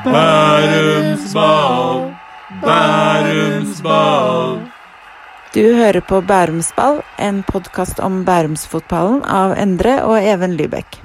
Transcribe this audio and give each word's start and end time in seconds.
Bærums 0.00 1.34
Ball, 1.36 1.98
Bærums 2.62 3.80
Ball. 3.84 4.54
Du 5.52 5.60
hører 5.76 6.00
på 6.08 6.22
Bærumsball, 6.24 7.02
en 7.20 7.42
podkast 7.44 8.00
om 8.00 8.22
Bærumsfotballen 8.24 9.20
av 9.28 9.52
Endre 9.60 9.98
og 10.08 10.16
Even 10.16 10.56
Lybekk. 10.56 10.96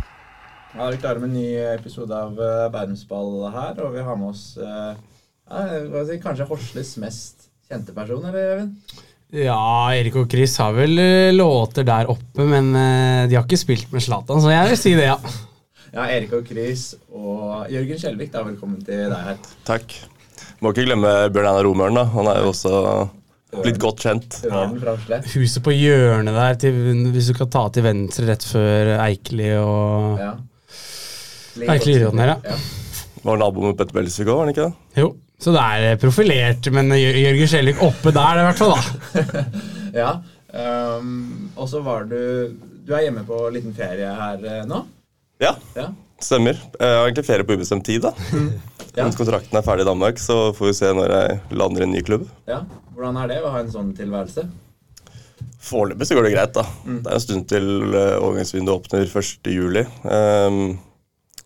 Ja, 0.78 0.88
vi 0.88 0.96
er 0.96 1.02
klare 1.02 1.20
med 1.20 1.34
en 1.34 1.36
ny 1.36 1.50
episode 1.74 2.16
av 2.16 2.32
Bærums 2.38 2.72
Bærumsball 2.78 3.34
her, 3.58 3.84
og 3.84 3.92
vi 3.98 4.06
har 4.08 4.22
med 4.22 4.32
oss 4.32 4.46
eh, 4.56 6.16
kanskje 6.24 6.48
Horsles 6.48 6.96
mest 7.04 7.50
kjente 7.68 7.92
person, 7.98 8.24
eller 8.24 8.56
Even? 8.56 8.72
Ja, 9.36 9.60
Erik 9.98 10.16
og 10.16 10.32
Chris 10.32 10.56
har 10.64 10.72
vel 10.80 10.96
eh, 11.04 11.36
låter 11.36 11.84
der 11.84 12.08
oppe, 12.16 12.48
men 12.48 12.72
eh, 12.72 13.28
de 13.28 13.36
har 13.36 13.44
ikke 13.44 13.60
spilt 13.60 13.92
med 13.92 14.08
Zlatan, 14.08 14.40
så 14.40 14.56
jeg 14.56 14.72
vil 14.72 14.84
si 14.86 14.96
det, 14.96 15.12
ja. 15.12 15.20
Ja, 15.98 16.04
Erik 16.14 16.34
og 16.38 16.46
Chris 16.46 16.92
og 17.10 17.72
Jørgen 17.74 17.98
Skjelvik, 17.98 18.30
da, 18.30 18.44
velkommen 18.46 18.84
til 18.86 19.08
deg 19.10 19.22
her. 19.32 19.38
Takk. 19.66 19.96
Må 20.62 20.70
ikke 20.70 20.84
glemme 20.86 21.14
Bjørn 21.34 21.48
Einar 21.50 21.66
Romøren. 21.66 21.96
da. 21.98 22.04
Han 22.14 22.28
er 22.30 22.42
jo 22.44 22.52
også 22.52 22.74
blitt 23.64 23.80
godt 23.82 24.04
kjent. 24.06 24.38
Ja. 24.46 24.68
Huset 25.34 25.64
på 25.66 25.74
hjørnet 25.74 26.38
der, 26.38 26.60
til, 26.62 26.78
hvis 27.16 27.32
du 27.32 27.34
kan 27.40 27.50
ta 27.50 27.64
til 27.74 27.86
venstre 27.88 28.28
rett 28.30 28.46
før 28.46 28.92
Eikeli 29.08 29.48
og 29.58 30.20
Ja. 30.22 30.34
Eikeli 31.66 31.96
Idioten 31.98 32.22
her, 32.22 32.36
ja. 32.46 32.58
Var 33.26 33.40
nabo 33.42 33.64
med 33.66 33.80
Petter 33.80 33.98
Belsvik 33.98 34.30
òg, 34.30 34.36
var 34.38 34.46
han 34.46 34.54
ikke 34.54 34.68
det? 34.68 35.02
Jo, 35.02 35.08
så 35.42 35.54
det 35.56 35.64
er 35.66 35.98
profilert, 36.04 36.70
men 36.78 36.94
Jørgen 36.94 37.50
Skjelvik 37.50 37.82
oppe 37.88 38.14
der, 38.14 38.44
i 38.44 38.46
hvert 38.52 38.62
fall, 38.62 38.76
da. 38.78 39.48
Ja. 40.04 40.12
Um, 40.54 41.50
og 41.58 41.66
så 41.70 41.82
var 41.84 42.06
du 42.08 42.54
Du 42.88 42.94
er 42.96 43.02
hjemme 43.08 43.26
på 43.28 43.40
liten 43.52 43.74
ferie 43.76 44.08
her 44.16 44.46
eh, 44.48 44.62
nå? 44.70 44.84
Ja, 45.40 45.56
Ja. 45.76 45.92
stemmer. 46.20 46.58
Jeg 46.80 46.96
har 46.98 47.06
egentlig 47.08 47.26
ferie 47.28 47.44
på 47.46 47.54
ubestemt 47.58 47.86
tid. 47.86 48.02
da. 48.02 48.14
Ja. 48.98 49.04
Mens 49.06 49.16
kontrakten 49.20 49.54
er 49.54 49.62
ferdig 49.62 49.84
i 49.84 49.86
Danmark, 49.92 50.18
så 50.18 50.52
får 50.58 50.66
vi 50.72 50.74
se 50.74 50.88
når 50.90 51.12
jeg 51.14 51.34
lander 51.54 51.84
i 51.84 51.86
en 51.86 51.92
ny 51.94 52.00
klubb. 52.02 52.24
ja. 52.50 52.64
Hvordan 52.96 53.18
er 53.22 53.28
det 53.30 53.36
å 53.46 53.52
ha 53.54 53.60
en 53.62 53.68
sånn 53.70 53.92
tilværelse? 53.94 54.48
Foreløpig 55.62 56.08
så 56.10 56.16
går 56.18 56.26
det 56.26 56.32
greit. 56.34 56.54
da. 56.56 56.64
Det 56.88 57.06
er 57.12 57.14
en 57.20 57.22
stund 57.22 57.46
til 57.52 57.68
eh, 57.94 58.16
overgangsvinduet 58.18 58.74
åpner 58.74 59.06
1.7. 59.06 59.86
Um, 60.02 60.80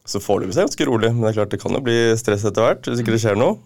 så 0.07 0.21
foreløpig 0.23 0.55
er 0.55 0.61
det 0.61 0.67
ganske 0.69 0.87
rolig, 0.87 1.11
men 1.11 1.25
det 1.25 1.33
er 1.33 1.37
klart 1.41 1.51
det 1.51 1.59
kan 1.59 1.75
jo 1.75 1.83
bli 1.83 1.97
stress 2.15 2.45
etter 2.47 2.63
hvert 2.69 2.87
hvis 2.87 3.03
ikke 3.03 3.11
det 3.17 3.19
skjer 3.25 3.35
noe. 3.35 3.59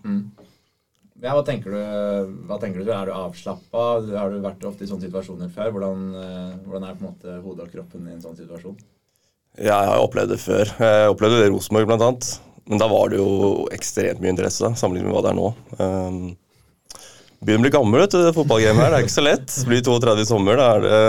Ja, 1.22 1.36
hva 1.38 1.46
tenker 1.46 1.70
du? 1.78 2.34
Hva 2.50 2.58
tenker 2.62 2.82
du? 2.82 2.90
Er 2.90 3.06
du 3.06 3.14
avslappa? 3.14 3.86
Har 4.18 4.34
du 4.34 4.42
vært 4.42 4.66
ofte 4.66 4.82
i 4.82 4.90
sånne 4.90 5.06
situasjoner 5.06 5.54
før? 5.54 5.70
Hvordan, 5.78 6.04
eh, 6.24 6.58
hvordan 6.66 6.90
er 6.90 6.98
på 6.98 7.06
en 7.06 7.12
måte 7.14 7.38
hodet 7.46 7.68
og 7.70 7.78
kroppen 7.78 8.10
i 8.10 8.16
en 8.18 8.26
sånn 8.26 8.38
situasjon? 8.42 8.76
Ja, 9.56 9.78
jeg 9.80 9.92
har 9.94 10.04
opplevd 10.04 10.34
det 10.34 10.42
før. 10.44 10.72
Jeg 10.84 11.12
opplevde 11.14 11.40
det 11.40 11.48
i 11.48 11.54
Rosenborg 11.54 11.94
annet. 11.96 12.28
Men 12.66 12.82
da 12.82 12.88
var 12.90 13.12
det 13.12 13.20
jo 13.22 13.68
ekstremt 13.76 14.20
mye 14.24 14.34
interesse 14.34 14.72
sammenlignet 14.80 15.12
med 15.12 15.16
hva 15.16 15.24
det 15.24 15.32
er 15.32 15.38
nå. 15.38 15.50
Um, 15.78 16.20
begynner 17.46 17.62
å 17.62 17.66
bli 17.68 17.74
gammel, 17.76 18.02
vet 18.02 18.16
du, 18.16 18.20
det 18.26 18.34
fotballgamet 18.36 18.82
her. 18.82 18.92
Det 18.92 19.00
er 19.00 19.06
ikke 19.06 19.16
så 19.16 19.26
lett. 19.26 19.58
Blir 19.70 19.84
32 19.86 20.24
i 20.24 20.28
sommer, 20.28 20.60
da 20.60 20.70
er 20.74 20.86
det, 20.86 21.02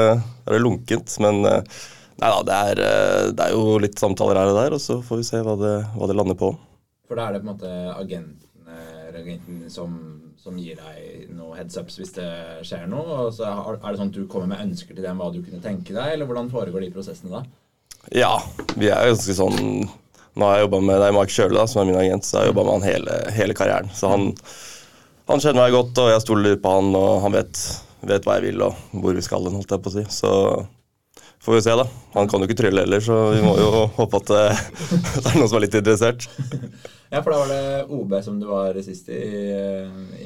er 0.44 0.56
det 0.56 0.60
lunkent. 0.62 1.16
Men 1.24 1.40
eh, 1.48 1.80
nei 2.20 2.32
da, 2.34 2.42
det 2.46 2.60
er, 2.70 2.82
eh, 2.86 3.22
det 3.32 3.46
er 3.46 3.56
jo 3.56 3.80
litt 3.82 3.98
samtaler 4.02 4.42
her 4.42 4.52
og 4.52 4.60
der, 4.60 4.76
og 4.76 4.84
så 4.84 5.00
får 5.06 5.22
vi 5.22 5.28
se 5.30 5.42
hva 5.46 5.56
det, 5.62 5.74
hva 5.96 6.10
det 6.10 6.18
lander 6.18 6.38
på. 6.38 6.52
For 7.08 7.18
da 7.18 7.26
er 7.26 7.36
det 7.36 7.42
på 7.42 7.48
en 7.48 7.52
måte 7.54 7.74
agenten, 7.96 8.42
agenten 9.16 9.62
som, 9.72 9.94
som 10.36 10.58
gir 10.60 10.76
deg 10.76 11.30
noen 11.32 11.56
heads 11.56 11.78
ups 11.80 11.96
hvis 12.02 12.12
det 12.18 12.30
skjer 12.68 12.84
noe? 12.90 13.22
Og 13.24 13.36
så 13.38 13.48
er 13.48 13.78
det 13.80 13.96
sånn 13.96 14.10
at 14.12 14.18
du 14.18 14.26
kommer 14.28 14.52
med 14.52 14.66
ønsker 14.68 14.92
til 14.92 15.06
dem 15.06 15.22
hva 15.22 15.32
du 15.32 15.40
kunne 15.40 15.64
tenke 15.64 15.96
deg, 15.96 16.12
eller 16.12 16.28
hvordan 16.28 16.52
foregår 16.52 16.84
de 16.84 16.92
prosessene 16.92 17.32
da? 17.32 17.46
Ja, 18.14 18.42
vi 18.76 18.90
er 18.92 19.08
ganske 19.10 19.34
sånn 19.34 19.88
Nå 20.36 20.44
har 20.44 20.58
jeg 20.58 20.66
jobba 20.66 20.78
med 20.84 21.02
er 21.02 21.14
Mark 21.16 21.32
Kjøle, 21.32 21.56
da, 21.56 21.64
som 21.64 21.80
er 21.80 21.88
min 21.88 21.98
agent, 21.98 22.26
så 22.26 22.36
jeg 22.36 22.42
har 22.42 22.50
jobba 22.50 22.64
med 22.66 22.74
han 22.74 22.82
hele, 22.84 23.14
hele 23.32 23.54
karrieren. 23.56 23.88
Så 23.96 24.10
han, 24.12 24.26
han 25.30 25.40
kjenner 25.40 25.62
meg 25.62 25.72
godt, 25.72 25.96
og 26.02 26.10
jeg 26.12 26.24
stoler 26.26 26.58
på 26.60 26.74
han, 26.74 26.90
og 26.98 27.22
han 27.24 27.32
vet, 27.38 27.60
vet 28.04 28.28
hva 28.28 28.34
jeg 28.36 28.50
vil 28.50 28.66
og 28.66 28.82
hvor 29.00 29.16
vi 29.16 29.24
skal 29.24 29.48
hen, 29.48 29.56
holdt 29.56 29.72
jeg 29.72 29.84
på 29.86 29.88
å 29.88 29.94
si. 29.94 30.04
Så 30.12 30.32
får 31.40 31.56
vi 31.56 31.62
se, 31.64 31.78
da. 31.80 31.86
Han 32.18 32.28
kan 32.28 32.44
jo 32.44 32.50
ikke 32.50 32.58
trylle 32.60 32.84
heller, 32.84 33.00
så 33.00 33.16
vi 33.32 33.40
må 33.46 33.54
jo 33.62 33.70
håpe 33.96 34.20
at 34.20 34.34
det, 34.34 34.44
det 35.22 35.24
er 35.24 35.40
noen 35.40 35.48
som 35.48 35.56
er 35.56 35.66
litt 35.66 35.80
interessert. 35.80 36.28
Ja, 37.06 37.20
for 37.22 37.30
da 37.30 37.36
var 37.38 37.50
det 37.52 37.94
OB 37.94 38.14
som 38.26 38.40
du 38.42 38.48
var 38.50 38.76
sist 38.82 39.06
i, 39.14 39.20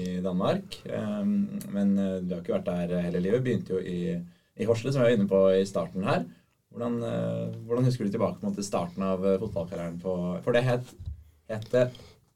i 0.00 0.14
Danmark. 0.24 0.78
Um, 0.88 1.60
Men 1.74 1.90
eh, 2.00 2.14
du 2.24 2.32
har 2.32 2.40
ikke 2.40 2.54
vært 2.54 2.70
der 2.70 3.02
hele 3.04 3.20
livet. 3.20 3.42
Begynte 3.44 3.76
jo 3.76 3.82
i, 3.84 4.14
i 4.56 4.68
Horsle, 4.68 4.88
som 4.88 5.02
vi 5.02 5.10
var 5.10 5.16
inne 5.18 5.28
på 5.28 5.42
i 5.58 5.66
starten 5.68 6.08
her. 6.08 6.24
Hvordan, 6.70 7.00
eh, 7.02 7.56
hvordan 7.66 7.88
husker 7.88 8.06
du 8.06 8.14
tilbake 8.14 8.54
til 8.54 8.64
starten 8.64 9.02
av 9.02 9.24
eh, 9.26 9.38
fotballkarrieren 9.40 9.98
på 10.02 10.14
For 10.44 10.54
det 10.54 10.62
het, 10.68 10.92
het 11.50 11.66
det 11.72 11.88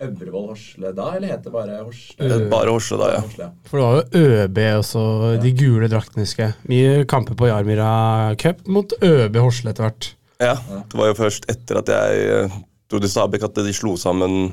Øvrevoll 0.02 0.48
Horsle 0.50 0.90
da, 0.90 1.12
eller 1.14 1.30
het 1.30 1.44
det 1.46 1.52
bare 1.54 1.76
Horsle? 1.84 2.40
Bare 2.50 2.72
Horsle, 2.74 2.98
da, 2.98 3.12
ja. 3.14 3.20
Horsle, 3.22 3.46
ja. 3.46 3.68
For 3.70 3.78
det 3.78 3.84
var 3.86 3.94
jo 4.00 4.24
ØB 4.24 4.58
også, 4.80 5.04
de 5.44 5.52
gule 5.54 5.88
draktene, 5.92 6.26
husker 6.26 6.48
jeg. 6.48 6.56
Mye 6.72 7.06
kamper 7.10 7.38
på 7.38 7.46
Jarmira 7.46 8.34
Cup 8.42 8.66
mot 8.66 8.90
ØB 8.98 9.38
Horsle 9.38 9.70
etter 9.70 9.86
hvert. 9.86 10.10
Ja, 10.42 10.56
det 10.58 10.98
var 10.98 11.12
jo 11.12 11.18
først 11.22 11.46
etter 11.52 11.78
at 11.78 11.94
jeg 11.94 12.26
eh, 12.34 12.60
dro 12.90 12.98
til 12.98 13.14
Stabæk 13.14 13.46
at 13.46 13.62
de 13.62 13.76
slo 13.76 13.94
sammen 14.00 14.50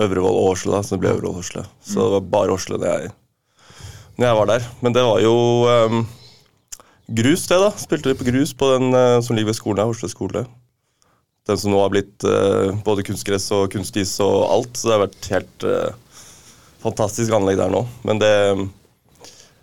Øvrevoll 0.00 0.32
og 0.40 0.54
Horsle, 0.54 0.78
da, 0.78 0.80
så 0.80 0.96
det 0.96 1.04
ble 1.04 1.12
Øvrevoll 1.12 1.42
Horsle. 1.42 1.68
Så 1.84 2.00
det 2.00 2.16
var 2.16 2.30
bare 2.38 2.56
Horsle 2.56 2.80
når 2.80 2.88
jeg, 2.88 3.12
når 4.16 4.30
jeg 4.30 4.40
var 4.40 4.50
der. 4.54 4.70
Men 4.80 4.96
det 4.96 5.04
var 5.12 5.20
jo 5.20 5.36
um, 5.68 6.06
grus, 7.08 7.46
det, 7.48 7.58
da. 7.60 7.72
Spilte 7.80 8.12
litt 8.12 8.20
på 8.20 8.28
grus 8.28 8.54
på 8.56 8.70
den 8.74 8.92
eh, 8.94 9.18
som 9.24 9.36
ligger 9.36 9.52
ved 9.52 9.58
skolen 9.58 9.82
her, 9.82 9.90
Horsle 9.90 10.10
skole. 10.12 10.44
Den 11.48 11.60
som 11.60 11.72
nå 11.72 11.80
har 11.80 11.92
blitt 11.92 12.24
eh, 12.28 12.74
både 12.84 13.04
kunstgress 13.08 13.48
og 13.56 13.70
kunstis 13.72 14.18
og 14.24 14.38
alt. 14.52 14.76
Så 14.76 14.90
det 14.90 14.96
har 14.96 15.04
vært 15.06 15.30
helt 15.32 15.68
eh, 15.68 16.24
fantastisk 16.84 17.32
anlegg 17.34 17.60
der 17.60 17.72
nå. 17.72 17.84
Men 18.08 18.22
det 18.22 18.32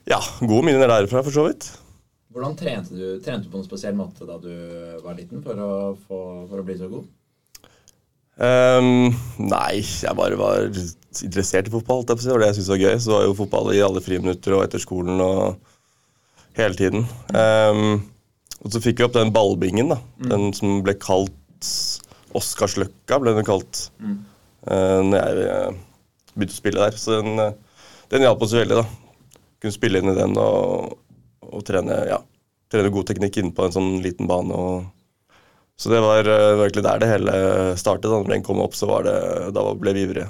Ja, 0.06 0.20
gode 0.42 0.66
minner 0.68 0.90
derfra, 0.90 1.24
for 1.26 1.34
så 1.34 1.48
vidt. 1.48 1.68
Hvordan 2.36 2.58
trente 2.60 2.94
du, 2.94 3.06
trente 3.24 3.48
du 3.48 3.54
på 3.54 3.62
en 3.62 3.66
spesiell 3.66 3.96
måte 3.98 4.26
da 4.28 4.36
du 4.42 4.52
var 5.02 5.16
liten 5.16 5.40
for 5.42 5.58
å, 5.58 5.70
få, 5.96 6.20
for 6.50 6.62
å 6.62 6.66
bli 6.68 6.76
så 6.78 6.90
god? 6.92 7.06
Um, 8.36 9.14
nei, 9.40 9.80
jeg 9.80 10.18
bare 10.20 10.36
var 10.36 10.66
interessert 10.68 11.70
i 11.70 11.74
fotball. 11.74 12.04
Det 12.04 12.18
var 12.20 12.44
det 12.44 12.50
jeg 12.50 12.58
syntes 12.58 12.74
var 12.74 12.82
gøy. 12.84 12.98
Så 13.00 13.14
var 13.14 13.24
jo 13.24 13.38
fotball 13.40 13.72
i 13.72 13.82
alle 13.86 14.04
friminutter 14.04 14.58
og 14.58 14.66
etter 14.66 14.84
skolen 14.84 15.22
og 15.24 15.72
hele 16.58 16.78
tiden. 16.80 17.08
Um, 17.32 18.04
og 18.66 18.74
så 18.74 18.82
fikk 18.82 19.00
vi 19.00 19.06
opp 19.08 19.16
den 19.18 19.34
ballbingen, 19.36 19.92
da. 19.94 20.00
Den 20.32 20.50
som 20.58 20.80
ble 20.86 20.96
kalt 20.98 21.70
Oscarsløkka, 22.36 23.20
ble 23.22 23.36
den 23.38 23.48
kalt. 23.48 23.90
Mm. 24.02 24.18
når 24.66 25.20
jeg 25.20 25.44
eh, 25.46 25.76
begynte 26.34 26.56
å 26.56 26.58
spille 26.58 26.82
der. 26.82 26.98
Så 27.00 27.20
den, 27.20 27.40
eh, 27.40 27.84
den 28.12 28.26
hjalp 28.26 28.42
oss 28.42 28.56
veldig, 28.58 28.82
da. 28.82 29.40
Kunne 29.62 29.76
spille 29.76 30.02
inn 30.02 30.12
i 30.12 30.18
den 30.18 30.36
og, 30.42 30.98
og 31.46 31.64
trene, 31.68 32.00
ja, 32.10 32.20
trene 32.72 32.92
god 32.94 33.08
teknikk 33.12 33.40
inne 33.42 33.54
på 33.56 33.68
en 33.68 33.76
sånn 33.76 33.92
liten 34.04 34.30
bane. 34.30 34.58
og 34.58 34.92
så 35.76 35.92
det 35.92 36.00
var 36.00 36.24
uh, 36.24 36.56
virkelig 36.62 36.86
der 36.86 37.00
det 37.04 37.08
hele 37.10 37.32
startet. 37.76 38.08
Da 38.08 38.22
Når 38.22 38.32
den 38.32 38.44
kom 38.48 38.62
opp, 38.64 38.78
så 38.80 38.88
var 38.88 39.04
det, 39.04 39.16
da 39.56 39.64
ble 39.76 39.92
vi 39.96 40.06
ivrige. 40.08 40.30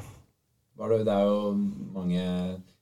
Var 0.76 0.94
det 0.96 1.14
er 1.14 1.28
jo 1.30 1.52
mange 1.94 2.24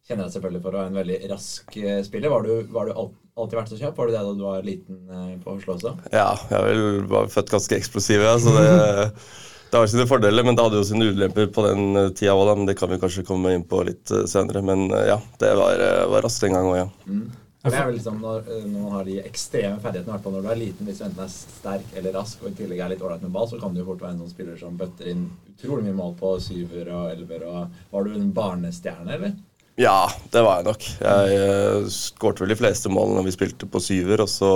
kjenner 0.07 0.27
deg 0.27 0.35
selvfølgelig 0.35 0.63
for 0.63 0.75
å 0.75 0.81
være 0.81 0.91
en 0.91 0.99
veldig 0.99 1.17
rask 1.31 1.77
eh, 1.79 2.01
spiller. 2.03 2.31
Var 2.33 2.45
du, 2.47 2.51
var 2.75 2.89
du 2.89 2.93
alltid 2.97 3.59
vært 3.59 3.71
så 3.71 3.79
kjapp? 3.79 3.97
Var 3.97 4.09
du 4.09 4.15
det 4.15 4.23
da 4.25 4.33
du 4.35 4.43
var 4.45 4.65
liten 4.67 4.99
eh, 5.07 5.35
på 5.43 5.55
Oslo 5.55 5.77
også? 5.77 5.95
Ja, 6.11 6.33
jeg 6.51 6.65
vel 6.67 7.05
var 7.11 7.31
født 7.31 7.53
ganske 7.53 7.77
eksplosiv, 7.79 8.23
ja, 8.27 8.33
så 8.41 8.55
det, 8.57 8.65
det 9.71 9.79
har 9.79 9.93
sine 9.93 10.07
fordeler. 10.09 10.43
Men 10.43 10.59
det 10.59 10.65
hadde 10.65 10.81
jo 10.81 10.89
sine 10.89 11.07
ulemper 11.07 11.47
på 11.55 11.63
den 11.69 12.01
eh, 12.01 12.09
tida 12.11 12.35
òg, 12.35 12.51
men 12.51 12.67
det 12.67 12.75
kan 12.79 12.91
vi 12.91 12.99
kanskje 12.99 13.23
komme 13.29 13.55
inn 13.55 13.63
på 13.67 13.79
litt 13.87 14.11
senere. 14.11 14.65
Men 14.65 14.89
ja, 14.91 15.21
det 15.39 15.55
var, 15.61 15.87
var 16.11 16.27
raskt 16.27 16.49
en 16.49 16.57
gang 16.57 16.67
òg, 16.73 16.77
ja. 16.81 16.91
Mm. 17.07 17.23
Det 17.63 17.71
er 17.71 17.85
vel 17.87 17.95
liksom 17.95 18.17
når, 18.19 18.47
når 18.67 18.73
man 18.75 18.95
har 18.97 19.05
de 19.07 19.13
ekstreme 19.23 19.77
ferdighetene, 19.79 20.09
i 20.09 20.13
hvert 20.17 20.25
fall 20.25 20.33
når 20.35 20.43
du 20.43 20.49
er 20.51 20.57
liten, 20.59 20.83
hvis 20.83 20.97
du 20.99 21.05
enten 21.05 21.23
er 21.23 21.29
sterk 21.31 21.93
eller 21.95 22.11
rask 22.17 22.41
og 22.43 22.49
i 22.49 22.57
tillegg 22.57 22.81
er 22.83 22.91
litt 22.91 23.05
ålreit 23.07 23.23
med 23.23 23.31
ball, 23.31 23.47
så 23.47 23.55
kan 23.61 23.71
du 23.71 23.79
jo 23.79 23.85
fort 23.87 24.03
være 24.03 24.17
en 24.17 24.25
sånn 24.25 24.33
spiller 24.33 24.57
som 24.59 24.75
bøtter 24.75 25.07
inn 25.13 25.21
utrolig 25.53 25.85
mye 25.85 25.95
mål 25.95 26.11
på 26.19 26.33
syver 26.43 26.91
og 26.91 27.13
elver. 27.13 27.45
Og 27.47 27.93
var 27.93 28.03
du 28.03 28.17
en 28.17 28.33
barnestjerne, 28.35 29.15
eller? 29.15 29.37
Ja, 29.79 30.05
det 30.29 30.43
var 30.45 30.59
jeg 30.59 30.67
nok. 30.69 30.83
Jeg 31.01 31.37
uh, 31.39 31.87
skårte 31.89 32.43
vel 32.43 32.53
de 32.53 32.59
fleste 32.59 32.91
målene 32.93 33.19
når 33.19 33.29
vi 33.29 33.35
spilte 33.37 33.69
på 33.69 33.81
syver, 33.81 34.21
og 34.25 34.29
så 34.29 34.51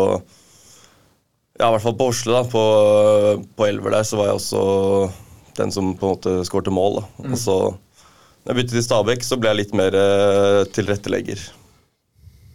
Ja, 1.58 1.72
i 1.72 1.74
hvert 1.74 1.81
fall 1.81 1.98
på 1.98 2.12
Oslo, 2.12 2.36
da. 2.36 2.44
På, 2.46 2.64
på 3.58 3.66
elver 3.66 3.96
der 3.96 4.06
så 4.06 4.19
var 4.19 4.30
jeg 4.30 4.38
også 4.38 4.62
den 5.58 5.74
som 5.74 5.96
på 5.98 6.06
en 6.06 6.14
måte 6.14 6.34
skårte 6.46 6.74
mål. 6.74 7.00
da. 7.00 7.31
Og 7.31 7.38
så 7.42 7.56
når 8.48 8.54
jeg 8.54 8.58
byttet 8.62 8.75
til 8.78 8.84
Stabæk, 8.86 9.24
så 9.25 9.36
ble 9.42 9.50
jeg 9.50 9.60
litt 9.60 9.74
mer 9.75 9.96
uh, 9.98 10.62
tilrettelegger. 10.72 11.42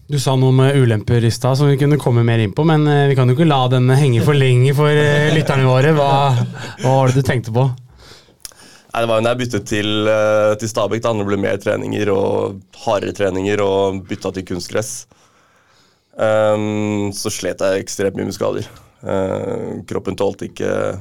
Du 0.09 0.17
sa 0.23 0.33
noe 0.41 0.55
med 0.57 0.79
ulemper 0.81 1.25
i 1.25 1.31
stad 1.35 1.59
som 1.59 1.69
vi 1.69 1.77
kunne 1.81 1.99
komme 2.01 2.23
mer 2.25 2.41
inn 2.41 2.55
på, 2.57 2.65
men 2.69 2.87
uh, 2.89 3.09
vi 3.11 3.17
kan 3.19 3.29
jo 3.29 3.37
ikke 3.37 3.51
la 3.51 3.67
den 3.75 3.91
henge 3.93 4.23
for 4.25 4.39
lenge 4.39 4.73
for 4.79 4.89
eh, 4.89 5.29
lytterne 5.35 5.67
våre. 5.69 5.93
Hva, 5.99 6.09
hva 6.81 6.95
var 6.95 7.11
det 7.11 7.21
du 7.21 7.27
tenkte 7.27 7.53
på? 7.53 7.67
Nei, 8.93 9.01
Det 9.01 9.09
var 9.09 9.21
jo 9.21 9.25
da 9.25 9.33
jeg 9.33 9.41
byttet 9.41 9.67
til, 9.69 10.09
eh, 10.09 10.55
til 10.61 10.69
Stabæk, 10.69 11.03
da 11.03 11.13
det 11.17 11.27
ble 11.27 11.41
mer 11.41 11.57
treninger 11.57 12.13
og 12.13 12.61
hardere 12.85 13.13
treninger 13.17 13.61
og 13.65 14.03
bytta 14.09 14.33
til 14.33 14.45
kunstgress. 14.45 15.07
Um, 16.13 17.09
så 17.17 17.33
slet 17.33 17.63
jeg 17.65 17.81
ekstremt 17.81 18.19
mye 18.19 18.29
med 18.29 18.37
skader. 18.37 18.67
Uh, 19.01 19.81
kroppen 19.89 20.15
tålte 20.15 20.51
ikke 20.51 21.01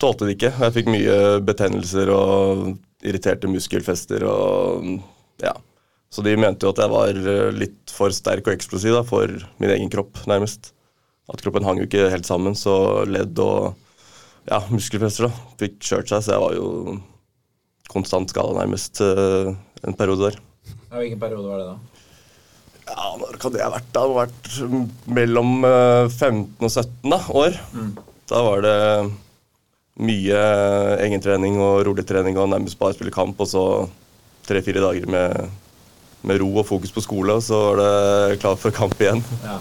tålte 0.00 0.26
det 0.26 0.36
ikke. 0.38 0.52
Jeg 0.56 0.76
fikk 0.78 0.88
mye 0.90 1.16
betennelser 1.44 2.10
og 2.14 2.70
irriterte 3.04 3.50
muskelfester 3.50 4.24
og 4.28 4.88
ja. 5.44 5.54
Så 6.10 6.24
de 6.26 6.34
mente 6.40 6.66
jo 6.66 6.72
at 6.72 6.80
jeg 6.82 6.90
var 6.90 7.14
eh, 7.14 7.52
litt 7.54 7.92
for 7.94 8.10
sterk 8.14 8.48
og 8.48 8.56
eksplosiv 8.56 8.96
da, 8.96 9.04
for 9.06 9.30
min 9.62 9.70
egen 9.70 9.92
kropp, 9.92 10.18
nærmest. 10.26 10.72
At 11.30 11.44
kroppen 11.44 11.62
hang 11.62 11.78
jo 11.78 11.86
ikke 11.86 12.08
helt 12.10 12.26
sammen, 12.26 12.56
så 12.58 13.04
ledd 13.06 13.38
og 13.38 13.76
ja, 14.48 14.60
muskelfester 14.72 15.28
da, 15.28 15.46
fikk 15.60 15.80
kjørt 15.84 16.10
seg, 16.10 16.24
så 16.24 16.34
jeg 16.36 16.42
var 16.42 16.56
jo 16.56 16.98
konstant 17.90 18.30
skada 18.30 18.54
nærmest 18.60 19.00
uh, 19.02 19.52
en 19.84 19.96
periode 19.98 20.30
der. 20.30 20.38
Ja, 20.90 21.00
hvilken 21.00 21.20
periode 21.20 21.48
var 21.48 21.60
det 21.60 21.70
da? 21.70 21.78
Ja, 22.90 23.08
Når 23.20 23.38
kan 23.38 23.54
det 23.54 23.62
ha 23.62 23.70
vært? 23.70 23.88
da? 23.94 24.02
Det 24.02 24.02
har 24.02 24.16
vært 24.24 25.10
mellom 25.18 25.50
uh, 25.66 26.06
15 26.10 26.66
og 26.66 26.70
17 26.70 27.10
da, 27.12 27.20
år. 27.42 27.58
Mm. 27.74 27.90
Da 28.30 28.44
var 28.46 28.64
det 28.64 28.76
mye 30.00 30.42
egentrening 31.02 31.58
og 31.60 31.82
rolig 31.88 32.06
trening 32.08 32.38
og 32.40 32.48
nærmest 32.50 32.78
bare 32.80 32.96
spille 32.96 33.14
kamp, 33.14 33.42
og 33.42 33.50
så 33.50 33.64
tre-fire 34.46 34.82
dager 34.82 35.10
med, 35.10 35.50
med 36.26 36.40
ro 36.40 36.48
og 36.62 36.66
fokus 36.66 36.94
på 36.94 37.04
skole, 37.04 37.36
og 37.36 37.44
så 37.44 37.58
var 37.68 37.82
det 37.82 38.40
klar 38.40 38.56
for 38.58 38.74
kamp 38.74 38.96
igjen. 39.02 39.22
Ja. 39.44 39.58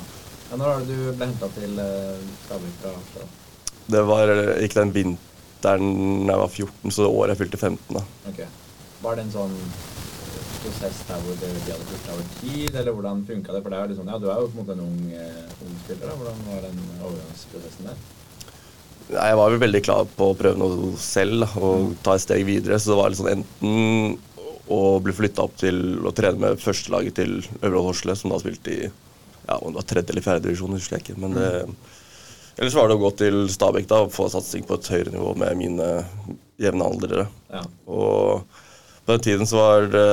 ja 0.51 0.61
når 0.61 0.65
var 0.71 0.87
det 0.87 0.95
du 0.95 1.11
ble 1.11 1.29
henta 1.33 1.51
til 1.57 1.75
Stabæk 2.45 2.81
fra 2.81 2.95
Harstad? 2.95 3.38
Det 3.89 4.01
var 4.05 4.31
ikke 4.61 4.81
den 4.83 4.93
vinteren 4.95 5.87
jeg 6.29 6.41
var 6.41 6.51
14, 6.51 6.91
så 6.93 7.05
det 7.05 7.09
året 7.09 7.33
jeg 7.33 7.41
fylte 7.43 7.61
15. 7.61 7.97
da. 7.97 8.03
Ok. 8.29 8.43
Var 9.03 9.15
det 9.17 9.25
en 9.25 9.33
sånn 9.33 9.55
prosess 10.59 11.01
der 11.07 11.21
hvor 11.23 11.37
de 11.39 11.49
hadde 11.55 11.87
fulgt 11.89 12.09
over 12.13 12.29
tid, 12.41 12.75
eller 12.75 12.95
hvordan 12.95 13.25
funka 13.27 13.55
det? 13.55 13.61
For 13.63 13.73
det 13.73 13.79
er 13.79 13.91
jo 13.93 13.99
sånn, 13.99 14.11
ja, 14.11 14.19
du 14.21 14.29
er 14.29 14.39
jo 14.43 14.49
på 14.51 14.57
en 14.57 14.61
måte 14.61 14.75
en 14.75 14.85
ung, 14.85 15.03
eh, 15.15 15.65
ung 15.65 15.75
spiller. 15.85 16.05
da. 16.05 16.15
Hvordan 16.19 16.41
var 16.49 16.65
den 16.67 16.81
overgangsprosessen 16.99 17.89
der? 17.89 17.99
Nei, 19.09 19.25
Jeg 19.25 19.37
var 19.39 19.49
vel 19.49 19.61
veldig 19.65 19.83
klar 19.87 20.09
på 20.17 20.31
å 20.31 20.37
prøve 20.37 20.59
noe 20.61 20.91
selv 21.01 21.45
da, 21.45 21.49
og 21.65 21.93
ta 22.05 22.13
et 22.15 22.25
steg 22.27 22.45
videre. 22.45 22.77
Så 22.77 22.91
det 22.93 22.99
var 22.99 23.15
sånn 23.17 23.31
enten 23.37 24.19
å 24.69 24.81
bli 25.01 25.15
flytta 25.17 25.47
opp 25.47 25.55
til 25.57 25.79
å 26.05 26.13
trene 26.13 26.37
med 26.43 26.61
førstelaget 26.61 27.15
til 27.17 27.39
Øvre 27.63 27.87
Horsle, 27.87 28.15
som 28.15 28.29
da 28.29 28.37
spilte 28.41 28.75
i 28.75 28.81
ja, 28.85 29.55
om 29.57 29.71
det 29.73 29.79
var 29.79 29.87
tredje 29.89 30.13
eller 30.13 30.21
fjerde 30.21 30.45
divisjon, 30.45 30.75
husker 30.77 30.99
jeg 30.99 31.07
ikke. 31.07 31.21
Men 31.23 31.33
det, 31.33 31.49
ellers 32.59 32.75
var 32.77 32.89
det 32.89 32.97
å 32.97 33.01
gå 33.01 33.11
til 33.19 33.37
Stabæk 33.51 33.87
da, 33.89 34.03
og 34.05 34.13
få 34.13 34.27
satsing 34.31 34.65
på 34.67 34.77
et 34.77 34.89
høyere 34.93 35.13
nivå 35.15 35.33
med 35.39 35.57
mine 35.59 35.87
jevnaldrende. 36.59 37.27
Ja. 37.53 37.63
Og 37.87 38.43
på 39.05 39.15
den 39.15 39.23
tiden 39.25 39.49
så 39.49 39.61
var 39.61 39.87
det 39.93 40.07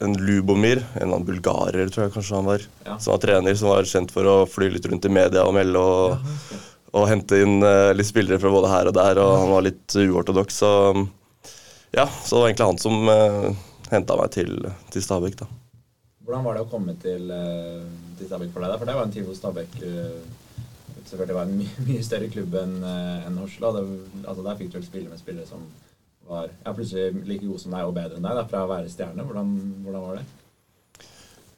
en 0.00 0.14
Lubomir, 0.16 0.80
en 0.94 1.02
eller 1.02 1.16
annen 1.18 1.26
bulgarer, 1.28 1.90
tror 1.92 2.06
jeg 2.06 2.14
kanskje 2.14 2.38
han 2.38 2.48
var, 2.48 2.62
Ja. 2.86 2.96
som 2.98 3.12
var 3.12 3.20
trener, 3.20 3.54
som 3.58 3.68
var 3.68 3.84
kjent 3.84 4.12
for 4.14 4.24
å 4.24 4.36
fly 4.48 4.70
litt 4.72 4.86
rundt 4.88 5.04
i 5.04 5.12
media 5.12 5.44
og 5.44 5.52
melde 5.58 5.76
og, 5.76 6.14
Ja, 6.14 6.36
okay. 6.38 6.60
og 6.94 7.08
hente 7.10 7.42
inn 7.44 7.62
eh, 7.62 7.92
litt 7.94 8.08
spillere 8.08 8.40
fra 8.40 8.50
både 8.54 8.70
her 8.72 8.88
og 8.88 8.94
der, 8.96 9.20
og 9.20 9.34
han 9.42 9.50
var 9.52 9.66
litt 9.66 9.96
uortodoks. 10.00 10.62
Så 10.62 10.70
ja, 11.92 12.06
så 12.06 12.36
det 12.36 12.40
var 12.40 12.48
egentlig 12.48 12.70
han 12.70 12.78
som 12.78 13.08
uh, 13.10 13.50
henta 13.90 14.16
meg 14.16 14.30
til, 14.30 14.52
til 14.94 15.02
Stabæk, 15.02 15.40
da. 15.42 15.46
Hvordan 16.24 16.44
var 16.46 16.54
det 16.54 16.62
å 16.62 16.70
komme 16.70 16.94
til, 17.02 17.24
eh, 17.34 17.80
til 18.18 18.28
Stabæk 18.30 18.52
for 18.54 18.62
deg? 18.62 18.70
da? 18.70 18.78
For 18.78 18.86
det 18.86 18.94
var 18.94 19.08
en 19.08 19.14
tid 19.14 19.26
hvor 19.26 19.34
Stabæk 19.34 19.80
eh, 19.82 20.20
selvfølgelig 21.10 21.36
var 21.36 21.48
en 21.48 21.60
mye, 21.60 21.84
mye 21.88 22.06
større 22.06 22.30
klubb 22.32 22.56
enn 22.62 22.76
en 22.80 23.28
enn 23.28 23.38
Horsla. 23.42 23.72
Altså 24.24 24.44
Der 24.46 24.58
fikk 24.58 24.72
du 24.72 24.80
vel 24.80 24.88
spille 24.88 25.12
med 25.12 25.22
spillere 25.22 25.48
som 25.48 25.64
var 26.30 26.48
ja, 26.48 26.72
plutselig 26.72 27.24
like 27.26 27.46
gode 27.46 27.62
som 27.62 27.74
deg 27.74 27.88
og 27.88 27.96
bedre 27.96 28.18
enn 28.18 28.26
deg, 28.26 28.38
da, 28.38 28.46
fra 28.50 28.64
å 28.64 28.70
være 28.70 28.92
stjerne. 28.92 29.26
Hvordan, 29.26 29.54
hvordan 29.84 30.04
var 30.06 30.20
det? 30.20 30.26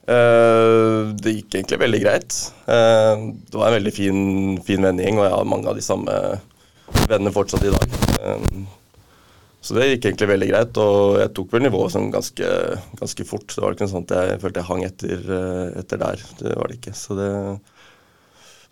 Uh, 0.02 1.12
det 1.22 1.36
gikk 1.36 1.58
egentlig 1.58 1.82
veldig 1.84 2.00
greit. 2.02 2.38
Uh, 2.66 3.28
det 3.46 3.58
var 3.58 3.68
en 3.68 3.76
veldig 3.76 3.92
fin, 3.94 4.22
fin 4.66 4.82
vennegjeng, 4.82 5.20
og 5.20 5.28
jeg 5.28 5.34
har 5.36 5.50
mange 5.52 5.68
av 5.70 5.78
de 5.78 5.84
samme 5.84 6.16
vennene 7.04 7.34
fortsatt 7.34 7.68
i 7.68 7.74
dag. 7.74 7.98
Uh, 8.16 8.64
så 9.62 9.76
det 9.76 9.92
gikk 9.92 10.08
egentlig 10.08 10.26
veldig 10.32 10.48
greit, 10.50 10.78
og 10.82 11.20
jeg 11.20 11.30
tok 11.38 11.52
vel 11.54 11.62
nivået 11.62 11.94
sånn 11.94 12.08
ganske, 12.10 12.48
ganske 12.98 13.26
fort. 13.28 13.46
Det 13.46 13.62
var 13.62 13.76
ikke 13.76 13.86
noe 13.86 13.92
sånt 13.92 14.14
jeg 14.16 14.40
følte 14.42 14.58
jeg 14.58 14.68
hang 14.72 14.82
etter, 14.88 15.20
eh, 15.36 15.68
etter 15.78 16.00
der. 16.02 16.24
Det 16.40 16.54
var 16.58 16.72
det 16.72 16.78
ikke. 16.80 16.94
Så 16.98 17.14
det 17.14 17.28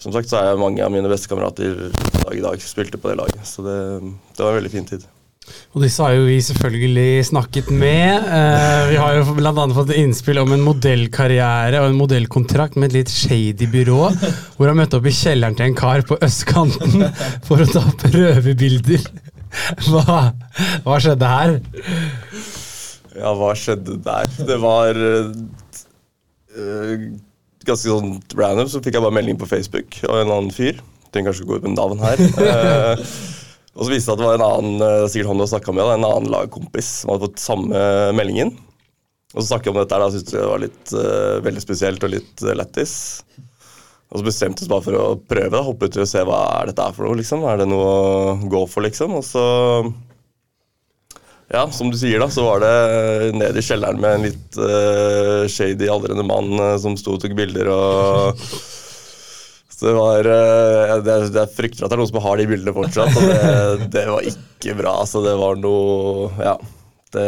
Som 0.00 0.14
sagt 0.16 0.30
så 0.30 0.40
er 0.40 0.60
mange 0.60 0.80
av 0.84 0.92
mine 0.92 1.10
beste 1.12 1.28
kamerater 1.28 1.90
dag 2.30 2.36
i 2.36 2.44
dag 2.44 2.62
spilte 2.64 3.00
på 3.00 3.10
det 3.10 3.18
laget, 3.20 3.40
så 3.46 3.64
det, 3.64 3.78
det 4.36 4.44
var 4.44 4.54
en 4.54 4.62
veldig 4.62 4.72
fin 4.72 4.86
tid. 4.88 5.08
Og 5.74 5.82
disse 5.82 6.02
har 6.02 6.14
jo 6.14 6.26
vi 6.28 6.36
selvfølgelig 6.44 7.24
snakket 7.26 7.70
med. 7.74 8.26
Eh, 8.26 8.82
vi 8.92 8.98
har 9.00 9.16
jo 9.16 9.34
bl.a. 9.34 9.64
fått 9.74 9.92
innspill 9.96 10.38
om 10.42 10.52
en 10.54 10.62
modellkarriere 10.62 11.80
og 11.82 11.90
en 11.90 11.98
modellkontrakt 11.98 12.78
med 12.78 12.90
et 12.90 13.00
litt 13.00 13.12
shady 13.12 13.66
byrå, 13.70 14.10
hvor 14.56 14.70
han 14.70 14.78
møtte 14.78 15.00
opp 15.00 15.08
i 15.10 15.14
kjelleren 15.14 15.56
til 15.58 15.70
en 15.70 15.78
kar 15.78 16.04
på 16.06 16.18
østkanten 16.22 17.06
for 17.48 17.62
å 17.62 17.70
ta 17.70 17.82
prøvebilder. 18.04 19.08
Hva, 19.88 20.20
hva 20.84 21.00
skjedde 21.02 21.26
her? 21.26 21.56
Ja, 23.18 23.32
hva 23.34 23.50
skjedde 23.58 23.98
der? 24.04 24.30
Det 24.46 24.58
var 24.62 25.00
eh, 25.02 25.32
ganske 27.68 27.90
sånn 27.90 28.16
random, 28.38 28.70
så 28.70 28.80
fikk 28.84 28.96
jeg 28.96 29.04
bare 29.04 29.16
melding 29.18 29.38
på 29.40 29.48
Facebook 29.50 30.00
av 30.08 30.22
en 30.22 30.32
annen 30.32 30.54
fyr. 30.54 30.80
Trenger 31.10 31.30
kanskje 31.30 31.44
ikke 31.44 31.52
gå 31.52 31.60
ut 31.60 31.68
med 31.68 31.76
navn 31.78 32.02
her. 32.04 32.24
Eh, 33.70 33.78
og 33.78 33.86
så 33.86 33.92
viste 33.92 34.00
det 34.00 34.06
seg 34.08 34.16
at 34.16 34.20
det 34.20 34.26
var 34.26 34.38
en 34.38 34.44
annen 34.44 34.82
eh, 34.82 35.04
sikkert 35.08 35.28
han 35.30 35.38
du 35.38 35.44
har 35.46 35.74
med, 35.76 35.84
da, 35.84 35.92
en 35.94 36.06
annen 36.08 36.32
lagkompis 36.32 36.88
som 37.00 37.12
hadde 37.12 37.28
fått 37.28 37.42
samme 37.42 37.84
meldingen. 38.18 38.50
Og 39.30 39.38
så 39.38 39.52
snakket 39.52 39.68
vi 39.68 39.72
om 39.72 39.78
dette 39.78 39.94
her, 39.94 40.02
da 40.02 40.10
syntes 40.10 40.34
det 40.34 40.42
var 40.42 40.62
litt 40.64 40.92
uh, 40.96 41.38
veldig 41.44 41.62
spesielt 41.62 42.06
og 42.06 42.10
litt 42.16 42.42
uh, 42.42 42.50
lættis. 42.58 42.94
Og 44.10 44.18
så 44.18 44.26
bestemte 44.26 44.64
vi 44.64 44.66
oss 44.66 44.72
bare 44.72 44.86
for 44.88 44.98
å 44.98 45.04
prøve, 45.22 45.52
da, 45.54 45.62
hoppe 45.62 45.86
uti 45.86 46.02
og 46.02 46.10
se 46.10 46.24
hva 46.26 46.40
er 46.56 46.72
dette 46.72 46.82
er 46.82 46.96
for 46.96 47.06
noe. 47.06 47.20
liksom. 47.20 47.46
Er 47.46 47.60
det 47.62 47.68
noe 47.70 47.86
å 47.86 48.34
gå 48.50 48.64
for, 48.66 48.82
liksom? 48.82 49.14
Og 49.20 49.22
så 49.28 49.44
ja, 51.50 51.64
som 51.74 51.90
du 51.90 51.98
sier, 51.98 52.20
da, 52.22 52.28
så 52.30 52.44
var 52.46 52.60
det 52.62 53.32
ned 53.34 53.56
i 53.58 53.62
kjelleren 53.64 53.98
med 53.98 54.16
en 54.16 54.26
litt 54.28 54.58
uh, 54.60 55.48
shady 55.50 55.88
aldrende 55.90 56.22
mann 56.22 56.52
uh, 56.60 56.76
som 56.78 56.94
sto 56.98 57.16
og 57.16 57.24
tok 57.24 57.34
bilder 57.38 57.70
og 57.74 58.38
Så 59.80 59.88
det 59.88 59.94
var 59.96 60.26
uh, 60.28 60.94
det, 61.00 61.14
det 61.32 61.40
Jeg 61.40 61.54
frykter 61.56 61.86
at 61.86 61.90
det 61.90 61.96
er 61.96 62.02
noen 62.02 62.10
som 62.10 62.20
har 62.20 62.36
de 62.36 62.46
bildene 62.50 62.74
fortsatt, 62.76 63.16
og 63.16 63.30
det, 63.30 63.88
det 63.94 64.02
var 64.12 64.26
ikke 64.28 64.74
bra. 64.76 64.92
Så 65.08 65.22
det 65.24 65.32
var 65.40 65.56
noe 65.56 66.28
Ja. 66.36 66.58
Det 67.10 67.26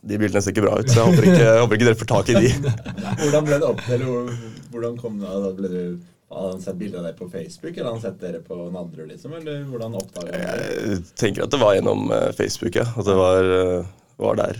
De 0.00 0.18
bildene 0.18 0.40
ser 0.42 0.54
ikke 0.54 0.64
bra 0.64 0.78
ut, 0.80 0.88
så 0.88 1.02
jeg 1.02 1.12
håper 1.12 1.28
ikke, 1.28 1.44
jeg 1.44 1.60
håper 1.60 1.78
ikke 1.78 1.88
dere 1.90 2.00
får 2.00 2.10
tak 2.14 2.32
i 2.32 2.40
de. 2.40 2.72
Hvordan 3.20 3.46
ble 3.46 3.60
det 3.60 3.68
opp? 3.68 3.84
Eller 3.86 4.32
hvordan 4.72 4.96
kom 4.98 5.20
det 5.20 5.36
da 5.44 5.52
ble 5.60 5.70
du, 5.70 5.82
Hadde 6.26 6.52
han 6.56 6.62
sett 6.62 6.78
bilde 6.78 6.98
av 6.98 7.04
deg 7.06 7.18
på 7.18 7.28
Facebook, 7.30 7.76
eller 7.76 7.86
hadde 7.86 7.98
han 8.00 8.02
sett 8.02 8.16
dere 8.22 8.40
på 8.42 8.56
Nadderud, 8.74 9.10
liksom? 9.12 9.36
Eller 9.38 9.60
hvordan 9.70 9.94
oppdaga 9.94 10.32
han 10.34 10.56
det? 10.58 10.70
Jeg 10.74 11.04
tenker 11.20 11.44
at 11.44 11.52
det 11.54 11.60
var 11.60 11.76
gjennom 11.76 12.08
eh, 12.10 12.32
Facebook, 12.34 12.78
ja. 12.80 12.86
At 12.96 13.06
det 13.06 13.14
var, 13.18 13.50
eh, 13.60 13.92
var 14.24 14.40
der. 14.40 14.58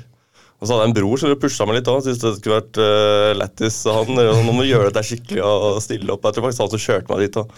Og 0.57 0.65
så 0.65 0.73
hadde 0.73 0.87
jeg 0.87 0.93
en 0.93 0.97
bror 1.01 1.21
som 1.21 1.35
pusha 1.43 1.67
meg 1.69 1.81
litt 1.81 1.91
òg. 1.91 1.99
Syntes 2.05 2.23
det 2.23 2.39
skulle 2.39 2.61
vært 2.63 2.79
uh, 2.81 3.33
lættis. 3.37 3.83
Han 3.93 4.17
nå 4.17 4.55
må 4.57 4.65
gjøre 4.65 4.89
dette 4.89 5.03
skikkelig 5.05 5.43
og 5.45 5.83
stille 5.85 6.15
opp. 6.15 6.25
Jeg 6.25 6.39
tror 6.39 6.47
faktisk 6.47 6.63
han 6.65 6.71
som 6.73 6.83
kjørte 6.87 7.13
meg 7.13 7.27
dit 7.27 7.37
òg. 7.43 7.51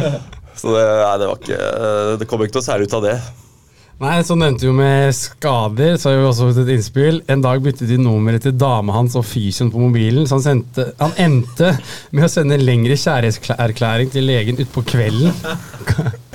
Så 0.60 0.72
det, 0.74 0.82
nei, 0.82 1.12
det 1.22 1.28
var 1.30 1.38
ikke 1.38 1.60
Det 2.18 2.26
kom 2.28 2.42
ikke 2.42 2.58
noe 2.58 2.66
særlig 2.66 2.90
ut 2.90 2.96
av 2.98 3.06
det. 3.06 3.14
Nei, 4.00 4.22
Så 4.24 4.32
nevnte 4.38 4.64
vi 4.64 4.70
jo 4.70 4.72
med 4.76 5.12
skader, 5.12 5.98
så 6.00 6.08
har 6.08 6.22
vi 6.22 6.24
også 6.24 6.46
fått 6.48 6.62
et 6.62 6.70
innspill. 6.72 7.18
En 7.28 7.42
dag 7.44 7.60
byttet 7.60 7.90
de 7.90 7.98
nummeret 8.00 8.46
til 8.46 8.54
dama 8.56 8.94
hans 8.96 9.16
og 9.18 9.26
fysioen 9.28 9.68
på 9.72 9.82
mobilen, 9.82 10.24
så 10.24 10.38
han, 10.38 10.44
sendte, 10.46 10.86
han 10.96 11.12
endte 11.20 11.74
med 12.16 12.24
å 12.24 12.30
sende 12.32 12.56
en 12.56 12.64
lengre 12.64 12.96
kjærlighetserklæring 12.96 14.12
til 14.14 14.24
legen 14.30 14.60
utpå 14.64 14.86
kvelden. 14.94 15.36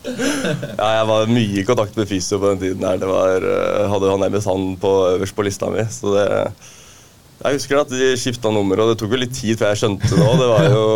Ja, 0.00 0.86
jeg 0.96 1.06
var 1.10 1.28
mye 1.28 1.58
i 1.60 1.62
kontakt 1.68 1.96
med 1.98 2.08
fysio 2.08 2.38
på 2.40 2.48
den 2.54 2.60
tiden. 2.62 2.84
her 2.88 2.96
Det 2.98 3.06
var, 3.06 3.44
eh, 3.44 3.82
hadde 3.92 4.08
han 4.10 4.22
nærmest 4.24 4.48
han 4.48 4.62
på, 4.80 4.90
øverst 5.12 5.36
på 5.36 5.44
lista 5.44 5.68
mi. 5.70 5.84
Så 5.92 6.14
det 6.14 6.24
Jeg 7.44 7.58
husker 7.58 7.82
at 7.82 7.92
de 7.92 8.08
skifta 8.18 8.50
nummer, 8.50 8.80
og 8.80 8.90
det 8.90 8.96
tok 8.98 9.12
jo 9.12 9.20
litt 9.20 9.36
tid 9.36 9.60
før 9.60 9.70
jeg 9.70 9.82
skjønte 9.82 10.08
det 10.08 10.24
òg. 10.24 10.40
Det 10.40 10.48
var 10.50 10.64
jo 10.72 10.86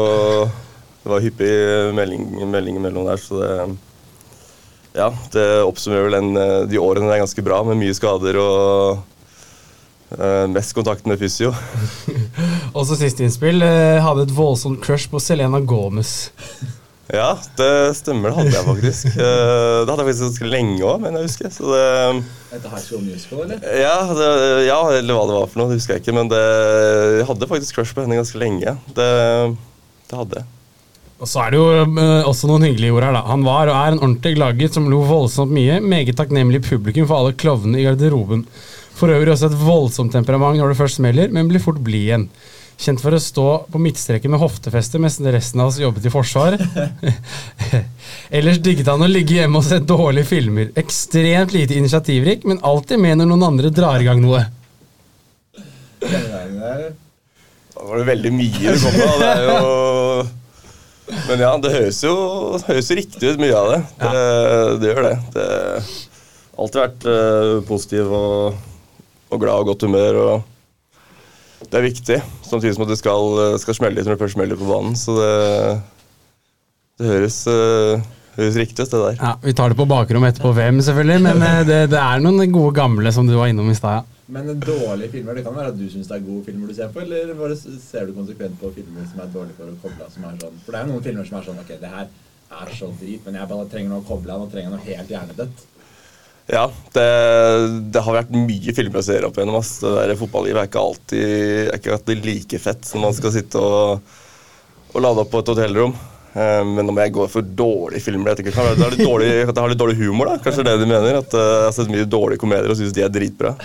det 1.05 1.13
var 1.13 1.21
hyppig 1.21 1.53
melding, 2.01 2.25
melding 2.49 2.81
mellom 2.81 3.05
der, 3.11 3.21
så 3.21 3.43
det 3.43 3.53
Ja, 4.95 5.09
det 5.35 5.47
oppsummerer 5.67 6.07
vel 6.07 6.15
den, 6.21 6.37
eh, 6.39 6.61
de 6.71 6.79
årene 6.79 7.09
det 7.11 7.17
er 7.17 7.25
ganske 7.25 7.43
bra, 7.43 7.59
med 7.67 7.81
mye 7.81 7.95
skader 7.97 8.39
og 8.39 9.01
uh, 10.15 10.47
mest 10.55 10.75
kontakt 10.77 11.09
med 11.11 11.19
fysio. 11.19 11.51
Også 12.79 12.95
siste 13.01 13.27
innspill. 13.27 13.59
Uh, 13.65 13.99
Hadde 14.05 14.29
et 14.29 14.35
voldsomt 14.37 14.79
crush 14.85 15.11
på 15.11 15.23
Selena 15.23 15.61
Gomez. 15.61 16.15
Ja, 17.13 17.35
det 17.59 17.67
stemmer, 17.99 18.31
det 18.33 18.37
hadde 18.39 18.55
jeg 18.55 18.65
faktisk. 18.65 19.07
Uh, 19.13 19.83
Det 19.85 19.91
hadde 19.91 19.99
jeg 20.01 20.07
faktisk 20.09 20.25
ganske 20.25 20.47
lenge 20.49 20.79
òg, 20.89 21.03
men 21.03 21.19
jeg 21.19 21.27
husker. 21.27 21.51
Så 21.53 21.67
det 21.69 21.83
Etter 22.57 22.73
High 22.73 22.81
School 22.81 23.03
Musical, 23.05 23.43
eller? 23.45 23.61
Ja, 23.77 23.99
det, 24.17 24.29
ja, 24.65 24.79
eller 24.97 25.19
hva 25.19 25.27
det 25.29 25.37
var 25.37 25.51
for 25.53 25.61
noe, 25.61 25.69
det 25.69 25.77
husker 25.83 25.99
jeg 25.99 26.01
ikke. 26.01 26.15
Men 26.17 26.31
det, 26.33 26.41
jeg 27.19 27.27
hadde 27.29 27.51
faktisk 27.51 27.77
crush 27.77 27.93
på 27.93 28.07
henne 28.07 28.17
ganske 28.17 28.41
lenge. 28.41 28.73
Det, 28.97 29.11
det 30.09 30.19
hadde 30.23 30.41
jeg. 30.41 30.49
Og 31.23 31.31
så 31.31 31.45
er 31.45 31.55
det 31.55 31.61
jo 31.61 31.67
eh, 31.85 32.27
også 32.27 32.49
noen 32.51 32.67
hyggelige 32.67 32.95
ord 32.97 33.07
her, 33.07 33.15
da. 33.17 33.23
Han 33.31 33.45
var 33.47 33.71
og 33.71 33.77
er 33.79 33.95
en 33.95 34.01
ordentlig 34.03 34.35
gladgutt 34.37 34.77
som 34.77 34.89
lo 34.91 35.03
voldsomt 35.07 35.55
mye. 35.55 35.79
Meget 35.81 36.17
takknemlig 36.19 36.65
publikum 36.67 37.07
for 37.07 37.21
alle 37.21 37.37
klovnene 37.39 37.81
i 37.81 37.87
garderoben. 37.87 38.43
For 38.99 39.11
øvrig 39.11 39.33
også 39.35 39.51
et 39.51 39.63
voldsomt 39.63 40.15
temperament 40.15 40.59
når 40.59 40.73
det 40.73 40.81
først 40.81 41.01
smeller, 41.01 41.31
men 41.35 41.49
blir 41.51 41.63
fort 41.63 41.81
blid 41.87 42.09
igjen. 42.09 42.29
Kjent 42.75 42.99
for 42.99 43.15
å 43.15 43.23
stå 43.23 43.47
på 43.71 43.79
midtstreken 43.79 44.33
med 44.35 44.43
hoftefeste 44.43 44.99
mens 44.99 45.21
resten 45.23 45.63
av 45.63 45.71
oss 45.71 45.79
jobbet 45.79 46.09
i 46.09 46.11
forsvar. 46.11 46.57
Ellers 48.37 48.59
digget 48.63 48.91
han 48.91 49.07
å 49.07 49.11
ligge 49.11 49.39
hjemme 49.39 49.61
og 49.63 49.67
se 49.67 49.79
dårlige 49.79 50.27
filmer. 50.33 50.73
Ekstremt 50.79 51.55
lite 51.55 51.79
initiativrik, 51.79 52.43
men 52.51 52.63
alltid 52.67 52.99
med 53.03 53.21
når 53.21 53.31
noen 53.31 53.49
andre 53.53 53.71
drar 53.75 54.03
i 54.03 54.09
gang 54.09 54.23
noe. 54.23 54.43
Da 56.03 57.87
var 57.87 58.01
det 58.03 58.09
veldig 58.11 58.33
mye 58.35 58.75
det 58.75 58.81
kom 58.83 58.99
med. 58.99 59.21
Det 59.23 59.31
er 59.31 59.47
jo 59.47 60.25
Men 61.05 61.43
ja, 61.43 61.53
det 61.61 61.73
høres 61.75 62.01
jo, 62.05 62.15
høres 62.65 62.91
riktig 62.97 63.35
ut, 63.35 63.41
mye 63.41 63.57
av 63.59 63.71
det. 63.73 63.81
Det, 64.01 64.25
det 64.81 64.91
gjør 64.91 65.07
det. 65.09 65.15
Det 65.35 65.47
har 65.51 66.65
alltid 66.65 66.81
vært 66.81 67.07
uh, 67.09 67.55
positiv 67.69 68.15
og, 68.15 68.63
og 69.29 69.43
glad 69.43 69.65
og 69.65 69.73
godt 69.73 69.85
humør. 69.85 70.21
og 70.23 71.67
Det 71.67 71.81
er 71.81 71.87
viktig, 71.91 72.21
samtidig 72.47 72.77
som 72.77 72.87
at 72.87 72.95
det 72.95 73.01
skal, 73.01 73.37
skal 73.61 73.77
smelle 73.77 73.99
litt 73.99 74.09
når 74.09 74.17
det 74.17 74.25
først 74.25 74.39
smeller 74.39 74.61
på 74.61 74.71
banen. 74.71 74.97
Så 74.97 75.19
det, 75.19 75.35
det 77.01 77.11
høres, 77.11 77.39
uh, 77.51 78.01
høres 78.39 78.59
riktig 78.63 78.87
ut, 78.87 78.97
det 78.97 79.05
der. 79.05 79.21
Ja, 79.21 79.37
Vi 79.45 79.57
tar 79.61 79.75
det 79.75 79.81
på 79.83 79.89
bakrommet 79.91 80.35
etterpå, 80.35 80.55
hvem, 80.57 80.81
selvfølgelig, 80.89 81.21
men 81.29 81.47
eh, 81.51 81.63
det, 81.69 81.81
det 81.93 82.01
er 82.01 82.25
noen 82.25 82.49
gode 82.55 82.73
gamle 82.81 83.13
som 83.13 83.29
du 83.29 83.37
var 83.37 83.53
innom 83.53 83.69
i 83.73 83.77
stad. 83.79 84.01
ja. 84.01 84.14
Men 84.33 84.49
dårlige 84.61 85.11
filmer, 85.13 85.37
det 85.37 85.43
kan 85.45 85.53
være 85.57 85.73
at 85.75 85.77
du 85.77 85.85
syns 85.93 86.09
det 86.09 86.17
er 86.17 86.23
gode 86.25 86.45
filmer 86.47 86.71
du 86.71 86.75
ser 86.77 86.89
på, 86.95 87.03
eller 87.05 87.35
bare 87.37 87.57
ser 87.61 88.07
du 88.09 88.15
konsekvent 88.17 88.57
på 88.61 88.71
filmer 88.73 89.05
som 89.11 89.21
er 89.21 89.33
dårlige 89.35 89.59
for 89.59 89.69
å 89.69 89.77
koble 89.83 90.07
av? 90.07 90.15
sånn? 90.15 90.63
For 90.65 90.73
det 90.73 90.81
er 90.81 90.87
jo 90.87 90.93
noen 90.95 91.05
filmer 91.05 91.29
som 91.29 91.37
er 91.41 91.45
sånn 91.51 91.61
Ok, 91.61 91.75
det 91.83 91.91
her 91.93 92.09
er 92.55 92.73
så 92.79 92.89
drit, 93.01 93.21
men 93.27 93.37
jeg 93.37 93.51
bare 93.51 93.69
trenger 93.69 93.93
noe 93.93 94.01
å 94.05 94.09
koble 94.09 94.33
av. 94.33 94.41
Nå 94.45 94.49
trenger 94.53 94.71
jeg 94.71 94.75
noe 94.79 94.89
helt 94.89 95.13
hjernedødt. 95.13 95.65
Ja, 96.55 96.65
det, 96.93 97.05
det 97.93 98.03
har 98.05 98.17
vært 98.19 98.33
mye 98.37 98.75
filmer 98.77 99.01
jeg 99.01 99.07
ser 99.11 99.25
opp 99.29 99.39
igjennom. 99.39 99.61
ass. 99.61 99.79
Det 99.81 99.93
der 99.97 100.17
Fotballivet 100.21 100.61
er 100.61 100.69
ikke 100.69 100.83
alltid, 100.89 101.29
er 101.69 101.79
ikke 101.79 101.95
alltid 101.99 102.27
like 102.29 102.61
fett 102.61 102.85
som 102.89 103.05
man 103.05 103.17
skal 103.17 103.33
sitte 103.33 103.61
og, 103.61 104.11
og 104.93 105.01
lade 105.05 105.25
opp 105.25 105.33
på 105.33 105.41
et 105.41 105.53
hotellrom. 105.55 105.95
Eh, 106.35 106.61
Men 106.69 106.89
om 106.93 107.01
jeg 107.01 107.15
går 107.17 107.33
for 107.33 107.45
dårlige 107.65 108.05
filmer 108.05 108.33
jeg 108.35 108.43
tenker, 108.43 108.57
jeg 108.61 108.77
har 108.85 108.93
litt 108.93 109.05
dårlig, 109.09 109.33
har 109.49 109.73
litt 109.73 109.81
dårlig 109.85 109.97
humor. 110.03 110.33
da, 110.33 110.37
Kanskje 110.45 110.65
det 110.69 110.75
er 110.75 110.81
det 110.81 110.85
de 110.87 110.93
mener. 110.93 111.21
At 111.25 111.33
eh, 111.41 111.49
Jeg 111.55 111.67
har 111.71 111.77
sett 111.81 111.93
mye 111.97 112.09
dårlige 112.13 112.45
komedier 112.45 112.73
og 112.73 112.81
syns 112.81 112.93
de 112.97 113.05
er 113.05 113.13
dritbra. 113.17 113.57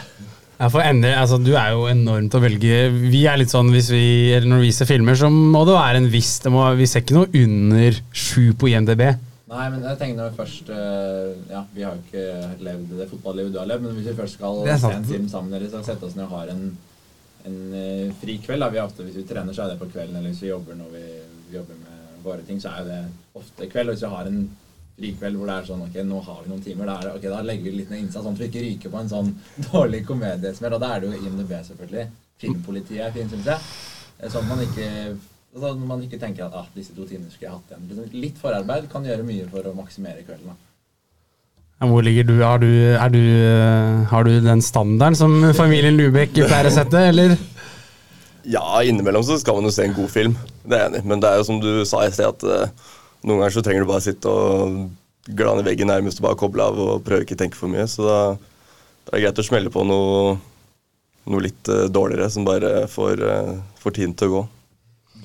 Ja, 0.60 0.68
for 0.68 0.84
Endre, 0.84 1.14
altså, 1.16 1.38
Du 1.40 1.54
er 1.56 1.72
jo 1.72 1.86
enormt 1.88 2.36
å 2.36 2.42
velge. 2.44 2.90
Vi 2.92 3.24
er 3.32 3.40
litt 3.40 3.54
sånn, 3.54 3.72
hvis 3.72 3.90
vi, 3.94 4.04
Når 4.44 4.66
vi 4.66 4.74
ser 4.76 4.90
filmer, 4.90 5.16
så 5.16 5.30
må 5.32 5.64
det 5.68 5.78
være 5.78 6.02
en 6.02 6.12
viss 6.12 6.36
det 6.44 6.52
må, 6.52 6.66
Vi 6.80 6.88
ser 6.90 7.06
ikke 7.06 7.16
noe 7.16 7.32
under 7.32 8.00
sju 8.12 8.52
på 8.60 8.72
IMDb. 8.74 9.06
Nei, 9.50 9.66
men 9.74 9.82
jeg 9.82 9.98
tenker 9.98 10.18
når 10.20 10.28
vi 10.30 10.38
først 10.44 10.68
eh, 10.76 11.32
Ja, 11.50 11.64
vi 11.74 11.86
har 11.86 11.96
jo 11.96 12.04
ikke 12.04 12.60
levd 12.68 12.92
det 13.00 13.08
fotballivet 13.10 13.56
du 13.56 13.58
har 13.58 13.72
levd, 13.72 13.88
men 13.88 13.96
hvis 13.98 14.12
vi 14.12 14.20
først 14.20 14.38
skal 14.38 14.60
se 14.68 14.92
en 14.94 15.08
film 15.10 15.26
sammen, 15.32 15.56
eller 15.58 15.72
så 15.72 15.82
sette 15.88 16.06
oss 16.06 16.14
ned 16.20 16.28
og 16.28 16.36
har 16.36 16.52
en, 16.54 16.68
en 17.50 17.58
eh, 17.80 18.12
fri 18.22 18.36
kveld 18.44 18.62
da. 18.62 18.70
vi 18.70 18.84
ofte, 18.84 19.08
Hvis 19.08 19.18
vi 19.18 19.26
trener, 19.32 19.56
så 19.56 19.66
er 19.66 19.74
det 19.74 19.80
på 19.80 19.90
kvelden, 19.90 20.20
eller 20.20 20.30
hvis 20.30 20.44
vi 20.44 20.52
jobber 20.52 20.78
når 20.78 20.92
vi, 20.94 21.06
vi 21.48 21.58
jobber 21.58 21.80
med 21.82 22.20
våre 22.28 22.46
ting, 22.46 22.60
så 22.62 22.76
er 22.78 22.86
det 22.92 23.00
ofte 23.40 23.72
kveld. 23.72 23.90
Og 23.90 23.96
hvis 23.98 24.06
vi 24.06 24.12
har 24.14 24.30
en 24.30 24.44
fri 25.00 25.14
kveld 25.18 25.40
hvor 25.40 25.50
det 25.50 25.56
er 25.56 25.68
sånn 25.72 25.82
Ok, 25.88 25.98
nå 26.06 26.20
har 26.28 26.44
vi 26.44 26.52
noen 26.52 26.62
timer, 26.68 26.86
da, 26.92 26.98
er 27.00 27.08
det, 27.10 27.16
ok, 27.18 27.28
da 27.34 27.42
legger 27.48 27.66
vi 27.72 27.78
litt 27.80 27.90
ned 27.96 28.04
innsats, 28.06 28.26
sånn 28.28 28.36
at 28.38 28.44
vi 28.44 28.50
ikke 28.52 28.64
ryker 28.68 28.94
på 28.94 29.00
en 29.02 29.12
sånn 29.16 29.34
dårlig 29.72 30.04
komediesmell. 30.08 30.76
Og 30.78 30.84
da 30.84 30.94
er 30.96 31.04
det 31.06 31.10
jo 31.14 31.24
IMDb, 31.32 31.56
selvfølgelig. 31.72 32.06
Filmpolitiet 32.40 33.04
er 33.08 33.16
fint, 33.16 33.34
syns 33.34 33.48
jeg. 33.50 33.68
Eh, 34.20 34.30
Sånn 34.30 34.44
at 34.46 34.50
man 34.54 34.66
ikke 34.68 34.90
Altså, 35.50 35.72
man 35.82 36.02
ikke 36.06 36.20
tenker 36.22 36.46
at 36.46 36.54
ah, 36.60 36.68
disse 36.76 36.94
to 36.94 37.08
timene 37.10 37.32
skulle 37.34 37.48
jeg 37.48 37.56
hatt 37.56 37.72
igjen. 37.74 37.86
Liksom, 37.90 38.20
litt 38.22 38.36
forarbeid 38.38 38.84
kan 38.92 39.08
gjøre 39.08 39.24
mye 39.26 39.48
for 39.50 39.66
å 39.66 39.72
maksimere 39.74 40.22
kvelden. 40.28 40.52
Da. 40.54 41.88
Hvor 41.90 42.04
ligger 42.06 42.28
du? 42.28 42.36
Har 42.44 42.60
du, 42.62 42.68
er 42.94 43.10
du? 43.10 43.18
eh, 43.18 44.04
har 44.12 44.28
du 44.28 44.36
den 44.46 44.62
standarden 44.62 45.18
som 45.18 45.34
familien 45.58 45.98
Lubek 45.98 46.36
pleier 46.38 46.70
å 46.70 46.74
sette, 46.76 47.02
eller? 47.10 47.34
Ja, 48.46 48.62
innimellom 48.86 49.26
så 49.26 49.40
skal 49.42 49.58
man 49.58 49.66
jo 49.68 49.74
se 49.74 49.88
en 49.90 49.98
god 49.98 50.14
film. 50.14 50.38
Det 50.64 50.78
er 50.78 50.84
jeg 50.86 50.92
enig 50.92 51.02
i. 51.02 51.08
Men 51.16 51.26
det 51.26 51.32
er 51.32 51.42
jo 51.42 51.48
som 51.50 51.60
du 51.66 51.72
sa 51.90 52.04
i 52.06 52.14
sted, 52.14 52.30
at 52.30 52.46
eh, 52.46 52.86
noen 53.24 53.42
ganger 53.42 53.56
så 53.56 53.64
trenger 53.66 53.84
du 53.84 53.90
bare 53.90 54.06
sitte 54.06 54.32
og 54.32 54.78
glane 55.30 55.64
i 55.64 55.68
veggen 55.68 55.90
nærmest 55.92 56.22
og 56.22 56.30
bare 56.30 56.40
koble 56.40 56.66
av 56.66 56.80
og 56.80 57.02
prøve 57.06 57.26
ikke 57.26 57.36
å 57.38 57.42
tenke 57.44 57.60
for 57.60 57.72
mye. 57.72 57.88
Så 57.90 58.06
da, 58.06 58.20
da 59.06 59.12
er 59.12 59.18
det 59.18 59.26
greit 59.26 59.42
å 59.42 59.46
smelle 59.46 59.74
på 59.74 59.84
noe, 59.88 60.38
noe 61.30 61.44
litt 61.46 61.72
uh, 61.72 61.88
dårligere 61.92 62.30
som 62.34 62.48
bare 62.48 62.88
får, 62.92 63.26
uh, 63.26 63.58
får 63.82 63.98
tiden 64.00 64.16
til 64.18 64.30
å 64.32 64.38
gå. 64.38 64.46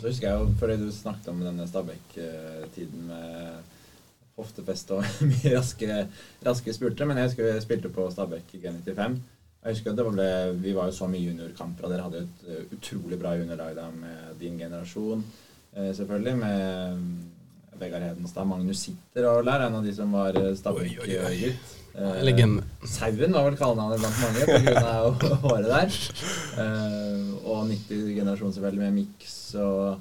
Så 0.01 0.11
husker 0.11 0.29
jeg 0.29 0.41
jo, 0.41 0.49
fordi 0.61 0.81
du 0.83 0.89
snakket 0.93 1.31
om 1.33 1.45
denne 1.45 1.69
Stabæk-tiden 1.71 3.07
med 3.09 3.63
hoftefest 4.35 4.91
og 4.97 5.07
mye 5.31 5.55
raske, 5.55 6.01
raskere 6.45 6.77
spurter, 6.77 7.09
men 7.09 7.21
jeg 7.21 7.31
husker 7.31 7.53
jeg 7.53 7.65
spilte 7.65 7.93
på 7.95 8.09
Stabæk 8.13 8.57
G95. 8.59 9.21
Jeg 9.65 9.79
husker 9.79 9.95
at 9.95 10.13
ble, 10.13 10.27
Vi 10.61 10.75
var 10.77 10.91
jo 10.91 10.97
så 10.99 11.07
mye 11.09 11.25
juniorkamper, 11.25 11.87
og 11.87 11.95
dere 11.95 12.05
hadde 12.05 12.27
et 12.27 12.75
utrolig 12.77 13.17
bra 13.21 13.33
juniorlag 13.39 13.79
da 13.79 13.87
med 13.95 14.35
din 14.43 14.59
generasjon, 14.61 15.23
eh, 15.73 15.95
selvfølgelig. 15.97 16.35
Med 16.43 17.07
Vegard 17.81 18.05
Hedenstad, 18.07 18.47
Magnus 18.49 18.85
Sitter 18.87 19.29
og 19.31 19.47
der, 19.47 19.67
en 19.67 19.81
av 19.81 19.87
de 19.87 19.95
som 19.97 20.13
var 20.15 20.37
eh, 20.39 20.53
Stabæk-gutt. 20.59 21.73
Eh, 21.95 22.25
Legende. 22.27 22.65
Sauen 22.91 23.37
var 23.37 23.47
vel 23.47 23.59
kallenavnet 23.59 24.03
blant 24.03 24.23
mange 24.25 24.47
pga. 24.65 25.37
håret 25.45 25.69
der. 25.71 25.99
Eh, 26.65 27.29
og 27.45 27.69
90-generasjon 27.71 28.57
selvfølgelig 28.57 28.83
med 28.83 28.97
Mix 28.97 29.37
og 29.63 30.01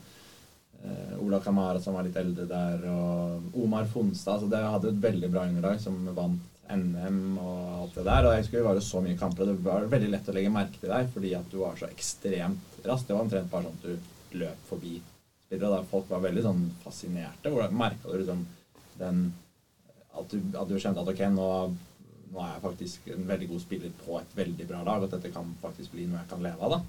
eh, 0.82 1.14
Ola 1.22 1.42
Kamara 1.44 1.82
som 1.84 1.94
var 1.98 2.08
litt 2.08 2.18
eldre 2.18 2.48
der, 2.50 2.88
og 2.90 3.62
Omar 3.62 3.86
Fonstad. 3.94 4.42
Så 4.42 4.50
det 4.50 4.64
hadde 4.64 4.90
et 4.96 5.06
veldig 5.06 5.30
bra 5.34 5.46
underlag 5.50 5.82
som 5.84 6.02
vant 6.18 6.50
NM 6.74 7.38
og 7.38 7.80
alt 7.84 8.00
det 8.00 8.08
der. 8.10 8.26
Og 8.26 8.34
jeg 8.34 8.46
husker 8.46 8.62
vi 8.62 8.68
var 8.72 8.82
jo 8.82 8.86
så 8.90 9.06
mye 9.06 9.20
kamper, 9.20 9.46
og 9.46 9.54
det 9.54 9.70
var 9.70 9.90
veldig 9.94 10.14
lett 10.16 10.34
å 10.34 10.38
legge 10.40 10.58
merke 10.58 10.82
til 10.82 10.94
deg 10.96 11.14
fordi 11.14 11.38
at 11.38 11.50
du 11.54 11.60
var 11.62 11.78
så 11.78 11.94
ekstremt 11.94 12.86
rask. 12.90 13.06
Det 13.06 13.14
var 13.14 13.28
omtrent 13.28 13.54
bare 13.54 13.70
sånn 13.70 13.82
at 13.82 13.90
du 13.90 14.40
løp 14.42 14.70
forbi 14.72 14.98
spillere. 15.54 15.78
Da 15.78 15.84
folk 15.90 16.10
var 16.10 16.24
veldig 16.24 16.44
sånn 16.44 16.66
fascinerte. 16.84 17.50
Hvordan 17.50 17.78
merka 17.78 18.10
du 18.10 18.18
liksom 18.20 18.46
den 19.00 19.32
at 20.14 20.30
du, 20.30 20.42
at 20.54 20.68
du 20.70 20.78
kjente 20.78 21.02
at 21.02 21.10
ok, 21.10 21.22
nå, 21.34 21.48
nå 22.34 22.42
er 22.42 22.52
jeg 22.52 22.64
faktisk 22.64 23.08
en 23.16 23.24
veldig 23.28 23.48
god 23.50 23.62
spiller 23.64 23.94
på 24.04 24.20
et 24.20 24.36
veldig 24.38 24.68
bra 24.70 24.84
lag, 24.86 25.06
at 25.06 25.16
dette 25.16 25.32
kan 25.34 25.48
faktisk 25.62 25.96
bli 25.96 26.06
noe 26.06 26.22
jeg 26.22 26.30
kan 26.30 26.44
leve 26.44 26.62
av, 26.62 26.76
da. 26.76 26.82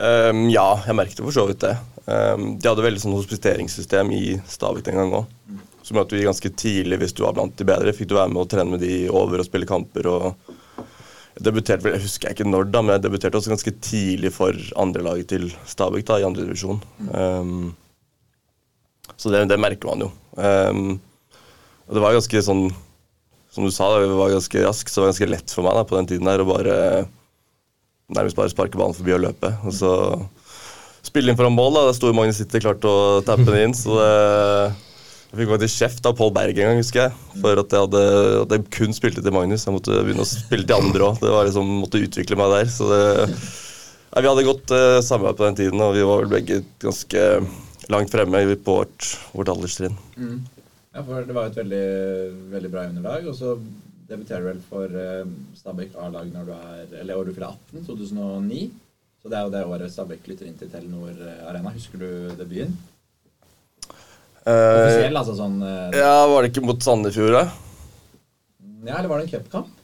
Um, 0.00 0.48
ja, 0.50 0.80
jeg 0.86 0.96
merket 0.96 1.20
for 1.20 1.34
så 1.34 1.44
vidt 1.46 1.62
det. 1.62 1.76
Um, 2.06 2.56
de 2.58 2.66
hadde 2.66 2.82
veldig 2.82 3.02
sånn 3.02 3.14
hospiteringssystem 3.14 4.10
i 4.16 4.24
Stavik 4.48 4.86
den 4.86 4.98
gang 4.98 5.14
òg. 5.20 5.28
Som 5.84 5.96
gjorde 5.96 6.08
at 6.08 6.14
du 6.16 6.26
ganske 6.26 6.52
tidlig, 6.58 6.98
hvis 6.98 7.14
du 7.14 7.22
var 7.22 7.36
blant 7.36 7.54
de 7.56 7.66
bedre, 7.68 7.94
fikk 7.94 8.10
du 8.10 8.16
være 8.16 8.32
med 8.32 8.42
og 8.42 8.50
trene 8.50 8.74
med 8.74 8.82
de 8.82 9.04
over 9.06 9.42
og 9.42 9.46
spille 9.46 9.68
kamper. 9.70 10.08
og 10.10 10.56
debuterte 11.44 11.86
vel, 11.86 11.96
jeg 11.96 12.04
husker 12.04 12.34
ikke 12.34 12.48
når, 12.48 12.68
da, 12.72 12.82
men 12.84 12.96
jeg 12.96 13.04
debuterte 13.06 13.38
også 13.38 13.52
ganske 13.52 13.72
tidlig 13.84 14.32
for 14.34 14.56
andrelaget 14.80 15.30
til 15.32 15.48
Stabæk 15.68 16.06
da, 16.08 16.18
i 16.20 16.26
andre 16.28 16.44
divisjon. 16.44 16.80
Ehm, 17.16 17.70
så 19.16 19.32
det, 19.32 19.46
det 19.50 19.60
merker 19.60 19.90
man 19.90 20.06
jo. 20.06 20.10
Um, 20.36 20.98
og 21.88 21.96
det 21.96 22.02
var 22.04 22.14
ganske 22.14 22.40
sånn 22.46 22.68
Som 23.50 23.64
du 23.66 23.72
sa, 23.74 23.88
da, 23.90 24.04
det 24.06 24.14
var 24.14 24.30
ganske 24.30 24.60
raskt, 24.62 24.92
så 24.92 25.00
det 25.00 25.02
var 25.02 25.10
ganske 25.10 25.28
lett 25.32 25.52
for 25.56 25.66
meg 25.66 25.74
da, 25.74 25.82
på 25.88 25.96
den 25.98 26.06
tiden 26.12 26.28
der 26.30 26.44
å 26.44 26.46
bare 26.46 26.76
nærmest 28.14 28.38
bare 28.38 28.52
sparke 28.52 28.78
ballen 28.78 28.94
forbi 28.94 29.16
og 29.16 29.24
løpe. 29.24 29.50
Og 29.66 29.74
så 29.74 29.90
spille 31.02 31.32
inn 31.32 31.38
foran 31.38 31.56
mål. 31.56 31.74
da, 31.74 31.82
Der 31.88 31.96
sto 31.98 32.12
Magnus 32.14 32.38
Sitter 32.38 32.62
klart 32.62 32.86
å 32.86 32.94
tappe 33.26 33.48
den 33.50 33.70
inn. 33.70 33.74
så 33.76 33.96
det... 33.98 34.89
Jeg 35.30 35.38
fikk 35.38 35.50
faktisk 35.52 35.78
kjeft 35.78 36.06
av 36.10 36.14
Pål 36.18 36.30
Berg 36.34 36.56
en 36.58 36.72
gang, 36.72 36.78
husker 36.80 37.04
jeg. 37.04 37.18
For 37.38 37.60
at 37.62 37.74
jeg, 37.74 37.84
hadde, 37.86 38.00
at 38.42 38.70
kun 38.74 38.94
spilte 38.96 39.22
til 39.22 39.34
Magnus. 39.34 39.62
Jeg 39.62 39.76
måtte 39.76 40.00
begynne 40.02 40.24
å 40.24 40.28
spille 40.28 40.66
til 40.66 40.74
andre 40.74 41.06
òg. 41.06 41.20
Liksom, 41.22 41.70
måtte 41.84 42.00
utvikle 42.02 42.38
meg 42.40 42.54
der. 42.56 42.72
Så 42.74 42.88
det, 42.90 43.04
ja, 44.10 44.24
vi 44.24 44.30
hadde 44.32 44.46
godt 44.48 44.74
uh, 44.74 44.98
samarbeid 45.06 45.38
på 45.38 45.46
den 45.46 45.60
tiden, 45.60 45.84
og 45.86 45.94
vi 45.94 46.02
var 46.08 46.24
vel 46.24 46.32
begge 46.34 46.58
ganske 46.82 47.22
langt 47.94 48.10
fremme 48.10 48.42
på 48.58 48.76
vårt, 48.80 49.12
vårt 49.30 49.54
alderstrinn. 49.54 49.94
Ja, 50.90 51.04
for 51.06 51.22
det 51.22 51.36
var 51.36 51.46
et 51.46 51.62
veldig, 51.62 51.86
veldig 52.50 52.74
bra 52.74 52.88
underlag, 52.90 53.30
og 53.30 53.38
så 53.38 53.54
debuterer 54.10 54.42
du 54.42 54.50
vel 54.50 54.62
for 54.66 54.90
uh, 54.98 55.30
Stabæk 55.54 55.94
A-lag 55.94 56.34
når 56.34 56.48
du 56.48 56.54
er 56.56 57.02
Eller 57.04 57.14
år 57.14 57.30
du 57.30 57.36
fyller 57.36 57.54
18, 57.54 57.86
2009. 57.86 58.64
Så 59.22 59.30
det 59.30 59.38
er 59.38 59.46
jo 59.46 59.52
det 59.54 59.66
året 59.68 59.92
Stabæk 59.94 60.24
flytter 60.26 60.48
inn 60.48 60.58
til 60.58 60.70
Telenor 60.72 61.12
eh, 61.12 61.42
Arena. 61.46 61.70
Husker 61.74 62.00
du 62.00 62.10
debuten? 62.38 62.72
Eh, 64.48 64.78
Offisiell, 64.80 65.16
altså 65.20 65.34
sånn 65.36 65.58
eh, 65.60 65.98
ja, 66.00 66.14
Var 66.30 66.42
det 66.42 66.48
ikke 66.54 66.64
mot 66.64 66.80
Sandefjord, 66.80 67.34
da? 67.36 67.42
Ja, 68.86 68.96
eller 68.96 69.10
var 69.10 69.20
det 69.20 69.28
en 69.28 69.34
cupkamp? 69.34 69.74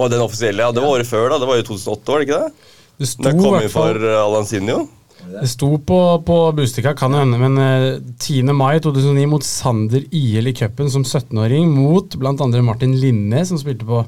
Og 0.00 0.08
den 0.10 0.22
offisielle, 0.24 0.64
ja. 0.64 0.72
Det 0.72 0.82
var 0.82 0.96
året 0.96 1.08
før, 1.08 1.28
da. 1.32 1.38
Det 1.42 1.48
var 1.50 1.60
jo 1.60 1.66
2008, 1.68 2.12
var 2.12 2.22
det 2.22 2.26
ikke 2.28 2.40
det? 2.40 2.72
Det 3.00 3.08
sto, 3.08 3.26
Da 3.26 3.34
kom 3.36 3.56
vi 3.58 3.68
for 3.72 4.00
uh, 4.00 4.16
Alansinho. 4.24 4.78
Det 5.20 5.34
det 5.34 5.42
det? 5.42 5.48
sto 5.52 5.68
på, 5.84 5.98
på 6.26 6.36
Bustika, 6.56 6.94
kan 6.96 7.12
jo 7.12 7.20
hende, 7.20 7.38
men 7.40 7.58
eh, 7.60 8.00
10. 8.16 8.54
mai 8.56 8.80
2009 8.80 9.26
mot 9.28 9.44
Sander 9.44 10.06
IL 10.16 10.48
i 10.48 10.54
cupen 10.56 10.88
som 10.92 11.04
17-åring, 11.04 11.68
mot 11.68 12.16
bl.a. 12.16 12.32
Martin 12.64 12.96
Linne, 13.00 13.44
som 13.46 13.60
spilte 13.60 13.88
på 13.88 14.02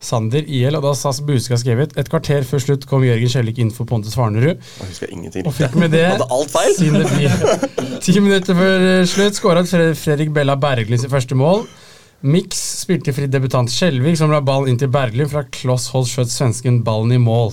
Sander 0.00 0.44
IL. 0.46 0.76
Og 0.78 0.84
da 0.84 0.92
sa 0.94 1.10
Bustika 1.26 1.58
skrevet 1.58 1.96
et 1.98 2.08
kvarter 2.12 2.44
før 2.46 2.62
slutt 2.62 2.84
kom 2.90 3.02
Jørgen 3.06 3.30
Kjellik 3.32 3.58
inn 3.62 3.72
for 3.74 3.88
Pontus 3.90 4.14
Farnerud. 4.18 4.60
Og 4.82 5.54
fikk 5.56 5.74
med 5.80 5.90
det 5.96 6.04
Hadde 6.12 6.28
alt 6.30 6.52
feil? 6.54 6.74
sin 6.78 6.98
debut. 6.98 7.68
Ti 8.04 8.14
minutter 8.22 8.54
før 8.58 8.86
eh, 8.92 9.04
slutt 9.10 9.38
skåra 9.40 9.64
Fredrik 9.68 10.30
Bella 10.36 10.54
Berglin 10.60 11.00
sitt 11.02 11.10
første 11.12 11.34
mål. 11.38 11.64
Mix 12.26 12.58
spilte 12.80 13.12
fri 13.14 13.28
debutant 13.30 13.70
Skjelvik, 13.70 14.16
som 14.18 14.30
la 14.34 14.40
ballen 14.42 14.72
inn 14.72 14.78
til 14.80 14.90
Berglin. 14.90 15.28
Fra 15.30 15.44
kloss 15.54 15.88
hold 15.94 16.06
skjøt 16.10 16.30
svensken 16.34 16.80
ballen 16.86 17.14
i 17.14 17.20
mål. 17.22 17.52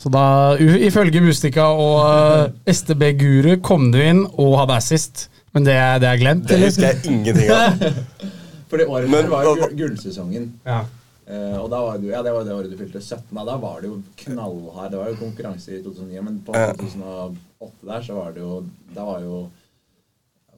Så 0.00 0.10
da, 0.12 0.22
ifølge 0.58 1.20
Mustika 1.24 1.68
og 1.72 2.00
eh, 2.04 2.72
STB 2.74 3.04
Guru, 3.20 3.52
kom 3.64 3.90
du 3.94 4.00
inn 4.02 4.24
og 4.32 4.56
hadde 4.60 4.76
assist. 4.80 5.28
Men 5.54 5.64
det, 5.68 5.76
er- 5.78 6.00
det 6.02 6.08
er 6.10 6.18
glemt, 6.20 6.48
Det 6.50 6.56
husker 6.64 6.88
jeg 6.90 7.04
ingenting 7.12 7.52
av. 7.54 7.84
For 8.72 8.80
det 8.80 8.88
året 8.90 9.08
Men 9.12 9.28
var 9.30 9.44
jo 9.46 9.52
gullsesongen. 9.78 10.48
Ja. 10.66 10.80
Eh, 11.24 11.56
og 11.56 11.70
da 11.72 11.80
var 11.80 11.98
det, 12.00 12.10
ja, 12.12 12.22
det 12.22 12.32
var 12.34 12.42
jo 12.42 12.48
det 12.48 12.56
året 12.58 12.72
du 12.72 12.78
fylte 12.78 13.00
17. 13.00 13.32
Da, 13.32 13.44
da 13.48 13.56
var 13.60 13.80
det 13.80 13.90
jo 13.90 14.00
knallhard. 14.24 14.90
Det 14.92 15.00
var 15.00 15.12
jo 15.12 15.20
konkurranse 15.22 15.76
i 15.76 15.82
2009, 15.84 16.24
men 16.26 16.40
på 16.44 16.56
2008 16.56 17.88
der 17.88 18.04
så 18.04 18.16
var 18.18 18.34
det 18.34 18.42
jo 18.44 18.58
Da 18.92 19.06
var 19.08 19.22
jo 19.24 19.44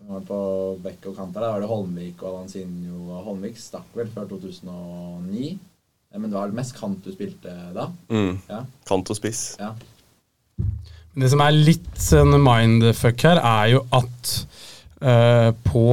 var 0.06 0.22
på 0.26 0.40
bekk 0.84 1.08
og 1.10 1.16
kant 1.18 1.34
der, 1.34 1.42
da 1.42 1.48
var 1.50 1.62
det 1.62 1.70
Holmvik 1.70 2.20
og 2.22 2.36
Lanzinho 2.36 3.08
og 3.08 3.24
Holmvik 3.26 3.56
stakk 3.58 3.88
vel 3.98 4.10
før 4.14 4.28
2009. 4.30 5.48
Eh, 6.12 6.18
Men 6.20 6.30
det 6.30 6.38
var 6.38 6.54
mest 6.54 6.76
kant 6.78 7.02
du 7.04 7.12
spilte 7.14 7.54
da. 7.74 7.88
Mm. 8.10 8.38
Ja. 8.48 8.62
Kant 8.86 9.10
og 9.10 9.18
spiss. 9.18 9.56
ja. 9.60 9.74
Det 11.16 11.30
som 11.32 11.40
er 11.40 11.54
litt 11.56 11.94
sånn 11.96 12.34
mindfuck 12.44 13.22
her, 13.24 13.38
er 13.40 13.70
jo 13.72 13.78
at 13.96 14.32
uh, 15.00 15.48
på 15.64 15.84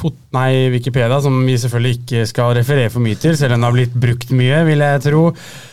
fot 0.00 0.16
nei, 0.34 0.68
Wikipedia, 0.74 1.20
som 1.24 1.36
vi 1.46 1.56
selvfølgelig 1.60 1.98
ikke 2.00 2.26
skal 2.30 2.54
referere 2.58 2.92
for 2.92 3.04
mye 3.04 3.18
til, 3.20 3.36
selv 3.38 3.54
om 3.54 3.60
den 3.60 3.68
har 3.68 3.76
blitt 3.76 3.96
brukt 4.06 4.32
mye, 4.36 4.62
vil 4.68 4.84
jeg 4.84 5.02
tro, 5.06 5.24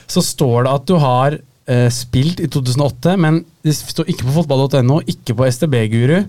så 0.08 0.24
står 0.24 0.68
det 0.68 0.74
at 0.74 0.90
du 0.90 0.98
har 1.04 1.38
eh, 1.40 1.88
spilt 1.94 2.44
i 2.44 2.50
2008, 2.52 3.16
men 3.24 3.42
det 3.66 3.76
står 3.78 4.10
ikke 4.12 4.28
på 4.28 4.36
fotball.no, 4.42 5.00
ikke 5.08 5.36
på 5.38 5.48
STB-guru. 5.52 6.20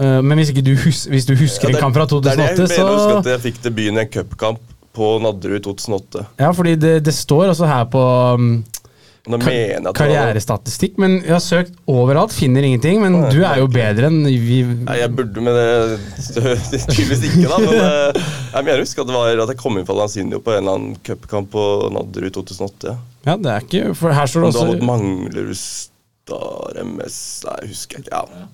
Eh, 0.00 0.20
men 0.24 0.38
hvis, 0.40 0.52
du 0.56 0.72
hus 0.86 1.06
hvis 1.12 1.28
du 1.28 1.34
husker 1.36 1.68
Ja, 1.68 1.74
det- 1.74 1.80
en 1.80 1.86
kamp 1.88 1.96
fra 1.96 2.06
Det 2.08 2.32
er 2.32 2.36
det 2.36 2.48
jeg 2.48 2.68
2008, 2.68 2.84
mener 2.84 3.18
at 3.18 3.24
så 3.24 3.34
jeg 3.36 3.42
fikk 3.48 3.62
debuten 3.62 3.98
i 3.98 4.00
en 4.00 4.08
cupkamp 4.08 4.60
på 4.92 5.08
Nadderud 5.24 5.56
i 5.56 5.64
2008. 5.64 6.26
Ja, 6.40 6.50
fordi 6.52 6.74
det, 6.76 7.04
det 7.04 7.14
står 7.14 7.48
også 7.52 7.66
her 7.68 7.84
på 7.92 8.00
um, 8.36 8.64
karrierestatistikk, 9.22 10.96
men 10.98 11.20
jeg 11.20 11.30
har 11.30 11.42
søkt 11.44 11.76
overalt, 11.86 12.34
finner 12.34 12.64
ingenting. 12.66 12.98
Men 13.04 13.20
Nei, 13.20 13.30
du 13.30 13.44
er 13.46 13.60
jo 13.60 13.68
bedre 13.70 14.08
enn 14.10 14.24
vi 14.26 14.62
Nei, 14.66 14.96
jeg 14.98 15.12
burde, 15.14 15.44
med 15.46 15.54
det 15.54 15.68
tydeligvis 16.90 17.22
ikke, 17.30 17.46
da. 17.46 17.60
Men 17.62 17.78
eh, 17.78 18.26
jeg 18.56 18.66
mener 18.66 18.82
husker 18.82 19.04
at 19.04 19.12
det 19.12 19.16
var 19.20 19.44
at 19.46 19.54
jeg 19.54 19.60
kom 19.62 19.78
inn 19.78 19.86
på 19.86 19.96
Lanzinho 19.96 20.42
på 20.42 20.56
en 20.56 20.64
eller 20.64 20.80
annen 20.80 20.98
cupkamp 21.06 21.52
på 21.54 21.66
Nadderud 21.94 22.34
2008. 22.40 22.96
Ja. 22.96 22.98
Ja, 23.22 23.36
det 23.38 23.52
er 23.52 23.62
ikke 23.62 23.92
For 23.94 24.10
her 24.10 24.26
står 24.26 24.42
det 24.42 24.48
også 24.50 24.64
var 24.66 24.80
da 24.80 24.86
mangler 24.88 25.22
Manglerud 25.22 25.58
Star 25.60 26.80
MS 26.82 27.18
Nei, 27.46 27.56
jeg 27.62 27.72
husker 27.76 28.02
ikke. 28.02 28.18
Ja. 28.18 28.48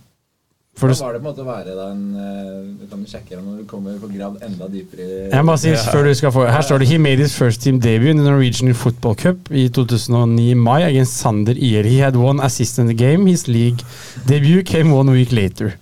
For 0.78 0.92
Da 0.92 0.96
var 1.04 1.16
det 1.16 1.20
på 1.22 1.26
en 1.26 1.28
måte 1.28 1.42
å 1.42 1.48
være 1.48 1.74
den 1.76 2.02
eh, 2.22 2.52
Du 2.80 2.84
kan 2.90 3.02
sjekke 3.10 3.34
det 3.34 3.40
når 3.42 3.62
du 3.62 3.64
kommer 3.70 3.96
på 3.98 4.10
grad 4.12 4.38
enda 4.46 4.68
dypere 4.70 5.08
Jeg 5.32 5.46
må 5.48 5.56
si 5.60 5.74
før 5.90 6.06
du 6.08 6.12
skal 6.18 6.34
få 6.34 6.46
Her 6.48 6.64
står 6.66 6.84
det 6.84 6.88
He 6.92 7.00
made 7.02 7.22
his 7.22 7.34
first 7.36 7.64
team 7.64 7.80
debut 7.82 8.12
in 8.14 8.22
the 8.22 8.28
Norwegian 8.28 8.72
Football 8.74 9.18
Cup 9.18 9.50
i 9.50 9.66
2009 9.74 10.38
i 10.52 10.54
mai 10.54 10.82
against 10.86 11.18
Sander 11.18 11.58
Ier. 11.58 11.84
He 11.88 11.98
had 11.98 12.16
one 12.16 12.42
assist 12.44 12.78
in 12.78 12.86
the 12.86 12.94
game. 12.96 13.26
His 13.26 13.48
league 13.48 13.84
debut 14.28 14.64
came 14.66 14.94
one 14.94 15.10
week 15.10 15.32
later. 15.32 15.74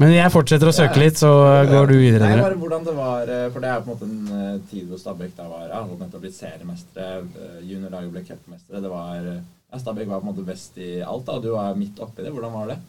Men 0.00 0.10
jeg 0.10 0.30
fortsetter 0.34 0.66
å 0.70 0.74
søke 0.74 0.98
litt, 0.98 1.18
så 1.20 1.28
går 1.70 1.92
du 1.92 1.94
videre. 2.00 2.26
Nei, 2.32 2.40
bare 2.42 2.58
hvordan 2.58 2.86
det 2.86 2.94
var 2.96 3.30
eh, 3.30 3.44
For 3.54 3.62
det 3.62 3.68
er 3.70 3.84
på 3.84 3.92
en 3.92 3.92
måte 3.92 4.08
en 4.08 4.38
eh, 4.38 4.56
tid 4.70 4.88
hvor 4.90 4.98
Stabæk 4.98 5.36
da 5.36 5.46
var 5.50 5.68
hadde 5.70 5.98
nettopp 6.00 6.24
blitt 6.24 6.38
seriemestere. 6.38 7.20
eh, 7.38 7.60
Juniorlaget 7.68 8.10
ble 8.14 8.24
cupmestere. 8.26 8.82
Det 8.82 8.90
var 8.90 9.28
eh, 9.34 9.44
Stabæk 9.78 10.10
var 10.10 10.22
på 10.22 10.26
en 10.26 10.32
måte 10.32 10.46
best 10.48 10.80
i 10.82 10.96
alt. 11.02 11.26
da 11.28 11.38
Du 11.42 11.52
var 11.54 11.78
midt 11.78 12.02
oppi 12.02 12.26
det. 12.26 12.34
Hvordan 12.34 12.56
var 12.56 12.72
det? 12.72 12.80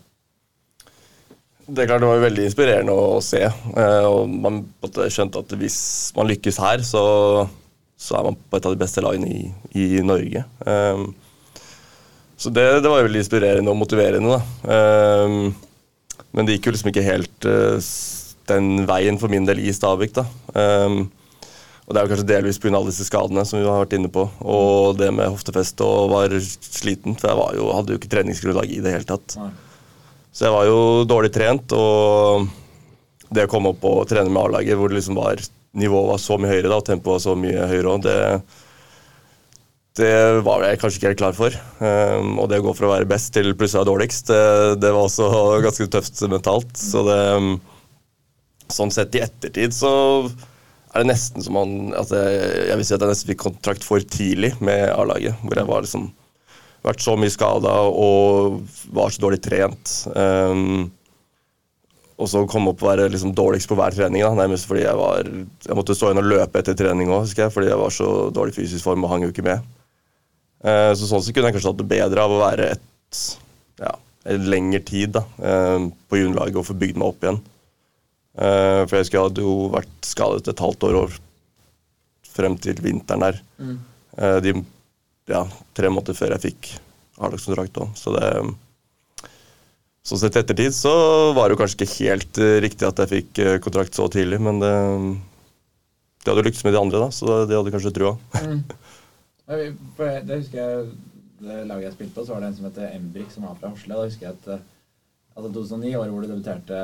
Det 1.66 1.82
er 1.82 1.90
klart 1.90 2.04
det 2.04 2.10
var 2.10 2.22
veldig 2.22 2.44
inspirerende 2.46 2.94
å 2.94 3.20
se. 3.26 3.42
eh, 3.42 4.06
Og 4.06 4.30
man 4.30 4.62
skjønte 5.10 5.42
at 5.42 5.54
hvis 5.58 5.78
man 6.18 6.30
lykkes 6.30 6.60
her, 6.62 6.84
så, 6.86 7.04
så 7.98 8.20
er 8.20 8.28
man 8.28 8.38
på 8.38 8.60
et 8.60 8.68
av 8.70 8.76
de 8.76 8.82
beste 8.84 9.02
lagene 9.02 9.32
i, 9.32 9.48
i 9.74 10.04
Norge. 10.06 10.46
Um, 10.62 11.08
så 12.38 12.52
det, 12.54 12.68
det 12.84 12.92
var 12.92 13.06
veldig 13.08 13.24
inspirerende 13.24 13.74
og 13.74 13.80
motiverende. 13.80 14.38
da. 14.38 15.26
Um, 15.26 15.56
men 16.36 16.46
det 16.46 16.58
gikk 16.58 16.70
jo 16.70 16.76
liksom 16.76 16.92
ikke 16.92 17.06
helt 17.06 17.48
eh, 17.50 17.92
den 18.52 18.86
veien 18.86 19.18
for 19.18 19.32
min 19.32 19.48
del 19.48 19.64
i 19.64 19.74
Stabæk. 19.74 20.18
da. 20.20 20.26
Og 21.86 21.94
det 21.94 22.00
er 22.02 22.06
jo 22.06 22.12
kanskje 22.12 22.28
delvis 22.30 22.58
pga. 22.62 22.74
alle 22.74 22.90
disse 22.92 23.06
skadene 23.08 23.44
som 23.46 23.60
vi 23.60 23.66
har 23.66 23.84
vært 23.84 23.94
inne 23.98 24.10
på. 24.12 24.26
Og 24.42 24.98
det 25.00 25.12
med 25.14 25.30
hoftefeste 25.32 25.86
og 25.86 26.12
var 26.12 26.34
sliten, 26.42 27.16
for 27.18 27.32
jeg 27.32 27.60
jo, 27.62 27.70
hadde 27.74 27.94
jo 27.94 28.02
ikke 28.02 28.12
treningsgrunnlag 28.12 28.74
i 28.74 28.82
det 28.84 28.94
hele 28.98 29.08
tatt. 29.10 29.38
Nei. 29.40 29.52
Så 30.36 30.50
jeg 30.50 30.52
var 30.52 30.68
jo 30.68 30.80
dårlig 31.08 31.32
trent, 31.32 31.72
og 31.72 32.50
det 33.32 33.46
å 33.48 33.52
komme 33.52 33.72
opp 33.72 33.86
og 33.88 34.04
trene 34.10 34.28
med 34.28 34.42
A-laget 34.42 34.76
hvor 34.76 34.92
liksom 34.92 35.16
var, 35.16 35.40
nivået 35.80 36.12
var 36.12 36.22
så 36.22 36.36
mye 36.40 36.52
høyere 36.52 36.72
da, 36.72 36.80
og 36.82 36.88
tempoet 36.88 37.14
var 37.16 37.24
så 37.24 37.36
mye 37.40 37.68
høyere 37.72 37.94
òg, 37.94 38.04
det, 38.04 38.18
det 40.02 40.12
var 40.44 40.66
jeg 40.68 40.82
kanskje 40.82 41.00
ikke 41.00 41.12
helt 41.14 41.22
klar 41.22 41.38
for. 41.38 41.56
Um, 41.80 42.34
og 42.44 42.50
det 42.52 42.60
å 42.60 42.66
gå 42.68 42.74
fra 42.76 42.90
å 42.90 42.92
være 42.98 43.08
best 43.08 43.32
til 43.36 43.54
plutselig 43.54 43.80
å 43.80 43.84
være 43.86 43.92
dårligst, 43.94 44.34
det, 44.34 44.42
det 44.84 44.92
var 44.92 45.08
også 45.08 45.30
ganske 45.70 45.88
tøft 45.96 46.28
mentalt. 46.32 46.76
Så 46.80 47.06
det 47.08 47.22
Sånn 48.74 48.90
sett 48.90 49.14
i 49.14 49.20
ettertid 49.22 49.76
så 49.78 49.90
er 50.26 51.04
det 51.04 51.12
nesten 51.12 51.44
som 51.46 51.54
man 51.54 51.92
at 51.94 52.10
jeg, 52.10 52.38
jeg 52.66 52.80
vil 52.80 52.88
si 52.88 52.96
at 52.96 53.04
jeg 53.04 53.12
nesten 53.12 53.30
fikk 53.30 53.44
kontrakt 53.44 53.86
for 53.86 54.02
tidlig 54.02 54.56
med 54.58 54.88
A-laget. 54.90 55.38
Hvor 55.44 55.60
jeg 55.60 55.70
var 55.70 55.86
liksom 55.86 56.08
vært 56.86 57.04
så 57.04 57.16
mye 57.20 57.34
skada 57.34 57.74
og 57.90 58.62
var 58.94 59.14
så 59.14 59.24
dårlig 59.24 59.42
trent. 59.44 59.94
Um, 60.14 60.92
og 62.16 62.30
så 62.32 62.46
komme 62.48 62.72
opp 62.72 62.84
og 62.84 62.92
være 62.94 63.10
liksom 63.12 63.34
dårligst 63.36 63.68
på 63.68 63.76
hver 63.76 63.96
trening, 63.96 64.24
da, 64.24 64.32
nærmest 64.38 64.70
fordi 64.70 64.86
jeg 64.86 64.96
var 64.96 65.28
Jeg 65.28 65.76
måtte 65.76 65.98
stå 65.98 66.14
inn 66.14 66.22
og 66.22 66.30
løpe 66.32 66.62
etter 66.62 66.78
trening 66.80 67.12
òg, 67.12 67.28
fordi 67.52 67.72
jeg 67.72 67.82
var 67.82 67.92
så 67.92 68.12
dårlig 68.36 68.56
fysisk 68.56 68.88
form 68.88 69.04
og 69.04 69.12
hang 69.12 69.26
jo 69.26 69.34
ikke 69.34 69.46
med. 69.48 69.66
Uh, 70.66 70.94
så 70.96 71.10
sånn 71.10 71.26
sett 71.26 71.36
kunne 71.36 71.52
jeg 71.52 71.58
kanskje 71.58 71.74
hatt 71.74 71.82
det 71.82 71.90
bedre 71.92 72.24
av 72.24 72.32
å 72.34 72.40
være 72.42 72.70
et 72.78 73.26
ja, 73.82 73.92
en 74.32 74.48
lengre 74.50 74.82
tid 74.88 75.18
da, 75.18 75.26
uh, 75.44 75.90
på 76.10 76.22
juniorlaget 76.22 76.62
og 76.62 76.70
få 76.70 76.78
bygd 76.80 77.02
meg 77.02 77.12
opp 77.12 77.28
igjen. 77.28 77.42
Uh, 78.36 78.84
for 78.86 78.96
jeg 78.96 79.06
husker 79.06 79.20
jeg 79.20 79.28
hadde 79.30 79.44
jo 79.46 79.58
vært 79.76 80.08
skadet 80.08 80.50
et 80.52 80.64
halvt 80.64 80.88
år 80.88 81.02
over, 81.04 81.20
frem 82.36 82.58
til 82.60 82.80
vinteren 82.84 83.24
der. 83.24 83.38
Eh, 84.18 84.38
de 84.44 84.54
ja, 85.32 85.44
tre 85.78 85.90
måneder 85.90 86.18
før 86.18 86.36
jeg 86.36 86.44
fikk 86.50 86.72
A-lagskontrakt 87.18 87.78
òg. 87.82 87.94
Så 87.98 88.12
det 88.18 88.30
så 90.06 90.18
sett 90.22 90.36
i 90.38 90.42
ettertid 90.44 90.74
så 90.78 90.92
var 91.34 91.48
det 91.50 91.56
jo 91.56 91.62
kanskje 91.64 91.80
ikke 91.82 91.96
helt 92.04 92.38
eh, 92.44 92.58
riktig 92.62 92.86
at 92.86 93.00
jeg 93.02 93.10
fikk 93.10 93.40
eh, 93.42 93.56
kontrakt 93.64 93.96
så 93.98 94.06
tidlig, 94.14 94.38
men 94.46 94.60
det, 94.62 94.74
det 96.22 96.30
hadde 96.30 96.44
jo 96.44 96.48
lyktes 96.50 96.66
med 96.68 96.76
de 96.76 96.82
andre, 96.84 97.00
da, 97.02 97.08
så 97.16 97.40
de 97.50 97.58
hadde 97.58 97.74
kanskje 97.74 97.94
trua. 97.96 98.12
Jeg- 99.46 99.74
Det 100.26 100.38
husker 100.40 100.58
jeg 100.58 100.86
det 101.46 101.58
laget 101.70 101.84
jeg 101.86 101.94
spilte 101.94 102.16
på, 102.16 102.24
så 102.26 102.34
var 102.34 102.40
det 102.42 102.48
en 102.48 102.56
som 102.58 102.66
het 102.66 102.78
Embrik, 102.96 103.28
som 103.34 103.44
var 103.46 103.58
fra 103.60 103.70
Horsle. 103.70 103.94
Da 103.94 104.06
husker 104.08 104.26
jeg 104.26 104.34
at 104.40 104.48
eh, 104.56 104.62
altså 105.38 105.50
2009, 105.54 105.92
året 106.00 106.14
hvor 106.14 106.24
du 106.24 106.30
debuterte 106.32 106.80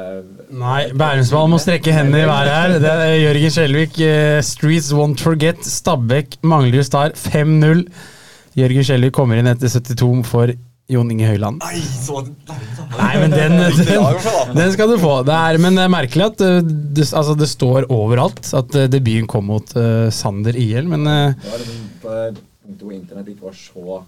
Nei, 0.62 0.82
Bærumsball 0.99 1.49
må 1.49 1.58
strekke 1.63 1.93
hendene 1.95 2.21
i 2.21 2.30
været 2.30 2.51
her. 2.54 2.75
Det 2.84 2.91
er 3.06 3.15
Jørgen 3.21 3.54
Skjelvik. 3.56 3.97
Streets 4.45 4.91
won't 4.93 5.23
forget. 5.23 5.62
Stabæk 5.65 6.38
Manglerud 6.45 6.86
Star 6.86 7.15
5-0. 7.17 7.86
Jørgen 8.58 8.86
Skjelvik 8.86 9.16
kommer 9.16 9.40
inn 9.40 9.50
etter 9.52 9.72
72 9.72 10.28
for 10.28 10.52
Jon 10.92 11.12
Inge 11.14 11.28
Høyland. 11.30 11.62
Nei, 11.64 11.80
så 11.80 12.20
Nei, 12.98 13.12
men 13.22 13.32
den, 13.32 13.54
den, 13.88 14.08
den 14.58 14.74
skal 14.74 14.92
du 14.92 14.98
få. 15.00 15.22
Det 15.28 15.36
er, 15.36 15.60
men 15.64 15.78
det 15.80 15.86
er 15.86 15.94
merkelig 15.94 16.28
at 16.34 16.44
eh, 16.44 16.58
det, 16.68 17.08
altså, 17.08 17.36
det 17.40 17.48
står 17.52 17.88
overalt 17.94 18.44
at 18.58 18.76
eh, 18.76 18.90
debuten 18.92 19.30
kom 19.32 19.48
mot 19.52 19.72
uh, 19.78 20.10
Sander 20.12 20.58
IL, 20.60 20.90
men 20.92 21.08
uh, 21.08 21.32
Det 21.32 21.54
var 21.54 21.64
liksom 21.64 21.86
på 22.02 22.18
det 22.18 22.26
punktet 22.36 22.84
hvor 22.88 22.98
internett 22.98 23.32
ikke 23.32 23.48
var 23.48 23.56
så 23.58 24.02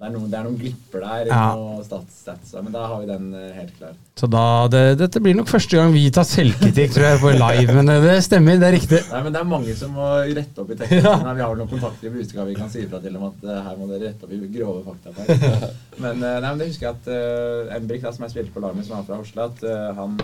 Det 0.00 0.08
er 0.08 0.12
noen, 0.14 0.30
det 0.32 0.36
er 0.38 0.44
noen 0.46 0.54
glipper 0.56 1.02
der, 1.04 1.26
Ja. 1.28 1.40
stats, 1.84 2.22
stats, 2.22 2.54
men 2.56 2.72
da 2.72 2.86
har 2.88 3.02
vi 3.02 3.08
den 3.10 3.34
eh, 3.36 3.50
helt 3.52 3.74
klar. 3.76 3.90
Så 4.16 4.30
da, 4.32 4.44
det, 4.72 4.80
dette 4.96 5.20
blir 5.20 5.36
nok 5.36 5.50
første 5.52 5.76
gang 5.76 5.92
vi 5.92 6.06
tar 6.08 6.24
selvkritikk, 6.24 6.94
tror 6.94 7.04
jeg, 7.04 7.18
på 7.20 7.32
live. 7.34 7.74
Men 7.76 7.90
det, 7.90 7.98
det 8.06 8.14
stemmer, 8.24 8.56
det 8.56 8.70
er 8.70 8.74
riktig. 8.78 9.02
Nei, 9.10 9.20
men 9.26 9.36
Det 9.36 9.42
er 9.42 9.50
mange 9.50 9.76
som 9.76 9.92
må 9.92 10.08
rette 10.24 10.64
opp 10.64 10.72
i 10.72 10.78
teksten. 10.80 11.04
Ja. 11.04 11.14
Vi 11.20 11.44
har 11.44 11.52
vel 11.52 11.60
noen 11.60 11.72
kontakter 11.74 12.08
i 12.08 12.14
Busteka 12.14 12.48
vi 12.48 12.56
kan 12.56 12.72
si 12.72 12.86
ifra 12.86 13.02
til 13.04 13.20
om 13.20 13.28
at 13.28 13.44
eh, 13.44 13.60
her 13.68 13.76
må 13.76 13.90
dere 13.92 14.06
rette 14.08 14.24
opp 14.24 14.32
i 14.32 14.40
grove 14.56 14.80
faktafeil. 14.88 15.68
Men, 16.06 16.16
eh, 16.16 16.40
nei, 16.40 16.48
men 16.48 16.62
det 16.62 16.70
husker 16.70 16.88
jeg 16.88 16.96
at 16.96 17.10
uh, 17.12 17.76
Embrik, 17.76 18.08
som 18.08 18.24
jeg 18.24 18.32
spilte 18.32 18.54
på 18.56 18.64
laget 18.64 18.80
med, 18.80 18.88
som 18.88 19.02
er 19.02 19.04
fra 19.04 19.20
Oslo, 19.20 19.50
at 19.50 19.64
uh, 19.68 19.90
han 20.00 20.16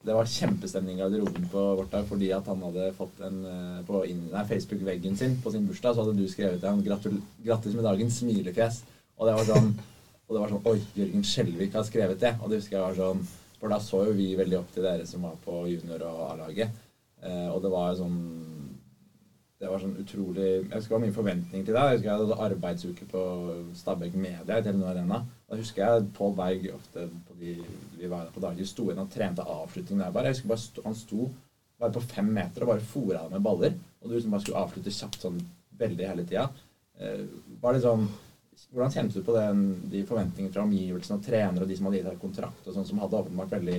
det 0.00 0.16
var 0.16 0.28
kjempestemning 0.32 0.96
i 0.96 1.02
garderoben 1.02 1.48
på 1.52 1.62
vårt 1.76 1.90
dag, 1.92 2.06
fordi 2.08 2.30
at 2.32 2.46
han 2.48 2.62
hadde 2.64 2.92
fått 2.96 3.20
en 3.26 3.40
eh, 3.44 3.80
på 3.84 4.00
Facebook-veggen 4.48 5.16
sin 5.16 5.36
på 5.42 5.52
sin 5.52 5.66
bursdag, 5.68 5.94
så 5.94 6.04
hadde 6.04 6.16
du 6.16 6.28
skrevet 6.28 6.60
til 6.60 6.68
ham 6.68 6.82
'Grattis 6.82 7.74
med 7.74 7.84
dagen, 7.84 8.08
smilefjes'. 8.08 8.82
Og 9.18 9.26
det 9.28 9.34
var 9.36 9.44
sånn 9.44 9.74
det 10.30 10.38
var 10.38 10.52
sånn 10.52 10.66
Oi, 10.70 10.78
Jørgen 10.94 11.24
Skjelvik 11.26 11.74
har 11.74 11.86
skrevet 11.86 12.20
det. 12.22 12.36
Og 12.40 12.50
det 12.50 12.60
husker 12.60 12.78
jeg 12.78 12.86
var 12.86 12.98
sånn 12.98 13.24
For 13.60 13.68
da 13.68 13.76
så 13.84 14.06
jo 14.06 14.12
vi 14.16 14.30
veldig 14.38 14.56
opp 14.56 14.70
til 14.72 14.86
dere 14.86 15.06
som 15.06 15.26
var 15.26 15.34
på 15.44 15.66
junior- 15.68 16.06
og 16.08 16.20
A-laget. 16.30 16.70
Eh, 17.20 17.48
og 17.50 17.60
det 17.64 17.72
var 17.74 17.96
sånn 17.98 18.20
Det 19.60 19.68
var 19.68 19.82
sånn 19.82 19.98
utrolig 20.00 20.46
Jeg 20.46 20.70
husker 20.72 20.94
det 20.94 20.96
var 20.96 21.04
mye 21.04 21.18
forventning 21.18 21.66
til 21.66 21.74
deg. 21.74 21.90
Jeg 21.90 21.98
husker 21.98 22.10
jeg 22.10 22.20
hadde 22.22 22.38
arbeidsuke 22.46 23.08
på 23.10 23.24
Stabæk 23.76 24.14
Media 24.14 24.58
i 24.58 24.64
Telenor 24.64 24.94
Arena. 24.94 25.20
Da 25.50 25.58
husker 25.58 25.84
jeg 25.84 26.12
Pål 26.16 26.36
Berg 26.38 26.70
ofte 26.78 27.08
de 27.40 27.54
vi 28.00 28.08
var 28.08 28.30
på 28.34 28.42
dagtid, 28.42 28.68
sto 28.68 28.88
inn 28.92 29.00
og 29.02 29.10
trente 29.12 29.44
avslutning 29.44 30.00
der 30.00 30.12
bare. 30.14 30.30
Jeg 30.30 30.38
husker 30.38 30.52
bare 30.52 30.62
sto, 30.62 30.84
Han 30.86 30.96
sto 30.96 31.28
bare 31.80 31.94
på 31.96 32.02
fem 32.04 32.28
meter 32.36 32.64
og 32.64 32.74
bare 32.74 32.88
fora 32.92 33.26
med 33.32 33.44
baller. 33.44 33.76
Og 34.00 34.08
du 34.08 34.16
liksom 34.16 34.34
bare 34.34 34.44
skulle 34.44 34.62
avslutte 34.64 34.94
kjapt 34.94 35.24
sånn 35.24 35.38
veldig 35.80 36.08
hele 36.08 36.26
tida. 36.28 36.48
Eh, 37.00 37.24
var 37.60 37.76
det 37.76 37.84
sånn 37.84 38.08
hvordan 38.70 38.92
kjente 38.92 39.18
du 39.18 39.24
på 39.24 39.34
den, 39.34 39.62
de 39.90 40.02
forventningene 40.06 40.52
fra 40.52 40.64
omgivelsene 40.66 41.16
og 41.16 41.24
trenere 41.24 41.64
og 41.64 41.70
de 41.70 41.76
som 41.78 41.86
hadde 41.88 42.00
gitt 42.00 42.08
deg 42.10 42.18
kontrakt, 42.20 42.66
og 42.66 42.74
sånn 42.76 42.86
som 42.86 43.00
hadde 43.02 43.22
åpenbart 43.22 43.54
veldig 43.56 43.78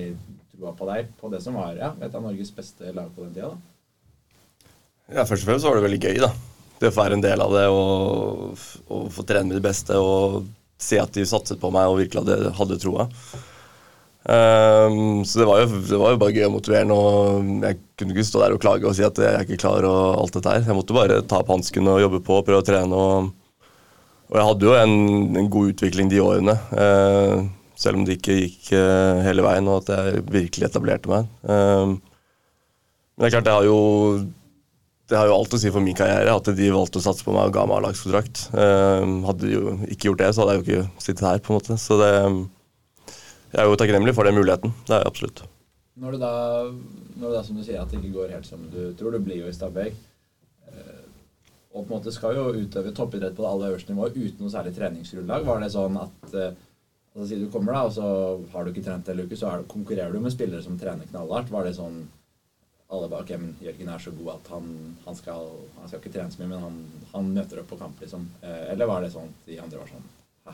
trua 0.52 0.72
på 0.76 0.88
deg 0.90 1.12
på 1.20 1.30
det 1.32 1.40
som 1.44 1.56
var 1.56 1.78
ja, 1.78 1.92
et 2.02 2.16
av 2.18 2.24
Norges 2.24 2.50
beste 2.56 2.90
lag 2.92 3.12
på 3.14 3.24
den 3.24 3.36
tida? 3.36 3.52
da? 3.52 4.72
Ja, 5.12 5.24
Først 5.28 5.44
og 5.44 5.52
fremst 5.52 5.68
var 5.68 5.78
det 5.78 5.86
veldig 5.86 6.02
gøy, 6.02 6.18
da. 6.24 6.32
Det 6.80 6.90
å 6.90 6.94
få 6.96 7.04
være 7.04 7.18
en 7.18 7.24
del 7.24 7.44
av 7.44 7.54
det 7.54 7.64
og, 7.70 8.66
og 8.90 9.08
få 9.14 9.24
trene 9.28 9.52
med 9.52 9.60
de 9.60 9.64
beste 9.64 9.96
og 10.02 10.42
se 10.82 10.98
at 10.98 11.14
de 11.14 11.24
satset 11.28 11.60
på 11.62 11.70
meg 11.74 11.90
og 11.90 12.00
virkelig 12.00 12.24
hadde, 12.24 12.52
hadde 12.58 12.78
troa. 12.82 13.06
Um, 14.22 15.24
så 15.26 15.40
det 15.40 15.46
var, 15.48 15.64
jo, 15.64 15.80
det 15.82 15.98
var 15.98 16.12
jo 16.14 16.18
bare 16.22 16.34
gøy 16.36 16.44
og 16.46 16.54
motiverende. 16.56 16.94
og 16.96 17.64
Jeg 17.66 17.78
kunne 17.98 18.14
ikke 18.14 18.26
stå 18.28 18.42
der 18.44 18.54
og 18.56 18.62
klage 18.62 18.86
og 18.86 18.94
si 18.96 19.06
at 19.06 19.18
jeg 19.18 19.30
er 19.30 19.46
ikke 19.46 19.62
klar. 19.64 19.86
og 19.88 20.20
alt 20.20 20.36
dette 20.36 20.52
her. 20.52 20.66
Jeg 20.68 20.78
måtte 20.78 20.96
bare 20.96 21.22
ta 21.26 21.40
opp 21.42 21.50
hansken 21.54 21.90
og 21.90 22.02
jobbe 22.04 22.22
på 22.26 22.42
prøve 22.46 22.62
å 22.62 22.66
trene. 22.66 23.00
Og, 23.06 23.32
og 24.30 24.38
jeg 24.38 24.48
hadde 24.50 24.68
jo 24.68 24.76
en, 24.78 24.94
en, 25.40 25.50
god 25.50 25.74
utvikling 25.74 26.12
de 26.12 26.22
årene. 26.22 26.54
Uh, 26.70 27.48
selv 27.78 27.98
om 27.98 28.06
det 28.06 28.20
ikke 28.20 28.38
gikk 28.44 28.70
uh, 28.76 29.24
hele 29.26 29.44
veien, 29.44 29.70
og 29.70 29.82
at 29.82 29.96
jeg 29.96 30.22
virkelig 30.30 30.70
etablerte 30.70 31.10
meg. 31.10 31.26
Uh, 31.42 31.98
men 33.12 33.26
det 33.26 33.28
er 33.28 33.36
klart, 33.36 33.50
det 33.50 33.58
har 33.58 33.66
jo 33.66 33.80
det 35.10 35.18
har 35.18 35.28
jo 35.28 35.34
alt 35.36 35.52
å 35.52 35.58
si 35.60 35.68
for 35.68 35.84
min 35.84 35.96
karriere 35.96 36.32
at 36.32 36.46
de 36.56 36.68
valgte 36.72 36.96
å 36.96 37.04
satse 37.04 37.24
på 37.26 37.34
meg 37.34 37.50
og 37.50 37.56
ga 37.56 37.66
meg 37.68 37.82
A-lagskontrakt. 37.82 38.46
Uh, 38.54 39.20
hadde 39.26 39.44
de 39.44 39.56
jo 39.58 39.74
ikke 39.90 40.08
gjort 40.08 40.22
det, 40.22 40.30
så 40.32 40.44
hadde 40.44 40.54
jeg 40.54 40.62
jo 40.62 40.64
ikke 40.64 41.04
sittet 41.04 41.26
her. 41.26 41.42
på 41.42 41.52
en 41.52 41.58
måte. 41.58 41.76
Så 41.82 41.98
det, 42.00 42.12
jeg 43.52 43.60
er 43.60 43.68
jo 43.68 43.76
takknemlig 43.80 44.14
for 44.16 44.28
den 44.28 44.38
muligheten. 44.38 44.72
Det 44.86 44.96
er 44.96 45.02
jeg 45.02 45.12
absolutt. 45.12 45.44
Når 46.02 46.14
du 46.14 46.22
da, 46.22 46.32
når 47.20 47.26
det 47.26 47.34
da 47.36 47.42
som 47.44 47.58
du 47.58 47.64
sier, 47.66 47.82
at 47.82 47.92
det 47.92 48.00
ikke 48.00 48.16
går 48.16 48.32
helt 48.32 48.48
som 48.48 48.64
du 48.72 48.80
tror, 48.96 49.12
du 49.12 49.24
blir 49.24 49.42
jo 49.42 49.50
i 49.50 49.54
Stabæk 49.54 49.92
uh, 50.72 51.02
og 51.72 51.82
på 51.82 51.84
en 51.84 51.92
måte 51.92 52.14
skal 52.14 52.36
jo 52.36 52.46
utøve 52.56 52.94
toppidrett 52.96 53.36
på 53.36 53.44
det 53.44 53.50
aller 53.50 53.74
øverste 53.74 53.92
nivået 53.92 54.16
uten 54.16 54.40
noe 54.40 54.52
særlig 54.52 54.72
treningsgrunnlag. 54.76 55.44
Var 55.46 55.60
det 55.60 55.70
sånn 55.76 56.00
at 56.00 56.32
uh, 56.32 56.48
altså, 57.12 57.28
Si 57.28 57.38
du 57.42 57.46
kommer 57.52 57.76
da, 57.76 57.84
og 57.90 57.94
så 57.98 58.08
har 58.54 58.64
du 58.64 58.72
ikke 58.72 58.86
trent 58.88 59.12
hele 59.12 59.28
uka, 59.28 59.36
så 59.36 59.52
det, 59.60 59.68
konkurrerer 59.72 60.16
du 60.16 60.24
med 60.24 60.34
spillere 60.34 60.64
som 60.64 60.80
trener 60.80 61.08
knallhardt. 61.12 61.52
Var 61.52 61.68
det 61.68 61.76
sånn 61.76 62.02
alle 62.92 63.38
men 63.38 63.54
Jørgen 63.60 63.88
er 63.88 64.00
så 64.04 64.10
god 64.12 64.34
at 64.34 64.48
han, 64.52 64.72
han, 65.06 65.16
skal, 65.16 65.46
han 65.78 65.88
skal, 65.88 66.00
ikke 66.00 66.12
trene 66.12 66.32
så 66.32 66.42
mye, 66.42 66.50
men 66.50 66.64
han, 66.66 66.80
han, 67.14 67.30
møter 67.38 67.62
opp 67.62 67.70
på 67.72 67.78
kamp, 67.80 68.00
liksom. 68.04 68.26
Eh, 68.42 68.66
eller 68.74 68.90
var 68.90 69.04
det 69.04 69.14
sånn 69.14 69.30
at 69.32 69.48
de 69.48 69.60
andre 69.64 69.80
var 69.80 69.92
sånn 69.94 70.10
Hæ, 70.42 70.52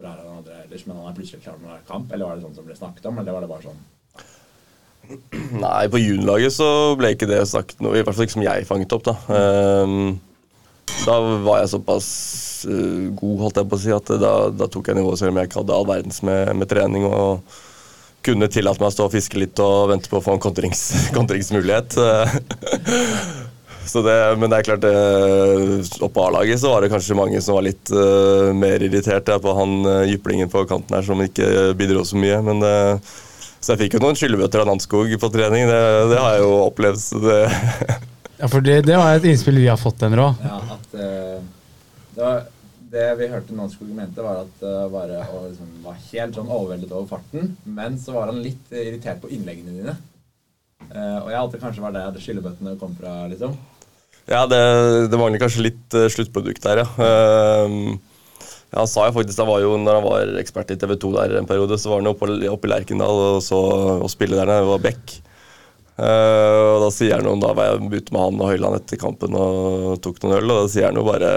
hvorfor 0.00 0.08
er 0.08 0.28
han 0.28 0.38
andre 0.38 0.62
ellers, 0.64 0.86
men 0.86 0.96
han 0.96 1.10
er 1.10 1.16
plutselig 1.16 1.42
klar 1.44 1.56
er 1.60 1.84
kamp? 1.88 2.12
Eller 2.12 2.26
var 2.26 2.36
det 2.36 2.44
sånn 2.44 2.56
som 2.56 2.66
ble 2.66 2.76
snakket 2.76 3.06
om, 3.10 3.18
eller 3.20 3.36
var 3.36 3.44
det 3.44 3.50
bare 3.50 3.68
sånn 3.68 3.80
Nei, 5.64 5.88
på 5.90 6.00
juniorlaget 6.00 6.54
så 6.54 6.68
ble 6.98 7.14
ikke 7.14 7.28
det 7.28 7.42
sagt 7.50 7.80
noe, 7.82 7.98
i 7.98 8.04
hvert 8.04 8.14
fall 8.14 8.28
ikke 8.28 8.38
som 8.38 8.46
jeg 8.46 8.68
fanget 8.68 8.94
opp, 8.94 9.08
da. 9.08 9.16
Um, 9.32 10.20
da 11.04 11.16
var 11.44 11.62
jeg 11.62 11.72
såpass 11.72 12.06
uh, 12.68 13.08
god, 13.18 13.40
holdt 13.44 13.60
jeg 13.60 13.70
på 13.70 13.78
å 13.78 13.82
si, 13.82 13.90
at 13.94 14.12
da, 14.22 14.34
da 14.54 14.68
tok 14.70 14.90
jeg 14.90 15.00
nivået 15.00 15.20
selv 15.20 15.34
om 15.34 15.40
jeg 15.40 15.50
ikke 15.50 15.60
hadde 15.62 15.76
all 15.76 15.88
verdens 15.88 16.22
med, 16.26 16.54
med 16.60 16.70
trening. 16.70 17.08
og 17.08 17.58
kunne 18.20 18.50
tillate 18.52 18.82
meg 18.82 18.90
å 18.90 18.92
stå 18.92 19.06
og 19.08 19.14
fiske 19.14 19.38
litt 19.40 19.60
og 19.64 19.88
vente 19.88 20.10
på 20.12 20.18
å 20.18 20.24
få 20.24 20.34
en 20.36 20.42
kontrings, 20.44 20.82
kontringsmulighet. 21.16 21.96
det, 24.06 24.16
men 24.38 24.52
det 24.52 24.60
er 24.60 24.66
klart, 24.68 24.84
oppe 26.06 26.22
A-laget 26.22 26.60
så 26.62 26.70
var 26.70 26.84
det 26.84 26.92
kanskje 26.92 27.16
mange 27.18 27.40
som 27.42 27.56
var 27.58 27.66
litt 27.66 27.90
uh, 27.90 28.52
mer 28.56 28.82
irritert 28.86 29.28
på 29.42 29.54
han 29.56 29.74
uh, 29.86 30.04
jyplingen 30.06 30.50
på 30.52 30.62
kanten 30.70 30.94
her 30.94 31.06
som 31.06 31.20
ikke 31.24 31.72
bidro 31.78 32.04
så 32.06 32.20
mye. 32.20 32.38
Men, 32.46 32.62
uh, 32.62 33.18
så 33.58 33.74
jeg 33.74 33.82
fikk 33.86 33.98
jo 33.98 34.04
noen 34.04 34.18
skyllebøtter 34.18 34.62
av 34.62 34.70
Nannskog 34.70 35.10
på 35.20 35.32
trening. 35.34 35.66
Det, 35.68 35.82
det 36.12 36.22
har 36.22 36.36
jeg 36.36 36.46
jo 36.46 36.54
opplevd. 36.68 37.28
ja, 38.40 38.46
for 38.46 38.62
det, 38.64 38.80
det, 38.86 38.96
var 38.96 39.18
et 39.18 39.28
innspill 39.32 39.60
vi 39.60 39.68
har 39.68 39.80
fått, 39.80 40.06
Enro. 40.06 40.30
Ja, 40.46 40.62
at 40.78 40.96
det 40.96 42.24
var 42.24 42.48
det 42.90 43.06
vi 43.20 43.28
hørte 43.30 43.54
Nanskog 43.54 43.90
mente, 43.94 44.22
var 44.22 44.42
at 44.42 44.62
uh, 44.66 44.86
bare 44.90 45.22
liksom, 45.48 45.74
var 45.84 45.98
helt 46.10 46.36
sånn 46.36 46.50
overveldet 46.50 46.94
over 46.94 47.06
farten. 47.12 47.52
Men 47.64 47.98
så 48.02 48.16
var 48.16 48.32
han 48.32 48.40
litt 48.42 48.72
irritert 48.74 49.20
på 49.22 49.30
innleggene 49.30 49.76
dine. 49.76 49.94
Uh, 50.90 51.20
og 51.22 51.28
jeg 51.30 51.38
alltid 51.40 51.62
kanskje 51.62 51.84
var 51.84 51.94
der 51.94 52.18
skyllebøttene 52.24 52.74
kom 52.80 52.96
fra, 52.98 53.14
liksom. 53.30 53.54
Ja, 54.28 54.44
det, 54.50 54.60
det 55.10 55.18
mangler 55.18 55.42
kanskje 55.42 55.66
litt 55.70 55.96
uh, 55.96 56.06
sluttprodukt 56.12 56.62
der, 56.66 56.82
ja. 56.84 56.88
Uh, 57.00 57.96
han 58.70 58.86
sa 58.86 59.08
jo 59.08 59.16
faktisk, 59.16 59.40
han 59.40 59.50
var 59.50 59.64
jo, 59.64 59.72
når 59.82 59.96
han 59.98 60.06
var 60.06 60.36
ekspert 60.38 60.70
i 60.70 60.78
TV 60.78 60.94
2 61.00 61.10
der 61.16 61.32
en 61.40 61.48
periode, 61.48 61.78
så 61.80 61.90
var 61.90 62.02
han 62.02 62.10
oppe, 62.12 62.28
oppe 62.52 62.68
i 62.68 62.70
Lerkendal 62.70 63.22
og 63.24 63.40
så 63.42 63.58
og 63.96 64.06
spille 64.12 64.38
der 64.38 64.46
nede. 64.46 64.68
Var 64.68 64.84
Beck. 64.84 65.16
Uh, 65.98 66.76
og 66.76 66.84
da 66.84 66.90
sier 66.94 67.18
han 67.18 67.26
noen, 67.26 67.42
da 67.42 67.50
var 67.56 67.72
jeg 67.72 67.90
ute 67.90 68.14
med 68.14 68.22
han 68.22 68.38
og 68.40 68.52
Høyland 68.52 68.78
etter 68.78 69.00
kampen 69.00 69.34
og 69.36 69.98
tok 70.04 70.22
noen 70.22 70.38
øl, 70.38 70.52
og 70.54 70.62
da 70.62 70.72
sier 70.72 70.88
han 70.88 71.00
jo 71.00 71.04
bare 71.08 71.32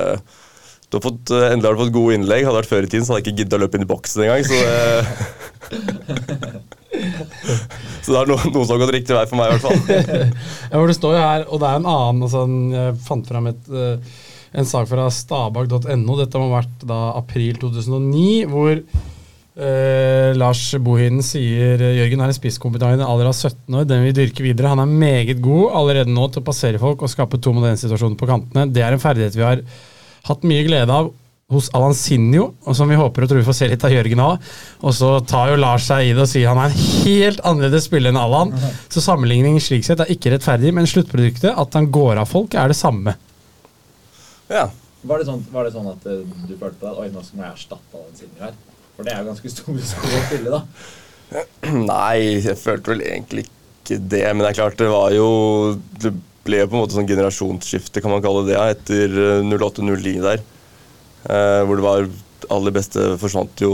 du 0.93 1.00
har 1.00 1.10
fått, 1.10 1.32
eh, 1.34 1.50
endelig 1.50 1.65
har 1.72 1.74
du 1.74 1.80
fått 1.82 1.96
gode 1.96 2.13
innlegg. 2.19 2.43
Hadde 2.46 2.54
det 2.54 2.60
vært 2.62 2.69
før 2.69 2.86
i 2.86 2.89
tiden, 2.91 3.06
så 3.06 3.15
hadde 3.15 3.24
jeg 3.24 3.26
ikke 3.26 3.38
giddet 3.39 3.56
å 3.58 3.62
løpe 3.63 3.80
inn 3.80 3.86
i 3.88 3.89
boksen 3.89 4.22
engang. 4.28 4.43
Så 4.46 4.54
det, 4.62 4.67
så 6.94 8.14
det 8.14 8.20
er 8.20 8.30
noe, 8.30 8.52
noe, 8.52 8.66
som 8.66 8.76
har 8.76 8.84
gått 8.84 8.94
riktig 8.96 9.16
vei 9.16 9.24
for 9.30 9.40
meg, 9.40 9.50
i 9.50 9.56
hvert 9.56 9.66
fall. 9.66 10.28
ja, 10.72 10.76
for 10.76 10.92
Det 10.92 10.98
står 10.98 11.16
jo 11.16 11.24
her, 11.24 11.48
og 11.48 11.64
det 11.64 11.70
er 11.70 11.80
en 11.80 11.90
annen 11.94 12.28
altså, 12.28 12.44
Jeg 12.76 13.00
fant 13.08 13.32
fram 13.32 13.50
et, 13.52 13.72
uh, 13.74 14.22
en 14.54 14.70
sak 14.70 14.90
fra 14.92 15.08
stabak.no. 15.14 16.20
Dette 16.20 16.42
må 16.42 16.50
ha 16.52 16.60
vært 16.60 16.86
da 16.90 17.00
april 17.18 17.58
2009, 17.62 18.28
hvor 18.52 18.76
uh, 18.76 20.30
Lars 20.38 20.66
Bohinen 20.84 21.26
sier 21.26 21.82
Jørgen 21.82 22.22
er 22.22 22.34
en 22.34 22.38
spisskompetanse 22.38 23.08
alder 23.08 23.32
av 23.32 23.38
17 23.38 23.80
år. 23.80 23.90
Den 23.90 24.06
vil 24.08 24.18
dyrke 24.22 24.46
videre. 24.46 24.76
Han 24.76 24.84
er 24.84 24.94
meget 25.08 25.42
god 25.44 25.80
allerede 25.82 26.14
nå 26.14 26.30
til 26.30 26.44
å 26.44 26.48
passere 26.52 26.82
folk 26.82 27.02
og 27.02 27.12
skape 27.12 27.42
to 27.42 27.56
moderne 27.56 27.82
situasjoner 27.82 28.20
på 28.20 28.30
kantene. 28.30 28.70
Det 28.74 28.86
er 28.86 28.96
en 28.96 29.04
ferdighet 29.04 29.40
vi 29.40 29.48
har 29.48 29.66
hatt 30.30 30.48
mye 30.48 30.64
glede 30.68 31.02
av 31.02 31.12
hos 31.54 31.70
Alansinho, 31.78 32.50
og 32.66 32.78
som 32.78 32.89
vi 32.89 32.98
håper 33.00 33.26
og 33.26 33.32
tror 33.32 33.42
vi 33.42 33.48
får 33.48 33.58
se 33.58 33.70
litt 33.72 33.86
av 33.88 33.94
Jørgen 33.94 34.22
òg. 34.24 34.48
Og 34.84 34.96
så 34.98 35.12
tar 35.30 35.54
jo 35.54 35.60
Lars 35.62 35.88
seg 35.89 36.10
i 36.10 36.13
det 36.16 36.26
og 36.26 36.30
sier 36.32 36.52
han 36.52 36.62
er 36.63 36.72
en 36.72 36.88
helt 37.06 37.44
annerledes 37.48 37.88
spiller 37.89 38.13
enn 38.13 38.20
Allan. 38.22 38.54
Så 38.92 39.04
sammenligning 39.04 39.60
slik 39.63 39.86
sett 39.88 40.04
er 40.04 40.12
ikke 40.13 40.34
rettferdig, 40.36 40.74
men 40.76 40.89
sluttproduktet, 40.89 41.52
at 41.54 41.80
han 41.80 41.89
går 41.94 42.22
av 42.24 42.30
folk, 42.32 42.58
er 42.58 42.74
det 42.74 42.80
samme. 42.80 43.16
Ja. 44.52 44.68
Var 45.04 45.20
det 45.20 45.28
sånn, 45.28 45.42
var 45.52 45.68
det 45.68 45.74
sånn 45.74 45.89
at 45.92 46.06
uh, 46.08 46.22
du 46.48 46.54
følte 46.56 46.78
på 46.80 46.88
deg 46.88 47.00
Oi, 47.02 47.10
nå 47.12 47.22
skal 47.26 47.42
jeg 47.42 47.56
erstatte 47.58 48.00
Alansinho 48.00 48.46
her? 48.46 48.54
For 48.94 49.08
det 49.08 49.16
er 49.16 49.24
jo 49.24 49.32
ganske 49.32 49.52
stor 49.52 49.82
sko 49.89 50.08
å 50.08 50.22
spille, 50.30 50.60
da. 50.60 50.62
Nei, 51.92 52.18
jeg 52.46 52.60
følte 52.62 52.94
vel 52.94 53.04
egentlig 53.08 53.48
ikke 53.48 53.98
det, 54.00 54.24
men 54.32 54.46
det 54.46 54.54
er 54.54 54.60
klart, 54.62 54.78
det 54.80 54.92
var 54.94 55.12
jo 55.12 55.28
det 56.00 56.13
ble 56.44 56.63
på 56.68 56.76
en 56.76 56.84
måte 56.84 56.98
sånn 56.98 57.08
generasjonsskifte, 57.08 58.02
kan 58.04 58.12
man 58.12 58.24
kalle 58.24 58.44
det, 58.48 58.58
etter 58.60 59.16
08-09 59.48 60.12
eh, 60.12 60.20
der. 60.24 60.44
Eh, 61.24 61.62
hvor 61.64 61.80
det 61.80 61.86
var 61.86 62.08
aller 62.52 62.76
beste 62.76 63.14
forsvant 63.22 63.62
jo 63.64 63.74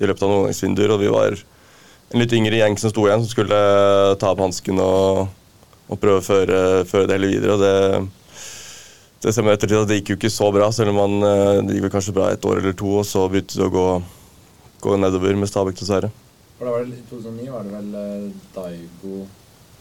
i 0.00 0.06
løpet 0.06 0.22
av 0.24 0.30
noen 0.30 0.40
overgangsvinduer, 0.40 0.94
og 0.94 1.02
vi 1.02 1.10
var 1.12 1.36
en 1.36 2.22
litt 2.22 2.32
yngre 2.34 2.58
gjeng 2.58 2.78
som 2.80 2.90
sto 2.90 3.04
igjen, 3.06 3.22
som 3.22 3.30
skulle 3.30 3.58
ta 4.18 4.32
opp 4.32 4.42
hansken 4.42 4.80
og, 4.82 5.28
og, 5.86 6.00
prøve 6.02 6.18
å 6.18 6.26
føre, 6.26 6.62
føre, 6.90 7.06
det 7.06 7.18
hele 7.18 7.30
videre. 7.30 7.54
og 7.54 7.62
det, 7.62 8.40
det 9.22 9.34
stemmer 9.36 9.54
ettertid 9.54 9.78
at 9.78 9.92
det 9.92 10.00
gikk 10.00 10.14
jo 10.14 10.18
ikke 10.18 10.32
så 10.34 10.50
bra, 10.54 10.72
selv 10.74 10.94
om 10.94 10.98
man, 10.98 11.28
eh, 11.28 11.60
det 11.68 11.76
gikk 11.76 11.86
vel 11.86 11.94
kanskje 11.94 12.16
bra 12.18 12.32
et 12.32 12.50
år 12.50 12.64
eller 12.64 12.74
to, 12.82 12.96
og 13.02 13.06
så 13.06 13.28
begynte 13.30 13.60
det 13.60 13.68
å 13.68 13.74
gå, 13.76 13.86
gå 14.82 14.98
nedover 14.98 15.38
med 15.38 15.52
Stabæk, 15.52 15.78
dessverre. 15.78 16.10
For 16.58 16.66
da 16.66 16.74
var 16.74 16.82
det, 16.82 16.98
I 16.98 17.06
2009 17.12 17.54
var 17.54 17.68
det 17.68 17.76
vel 17.78 18.32
Daigo 18.56 19.22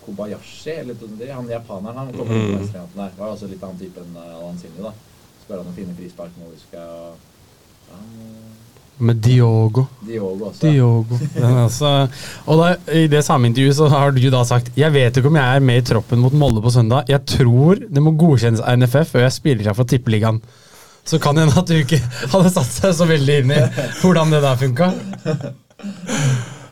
Kobayashi, 0.06 0.78
eller 0.84 1.02
de, 1.02 1.34
han 1.34 1.50
japaneren 1.50 2.04
han 2.04 2.14
kom 2.14 2.30
mm. 2.30 2.68
på 2.70 2.86
der. 2.94 3.16
Var 3.18 3.30
også 3.34 3.50
litt 3.50 3.64
annen 3.66 3.82
type 3.82 4.06
enn 4.06 4.22
Alan 4.22 4.62
Sinni, 4.62 4.86
da. 4.86 4.94
Skåra 5.50 5.64
noen 5.66 5.74
fine 5.74 5.98
frispark 5.98 6.36
nå, 6.38 6.52
husker 6.54 6.78
jeg. 6.78 7.14
Ja, 7.90 8.02
med 9.00 9.16
Diogo. 9.24 9.86
Diogo 10.04 10.50
også. 10.50 10.68
Diogo. 10.68 11.18
altså, 11.64 11.92
og 12.46 12.60
da, 12.60 12.74
I 13.00 13.08
det 13.10 13.22
samme 13.24 13.48
intervjuet 13.48 13.78
så 13.78 13.88
har 13.94 14.12
du 14.12 14.20
da 14.30 14.42
sagt 14.48 14.76
Jeg 14.78 14.92
vet 14.92 15.16
ikke 15.16 15.32
om 15.32 15.38
jeg 15.40 15.56
er 15.56 15.64
med 15.64 15.80
i 15.80 15.86
troppen 15.88 16.20
mot 16.20 16.36
Molde 16.36 16.62
på 16.62 16.74
søndag. 16.76 17.08
Jeg 17.08 17.24
tror 17.32 17.80
det 17.80 18.04
må 18.04 18.12
godkjennes 18.20 18.60
av 18.60 18.76
NFF 18.82 19.16
før 19.16 19.24
jeg 19.24 19.38
spiller 19.38 19.70
seg 19.70 19.78
fra 19.80 19.88
Tippeligaen. 19.88 20.42
Så 21.08 21.18
kan 21.24 21.38
det 21.38 21.48
hende 21.48 21.64
at 21.64 21.72
du 21.72 21.80
ikke 21.80 22.02
hadde 22.36 22.52
satt 22.54 22.76
seg 22.76 22.94
så 23.00 23.08
veldig 23.10 23.40
inn 23.42 23.56
i 23.56 23.64
hvordan 24.02 24.36
det 24.36 24.44
der 24.44 24.60
funka. 24.60 24.92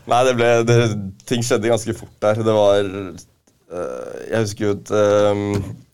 Nei, 0.08 0.20
det 0.28 0.36
ble, 0.36 0.52
det, 0.68 0.78
ting 1.28 1.42
skjedde 1.44 1.72
ganske 1.72 1.96
fort 1.96 2.14
der. 2.22 2.44
Det 2.44 2.54
var 2.60 2.92
Jeg 3.68 4.46
husker 4.46 4.64
jo 4.64 4.70
at 4.78 4.90
uh, 4.96 5.40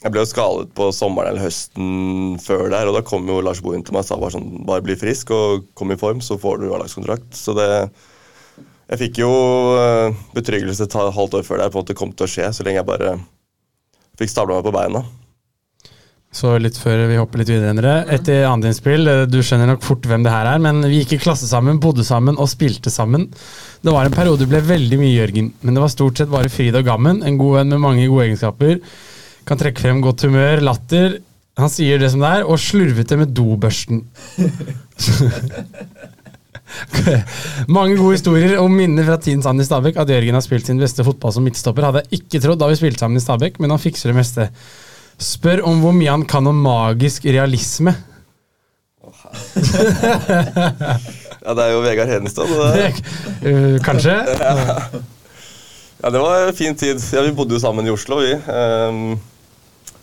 Jeg 0.04 0.12
ble 0.14 0.22
jo 0.22 0.30
skadet 0.30 0.68
på 0.78 0.86
sommeren 0.94 1.32
eller 1.32 1.48
høsten 1.48 2.36
før 2.42 2.68
der, 2.70 2.86
og 2.86 2.94
da 2.94 3.02
kom 3.02 3.26
jo 3.26 3.40
Lars 3.42 3.62
Bohin 3.64 3.82
til 3.82 3.96
meg 3.96 4.04
og 4.04 4.10
sa 4.12 4.18
bare 4.20 4.36
sånn 4.36 4.62
Bare 4.68 4.84
bli 4.86 4.94
frisk 4.98 5.32
og 5.34 5.66
kom 5.74 5.90
i 5.90 5.98
form, 5.98 6.22
så 6.22 6.38
får 6.38 6.62
du 6.62 6.68
A-lagskontrakt. 6.70 7.32
Så 7.34 7.56
det 7.58 7.68
Jeg 8.92 9.00
fikk 9.00 9.20
jo 9.24 9.32
uh, 9.74 10.14
betryggelse 10.36 10.86
et 10.86 10.94
halvt 10.94 11.40
år 11.40 11.46
før 11.46 11.64
det 11.64 11.72
på 11.74 11.82
at 11.82 11.90
det 11.90 11.98
kom 11.98 12.14
til 12.14 12.28
å 12.28 12.30
skje, 12.30 12.52
så 12.54 12.66
lenge 12.66 12.82
jeg 12.82 12.90
bare 12.92 13.16
fikk 14.20 14.30
stabla 14.30 14.60
meg 14.60 14.68
på 14.68 14.74
beina. 14.76 15.02
Så 16.34 16.56
litt 16.58 16.78
før 16.82 17.04
vi 17.06 17.18
hopper 17.20 17.40
litt 17.40 17.50
videre, 17.52 18.00
etter 18.10 18.48
andre 18.48 18.72
innspill, 18.72 19.06
du 19.30 19.38
skjønner 19.38 19.68
nok 19.70 19.84
fort 19.86 20.06
hvem 20.10 20.24
det 20.26 20.32
her 20.34 20.48
er, 20.50 20.62
men 20.62 20.82
vi 20.82 20.98
gikk 21.02 21.12
i 21.14 21.20
klasse 21.22 21.46
sammen, 21.46 21.78
bodde 21.82 22.02
sammen 22.06 22.40
og 22.42 22.50
spilte 22.50 22.90
sammen. 22.90 23.28
Det 23.84 23.94
var 23.94 24.08
en 24.08 24.16
periode 24.16 24.42
det 24.42 24.50
ble 24.50 24.62
veldig 24.66 24.98
mye 24.98 25.14
Jørgen, 25.14 25.52
men 25.62 25.78
det 25.78 25.84
var 25.84 25.92
stort 25.94 26.18
sett 26.18 26.32
bare 26.32 26.50
frid 26.50 26.74
og 26.74 26.88
gammen. 26.88 27.22
En 27.22 27.38
god 27.38 27.60
venn 27.60 27.70
med 27.76 27.84
mange 27.84 28.08
gode 28.10 28.26
egenskaper. 28.26 28.80
Kan 29.46 29.60
trekke 29.60 29.84
frem 29.84 30.02
godt 30.02 30.24
humør, 30.26 30.64
latter. 30.64 31.20
Han 31.60 31.70
sier 31.70 32.02
det 32.02 32.10
som 32.10 32.24
det 32.24 32.32
er, 32.40 32.48
og 32.50 32.58
slurvete 32.58 33.20
med 33.20 33.30
dobørsten. 33.36 34.02
Mange 37.70 37.94
gode 37.94 38.16
historier 38.16 38.56
og 38.58 38.72
minner 38.72 39.06
fra 39.06 39.18
tiden 39.22 39.44
sammen 39.44 39.62
i 39.62 39.68
Stabæk. 39.68 40.00
At 40.02 40.10
Jørgen 40.10 40.34
har 40.34 40.42
spilt 40.42 40.66
sin 40.66 40.80
beste 40.82 41.04
fotball 41.06 41.34
som 41.36 41.46
midtstopper, 41.46 41.86
hadde 41.86 42.02
jeg 42.02 42.24
ikke 42.24 42.40
trodd 42.42 42.58
da 42.58 42.66
vi 42.72 42.80
spilte 42.80 43.04
sammen 43.04 43.20
i 43.20 43.22
Stabæk, 43.22 43.60
men 43.62 43.70
han 43.70 43.82
fikser 43.82 44.10
det 44.10 44.18
meste. 44.18 44.48
Spør 45.20 45.62
om 45.68 45.80
hvor 45.82 45.94
mye 45.96 46.10
han 46.10 46.24
kan 46.28 46.46
om 46.50 46.58
magisk 46.64 47.26
realisme. 47.28 47.94
Ja, 51.44 51.52
det 51.52 51.64
er 51.64 51.74
jo 51.74 51.82
Vegard 51.84 52.08
Hedenstad. 52.08 52.48
Uh, 53.44 53.76
kanskje? 53.84 54.16
Ja, 56.04 56.10
det 56.12 56.20
var 56.20 56.42
en 56.44 56.56
fin 56.56 56.74
tid. 56.76 56.98
Ja, 57.14 57.22
vi 57.24 57.32
bodde 57.32 57.54
jo 57.56 57.60
sammen 57.62 57.86
i 57.88 57.92
Oslo, 57.92 58.18
vi. 58.20 58.34
Um, 58.36 59.14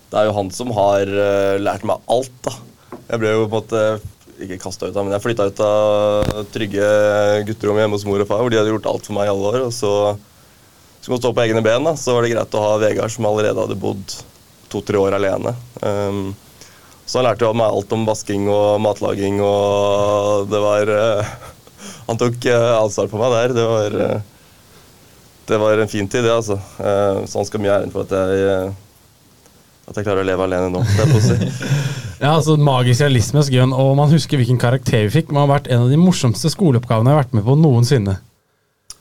det 0.09 0.17
er 0.17 0.25
jo 0.25 0.33
han 0.33 0.47
som 0.49 0.71
har 0.73 1.05
uh, 1.05 1.59
lært 1.61 1.85
meg 1.85 2.01
alt, 2.09 2.31
da. 2.41 2.55
Jeg 3.11 3.21
ble 3.21 3.35
jo 3.35 3.43
på 3.43 3.45
en 3.45 3.53
måte 3.53 3.83
ikke 4.41 4.57
kasta 4.63 4.89
ut, 4.89 4.95
da, 4.95 5.03
men 5.05 5.13
jeg 5.13 5.21
flytta 5.21 5.45
ut 5.51 5.61
av 5.61 6.41
trygge 6.55 6.87
gutterom 7.45 7.77
hjemme 7.77 7.99
hos 7.99 8.07
mor 8.09 8.23
og 8.23 8.31
far, 8.31 8.41
hvor 8.41 8.49
de 8.49 8.57
hadde 8.57 8.73
gjort 8.73 8.89
alt 8.89 9.05
for 9.05 9.19
meg 9.19 9.29
i 9.29 9.33
alle 9.35 9.51
år. 9.51 9.59
Og 9.67 9.75
så 9.77 9.93
skulle 11.03 11.19
man 11.19 11.21
stå 11.21 11.33
på 11.37 11.45
egne 11.45 11.61
ben, 11.69 11.85
da, 11.85 11.93
så 11.93 12.17
var 12.17 12.25
det 12.25 12.33
greit 12.33 12.57
å 12.57 12.65
ha 12.65 12.73
Vegard, 12.81 13.13
som 13.13 13.29
allerede 13.29 13.67
hadde 13.67 13.77
bodd 13.85 14.17
to-tre 14.71 14.99
år 14.99 15.17
alene. 15.17 15.53
Um, 15.81 16.31
så 17.05 17.19
han 17.19 17.27
lærte 17.27 17.47
jo 17.47 17.53
meg 17.57 17.71
alt 17.71 17.95
om 17.95 18.05
vasking 18.07 18.45
og 18.51 18.81
matlaging, 18.83 19.41
og 19.43 20.51
det 20.51 20.61
var 20.63 20.91
uh, 20.95 21.33
Han 22.07 22.19
tok 22.19 22.37
uh, 22.47 22.77
ansvar 22.81 23.09
på 23.11 23.19
meg 23.19 23.35
der. 23.35 23.55
Det 23.57 23.65
var, 23.67 23.97
uh, 23.97 25.25
det 25.51 25.59
var 25.65 25.83
en 25.83 25.91
fin 25.91 26.07
tid, 26.07 26.23
det, 26.23 26.31
altså. 26.31 26.59
Så 26.77 27.41
han 27.41 27.47
skal 27.49 27.63
mye 27.63 27.75
æren 27.75 27.91
for 27.91 28.07
at 28.07 28.15
jeg 28.15 28.71
at 29.91 29.97
jeg 29.99 30.07
klarer 30.07 30.23
å 30.23 30.27
leve 30.27 30.45
alene 30.45 30.71
nå. 30.71 30.81
Det 30.87 31.03
er 31.03 31.11
positivt. 31.11 31.63
Ja, 32.21 32.35
altså 32.35 32.53
Magisk 32.53 33.01
realisme, 33.01 33.41
han, 33.57 33.71
og 33.73 33.95
man 33.97 34.11
husker 34.13 34.37
hvilken 34.37 34.59
karakter 34.61 35.07
vi 35.07 35.13
fikk. 35.15 35.31
Man 35.33 35.47
har 35.47 35.55
vært 35.55 35.71
en 35.73 35.87
av 35.87 35.89
de 35.89 35.97
morsomste 35.97 36.51
skoleoppgavene 36.53 37.09
jeg 37.09 37.17
har 37.17 37.23
vært 37.23 37.33
med 37.33 37.47
på 37.47 37.55
noensinne. 37.57 38.13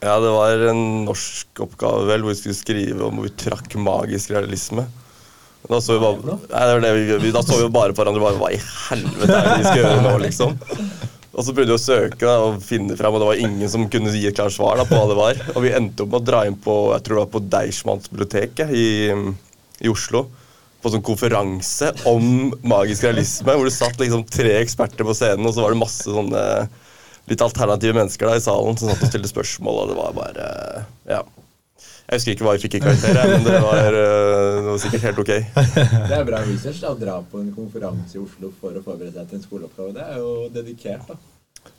Ja, 0.00 0.14
det 0.24 0.30
var 0.32 0.62
en 0.70 0.80
norsk 1.04 1.60
oppgave 1.60 2.06
vel, 2.08 2.24
hvor 2.24 2.32
vi 2.32 2.38
skulle 2.38 2.56
skrive 2.56 3.04
om 3.04 3.20
hvor 3.20 3.28
vi 3.28 3.34
trakk 3.42 3.76
magisk 3.76 4.32
realisme. 4.32 4.86
Da 5.68 5.78
så 5.84 5.94
vi 5.94 6.00
bare, 6.02 6.38
nei, 6.50 6.62
det 6.66 6.72
var 6.74 6.80
det 6.82 6.90
vi, 6.96 7.02
vi, 7.26 7.30
da 7.34 7.42
så 7.44 7.58
vi 7.60 7.68
bare 7.70 7.92
på 7.94 8.00
hverandre 8.02 8.22
bare, 8.24 8.38
Hva 8.40 8.48
i 8.54 8.60
helvete 8.88 9.36
er 9.36 9.46
det 9.46 9.58
vi 9.60 9.66
skal 9.68 9.82
gjøre 9.82 10.00
nå, 10.06 10.14
liksom? 10.24 10.56
Og 11.30 11.44
så 11.46 11.52
prøvde 11.54 11.70
vi 11.70 11.76
å 11.76 11.82
søke 11.82 12.24
da, 12.24 12.32
og 12.48 12.56
finne 12.64 12.96
frem, 12.98 13.14
og 13.14 13.22
det 13.22 13.28
var 13.28 13.42
ingen 13.44 13.70
som 13.70 13.84
kunne 13.92 14.10
gi 14.16 14.24
et 14.26 14.34
klart 14.36 14.56
svar 14.56 14.80
da, 14.80 14.86
på 14.88 14.96
hva 14.98 15.06
det 15.12 15.18
var. 15.20 15.38
Og 15.54 15.62
vi 15.62 15.70
endte 15.76 16.02
opp 16.02 16.10
med 16.10 16.18
å 16.22 16.26
dra 16.26 16.40
inn 16.48 16.56
på 16.58 16.74
jeg 16.96 17.04
tror 17.06 17.20
det 17.20 17.22
var 17.22 17.32
på 17.36 17.42
Deichmansbiblioteket 17.54 18.72
i, 18.74 18.88
i 19.86 19.92
Oslo. 19.92 20.24
På 20.80 20.90
sånn 20.90 21.04
konferanse 21.04 21.92
om 22.08 22.50
magisk 22.64 23.04
realisme, 23.06 23.52
hvor 23.52 23.68
det 23.68 23.76
satt 23.76 24.00
liksom 24.00 24.24
tre 24.32 24.56
eksperter 24.62 25.06
på 25.06 25.14
scenen, 25.14 25.46
og 25.46 25.54
så 25.54 25.62
var 25.62 25.76
det 25.76 25.82
masse 25.84 26.08
sånne 26.08 26.44
litt 27.30 27.44
alternative 27.44 27.94
mennesker 28.00 28.26
da 28.26 28.38
i 28.40 28.42
salen 28.42 28.80
som 28.80 28.90
satt 28.90 29.04
og 29.04 29.12
stilte 29.12 29.30
spørsmål, 29.30 29.84
og 29.84 29.92
det 29.92 29.98
var 30.00 30.16
bare 30.16 30.48
Ja. 31.06 31.20
Jeg 32.10 32.18
husker 32.18 32.34
ikke 32.34 32.42
hva 32.42 32.52
jeg 32.56 32.62
fikk 32.64 32.74
i 32.74 32.78
karakter, 32.82 33.18
men 33.30 33.44
det 33.46 33.58
var, 33.62 33.94
eh, 33.94 34.56
det 34.58 34.66
var 34.66 34.78
sikkert 34.82 35.04
helt 35.06 35.18
ok. 35.22 35.28
Det 36.10 36.16
er 36.16 36.24
bra 36.26 36.40
research 36.42 36.80
da, 36.82 36.90
å 36.90 36.98
dra 36.98 37.12
på 37.22 37.38
en 37.38 37.52
konferanse 37.54 38.16
i 38.16 38.22
Oslo 38.22 38.50
for 38.58 38.74
å 38.74 38.82
forberede 38.82 39.14
seg 39.14 39.28
til 39.30 39.38
en 39.38 39.44
skoleoppgave. 39.44 39.92
Det 39.94 40.06
er 40.08 40.16
jo 40.18 40.32
dedikert, 40.50 41.04
da. 41.06 41.14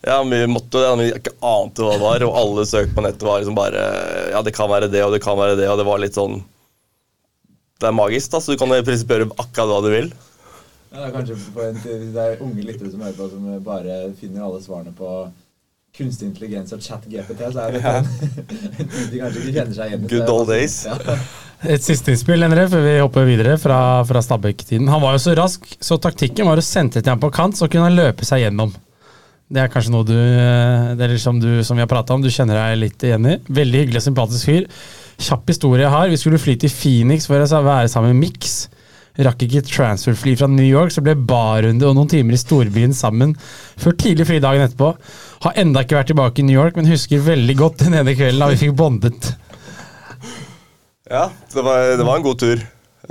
Ja, 0.08 0.22
vi 0.24 0.40
måtte 0.48 0.80
det, 0.80 0.94
vi 1.02 1.10
ikke 1.18 1.36
ante 1.44 1.84
hva 1.84 1.98
det 1.98 2.04
var, 2.06 2.26
og 2.30 2.40
alle 2.40 2.66
søk 2.70 2.96
på 2.96 3.04
nettet 3.04 3.28
var 3.28 3.42
liksom 3.42 3.58
bare 3.58 3.84
Ja, 4.32 4.40
det 4.46 4.54
kan 4.56 4.70
være 4.72 4.88
det, 4.94 5.04
og 5.04 5.12
det 5.12 5.20
kan 5.26 5.36
være 5.40 5.58
det, 5.60 5.68
og 5.68 5.80
det 5.82 5.88
var 5.88 6.00
litt 6.00 6.16
sånn 6.16 6.38
Det 7.82 7.90
er 7.90 7.96
magisk, 7.98 8.32
da, 8.32 8.40
så 8.40 8.54
du 8.54 8.62
kan 8.62 8.72
i 8.76 8.84
prinsippet 8.86 9.18
gjøre 9.18 9.34
akkurat 9.42 9.72
hva 9.72 9.80
du 9.84 9.90
vil. 9.92 10.12
Ja, 10.92 11.00
det 11.00 11.08
er 11.10 11.16
kanskje 11.18 11.40
for 11.44 11.66
en, 11.66 11.82
det 12.14 12.24
er 12.24 12.44
unge 12.46 12.68
lyttere 12.68 12.94
som 12.94 13.02
hører 13.04 13.18
på, 13.18 13.30
som 13.34 13.52
bare 13.66 14.00
finner 14.22 14.46
alle 14.48 14.62
svarene 14.64 14.94
på 14.96 15.12
kunstig 15.98 16.30
intelligens 16.30 16.72
og 16.76 16.82
chat-GPT, 16.84 17.42
så 17.52 17.66
er 17.66 17.76
det 17.76 17.82
ja. 17.84 17.98
en 18.00 18.06
de 19.12 19.20
kanskje 19.20 19.42
ikke 19.42 19.56
kjenner 19.58 19.76
seg 19.76 19.90
igjen. 19.92 20.06
Good 20.12 20.30
old 20.32 20.52
days. 20.52 20.84
Ja. 20.88 21.18
Et 21.76 21.84
siste 21.86 22.10
innspill 22.10 22.42
Endre, 22.42 22.64
før 22.72 22.82
vi 22.86 22.94
hopper 22.98 23.28
videre 23.28 23.58
fra, 23.62 23.80
fra 24.10 24.22
Stabæk-tiden. 24.26 24.88
Han 24.90 25.04
var 25.04 25.14
jo 25.14 25.22
så 25.22 25.36
rask, 25.38 25.68
så 25.78 26.00
taktikken 26.02 26.48
var 26.50 26.58
å 26.58 26.64
sende 26.66 27.04
til 27.04 27.12
ham 27.12 27.22
på 27.22 27.30
kant, 27.36 27.60
så 27.60 27.70
kunne 27.70 27.92
han 27.92 28.00
løpe 28.00 28.26
seg 28.26 28.48
gjennom. 28.48 28.74
Det 29.52 29.60
er 29.62 29.70
kanskje 29.70 29.92
noe 29.94 30.08
du, 30.08 30.16
eh, 30.16 30.94
det 30.96 31.06
er 31.06 31.14
liksom 31.14 31.42
du 31.44 31.50
som 31.68 31.78
vi 31.78 31.84
har 31.84 31.92
prata 31.92 32.16
om, 32.16 32.24
du 32.24 32.32
kjenner 32.32 32.58
deg 32.58 32.80
litt 32.80 33.06
igjen 33.06 33.28
i. 33.28 33.38
Veldig 33.52 33.84
hyggelig 33.84 34.02
og 34.02 34.08
sympatisk 34.08 34.48
fyr. 34.48 34.68
Kjapp 35.22 35.52
historie 35.52 35.86
jeg 35.86 35.94
har. 35.94 36.10
Vi 36.10 36.20
skulle 36.22 36.40
fly 36.42 36.56
til 36.58 36.72
Phoenix 36.74 37.28
for 37.30 37.44
å 37.44 37.64
være 37.68 37.92
sammen 37.92 38.16
med 38.16 38.30
Mix. 38.30 38.64
Rakk 39.26 39.46
ikke 39.46 39.64
transferfly 39.68 40.34
fra 40.40 40.48
New 40.50 40.66
York, 40.66 40.94
så 40.96 41.04
ble 41.06 41.14
barrunde 41.16 41.86
og 41.88 41.98
noen 41.98 42.10
timer 42.10 42.38
i 42.38 42.42
storbyen 42.42 42.96
sammen 42.98 43.36
før 43.82 43.96
tidlig 44.00 44.28
fridagen 44.30 44.66
etterpå. 44.66 44.92
Har 45.46 45.58
enda 45.62 45.84
ikke 45.86 46.00
vært 46.00 46.12
tilbake 46.14 46.42
i 46.42 46.48
New 46.48 46.58
York, 46.58 46.78
men 46.78 46.90
husker 46.90 47.24
veldig 47.26 47.58
godt 47.60 47.84
den 47.86 47.98
ene 48.00 48.16
kvelden 48.18 48.42
da 48.42 48.52
vi 48.52 48.62
fikk 48.64 48.78
bondet. 48.80 49.34
Ja, 51.12 51.28
det 51.54 51.66
var, 51.66 51.92
det 52.00 52.08
var 52.08 52.22
en 52.22 52.26
god 52.26 52.40
tur. 52.40 52.62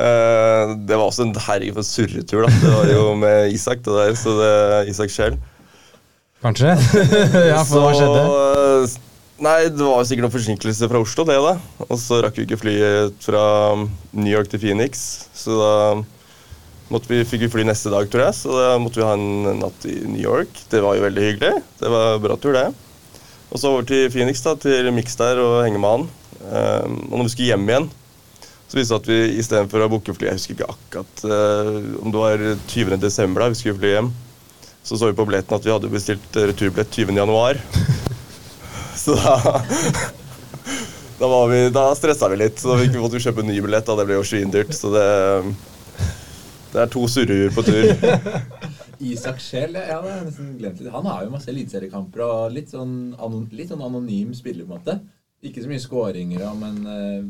Eh, 0.01 0.75
det 0.89 0.97
var 0.97 1.05
også 1.05 1.27
en 1.27 1.35
herregud 1.37 1.77
for 1.77 1.85
en 1.85 1.91
surretur, 1.91 2.47
da. 2.47 2.53
Det 2.63 2.73
var 2.73 2.91
jo 2.95 3.15
med 3.21 3.55
Isak, 3.55 3.85
det 3.85 3.97
der, 3.99 4.17
så 4.17 4.35
det 4.39 4.55
Isak 4.95 5.13
sjøl. 5.13 5.37
Kanskje? 6.41 6.73
ja, 7.53 7.61
for 7.69 7.85
hva 7.85 7.93
skjedde? 7.99 8.25
Så, 8.89 9.10
Nei, 9.41 9.71
det 9.73 9.81
var 9.81 10.05
sikkert 10.05 10.27
noen 10.27 10.35
forsinkelse 10.35 10.89
fra 10.91 11.01
Oslo, 11.01 11.25
det, 11.25 11.39
da. 11.41 11.55
Og 11.87 11.97
så 11.97 12.19
rakk 12.21 12.37
vi 12.37 12.45
ikke 12.45 12.59
flyet 12.61 13.23
fra 13.25 13.43
New 14.13 14.29
York 14.29 14.51
til 14.53 14.61
Phoenix, 14.61 15.05
så 15.33 15.55
da 15.57 15.71
måtte 16.93 17.09
vi, 17.09 17.23
fikk 17.25 17.47
vi 17.47 17.49
fly 17.55 17.65
neste 17.65 17.89
dag, 17.93 18.05
tror 18.13 18.27
jeg. 18.27 18.37
Så 18.37 18.53
da 18.53 18.75
måtte 18.83 19.01
vi 19.01 19.07
ha 19.07 19.15
en 19.17 19.63
natt 19.63 19.87
i 19.89 19.97
New 20.05 20.21
York. 20.21 20.61
Det 20.69 20.83
var 20.85 20.99
jo 20.99 21.07
veldig 21.07 21.25
hyggelig. 21.25 21.63
Det 21.81 21.93
var 21.95 22.21
bra 22.21 22.37
tur, 22.37 22.53
det. 22.53 22.67
Og 23.49 23.63
så 23.63 23.73
over 23.73 23.89
til 23.89 24.11
Phoenix, 24.13 24.45
da, 24.45 24.53
til 24.61 24.91
Mix 24.93 25.17
der 25.17 25.41
og 25.41 25.63
henge 25.65 25.81
med 25.81 25.95
han. 25.95 26.05
Um, 26.41 27.01
og 27.09 27.17
når 27.17 27.31
vi 27.31 27.33
skulle 27.33 27.49
hjem 27.55 27.65
igjen, 27.73 27.89
så 28.69 28.77
viste 28.77 28.93
det 28.93 29.01
at 29.01 29.09
vi 29.11 29.41
istedenfor 29.41 29.83
å 29.83 29.89
booke 29.91 30.15
fly 30.15 30.29
Jeg 30.29 30.39
husker 30.39 30.55
ikke 30.55 30.69
akkurat 30.71 31.25
uh, 31.27 31.81
om 32.05 32.13
det 32.13 32.21
var 32.23 32.45
20. 32.71 33.01
desember 33.03 33.47
da 33.47 33.51
vi 33.55 33.63
skulle 33.63 33.81
fly 33.81 33.97
hjem. 33.97 34.13
Så 34.85 35.01
så 35.01 35.09
vi 35.09 35.17
på 35.17 35.25
billetten 35.29 35.57
at 35.57 35.65
vi 35.65 35.73
hadde 35.73 35.93
bestilt 35.93 36.41
returbillett 36.45 36.93
20. 36.93 38.00
Så 39.01 39.17
da 39.17 39.37
Da, 41.21 41.29
var 41.29 41.49
vi, 41.49 41.59
da 41.71 41.91
stressa 41.95 42.29
vi 42.33 42.39
litt. 42.41 42.61
Så 42.61 42.79
vi 42.81 42.89
måtte 42.97 43.21
kjøpe 43.21 43.43
en 43.45 43.51
ny 43.53 43.59
billett, 43.61 43.85
Da. 43.85 43.97
det 43.99 44.07
ble 44.09 44.17
jo 44.17 44.25
svindyrt. 44.25 44.73
Så 44.73 44.89
det, 44.95 45.09
det 46.73 46.81
er 46.81 46.93
to 46.93 47.03
surrehjuer 47.13 47.53
på 47.53 47.65
tur. 47.67 47.91
Isak 49.01 49.41
ja, 49.53 49.67
det 49.73 49.85
har 49.89 50.25
nesten 50.25 50.55
glemt 50.59 50.81
litt. 50.81 50.93
Han 50.93 51.09
har 51.09 51.25
jo 51.25 51.33
masse 51.33 51.49
eliteseriekamper 51.53 52.25
og 52.25 52.53
litt 52.53 52.73
sånn, 52.73 53.13
litt 53.53 53.73
sånn 53.73 53.85
anonym 53.85 54.33
spiller, 54.37 54.65
på 54.69 54.77
en 54.77 54.81
måte. 54.81 54.97
Ikke 55.45 55.65
så 55.65 55.71
mye 55.71 55.81
skåringer, 55.81 56.45
men 56.61 56.81
øh, 56.85 57.29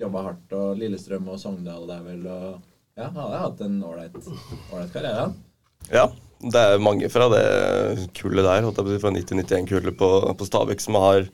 jobba 0.00 0.24
hardt, 0.26 0.54
og 0.58 0.78
Lillestrøm 0.80 1.28
og 1.30 1.38
Sogndal 1.38 1.86
der 1.86 2.02
vel, 2.02 2.24
og 2.26 2.56
ja, 2.98 3.06
han 3.06 3.20
har 3.22 3.44
hatt 3.44 3.62
en 3.62 3.76
ålreit 3.86 4.16
karriere, 4.92 5.28
han. 5.28 5.36
Ja, 5.94 6.08
det 6.44 6.62
er 6.62 6.82
mange 6.82 7.08
fra 7.12 7.28
det 7.32 7.44
kullet 8.16 8.44
der, 8.44 8.64
holdt 8.66 8.80
jeg 8.80 8.86
på 8.86 8.90
å 8.90 8.94
si, 8.94 9.02
fra 9.02 9.12
90-91-kullet 9.14 9.96
på, 9.96 10.10
på 10.36 10.48
Stabæk 10.48 10.82
som 10.84 10.98
har, 11.00 11.24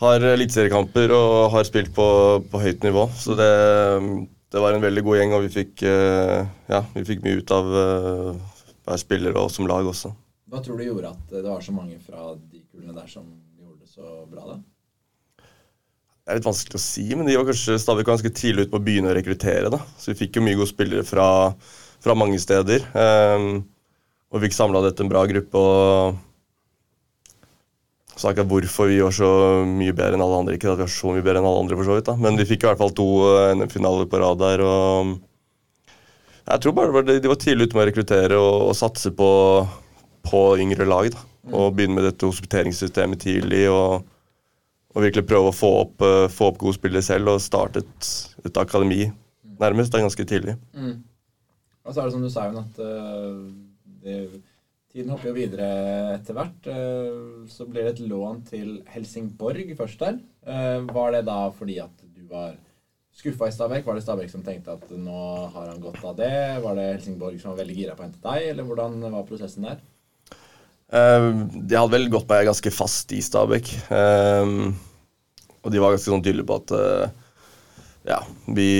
har 0.00 0.24
eliteseriekamper 0.32 1.12
og 1.16 1.52
har 1.52 1.68
spilt 1.68 1.92
på, 1.96 2.06
på 2.48 2.62
høyt 2.62 2.86
nivå. 2.86 3.04
Så 3.18 3.36
det, 3.38 3.50
det 4.52 4.64
var 4.64 4.76
en 4.76 4.84
veldig 4.84 5.04
god 5.04 5.20
gjeng, 5.20 5.36
og 5.36 5.44
vi 5.46 5.52
fikk, 5.58 5.84
eh, 5.88 6.40
ja, 6.72 6.82
vi 6.96 7.04
fikk 7.08 7.24
mye 7.26 7.42
ut 7.42 7.54
av 7.54 7.72
eh, 7.82 8.60
hver 8.88 9.00
spiller 9.00 9.36
og 9.40 9.52
som 9.52 9.68
lag 9.68 9.88
også. 9.88 10.12
Hva 10.52 10.60
tror 10.64 10.80
du 10.80 10.84
gjorde 10.84 11.12
at 11.12 11.32
det 11.32 11.46
var 11.46 11.64
så 11.64 11.72
mange 11.76 11.96
fra 12.04 12.32
de 12.36 12.60
kullene 12.72 12.96
der 12.96 13.08
som 13.08 13.28
gjorde 13.56 13.80
det 13.84 13.92
så 13.92 14.24
bra, 14.28 14.54
da? 14.54 14.60
Det 16.22 16.30
er 16.30 16.38
litt 16.38 16.46
vanskelig 16.46 16.78
å 16.78 16.82
si, 16.84 17.04
men 17.18 17.26
de 17.26 17.34
var 17.34 17.48
kanskje 17.48 17.80
Stabæk 17.82 18.06
ganske 18.06 18.30
tidlig 18.30 18.66
ute 18.66 18.72
på 18.72 18.78
å 18.78 18.84
begynne 18.84 19.10
å 19.10 19.14
rekruttere. 19.16 19.72
da. 19.74 19.80
Så 19.98 20.12
vi 20.12 20.20
fikk 20.20 20.38
jo 20.38 20.44
mye 20.46 20.58
gode 20.60 20.70
spillere 20.70 21.04
fra, 21.04 21.26
fra 22.04 22.14
mange 22.14 22.38
steder. 22.40 22.84
Um, 22.94 23.64
og 24.32 24.38
vi 24.38 24.48
fikk 24.48 24.56
samla 24.56 24.80
dette 24.86 25.04
en 25.04 25.10
bra 25.12 25.24
gruppe. 25.28 25.58
og 25.58 26.20
snakka 28.22 28.44
hvorfor 28.48 28.90
vi 28.90 29.00
var 29.00 29.14
så 29.14 29.28
mye 29.66 29.94
bedre 29.96 30.16
enn 30.16 30.24
alle 30.24 30.40
andre. 30.42 30.54
Ikke 30.56 30.70
at 30.70 30.78
vi 30.80 30.86
var 30.86 30.94
så 30.94 31.12
mye 31.14 31.24
bedre 31.24 31.40
enn 31.40 31.48
alle 31.48 31.64
andre, 31.64 31.78
for 31.78 31.88
så 31.88 31.98
vidt 31.98 32.08
da. 32.10 32.16
men 32.20 32.38
vi 32.38 32.48
fikk 32.48 32.64
i 32.64 32.70
hvert 32.70 32.80
fall 32.80 32.94
to 32.96 33.08
eh, 33.28 33.52
NM-finaler 33.56 34.08
på 34.08 34.20
rad 34.22 34.40
der. 34.42 34.64
og 34.64 35.12
Jeg 36.46 36.64
tror 36.64 36.76
bare 36.76 37.04
de 37.08 37.32
var 37.32 37.40
tidlig 37.40 37.68
ute 37.68 37.78
med 37.78 37.84
å 37.84 37.88
rekruttere 37.90 38.40
og, 38.40 38.56
og 38.70 38.78
satse 38.78 39.12
på, 39.16 39.30
på 40.28 40.42
yngre 40.62 40.88
lag. 40.88 41.10
da. 41.14 41.26
Og 41.52 41.74
begynne 41.76 41.98
med 41.98 42.06
dette 42.10 42.28
hospiteringssystemet 42.28 43.24
tidlig. 43.26 43.68
og 43.72 44.08
og 44.92 45.06
virkelig 45.06 45.24
prøve 45.24 45.48
å 45.48 45.56
få 45.56 45.68
opp, 45.86 46.02
uh, 46.04 46.26
få 46.28 46.50
opp 46.50 46.58
gode 46.60 46.76
spillere 46.76 47.04
selv 47.04 47.32
og 47.32 47.38
starte 47.40 47.80
et, 47.80 48.08
et 48.44 48.58
akademi 48.60 49.06
nærmest. 49.60 49.92
Det 49.92 50.00
er 50.00 50.04
ganske 50.04 50.26
tidlig. 50.28 50.56
Mm. 50.76 50.98
Og 51.82 51.94
så 51.94 52.02
er 52.02 52.10
det 52.10 52.12
som 52.12 52.24
du 52.24 52.28
sa, 52.28 52.44
Jon, 52.44 52.58
at 52.60 52.82
uh, 52.84 53.38
tiden 54.92 55.12
hopper 55.12 55.30
jo 55.30 55.36
videre 55.36 55.68
etter 56.16 56.36
hvert. 56.36 56.68
Uh, 56.68 57.48
så 57.50 57.66
blir 57.68 57.86
det 57.86 57.94
et 57.94 58.04
lån 58.10 58.42
til 58.48 58.74
Helsingborg 58.92 59.72
først 59.78 60.04
der. 60.04 60.20
var 60.92 61.12
det 61.14 61.24
da 61.28 61.38
fordi 61.54 61.78
at 61.78 61.94
du 62.02 62.26
var 62.30 62.56
skuffa 63.14 63.48
i 63.48 63.54
Stabæk? 63.54 63.86
Var 63.86 63.94
det 63.94 64.04
Stabæk 64.04 64.30
som 64.30 64.44
tenkte 64.44 64.76
at 64.76 64.90
nå 64.90 65.22
har 65.54 65.70
han 65.70 65.80
godt 65.80 66.04
av 66.04 66.18
det? 66.18 66.34
Var 66.64 66.76
det 66.76 66.90
Helsingborg 66.96 67.40
som 67.40 67.52
var 67.52 67.62
veldig 67.62 67.78
gira 67.78 67.96
på 67.96 68.04
å 68.04 68.08
hente 68.08 68.22
deg, 68.22 68.50
eller 68.52 68.68
hvordan 68.68 69.00
var 69.06 69.28
prosessen 69.28 69.68
der? 69.68 69.82
Uh, 70.92 71.48
de 71.56 71.78
hadde 71.78 71.94
vel 71.94 72.10
gått 72.12 72.28
meg 72.28 72.50
ganske 72.50 72.74
fast 72.74 73.12
i 73.16 73.22
Stabæk. 73.24 73.74
Og 75.62 75.70
de 75.70 75.78
var 75.78 75.94
ganske 75.94 76.10
sånn 76.10 76.24
tydelige 76.24 76.48
på 76.48 76.58
at 76.58 76.72
ja, 78.02 78.16
vi, 78.50 78.70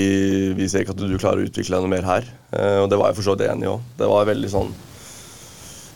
vi, 0.59 0.67
ser 0.67 0.83
ikke 0.83 0.97
at 0.97 1.03
du 1.07 1.15
klarer 1.15 1.45
å 1.45 1.47
utvikle 1.47 1.79
deg 1.79 1.85
noe 1.85 1.93
mer 1.93 2.09
her. 2.09 2.25
og 2.83 2.89
det 2.91 2.99
var 2.99 3.13
jeg 3.13 3.21
for 3.21 3.29
så 3.29 3.37
vidt 3.37 3.53
enig 3.53 3.69
i 3.69 3.71
òg. 3.71 3.85
Det 4.01 4.09
var 4.11 4.27
veldig 4.27 4.51
sånn 4.51 4.73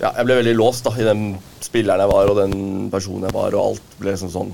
Ja, 0.01 0.11
jeg 0.13 0.27
ble 0.29 0.41
veldig 0.43 0.57
låst 0.59 0.85
da, 0.85 0.93
i 1.01 1.07
den 1.07 1.37
spilleren 1.65 2.05
jeg 2.05 2.13
var 2.13 2.31
og 2.31 2.41
den 2.43 2.57
personen 2.93 3.29
jeg 3.29 3.37
var, 3.37 3.55
og 3.57 3.73
alt 3.73 3.95
ble 4.01 4.13
liksom 4.13 4.33
sånn 4.33 4.53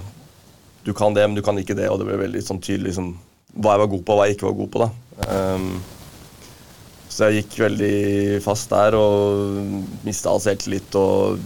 Du 0.86 0.92
kan 0.94 1.14
det, 1.14 1.24
men 1.26 1.34
du 1.38 1.42
kan 1.46 1.58
ikke 1.58 1.76
det, 1.78 1.88
og 1.90 1.98
det 2.00 2.06
ble 2.08 2.20
veldig 2.20 2.42
sånn 2.46 2.62
tydelig 2.62 2.92
liksom, 2.92 3.12
hva 3.58 3.74
jeg 3.74 3.82
var 3.82 3.90
god 3.92 4.04
på, 4.06 4.14
og 4.14 4.20
hva 4.20 4.28
jeg 4.28 4.36
ikke 4.36 4.48
var 4.48 4.56
god 4.58 4.70
på. 4.72 4.82
da. 4.82 4.88
Um, 5.28 5.66
så 7.12 7.28
jeg 7.28 7.42
gikk 7.42 7.58
veldig 7.66 8.40
fast 8.42 8.70
der 8.72 8.96
og 8.96 9.58
mista 10.06 10.32
all 10.32 10.40
selvtillit 10.40 10.96
og 10.96 11.42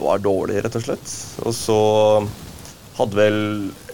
var 0.00 0.22
dårlig, 0.22 0.60
rett 0.64 0.76
og 0.78 0.84
slett. 0.84 1.14
Og 1.44 1.54
så 1.56 1.78
hadde 3.00 3.18
vel 3.18 3.38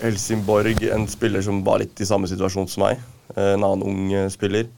Helsingborg 0.03 0.85
en 0.93 1.07
spiller 1.11 1.45
som 1.47 1.63
var 1.67 1.81
litt 1.83 2.03
i 2.03 2.09
samme 2.09 2.29
situasjon 2.31 2.69
som 2.71 2.85
meg. 2.85 3.01
En 3.35 3.65
annen 3.65 3.87
ung 3.87 4.31
spiller. 4.33 4.69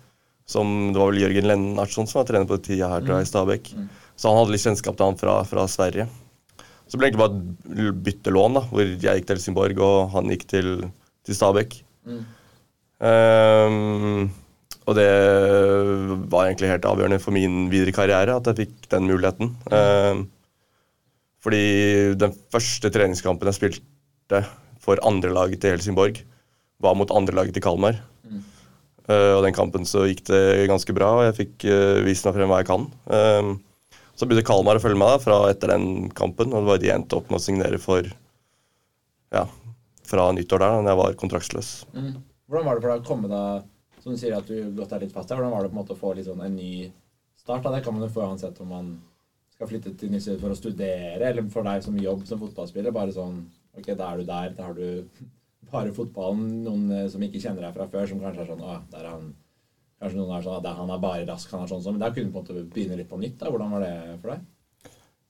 Som, 0.49 0.93
det 0.95 1.01
var 1.01 1.11
vel 1.11 1.25
Jørgen 1.27 1.51
Lennartson 1.51 2.09
som 2.09 2.23
var 2.23 2.31
trener 2.31 2.49
på 2.49 2.57
tida 2.65 2.89
her, 2.95 3.03
tror 3.05 3.19
jeg, 3.19 3.27
i 3.27 3.33
Stabekk. 3.33 3.73
Mm. 3.77 3.89
Så 4.19 4.31
han 4.31 4.41
hadde 4.41 4.55
litt 4.55 4.65
kjennskap 4.65 4.97
til 4.99 5.07
han 5.07 5.21
fra, 5.21 5.37
fra 5.47 5.67
Sverige. 5.71 6.09
Så 6.89 6.97
det 6.97 7.01
ble 7.03 7.11
egentlig 7.11 7.23
bare 7.23 7.85
et 7.91 8.03
byttelån, 8.07 8.57
da, 8.57 8.65
hvor 8.71 8.83
jeg 8.83 9.21
gikk 9.21 9.29
til 9.29 9.37
Helsingborg 9.37 9.81
og 9.85 9.97
han 10.15 10.33
gikk 10.33 10.47
til, 10.51 10.71
til 11.29 11.37
Stabæk. 11.37 11.77
Mm. 12.09 12.23
Um, 12.99 14.23
og 14.89 14.97
det 14.97 15.11
var 16.33 16.49
egentlig 16.49 16.73
helt 16.73 16.89
avgjørende 16.89 17.21
for 17.23 17.37
min 17.37 17.69
videre 17.71 17.93
karriere 17.95 18.39
at 18.41 18.49
jeg 18.49 18.65
fikk 18.65 18.89
den 18.95 19.07
muligheten. 19.11 19.53
Mm. 19.69 20.25
fordi 21.45 21.65
den 22.19 22.33
første 22.51 22.91
treningskampen 22.91 23.47
jeg 23.53 23.59
spilte 23.61 24.43
for 24.83 24.99
andrelaget 25.07 25.61
til 25.63 25.77
Helsingborg, 25.77 26.19
var 26.81 26.97
mot 26.97 27.13
andrelaget 27.13 27.55
til 27.55 27.63
Kalmar. 27.63 28.01
Mm. 28.25 28.43
Uh, 29.09 29.37
og 29.37 29.45
den 29.45 29.55
kampen 29.57 29.87
så 29.89 30.09
gikk 30.09 30.25
det 30.29 30.69
ganske 30.73 30.95
bra, 30.97 31.13
og 31.19 31.29
jeg 31.29 31.37
fikk 31.43 31.69
uh, 31.69 32.01
vist 32.09 32.27
meg 32.27 32.37
frem 32.37 32.51
hva 32.51 32.63
jeg 32.63 32.71
kan. 32.73 32.89
Uh, 33.13 33.55
så 34.19 34.27
begynte 34.27 34.47
Kalmar 34.47 34.81
å 34.81 34.83
følge 34.83 34.99
meg 34.99 35.15
da, 35.15 35.23
fra 35.23 35.39
etter 35.53 35.73
den 35.75 36.09
kampen, 36.19 36.51
og 36.51 36.65
det 36.65 36.73
var 36.73 36.83
de 36.83 36.93
endte 36.95 37.19
opp 37.19 37.31
med 37.31 37.39
å 37.39 37.45
signere 37.45 37.79
for 37.83 38.07
ja, 39.35 39.45
fra 40.09 40.31
nyttår 40.35 40.65
der, 40.65 40.79
da 40.83 40.93
jeg 40.93 41.01
var 41.03 41.19
kontraktsløs. 41.21 41.73
Mm. 41.95 42.17
Hvordan 42.49 42.67
var 42.67 42.79
det 42.79 42.85
for 42.85 42.91
deg 42.91 43.05
å 43.05 43.09
komme 43.09 43.31
deg 43.31 44.03
som 44.03 44.15
du 44.15 44.21
sier 44.21 44.35
at 44.37 44.49
du 44.49 44.73
gått 44.77 44.95
deg 44.95 45.05
litt 45.05 45.15
fast 45.15 45.31
her, 45.31 45.39
hvordan 45.39 45.55
var 45.55 45.65
det 45.65 45.71
på 45.71 45.77
en 45.77 45.83
måte 45.83 45.95
å 45.95 46.01
få 46.01 46.15
sånn 46.25 46.43
en 46.47 46.57
ny 46.57 46.73
start? 47.39 47.63
Da? 47.63 47.75
Det 47.75 47.85
kan 47.85 47.95
man 47.95 48.07
jo 48.07 48.13
få 48.15 48.27
uansett 48.27 48.61
om 48.65 48.71
man 48.73 48.93
skal 49.55 49.71
flytte 49.73 49.95
til 49.99 50.13
Nystedet 50.13 50.41
for 50.43 50.55
å 50.55 50.59
studere, 50.59 51.19
eller 51.19 51.47
for 51.53 51.67
deg 51.67 51.83
som 51.85 51.99
jobb 51.99 52.23
som 52.29 52.41
fotballspiller. 52.43 52.95
Bare 52.95 53.15
sånn 53.15 53.43
Ok, 53.79 53.93
da 53.95 54.09
er 54.11 54.19
du 54.19 54.27
der. 54.27 54.55
Da 54.57 54.65
har 54.67 54.75
du 54.75 55.27
bare 55.73 55.93
fotballen. 55.95 56.47
Noen 56.65 56.89
eh, 56.95 57.11
som 57.13 57.23
ikke 57.23 57.43
kjenner 57.43 57.67
deg 57.67 57.77
fra 57.77 57.87
før, 57.91 58.09
som 58.11 58.23
kanskje 58.23 58.43
er 58.43 58.51
sånn 58.51 58.65
Å, 58.65 58.79
der 58.91 59.05
er 59.05 59.13
han 59.13 59.29
Kanskje 59.99 60.21
noen 60.21 60.37
er 60.37 60.45
sånn 60.45 60.61
at 60.61 60.79
han 60.79 60.93
er 60.95 61.01
bare 61.03 61.27
rask, 61.27 61.51
han 61.51 61.65
er 61.65 61.71
sånn 61.73 61.83
sånn. 61.83 61.97
Men 61.97 62.05
der 62.05 62.15
kunne 62.15 62.31
du 62.31 62.35
på 62.37 62.43
en 62.43 62.47
måte 62.47 62.71
begynne 62.71 62.99
litt 63.01 63.11
på 63.11 63.19
nytt. 63.19 63.39
da. 63.41 63.51
Hvordan 63.51 63.75
var 63.75 63.83
det 63.83 63.95
for 64.23 64.35
deg? 64.35 64.47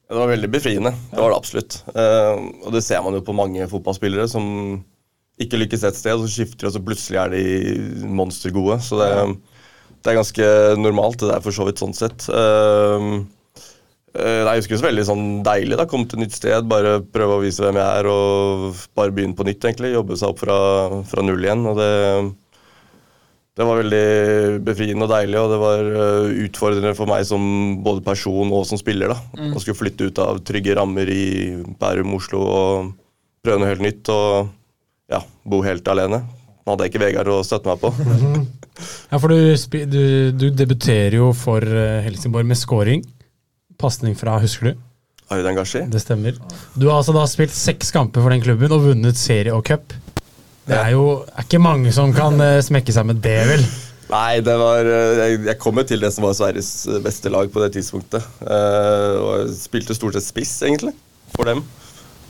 Det 0.09 0.17
var 0.17 0.31
veldig 0.31 0.51
befriende. 0.53 0.93
Det 1.11 1.21
var 1.21 1.33
det 1.33 1.39
absolutt. 1.39 1.79
Uh, 1.93 2.37
og 2.65 2.73
det 2.77 2.85
ser 2.85 3.03
man 3.05 3.17
jo 3.17 3.25
på 3.25 3.37
mange 3.37 3.69
fotballspillere 3.69 4.29
som 4.29 4.47
ikke 5.41 5.61
lykkes 5.63 5.85
et 5.89 5.99
sted, 5.99 6.17
og 6.17 6.25
så 6.25 6.33
skifter 6.33 6.65
de, 6.65 6.69
og 6.71 6.75
så 6.77 6.85
plutselig 6.85 7.21
er 7.21 7.33
de 7.33 7.43
monstergode. 8.21 8.79
Så 8.85 9.01
det, 9.01 9.11
det, 10.01 10.11
er 10.11 10.19
ganske 10.19 10.49
normalt, 10.81 11.21
det 11.23 11.37
er 11.37 11.45
for 11.45 11.55
så 11.55 11.69
vidt 11.69 11.81
sånn 11.81 11.95
sett. 11.97 12.27
Jeg 14.19 14.59
husker 14.59 14.75
det 14.75 14.81
så 14.81 14.89
veldig 14.89 15.05
sånn 15.07 15.27
deilig 15.47 15.79
da, 15.79 15.87
komme 15.87 16.09
til 16.09 16.19
et 16.19 16.27
nytt 16.27 16.35
sted, 16.41 16.67
bare 16.67 16.99
prøve 17.15 17.37
å 17.37 17.45
vise 17.45 17.63
hvem 17.63 17.79
jeg 17.79 18.01
er 18.01 18.09
og 18.11 18.83
bare 18.99 19.15
begynne 19.15 19.39
på 19.39 19.47
nytt. 19.47 19.63
egentlig, 19.63 19.93
Jobbe 19.95 20.19
seg 20.19 20.33
opp 20.33 20.43
fra, 20.43 20.59
fra 21.07 21.23
null 21.23 21.45
igjen. 21.45 21.69
og 21.71 21.79
det, 21.79 21.93
det 23.59 23.67
var 23.67 23.81
veldig 23.81 24.61
befriende 24.63 25.07
og 25.09 25.11
deilig, 25.11 25.39
og 25.41 25.51
det 25.51 25.59
var 25.59 25.89
utfordrende 26.47 26.95
for 26.95 27.11
meg 27.11 27.25
som 27.27 27.43
både 27.83 28.05
person 28.07 28.53
og 28.55 28.63
som 28.69 28.79
spiller. 28.79 29.11
da, 29.11 29.19
mm. 29.35 29.51
Å 29.51 29.63
skulle 29.65 29.81
flytte 29.81 30.07
ut 30.07 30.21
av 30.23 30.39
trygge 30.47 30.77
rammer 30.79 31.11
i 31.11 31.25
Bærum, 31.81 32.15
Oslo 32.15 32.45
og 32.47 32.93
prøve 33.43 33.65
noe 33.65 33.73
helt 33.73 33.83
nytt. 33.83 34.13
og 34.15 34.55
ja, 35.09 35.23
bo 35.49 35.63
helt 35.65 35.89
alene. 35.89 36.23
Nå 36.65 36.75
hadde 36.75 36.87
jeg 36.87 36.93
ikke 36.93 37.05
Vegard 37.07 37.31
å 37.33 37.39
støtte 37.47 37.71
meg 37.71 37.81
på. 37.81 37.93
ja, 39.13 39.21
for 39.21 39.33
du, 39.33 39.39
du, 39.89 40.03
du, 40.37 40.49
debuterer 40.53 41.17
jo 41.17 41.31
for 41.37 41.65
eh, 41.65 42.03
Helsingborg 42.05 42.49
med 42.49 42.61
scoring. 42.61 43.07
Pasning 43.81 44.19
fra, 44.19 44.37
husker 44.43 44.71
du? 44.71 44.85
Aydan 45.33 45.57
Gashi. 45.57 45.85
Det 45.89 46.01
stemmer. 46.03 46.37
Du 46.77 46.89
har 46.89 47.01
altså 47.01 47.15
da 47.17 47.25
spilt 47.29 47.57
seks 47.57 47.93
kamper 47.95 48.25
for 48.25 48.33
den 48.33 48.45
klubben 48.45 48.73
og 48.77 48.85
vunnet 48.91 49.21
serie 49.21 49.55
og 49.57 49.65
cup. 49.69 49.97
Det 50.69 50.79
er 50.79 50.95
jo 50.95 51.05
er 51.25 51.47
ikke 51.47 51.61
mange 51.63 51.93
som 51.97 52.13
kan 52.17 52.37
uh, 52.41 52.59
smekke 52.65 52.95
seg 52.95 53.09
med 53.09 53.23
det, 53.25 53.39
vel? 53.49 53.67
Nei, 54.09 54.41
var 54.41 54.89
eh, 54.89 55.19
Jeg, 55.19 55.41
jeg 55.51 55.61
kom 55.61 55.77
jo 55.77 55.85
til 55.85 56.01
det 56.01 56.09
som 56.15 56.25
var 56.25 56.37
Sveriges 56.37 56.71
beste 57.05 57.29
lag 57.33 57.51
på 57.53 57.61
det 57.61 57.75
tidspunktet. 57.77 58.25
Uh, 58.41 59.17
og 59.21 59.33
jeg 59.43 59.59
spilte 59.59 59.97
stort 59.97 60.17
sett 60.17 60.29
spiss, 60.29 60.55
egentlig, 60.65 60.95
for 61.35 61.49
dem. 61.49 61.61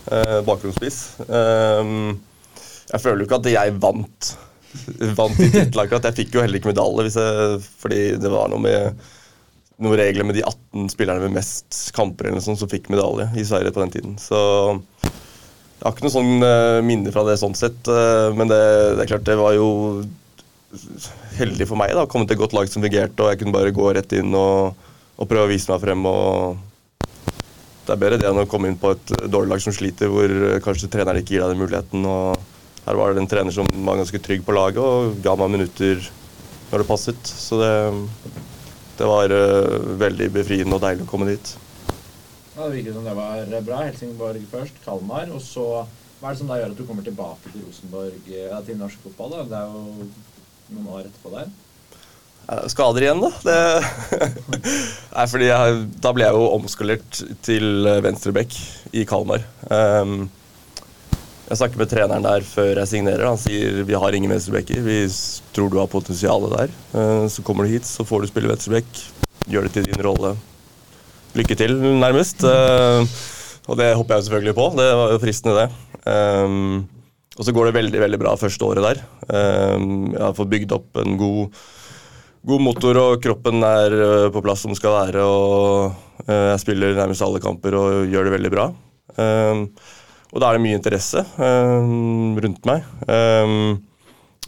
Uh, 0.08 0.40
Bakgrunnsspiss. 0.46 0.98
Uh, 1.28 2.16
jeg 2.88 3.02
føler 3.04 3.22
jo 3.22 3.28
ikke 3.28 3.40
at 3.42 3.50
jeg 3.52 3.78
vant 3.82 4.34
vant 5.16 5.38
i 5.40 5.48
tittel. 5.52 5.84
Jeg 5.94 6.16
fikk 6.16 6.34
jo 6.36 6.42
heller 6.42 6.60
ikke 6.60 6.72
medalje 6.72 7.12
jeg, 7.14 7.62
fordi 7.80 8.02
det 8.20 8.32
var 8.32 8.50
noe 8.52 8.62
med 8.62 9.06
noen 9.78 9.98
regler 10.00 10.26
med 10.26 10.34
de 10.34 10.42
18 10.42 10.90
spillerne 10.90 11.22
med 11.22 11.36
mest 11.38 11.76
kamper 11.94 12.28
eller 12.28 12.42
sånt, 12.42 12.58
som 12.60 12.70
fikk 12.70 12.90
medalje 12.90 13.28
i 13.38 13.44
Sverige 13.46 13.72
på 13.74 13.84
den 13.84 13.94
tiden. 13.94 14.16
Så 14.18 14.38
jeg 15.78 15.86
har 15.86 15.94
ikke 15.94 16.06
noe 16.08 16.14
sånn 16.14 16.42
uh, 16.42 16.78
minne 16.82 17.12
fra 17.14 17.22
det 17.28 17.38
sånn 17.38 17.54
sett. 17.58 17.78
Uh, 17.86 18.34
men 18.34 18.50
det, 18.50 18.58
det, 18.98 19.04
er 19.04 19.10
klart, 19.12 19.26
det 19.28 19.38
var 19.38 19.54
jo 19.54 19.68
heldig 21.38 21.68
for 21.70 21.78
meg 21.80 21.94
da, 21.94 22.02
å 22.04 22.10
komme 22.10 22.26
til 22.26 22.34
et 22.34 22.42
godt 22.42 22.56
lag 22.56 22.68
som 22.68 22.82
fungerte, 22.84 23.22
og 23.22 23.30
jeg 23.30 23.40
kunne 23.40 23.54
bare 23.54 23.74
gå 23.74 23.92
rett 23.94 24.16
inn 24.18 24.34
og, 24.36 24.74
og 25.16 25.30
prøve 25.30 25.46
å 25.46 25.52
vise 25.52 25.70
meg 25.70 25.84
frem. 25.86 26.02
og 26.10 26.58
Det 27.86 27.94
er 27.94 28.02
bedre 28.02 28.20
det 28.20 28.28
enn 28.28 28.42
å 28.42 28.48
komme 28.50 28.72
inn 28.72 28.80
på 28.80 28.92
et 28.96 29.14
dårlig 29.30 29.54
lag 29.54 29.62
som 29.64 29.76
sliter, 29.76 30.10
hvor 30.12 30.34
kanskje 30.66 30.90
treneren 30.92 31.22
ikke 31.22 31.36
gir 31.36 31.46
deg 31.46 31.54
den 31.54 31.62
muligheten. 31.62 32.04
og 32.10 32.56
her 32.88 32.96
var 32.96 33.12
det 33.12 33.20
en 33.20 33.28
trener 33.28 33.52
som 33.52 33.66
var 33.84 33.98
ganske 34.00 34.18
trygg 34.24 34.44
på 34.46 34.54
laget 34.56 34.80
og 34.80 35.18
ga 35.20 35.34
meg 35.36 35.50
minutter 35.58 36.00
når 36.70 36.82
det 36.82 36.88
passet. 36.88 37.20
Så 37.28 37.58
det, 37.60 37.72
det 38.96 39.08
var 39.08 39.32
uh, 39.32 39.90
veldig 40.00 40.30
befriende 40.32 40.78
og 40.78 40.84
deilig 40.84 41.04
å 41.04 41.10
komme 41.10 41.28
dit. 41.28 41.50
Ja, 42.58 42.66
det 42.66 42.80
virker 42.80 42.96
som 42.96 43.04
det 43.06 43.14
var 43.14 43.60
bra. 43.62 43.84
Helsingborg 43.86 44.42
først, 44.50 44.80
Kalmar. 44.82 45.30
Og 45.30 45.42
så 45.44 45.86
Hva 46.18 46.32
er 46.32 46.34
det 46.34 46.40
som 46.40 46.48
da 46.50 46.56
gjør 46.58 46.72
at 46.72 46.78
du 46.80 46.86
kommer 46.88 47.04
tilbake 47.06 47.52
til 47.52 47.62
Rosenborg, 47.62 48.14
ja, 48.26 48.56
til 48.66 48.74
norsk 48.80 49.04
fotball? 49.04 49.36
da? 49.36 49.44
Det 49.46 49.58
er 49.60 49.68
jo 49.70 50.08
noen 50.74 50.88
år 50.96 51.04
etterpå 51.04 51.30
der. 51.36 51.52
Skader 52.72 53.06
igjen, 53.06 53.22
da. 53.22 53.30
Det 53.46 54.32
Nei, 55.14 55.28
fordi 55.30 55.46
jeg, 55.52 55.78
da 56.02 56.12
ble 56.16 56.26
jeg 56.26 56.34
jo 56.34 56.50
omskolert 56.56 57.20
til 57.46 57.86
venstreback 58.02 58.58
i 58.90 59.06
Kalmar. 59.06 59.46
Um, 59.70 60.26
jeg 61.46 61.60
snakker 61.62 61.78
med 61.78 61.94
treneren 61.94 62.26
der 62.26 62.42
før 62.42 62.72
jeg 62.82 62.90
signerer. 62.96 63.28
Han 63.30 63.38
sier 63.38 63.84
vi 63.86 64.00
har 64.02 64.18
ingen 64.18 64.34
venstrebacker. 64.34 64.82
Vi 64.82 65.00
tror 65.54 65.70
du 65.70 65.78
har 65.78 65.94
potensialet 65.94 66.58
der. 66.58 66.76
Uh, 66.90 67.30
så 67.30 67.46
kommer 67.46 67.62
du 67.68 67.76
hit, 67.78 67.86
så 67.86 68.02
får 68.02 68.26
du 68.26 68.32
spille 68.34 68.50
venstreback. 68.50 69.04
Gjør 69.46 69.68
det 69.70 69.76
til 69.78 69.92
din 69.92 70.02
rolle. 70.10 70.34
Lykke 71.38 71.54
til, 71.54 71.76
nærmest. 72.00 72.42
Eh, 72.42 73.18
og 73.70 73.76
det 73.78 73.92
hopper 73.94 74.16
jeg 74.16 74.26
selvfølgelig 74.26 74.54
på. 74.56 74.64
Det 74.74 74.86
var 74.98 75.12
jo 75.12 75.20
fristende, 75.22 75.54
det. 75.60 75.68
Eh, 76.10 76.54
og 77.38 77.46
så 77.46 77.54
går 77.54 77.68
det 77.68 77.76
veldig 77.76 78.00
veldig 78.02 78.18
bra 78.18 78.32
første 78.40 78.66
året 78.66 78.82
der. 78.82 79.02
Jeg 79.28 80.18
har 80.18 80.34
fått 80.34 80.50
bygd 80.50 80.72
opp 80.74 80.98
en 80.98 81.14
god, 81.20 81.60
god 82.50 82.64
motor, 82.64 82.98
og 82.98 83.20
kroppen 83.22 83.62
er 83.62 83.94
på 84.34 84.42
plass 84.42 84.64
som 84.66 84.74
skal 84.74 84.96
være. 84.96 85.22
Og 85.22 86.26
jeg 86.26 86.62
spiller 86.64 86.96
nærmest 86.98 87.22
alle 87.22 87.38
kamper 87.44 87.76
og 87.78 88.10
gjør 88.10 88.26
det 88.26 88.34
veldig 88.34 88.50
bra. 88.56 88.64
Og 89.14 90.42
da 90.42 90.48
er 90.48 90.58
det 90.58 90.64
mye 90.64 90.80
interesse 90.80 91.22
rundt 91.38 92.66
meg. 92.66 92.90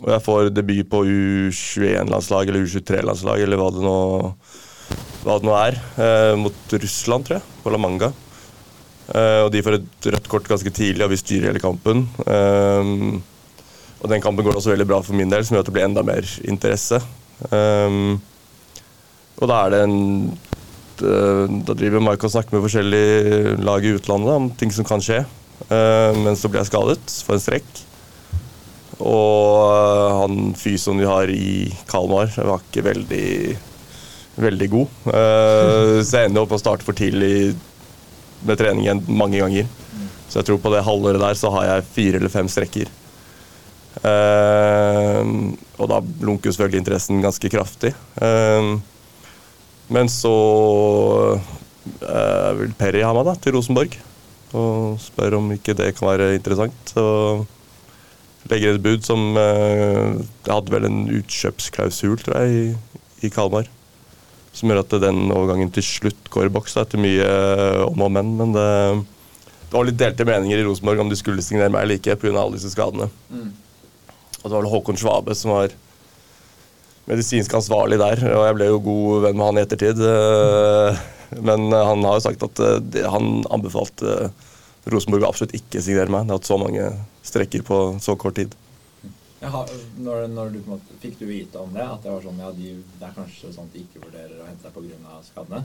Og 0.01 0.11
jeg 0.16 0.24
får 0.26 0.51
debut 0.57 0.91
på 0.91 1.05
U21-landslag 1.07 2.51
eller 2.51 2.66
U23-landslag 2.66 3.47
eller 3.47 3.62
hva 3.62 3.70
det 3.76 3.86
nå, 3.86 3.99
hva 5.25 5.39
det 5.39 5.47
nå 5.49 5.55
er, 5.57 5.79
eh, 6.01 6.35
mot 6.39 6.55
Russland, 6.73 7.27
tror 7.27 7.39
jeg, 7.39 7.47
på 7.62 7.73
La 7.73 7.81
Manga. 7.81 8.12
Eh, 9.11 9.41
og 9.45 9.51
de 9.53 9.62
får 9.62 9.79
et 9.79 10.09
rødt 10.14 10.29
kort 10.31 10.49
ganske 10.49 10.71
tidlig, 10.71 11.05
og 11.05 11.12
vi 11.12 11.21
styrer 11.21 11.51
hele 11.51 11.62
kampen. 11.62 12.07
Um, 12.27 13.23
og 14.01 14.09
den 14.09 14.23
kampen 14.23 14.45
går 14.47 14.57
også 14.57 14.73
veldig 14.73 14.89
bra 14.89 15.01
for 15.05 15.14
min 15.18 15.29
del, 15.33 15.45
som 15.45 15.57
gjør 15.57 15.64
at 15.66 15.68
det 15.68 15.77
blir 15.77 15.89
enda 15.89 16.03
mer 16.07 16.25
interesse. 16.49 17.03
og 19.41 19.49
da 19.49 19.57
er 19.64 19.71
det 19.71 19.83
en 19.87 20.39
da 21.01 21.73
driver 21.73 22.03
Mike 22.05 22.27
og 22.29 22.33
snakker 22.33 22.53
med 22.53 22.64
forskjellige 22.66 23.55
lag 23.64 23.85
i 23.85 23.95
utlandet 23.97 24.35
om 24.37 24.51
ting 24.53 24.73
som 24.73 24.85
kan 24.85 25.01
skje. 25.01 25.23
Uh, 25.71 26.12
men 26.16 26.37
så 26.37 26.49
ble 26.49 26.61
jeg 26.61 26.68
skadet 26.68 27.14
for 27.25 27.37
en 27.37 27.41
strekk. 27.41 27.71
Og 29.01 29.64
eh, 29.73 30.18
han 30.21 30.53
fysioen 30.59 31.01
vi 31.01 31.09
har 31.09 31.33
i 31.33 31.71
Kalmar, 31.89 32.33
var 32.37 32.61
ikke 32.61 32.85
veldig, 32.85 33.29
veldig 34.45 34.68
god. 34.72 34.97
Eh, 35.12 35.99
så 36.05 36.20
jeg 36.22 36.30
ender 36.30 36.43
opp 36.43 36.53
med 36.53 36.59
å 36.61 36.62
starte 36.62 36.86
for 36.86 36.97
tidlig 36.97 37.53
med 38.47 38.61
trening 38.61 38.86
igjen 38.86 39.05
mange 39.09 39.41
ganger. 39.41 39.68
Så 40.30 40.41
jeg 40.41 40.49
tror 40.49 40.61
på 40.62 40.72
det 40.72 40.84
halvåret 40.86 41.20
der 41.22 41.38
så 41.38 41.51
har 41.57 41.66
jeg 41.66 41.88
fire 41.95 42.20
eller 42.20 42.32
fem 42.32 42.49
strekker. 42.51 42.91
Eh, 44.07 45.32
og 45.80 45.88
da 45.91 45.99
blunker 46.01 46.53
selvfølgelig 46.53 46.84
interessen 46.84 47.24
ganske 47.24 47.51
kraftig. 47.53 47.95
Eh, 48.22 48.74
men 49.91 50.12
så 50.12 50.34
vil 51.91 52.76
Perry 52.78 53.01
ha 53.03 53.11
meg 53.16 53.26
da, 53.26 53.34
til 53.41 53.57
Rosenborg 53.57 53.95
og 54.55 54.99
spør 55.03 55.38
om 55.38 55.49
ikke 55.55 55.74
det 55.78 55.93
kan 55.97 56.11
være 56.11 56.34
interessant. 56.36 56.93
Så 56.93 57.05
legger 58.51 58.76
et 58.76 58.84
bud 58.84 59.03
som 59.07 59.34
Jeg 59.34 60.53
hadde 60.53 60.74
vel 60.74 60.86
en 60.86 61.03
utkjøpsklausul, 61.18 62.16
tror 62.22 62.38
jeg, 62.45 62.78
i 63.26 63.32
Kalmar. 63.32 63.68
Som 64.57 64.72
gjør 64.72 64.82
at 64.82 64.94
den 65.03 65.28
overgangen 65.30 65.70
til 65.74 65.84
slutt 65.86 66.30
går 66.32 66.48
i 66.48 66.53
boks 66.57 66.74
etter 66.80 67.01
mye 67.01 67.26
eh, 67.26 67.82
om 67.86 68.03
og 68.07 68.11
men. 68.16 68.32
Men 68.40 68.55
det, 68.57 68.66
det 69.70 69.76
var 69.76 69.86
litt 69.86 70.01
delte 70.01 70.26
meninger 70.26 70.59
i 70.59 70.64
Rosenborg 70.66 71.05
om 71.05 71.12
de 71.12 71.18
skulle 71.18 71.44
signere 71.44 71.70
meg 71.70 71.86
eller 71.86 72.01
ikke 72.01 72.18
pga. 72.18 72.34
alle 72.34 72.57
disse 72.59 72.72
skadene. 72.74 73.07
Og 74.40 74.44
det 74.44 74.53
var 74.55 74.62
vel 74.62 74.72
Håkon 74.72 74.98
Svabe 74.98 75.36
som 75.38 75.53
var 75.55 75.74
medisinsk 77.11 77.55
ansvarlig 77.59 77.98
der, 78.01 78.20
og 78.36 78.44
jeg 78.46 78.57
ble 78.59 78.66
jo 78.68 78.82
god 78.84 79.24
venn 79.24 79.38
med 79.38 79.46
han 79.48 79.59
i 79.61 79.64
ettertid. 79.64 80.03
eh, 80.07 81.01
Men 81.46 81.70
han 81.70 82.05
har 82.07 82.18
jo 82.18 82.24
sagt 82.26 82.42
at 82.46 82.62
eh, 82.66 83.07
han 83.07 83.44
anbefalte 83.55 84.30
Rosenborg 84.90 85.26
absolutt 85.28 85.55
ikke 85.55 85.82
signere 85.84 86.11
meg. 86.11 86.26
Det 86.26 86.34
har 86.34 86.40
hatt 86.40 86.51
så 86.51 86.59
mange 86.59 86.90
strekker 87.26 87.62
på 87.66 87.80
så 88.03 88.16
kort 88.18 88.38
tid. 88.40 88.55
Jeg 89.41 89.51
har, 89.55 89.70
når, 90.05 90.26
når 90.28 90.51
du 90.53 90.59
på 90.61 90.68
en 90.68 90.74
måte, 90.76 90.97
Fikk 91.01 91.14
du 91.20 91.26
vite 91.30 91.61
om 91.62 91.70
det? 91.72 91.84
At 91.84 92.03
det 92.05 92.12
var 92.12 92.24
sånn, 92.24 92.41
ja, 92.43 92.51
de, 92.53 92.74
det 93.01 93.07
er 93.09 93.14
kanskje 93.16 93.53
sånn 93.55 93.68
at 93.70 93.76
de 93.76 93.84
ikke 93.86 94.03
vurderer 94.03 94.34
å 94.43 94.49
hente 94.49 94.66
deg 94.66 94.74
pga. 94.76 95.20
skadene? 95.30 95.62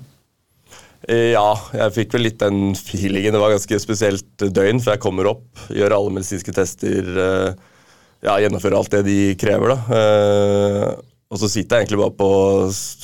Eh, 1.11 1.31
Ja, 1.35 1.49
jeg 1.75 1.95
fikk 1.97 2.15
vel 2.15 2.23
litt 2.29 2.39
den 2.41 2.61
feelingen. 2.79 3.35
Det 3.35 3.41
var 3.43 3.51
ganske 3.55 3.79
spesielt 3.83 4.37
døgn, 4.39 4.79
for 4.81 4.95
jeg 4.95 5.03
kommer 5.03 5.27
opp, 5.33 5.47
gjør 5.75 5.97
alle 5.97 6.15
medisinske 6.15 6.55
tester, 6.55 7.11
eh, 7.25 7.49
ja, 8.25 8.37
gjennomfører 8.41 8.79
alt 8.79 8.95
det 8.95 9.03
de 9.09 9.19
krever. 9.43 9.75
da. 9.75 9.99
Eh, 9.99 10.95
Og 11.33 11.39
så 11.41 11.49
sitter 11.49 11.79
jeg 11.81 11.87
egentlig 11.87 11.99
bare 11.99 12.15
på 12.21 12.27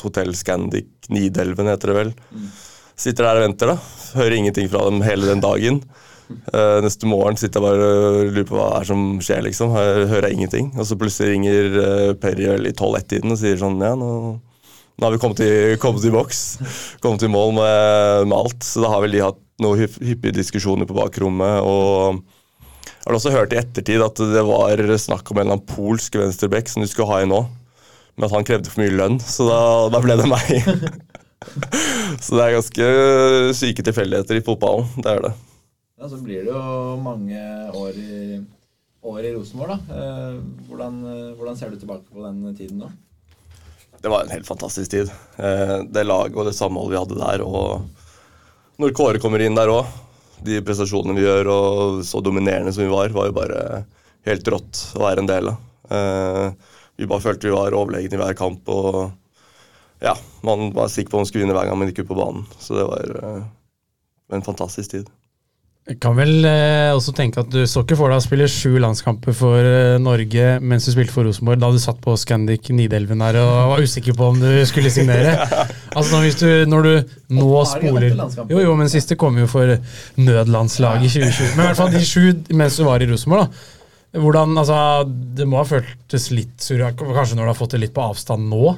hotell 0.05 0.31
Scandic 0.37 1.09
Nidelven, 1.09 1.67
heter 1.67 1.89
det 1.89 1.95
vel. 1.97 2.11
Sitter 2.95 3.25
der 3.25 3.39
og 3.41 3.43
venter, 3.49 3.71
da. 3.73 3.77
Hører 4.13 4.35
ingenting 4.37 4.69
fra 4.69 4.83
dem 4.85 5.01
hele 5.01 5.25
den 5.25 5.41
dagen. 5.41 5.79
Eh, 6.53 6.77
neste 6.85 7.09
morgen 7.09 7.39
sitter 7.39 7.59
jeg 7.59 7.67
bare 7.67 7.89
og 7.89 8.31
lurer 8.31 8.47
på 8.47 8.57
hva 8.57 8.69
er 8.79 8.87
som 8.87 9.03
skjer, 9.23 9.43
liksom. 9.47 9.73
Her 9.75 10.05
hører 10.11 10.29
jeg 10.29 10.39
ingenting. 10.39 10.71
Og 10.77 10.87
så 10.87 10.97
plutselig 10.99 11.35
ringer 11.35 11.77
uh, 11.77 12.13
Perry 12.21 12.47
i 12.47 12.73
12-1-tiden 12.73 13.33
og 13.33 13.39
sier 13.41 13.59
sånn 13.61 13.81
Ja, 13.83 13.93
nå 13.99 14.39
nå 15.01 15.07
har 15.07 15.15
vi 15.15 15.17
kommet 15.17 15.39
i, 15.41 15.77
kommet 15.81 16.03
i 16.05 16.11
boks, 16.13 16.39
kommet 17.01 17.23
i 17.25 17.29
mål 17.31 17.55
med, 17.55 18.27
med 18.27 18.35
alt. 18.37 18.61
Så 18.61 18.83
da 18.83 18.91
har 18.91 19.01
vel 19.01 19.15
de 19.15 19.23
hatt 19.23 19.39
noen 19.63 19.79
hyppige 19.81 20.35
diskusjoner 20.35 20.85
på 20.85 20.93
bakrommet. 20.93 21.63
Og 21.65 22.19
jeg 22.85 23.07
har 23.07 23.17
også 23.17 23.33
hørt 23.33 23.55
i 23.55 23.57
ettertid 23.57 24.03
at 24.05 24.21
det 24.21 24.43
var 24.45 24.83
snakk 25.01 25.31
om 25.31 25.39
en 25.39 25.47
eller 25.47 25.57
annen 25.57 25.71
polsk 25.71 26.19
venstreback 26.21 26.69
som 26.69 26.85
de 26.85 26.91
skulle 26.91 27.09
ha 27.09 27.23
inn 27.23 27.33
nå. 27.33 27.41
Men 28.13 28.27
at 28.27 28.35
han 28.35 28.45
krevde 28.45 28.69
for 28.69 28.83
mye 28.83 28.93
lønn, 28.93 29.17
så 29.23 29.47
da, 29.47 29.61
da 29.95 30.03
ble 30.03 30.19
det 30.19 30.29
meg. 30.29 30.51
så 32.23 32.37
det 32.37 32.43
er 32.43 32.57
ganske 32.59 32.91
syke 33.57 33.87
tilfeldigheter 33.87 34.37
i 34.37 34.45
fotballen. 34.45 34.85
Det 35.01 35.15
er 35.15 35.25
det. 35.25 35.33
Ja, 36.01 36.09
Så 36.09 36.17
blir 36.17 36.41
det 36.41 36.49
jo 36.49 36.97
mange 36.97 37.37
år 37.77 37.93
i, 37.93 38.39
år 39.05 39.25
i 39.27 39.33
Rosenborg, 39.35 39.75
da. 39.75 39.97
Eh, 39.97 40.39
hvordan, 40.65 40.95
eh, 41.05 41.27
hvordan 41.37 41.59
ser 41.59 41.69
du 41.69 41.77
tilbake 41.77 42.09
på 42.09 42.23
den 42.25 42.55
tiden 42.57 42.81
nå? 42.81 42.89
Det 44.01 44.09
var 44.09 44.23
en 44.23 44.33
helt 44.33 44.47
fantastisk 44.47 44.89
tid. 44.95 45.11
Eh, 45.37 45.75
det 45.85 46.07
laget 46.07 46.39
og 46.41 46.49
det 46.49 46.55
samholdet 46.57 46.95
vi 46.95 47.01
hadde 47.03 47.19
der. 47.21 47.45
Og 47.45 48.81
når 48.81 48.95
Kåre 48.97 49.21
kommer 49.21 49.45
inn 49.45 49.53
der 49.53 49.69
òg, 49.69 49.93
de 50.41 50.57
prestasjonene 50.65 51.19
vi 51.19 51.27
gjør, 51.27 51.51
og 51.53 52.01
så 52.01 52.23
dominerende 52.25 52.73
som 52.73 52.81
vi 52.81 52.89
var, 52.89 53.13
var 53.13 53.29
jo 53.29 53.37
bare 53.37 53.61
helt 54.25 54.51
rått 54.55 54.83
å 54.97 55.05
være 55.05 55.21
en 55.21 55.29
del 55.29 55.53
av. 55.53 56.57
Vi 56.97 57.05
bare 57.05 57.21
følte 57.21 57.51
vi 57.51 57.53
var 57.53 57.77
overlegne 57.77 58.17
i 58.17 58.23
hver 58.25 58.33
kamp. 58.33 58.65
og 58.73 59.11
ja, 60.01 60.17
Man 60.41 60.71
var 60.73 60.89
sikker 60.89 61.13
på 61.13 61.21
om 61.21 61.27
man 61.27 61.29
skulle 61.29 61.45
vinne 61.45 61.53
hver 61.53 61.69
gang 61.69 61.77
man 61.77 61.93
gikk 61.93 62.07
ut 62.07 62.13
på 62.15 62.21
banen. 62.25 62.49
Så 62.57 62.73
det 62.73 62.89
var 62.89 63.49
en 64.33 64.49
fantastisk 64.49 64.97
tid. 64.97 65.17
Jeg 65.89 65.97
kan 65.97 66.13
vel 66.13 66.45
eh, 66.45 66.91
også 66.93 67.09
tenke 67.17 67.41
at 67.41 67.47
du 67.49 67.63
så 67.65 67.81
ikke 67.81 67.95
for 67.97 68.13
deg 68.13 68.19
å 68.21 68.23
spille 68.23 68.45
sju 68.51 68.75
landskamper 68.83 69.33
for 69.33 69.57
eh, 69.65 69.95
Norge 69.99 70.59
mens 70.61 70.85
du 70.85 70.91
spilte 70.93 71.13
for 71.15 71.25
Rosenborg, 71.25 71.57
da 71.63 71.71
du 71.73 71.79
satt 71.81 71.97
på 72.03 72.13
Scandic 72.21 72.69
Nidelven 72.69 73.23
der 73.23 73.39
og 73.41 73.71
var 73.71 73.81
usikker 73.81 74.13
på 74.15 74.27
om 74.29 74.37
du 74.37 74.61
skulle 74.69 74.91
signere. 74.93 75.33
altså 75.97 76.19
når, 76.21 76.37
du, 76.37 76.51
når 76.69 76.85
du 76.85 77.15
nå 77.33 77.47
har 77.55 77.65
spoler? 77.71 78.13
Jo, 78.53 78.61
jo, 78.61 78.75
men 78.77 78.93
siste 78.93 79.17
kom 79.17 79.41
jo 79.41 79.49
for 79.49 79.73
nødlandslaget 80.21 81.07
i 81.09 81.13
2020. 81.17 81.55
Men 81.57 81.65
i 81.65 81.67
hvert 81.71 81.81
fall 81.81 81.95
de 81.97 82.03
sju 82.05 82.55
mens 82.61 82.77
du 82.77 82.85
var 82.85 83.01
i 83.01 83.09
Rosenborg, 83.09 83.49
da. 83.49 83.81
Hvordan, 84.21 84.53
altså, 84.59 84.77
Det 85.07 85.47
må 85.47 85.61
ha 85.61 85.65
føltes 85.65 86.29
litt 86.35 86.61
surrealt, 86.61 86.99
kanskje 86.99 87.39
når 87.39 87.47
du 87.47 87.53
har 87.53 87.57
fått 87.57 87.73
det 87.77 87.81
litt 87.87 87.95
på 87.95 88.05
avstand 88.05 88.49
nå? 88.51 88.75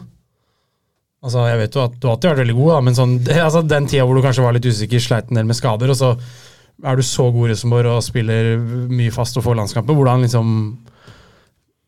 Altså, 1.24 1.46
jeg 1.50 1.60
vet 1.66 1.76
jo 1.76 1.84
at 1.84 2.00
Du 2.00 2.08
har 2.08 2.16
alltid 2.16 2.32
vært 2.32 2.44
veldig 2.46 2.58
god, 2.62 2.72
da, 2.72 2.82
men 2.88 2.98
sånn, 2.98 3.20
det, 3.28 3.38
altså, 3.50 3.68
den 3.76 3.92
tida 3.92 4.08
hvor 4.08 4.16
du 4.16 4.24
kanskje 4.24 4.48
var 4.48 4.56
litt 4.56 4.72
usikker, 4.72 5.04
sleit 5.04 5.28
en 5.28 5.42
del 5.42 5.52
med 5.52 5.60
skader, 5.60 5.92
og 5.92 6.00
så 6.00 6.16
er 6.84 7.00
du 7.00 7.04
så 7.06 7.30
god 7.32 7.48
i 7.48 7.54
Rosenborg 7.54 7.92
og 7.94 8.06
spiller 8.06 8.56
mye 8.92 9.14
fast 9.16 9.38
og 9.40 9.46
får 9.46 9.60
landskamper. 9.60 9.96
Hvordan 9.98 10.26
liksom 10.26 10.48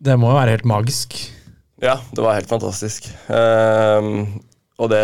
Det 0.05 0.17
må 0.19 0.29
jo 0.31 0.37
være 0.37 0.55
helt 0.57 0.67
magisk. 0.67 1.15
Ja, 1.83 1.97
det 2.15 2.23
var 2.23 2.37
helt 2.37 2.49
fantastisk. 2.49 3.07
Um, 3.27 4.41
og 4.79 4.89
det, 4.91 5.01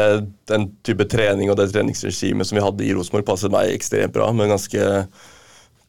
den 0.51 0.69
type 0.83 1.07
trening 1.09 1.51
og 1.51 1.57
det 1.59 1.69
treningsregimet 1.71 2.47
som 2.47 2.57
vi 2.57 2.63
hadde 2.63 2.85
i 2.85 2.93
Rosenborg, 2.95 3.25
passet 3.27 3.53
meg 3.53 3.71
ekstremt 3.71 4.13
bra. 4.15 4.27
Med 4.35 4.51
ganske 4.51 4.87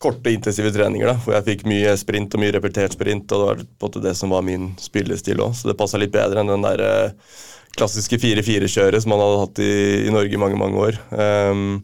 korte, 0.02 0.32
intensive 0.34 0.72
treninger. 0.74 1.06
da, 1.06 1.16
Hvor 1.22 1.36
jeg 1.36 1.46
fikk 1.50 1.64
mye 1.70 1.94
sprint 1.98 2.34
og 2.34 2.42
mye 2.42 2.54
repetert 2.56 2.94
sprint. 2.94 3.30
og 3.32 3.38
Det 3.38 3.48
var 3.48 3.62
på 3.62 3.64
en 3.66 3.88
måte 3.88 4.04
det 4.04 4.14
som 4.18 4.34
var 4.34 4.46
min 4.46 4.72
spillestil 4.78 5.42
òg, 5.42 5.54
så 5.54 5.70
det 5.70 5.78
passa 5.78 6.00
litt 6.00 6.14
bedre 6.14 6.42
enn 6.42 6.50
den 6.50 6.66
der 6.66 6.82
eh, 6.86 7.34
klassiske 7.78 8.18
4-4-kjøret 8.22 9.02
som 9.02 9.14
man 9.14 9.22
hadde 9.22 9.42
hatt 9.42 9.62
i, 9.62 9.72
i 10.06 10.14
Norge 10.14 10.34
i 10.34 10.40
mange, 10.40 10.58
mange 10.60 10.86
år. 10.88 10.98
Ehm, 11.16 11.82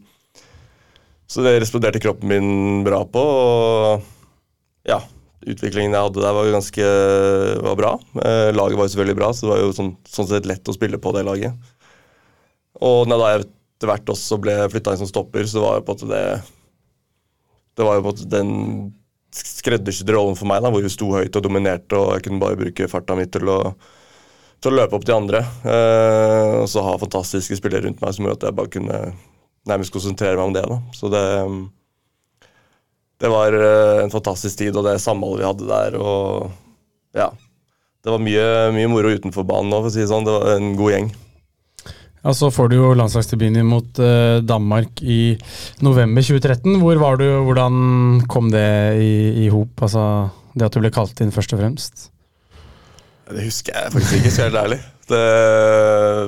så 1.29 1.45
det 1.45 1.59
responderte 1.61 2.01
kroppen 2.03 2.31
min 2.31 2.85
bra 2.87 3.03
på. 3.05 3.21
og 3.21 4.07
ja, 4.89 5.03
utviklingen 5.45 5.95
jeg 5.95 6.07
hadde 6.09 6.25
der 6.25 6.37
var 6.37 6.53
ganske 6.55 6.91
var 7.65 7.79
bra. 7.79 7.93
Eh, 8.25 8.51
laget 8.57 8.79
var 8.79 8.89
jo 8.89 8.93
selvfølgelig 8.95 9.19
bra, 9.21 9.33
så 9.33 9.47
det 9.47 9.53
var 9.53 9.63
jo 9.63 9.75
sånn, 9.77 9.93
sånn 10.09 10.31
sett 10.31 10.49
lett 10.49 10.69
å 10.69 10.77
spille 10.77 11.01
på 11.03 11.13
det 11.17 11.27
laget. 11.29 11.75
Og 12.85 13.11
da 13.11 13.19
jeg 13.35 13.45
etter 13.45 13.91
hvert 13.91 14.11
også 14.15 14.39
ble 14.43 14.55
flytta 14.73 14.95
inn 14.95 15.03
som 15.03 15.11
stopper, 15.11 15.47
så 15.51 15.63
var 15.63 15.79
jo 15.79 15.85
på 15.87 15.95
en 15.95 15.99
måte 15.99 16.13
det 16.13 16.25
Det 17.79 17.87
var 17.87 17.95
jo 17.95 18.03
på 18.03 18.11
en 18.11 18.17
måte 18.17 18.33
den 18.33 18.51
skreddersydde 19.39 20.15
rollen 20.17 20.35
for 20.39 20.49
meg, 20.51 20.65
da, 20.65 20.71
hvor 20.73 20.83
vi 20.83 20.91
sto 20.91 21.13
høyt 21.13 21.37
og 21.37 21.45
dominerte, 21.45 21.95
og 21.95 22.17
jeg 22.17 22.25
kunne 22.27 22.43
bare 22.43 22.59
bruke 22.59 22.89
farta 22.91 23.15
mi 23.15 23.27
til 23.29 23.47
å, 23.53 23.59
til 24.59 24.73
å 24.73 24.79
løpe 24.81 24.97
opp 24.97 25.05
de 25.07 25.15
andre. 25.15 25.45
Eh, 25.69 26.55
og 26.65 26.67
så 26.73 26.83
ha 26.83 26.97
fantastiske 26.99 27.61
spillere 27.61 27.85
rundt 27.87 28.01
meg 28.03 28.17
som 28.17 28.25
gjorde 28.25 28.41
at 28.41 28.49
jeg 28.49 28.59
bare 28.59 28.73
kunne 28.73 29.03
nærmest 29.69 29.93
konsentrere 29.95 30.39
meg 30.39 30.47
om 30.49 30.57
det. 30.57 30.65
da. 30.69 30.81
Så 30.97 31.11
det 31.13 31.25
det 33.19 33.31
var 33.33 33.55
eh, 33.55 34.05
en 34.05 34.13
fantastisk 34.13 34.61
tid, 34.61 34.77
og 34.79 34.87
det 34.87 34.99
samholdet 35.03 35.43
vi 35.43 35.49
hadde 35.49 35.71
der. 35.71 35.97
og 35.99 36.51
ja, 37.19 37.31
Det 38.05 38.13
var 38.15 38.23
mye, 38.23 38.45
mye 38.77 38.91
moro 38.91 39.11
utenfor 39.11 39.47
banen 39.47 39.75
òg, 39.75 39.87
for 39.87 39.91
å 39.91 39.95
si 39.95 40.05
det 40.05 40.11
sånn. 40.11 40.27
Det 40.27 40.37
var 40.37 40.53
en 40.55 40.77
god 40.79 40.95
gjeng. 40.95 41.09
Ja, 42.23 42.35
Så 42.35 42.51
får 42.55 42.71
du 42.71 42.77
jo 42.79 42.93
landslagsdebuten 42.99 43.67
mot 43.67 43.99
eh, 44.03 44.39
Danmark 44.47 45.03
i 45.03 45.35
november 45.83 46.23
2013. 46.23 46.79
Hvor 46.83 47.03
var 47.03 47.19
du, 47.19 47.27
Hvordan 47.49 48.23
kom 48.31 48.53
det 48.55 48.69
i, 49.03 49.11
i 49.47 49.51
hop? 49.55 49.75
Altså, 49.83 50.05
det 50.55 50.69
at 50.69 50.79
du 50.79 50.83
ble 50.85 50.95
kalt 50.95 51.19
inn, 51.23 51.35
først 51.35 51.57
og 51.57 51.63
fremst? 51.63 52.09
Det 53.29 53.45
husker 53.45 53.75
jeg 53.75 53.93
faktisk 53.93 54.21
ikke, 54.23 54.31
skal 54.31 54.47
jeg 54.47 54.55
være 54.55 54.69
ærlig. 54.71 54.81
Det, 55.09 55.19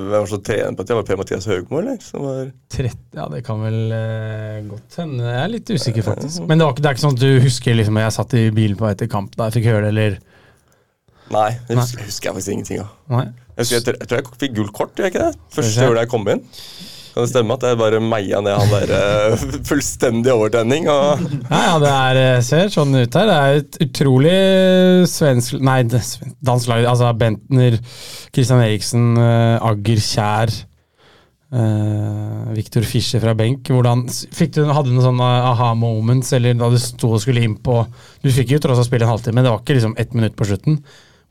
hvem 0.01 0.15
var 0.15 0.29
som 0.31 0.41
trener 0.45 0.75
på 0.77 0.85
det? 0.85 0.95
Var 0.95 1.03
det 1.03 1.09
Per-Mathias 1.11 1.47
Haugmo, 1.51 1.79
eller? 1.81 1.99
Som 2.05 2.25
var 2.25 2.39
30, 2.73 2.95
ja, 3.19 3.27
det 3.33 3.41
kan 3.45 3.61
vel 3.61 3.77
uh, 3.93 4.57
godt 4.71 4.97
hende. 5.01 5.27
Jeg 5.27 5.41
er 5.43 5.51
litt 5.53 5.71
usikker, 5.75 6.05
faktisk. 6.07 6.43
Men 6.49 6.61
det, 6.61 6.67
var 6.67 6.79
det 6.79 6.89
er 6.89 6.97
ikke 6.97 7.03
sånn 7.05 7.17
at 7.19 7.23
du 7.23 7.31
husker 7.45 7.77
liksom 7.77 7.99
jeg 8.01 8.15
satt 8.17 8.35
i 8.39 8.43
bilen 8.55 8.79
på 8.79 8.87
vei 8.87 8.95
til 8.99 9.11
kamp 9.11 9.35
da 9.37 9.49
jeg 9.49 9.59
fikk 9.59 9.69
høre 9.71 9.85
det, 9.87 9.93
eller 9.95 10.19
Nei, 11.31 11.49
det 11.69 11.77
husker, 11.79 12.01
husker 12.09 12.27
jeg 12.27 12.35
faktisk 12.35 12.51
ingenting 12.57 12.81
av. 12.83 12.89
Jeg, 13.07 13.29
husker, 13.61 13.75
jeg, 13.77 13.83
tror- 13.87 13.99
jeg 14.01 14.09
tror 14.11 14.19
jeg 14.19 14.39
fikk 14.41 14.55
gult 14.57 14.73
kort, 14.75 14.97
gjør 14.97 15.07
jeg 15.07 15.13
ikke 15.13 15.27
det? 15.29 15.45
Første 15.55 15.85
året 15.87 16.01
jeg 16.03 16.11
kom 16.11 16.27
inn. 16.33 16.41
Kan 17.11 17.25
det 17.25 17.31
stemme 17.33 17.55
at 17.57 17.65
jeg 17.67 17.79
bare 17.79 17.99
meia 18.03 18.39
ned 18.43 18.55
han 18.55 18.71
der 18.71 18.93
eh, 18.95 19.45
fullstendig 19.69 20.31
overtenning? 20.31 20.87
Og 20.91 21.21
Ja, 21.49 21.61
ja, 21.67 21.77
det 21.83 21.91
er, 21.91 22.19
eh, 22.23 22.41
ser 22.47 22.71
sånn 22.71 22.95
ut 22.95 23.19
her. 23.19 23.29
Det 23.29 23.37
er 23.37 23.61
et 23.61 23.79
utrolig 23.87 24.35
svensk 25.11 25.59
Nei, 25.59 25.81
dansk 25.89 26.71
lag. 26.71 26.87
Altså 26.93 27.11
Bentner, 27.19 27.79
Christian 28.31 28.63
Eriksen, 28.63 29.15
eh, 29.19 29.71
Agger, 29.71 30.03
Kjær, 30.11 30.59
Uh, 31.51 32.47
Viktor 32.55 32.85
Fischer 32.87 33.19
fra 33.19 33.33
benk. 33.35 33.67
Hvordan, 33.67 34.05
fikk 34.07 34.53
du, 34.55 34.61
hadde 34.69 34.87
du 34.87 34.93
noen 34.95 35.03
sånne 35.03 35.31
aha-moments 35.49 36.31
eller 36.37 36.55
da 36.55 36.69
du 36.71 36.77
sto 36.79 37.09
og 37.17 37.19
skulle 37.19 37.43
inn 37.43 37.57
på 37.59 37.81
Du 38.23 38.29
fikk 38.31 38.53
jo 38.53 38.59
tross 38.63 38.79
alt 38.79 38.87
spille 38.87 39.03
en 39.03 39.11
halvtime, 39.11 39.35
men 39.35 39.43
det 39.43 39.51
var 39.51 39.59
ikke 39.59 39.75
liksom 39.75 39.97
ett 39.99 40.15
minutt 40.15 40.37
på 40.39 40.47
slutten. 40.47 40.79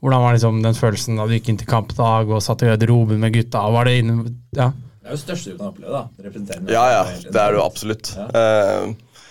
Hvordan 0.05 0.20
var 0.20 0.37
liksom 0.37 0.61
den 0.64 0.76
følelsen 0.76 1.16
da 1.16 1.24
du 1.24 1.33
gikk 1.39 1.49
inn 1.49 1.61
til 1.61 1.68
kampdag 1.68 2.28
og 2.28 2.45
satt 2.45 2.66
i 2.66 2.68
garderoben 2.68 3.20
med 3.20 3.33
gutta? 3.33 3.64
Var 3.72 3.89
det 3.89 3.97
inne, 4.03 4.35
ja. 4.57 4.68
Er 5.11 5.17
jo 5.17 5.19
det 5.19 5.25
største 5.25 5.53
du 5.53 5.57
kan 5.59 5.73
oppleve, 5.73 5.91
da. 5.91 6.59
Ja, 6.71 6.83
ja. 6.87 6.99
Det 7.19 7.35
er 7.35 7.51
det 7.51 7.59
jo 7.59 7.63
absolutt. 7.65 8.13
Ja. 8.15 8.27
Uh, 8.31 9.25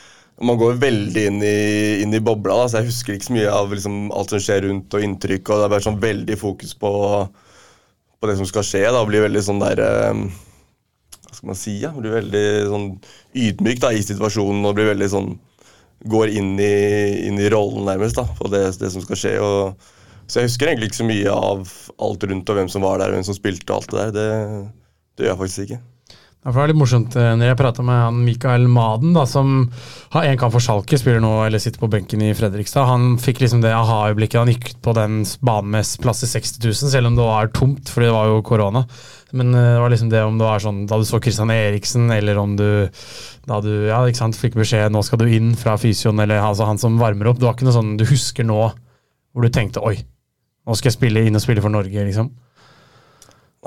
man 0.44 0.60
går 0.60 0.80
veldig 0.80 1.22
inn 1.30 1.38
i, 1.44 1.60
inn 2.04 2.16
i 2.16 2.20
bobla, 2.24 2.58
da, 2.60 2.66
så 2.68 2.82
jeg 2.82 2.90
husker 2.90 3.16
ikke 3.16 3.28
så 3.30 3.36
mye 3.38 3.54
av 3.54 3.72
liksom, 3.72 3.96
alt 4.16 4.34
som 4.34 4.42
skjer 4.44 4.66
rundt, 4.68 4.92
og 4.92 5.06
inntrykk. 5.06 5.48
og 5.48 5.62
Det 5.62 5.68
er 5.68 5.72
bare 5.72 5.86
sånn 5.86 6.02
veldig 6.04 6.38
fokus 6.40 6.76
på, 6.80 6.92
på 8.20 8.30
det 8.30 8.36
som 8.42 8.50
skal 8.50 8.66
skje. 8.68 8.82
da, 8.92 9.04
blir 9.08 9.24
veldig 9.24 9.44
sånn 9.46 9.64
der 9.64 9.84
uh, 9.84 10.26
Hva 11.30 11.38
skal 11.38 11.52
man 11.54 11.60
si? 11.62 11.78
Ja? 11.86 11.94
Blir 11.96 12.18
veldig 12.18 12.44
sånn 12.74 12.90
ydmyk 13.48 13.80
da, 13.86 13.94
i 13.96 14.04
situasjonen 14.04 14.68
og 14.68 14.76
blir 14.76 14.92
veldig 14.92 15.10
sånn 15.16 15.32
Går 16.12 16.36
inn 16.40 16.54
i, 16.60 16.76
inn 17.28 17.40
i 17.40 17.48
rollen, 17.52 17.88
nærmest, 17.88 18.20
da, 18.20 18.28
på 18.36 18.52
det, 18.52 18.66
det 18.80 18.92
som 18.92 19.04
skal 19.04 19.20
skje. 19.20 19.34
og 19.44 19.96
så 20.30 20.44
jeg 20.44 20.52
husker 20.52 20.70
egentlig 20.70 20.92
ikke 20.92 21.00
så 21.00 21.08
mye 21.10 21.32
av 21.34 21.72
alt 22.06 22.24
rundt 22.30 22.52
og 22.52 22.58
hvem 22.60 22.68
som 22.70 22.84
var 22.86 23.00
der, 23.02 23.10
og 23.10 23.18
hvem 23.18 23.26
som 23.26 23.36
spilte 23.36 23.74
og 23.74 23.80
alt 23.80 23.92
det 23.92 24.00
der. 24.00 24.12
Det, 24.14 24.89
det 25.20 25.28
gjør 25.28 25.34
jeg 25.36 25.42
faktisk 25.44 25.66
ikke. 25.68 25.82
Det 26.40 26.56
er 26.56 26.70
litt 26.72 26.78
morsomt 26.80 27.16
eh, 27.20 27.34
når 27.36 27.50
jeg 27.50 27.58
prata 27.60 27.84
med 27.84 27.98
han 28.00 28.20
Mikael 28.24 28.64
Maden, 28.72 29.12
da, 29.12 29.26
som 29.28 29.66
har 30.14 30.24
en 30.24 30.38
kamp 30.40 30.54
for 30.54 30.64
Schalke, 30.64 30.96
spiller 30.96 31.20
nå 31.20 31.34
eller 31.44 31.60
sitter 31.60 31.82
på 31.82 31.90
benken 31.92 32.24
i 32.24 32.30
Fredrikstad. 32.32 32.88
Han 32.88 33.18
fikk 33.20 33.42
liksom 33.44 33.60
det 33.60 33.74
aha-øyeblikket. 33.76 34.40
Han 34.40 34.52
gikk 34.54 34.70
på 34.86 34.94
den 34.96 35.20
banen 35.44 35.74
med 35.76 35.90
plass 36.00 36.24
til 36.24 36.32
60 36.32 36.64
000, 36.64 36.94
selv 36.96 37.12
om 37.12 37.18
det 37.20 37.26
var 37.28 37.52
tomt, 37.52 37.92
fordi 37.92 38.08
det 38.08 38.16
var 38.16 38.32
jo 38.32 38.40
korona. 38.48 38.86
Men 39.36 39.52
eh, 39.52 39.68
det 39.76 39.84
var 39.84 39.92
liksom 39.92 40.14
det 40.16 40.24
om 40.24 40.40
det 40.40 40.48
var 40.48 40.64
sånn 40.64 40.86
da 40.88 41.02
du 41.02 41.04
så 41.10 41.20
Christian 41.20 41.52
Eriksen, 41.52 42.08
eller 42.16 42.40
om 42.40 42.56
du 42.56 42.70
da 43.50 43.60
du 43.66 43.72
ja, 43.90 44.00
ikke 44.08 44.24
sant, 44.24 44.40
fikk 44.40 44.56
beskjed 44.62 44.96
nå 44.96 45.04
skal 45.04 45.20
du 45.20 45.28
inn 45.28 45.52
fra 45.60 45.76
fysioen, 45.82 46.24
eller 46.24 46.40
altså 46.40 46.70
han 46.72 46.80
som 46.80 47.02
varmer 47.04 47.34
opp. 47.34 47.44
Det 47.44 47.50
var 47.50 47.60
ikke 47.60 47.68
noe 47.68 47.76
sånn 47.82 47.98
du 48.00 48.08
husker 48.08 48.48
nå 48.48 48.62
hvor 48.64 49.44
du 49.44 49.52
tenkte 49.52 49.84
oi, 49.84 49.98
nå 50.64 50.80
skal 50.80 50.94
jeg 50.94 51.02
spille 51.02 51.28
inn 51.28 51.36
og 51.36 51.44
spille 51.44 51.68
for 51.68 51.76
Norge, 51.76 52.08
liksom. 52.08 52.32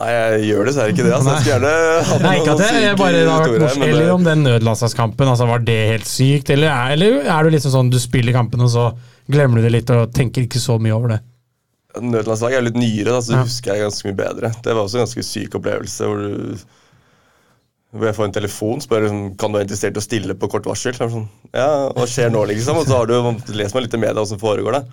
Nei, 0.00 0.08
jeg 0.08 0.44
gjør 0.48 0.68
dessverre 0.70 0.92
ikke 0.94 1.04
det. 1.04 1.12
altså. 1.12 1.32
Jeg 1.34 1.42
skulle 1.42 1.52
gjerne 1.52 1.72
hatt 2.08 2.22
Nei, 2.24 2.36
ikke 2.38 2.52
at 2.54 2.60
det, 2.62 2.68
noen 2.72 2.84
jeg 2.86 2.96
bare, 2.96 3.12
det 3.12 3.24
historier, 3.26 3.74
men 3.82 3.88
Eller 3.90 4.12
om 4.14 4.22
den 4.24 4.44
nødlandslagskampen, 4.46 5.28
altså 5.34 5.48
var 5.50 5.66
det 5.66 5.76
helt 5.90 6.08
sykt? 6.08 6.52
Eller 6.54 6.70
er, 6.72 6.94
eller 6.96 7.18
er 7.34 7.44
du 7.44 7.50
liksom 7.52 7.74
sånn 7.74 7.90
du 7.92 7.98
spiller 8.00 8.32
kampen, 8.32 8.62
og 8.64 8.70
så 8.72 8.86
glemmer 9.28 9.60
du 9.60 9.66
det 9.68 9.74
litt 9.76 9.92
og 9.92 10.14
tenker 10.16 10.46
ikke 10.46 10.62
så 10.62 10.78
mye 10.80 10.96
over 10.96 11.12
det? 11.16 11.20
Nødlandslaget 12.00 12.56
er 12.56 12.64
litt 12.70 12.78
nyere, 12.80 13.10
da, 13.12 13.18
så 13.20 13.34
det 13.34 13.36
Ja. 13.42 13.44
husker 13.44 13.74
jeg 13.74 13.84
ganske 13.84 14.08
mye 14.08 14.20
bedre. 14.22 14.52
Det 14.64 14.72
var 14.78 14.80
også 14.86 14.96
en 14.96 15.04
ganske 15.04 15.26
syk 15.28 15.58
opplevelse. 15.60 16.08
hvor 16.08 16.16
du 16.24 16.62
hvor 17.92 18.06
jeg 18.08 18.16
får 18.16 18.24
en 18.24 18.32
telefon 18.32 18.80
spør 18.80 19.02
liksom, 19.04 19.24
kan 19.36 19.52
du 19.52 19.58
være 19.58 19.66
interessert 19.66 19.98
i 19.98 20.00
å 20.00 20.04
stille 20.06 20.34
på 20.40 20.48
kort 20.48 20.64
varsel. 20.64 20.94
Så 20.96 21.04
er 21.04 21.10
det 21.10 21.16
sånn, 21.18 21.28
ja, 21.52 21.66
Hva 21.92 22.06
skjer 22.08 22.30
nå, 22.32 22.46
liksom? 22.48 22.78
Og 22.80 22.86
så 22.88 22.96
har 23.02 23.10
du 23.10 23.18
lest 23.52 23.74
meg 23.76 23.84
litt 23.84 23.96
i 23.98 24.00
media 24.00 24.16
hva 24.16 24.24
som 24.30 24.40
foregår. 24.40 24.72
da. 24.72 24.84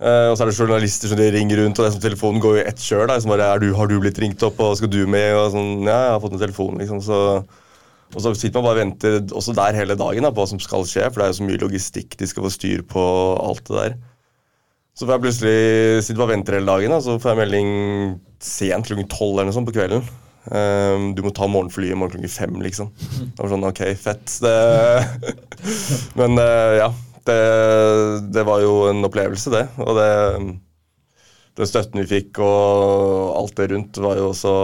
Eh, 0.00 0.26
og 0.30 0.36
så 0.38 0.46
er 0.46 0.48
det 0.48 0.56
journalister 0.56 1.10
som 1.10 1.18
de 1.20 1.28
ringer 1.34 1.60
rundt, 1.60 1.76
og 1.76 1.84
det 1.84 1.88
er 1.90 1.94
sånn, 1.96 2.04
telefonen 2.06 2.40
går 2.40 2.54
jo 2.56 2.68
ett 2.70 2.80
kjør. 2.80 3.20
som 3.20 3.30
du, 3.60 3.74
'Har 3.74 3.86
du 3.86 4.00
blitt 4.00 4.18
ringt 4.18 4.42
opp, 4.42 4.58
og 4.60 4.76
skal 4.76 4.88
du 4.88 5.06
med?' 5.06 5.34
og 5.34 5.52
sånn, 5.52 5.84
'Ja, 5.84 5.98
jeg 6.04 6.12
har 6.12 6.20
fått 6.20 6.32
en 6.32 6.46
telefon', 6.46 6.78
liksom. 6.78 7.00
så... 7.00 7.44
Og 8.10 8.22
så 8.22 8.34
sitter 8.34 8.58
man 8.58 8.64
bare 8.64 8.74
og 8.74 8.82
venter 8.82 9.20
også 9.30 9.54
der 9.54 9.72
hele 9.72 9.94
dagen 9.94 10.24
da, 10.24 10.30
på 10.30 10.42
hva 10.42 10.48
som 10.48 10.58
skal 10.58 10.82
skje, 10.82 11.04
for 11.12 11.20
det 11.20 11.22
er 11.22 11.30
jo 11.30 11.38
så 11.38 11.46
mye 11.46 11.62
logistikk 11.62 12.16
de 12.18 12.26
skal 12.26 12.42
få 12.42 12.50
styr 12.50 12.82
på. 12.82 12.98
alt 13.38 13.64
det 13.68 13.76
der. 13.76 13.94
Så 14.98 15.06
får 15.06 15.14
jeg 15.14 15.22
plutselig 15.22 16.02
sitte 16.02 16.20
og 16.20 16.28
vente 16.28 16.50
hele 16.50 16.66
dagen, 16.66 16.90
da, 16.90 16.98
så 16.98 17.20
får 17.20 17.30
jeg 17.30 17.38
melding 17.38 18.20
sent 18.40 18.86
klokken 18.88 19.08
tolv 19.08 19.38
eller 19.38 19.52
noe 19.52 19.54
sånt 19.54 19.68
på 19.68 19.76
kvelden. 19.78 20.02
Um, 20.50 21.14
du 21.14 21.22
må 21.22 21.30
ta 21.30 21.46
morgenflyet 21.46 21.92
i 21.92 21.94
morgen 21.94 22.16
klokken 22.16 22.32
fem, 22.32 22.58
liksom. 22.64 22.90
Det 23.36 23.38
var 23.38 23.52
sånn, 23.52 23.68
ok, 23.68 23.82
fett. 23.94 24.26
Det... 24.42 24.56
Men 26.18 26.34
uh, 26.40 26.74
ja, 26.80 26.90
det, 27.30 28.32
det 28.34 28.44
var 28.48 28.60
jo 28.64 28.74
en 28.90 29.06
opplevelse, 29.06 29.52
det. 29.54 29.64
Og 29.80 29.94
det, 29.98 30.10
den 31.60 31.70
støtten 31.70 32.02
vi 32.02 32.10
fikk 32.10 32.42
og 32.42 33.36
alt 33.38 33.56
det 33.58 33.70
rundt, 33.72 34.02
var 34.02 34.18
jo 34.18 34.30
også 34.32 34.54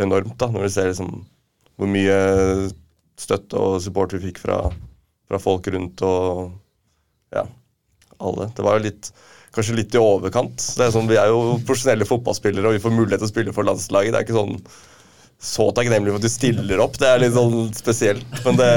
enormt, 0.00 0.36
da, 0.40 0.50
når 0.52 0.66
du 0.66 0.74
ser 0.74 0.90
liksom 0.92 1.12
hvor 1.80 1.88
mye 1.88 2.16
støtte 3.20 3.56
og 3.56 3.80
support 3.84 4.12
vi 4.16 4.22
fikk 4.28 4.40
fra, 4.42 4.62
fra 5.28 5.40
folk 5.40 5.68
rundt 5.72 6.02
og 6.04 6.50
ja, 7.34 7.46
alle. 8.20 8.50
Det 8.56 8.64
var 8.66 8.78
jo 8.78 8.86
litt, 8.88 9.10
kanskje 9.56 9.78
litt 9.78 9.96
i 9.96 10.02
overkant. 10.02 10.60
Det 10.76 10.86
er 10.86 10.94
sånn, 10.94 11.08
vi 11.10 11.18
er 11.20 11.32
jo 11.32 11.58
profesjonelle 11.64 12.08
fotballspillere, 12.08 12.68
og 12.68 12.76
vi 12.76 12.84
får 12.84 12.96
mulighet 12.96 13.22
til 13.22 13.30
å 13.30 13.32
spille 13.32 13.56
for 13.56 13.68
landslaget. 13.68 14.12
Det 14.12 14.20
er 14.20 14.28
ikke 14.28 14.38
sånn 14.40 14.58
så 15.40 15.70
takknemlig 15.72 16.12
for 16.12 16.20
at 16.20 16.26
du 16.26 16.32
stiller 16.32 16.82
opp. 16.84 16.98
Det 17.00 17.08
er 17.08 17.22
litt 17.22 17.36
sånn 17.36 17.70
spesielt. 17.72 18.40
Men 18.44 18.60
det 18.60 18.72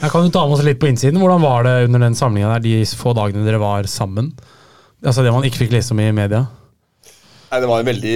Jeg 0.00 0.08
kan 0.14 0.24
du 0.24 0.32
ta 0.32 0.46
med 0.48 0.56
oss 0.56 0.64
litt 0.64 0.78
på 0.80 0.88
innsiden. 0.88 1.20
Hvordan 1.20 1.42
var 1.44 1.66
det 1.66 1.74
under 1.84 2.00
den 2.00 2.14
samlinga 2.16 2.54
der, 2.54 2.62
de 2.64 2.96
få 2.96 3.12
dagene 3.16 3.44
dere 3.44 3.58
var 3.60 3.84
sammen? 3.84 4.30
Altså 5.04 5.20
Det 5.24 5.32
man 5.32 5.44
ikke 5.44 5.66
fikk 5.66 5.74
lese 5.74 5.92
om 5.92 6.00
i 6.00 6.06
media? 6.16 6.46
Nei, 7.50 7.58
Det 7.60 7.68
var 7.68 7.82
en 7.82 7.88
veldig 7.90 8.14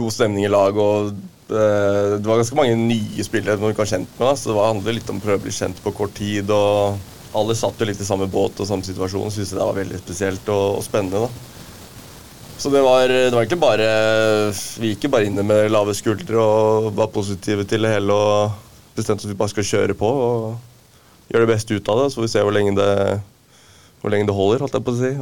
god 0.00 0.14
stemning 0.16 0.46
i 0.48 0.50
lag. 0.50 0.74
og 0.74 1.12
eh, 1.12 2.16
Det 2.18 2.26
var 2.26 2.40
ganske 2.40 2.58
mange 2.58 2.74
nye 2.74 3.22
spillere 3.22 3.60
man 3.62 3.70
ikke 3.70 3.84
var 3.84 3.92
kjent 3.92 4.16
med. 4.18 4.34
Så 4.34 4.50
det 4.50 4.56
var 4.56 4.72
handlet 4.72 4.96
litt 4.98 5.12
om 5.14 5.20
å 5.20 5.22
prøve 5.22 5.38
å 5.38 5.44
bli 5.44 5.54
kjent 5.54 5.78
på 5.84 5.92
kort 5.94 6.14
tid. 6.18 6.50
og 6.50 6.98
Alle 7.38 7.54
satt 7.54 7.78
jo 7.78 7.86
litt 7.86 8.02
i 8.02 8.08
samme 8.08 8.26
båt 8.26 8.58
og 8.58 8.66
samme 8.66 8.86
situasjon. 8.86 9.30
Syntes 9.30 9.54
det 9.54 9.62
var 9.62 9.78
veldig 9.78 10.00
spesielt 10.02 10.50
og, 10.50 10.80
og 10.80 10.82
spennende. 10.82 11.22
da. 11.22 11.30
Så 12.58 12.72
det 12.74 12.82
var, 12.82 13.06
det 13.06 13.30
var 13.30 13.44
egentlig 13.44 13.62
bare 13.62 13.86
Vi 14.82 14.90
gikk 14.90 15.06
bare 15.14 15.30
inn 15.30 15.38
med 15.38 15.70
lave 15.70 15.94
skuldre 15.94 16.42
og 16.42 16.90
var 16.98 17.14
positive 17.14 17.62
til 17.62 17.86
det 17.86 17.94
hele. 17.94 18.10
og 18.10 18.98
Bestemte 18.98 19.22
at 19.22 19.30
vi 19.30 19.38
bare 19.38 19.54
skal 19.54 19.68
kjøre 19.70 19.94
på 19.94 20.10
og 20.10 20.58
gjøre 21.30 21.46
det 21.46 21.52
beste 21.52 21.76
ut 21.76 21.88
av 21.92 22.02
det. 22.02 22.10
Så 22.10 22.20
får 22.20 22.26
vi 22.26 22.32
se 22.34 22.44
hvor 22.44 22.54
lenge 22.54 22.74
det, 22.78 22.90
hvor 24.02 24.12
lenge 24.12 24.28
det 24.28 24.36
holder, 24.36 24.64
holdt 24.64 24.76
jeg 24.78 24.86
på 24.86 24.94
å 24.94 25.00
si. 25.00 25.12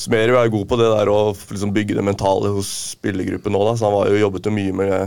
Smerud 0.00 0.38
er 0.40 0.52
god 0.52 0.68
på 0.68 0.78
det 0.80 0.88
der 0.94 1.10
å 1.12 1.18
liksom 1.34 1.74
bygge 1.76 1.98
det 1.98 2.04
mentale 2.06 2.52
hos 2.54 2.70
spillergruppen 2.94 3.52
nå. 3.52 3.64
Han 3.68 3.96
var 3.96 4.08
jo 4.08 4.22
jobbet 4.22 4.48
jo 4.48 4.54
mye 4.56 4.76
med 4.76 4.92
det. 4.94 5.02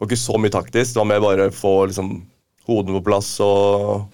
Og 0.00 0.08
ikke 0.08 0.18
så 0.18 0.38
mye 0.42 0.52
taktisk. 0.52 0.94
Det 0.94 1.00
var 1.00 1.10
mer 1.12 1.22
bare 1.22 1.48
å 1.48 1.54
få 1.54 1.74
liksom, 1.86 2.16
hodene 2.66 2.98
på 2.98 3.06
plass 3.10 3.36
og 3.44 4.08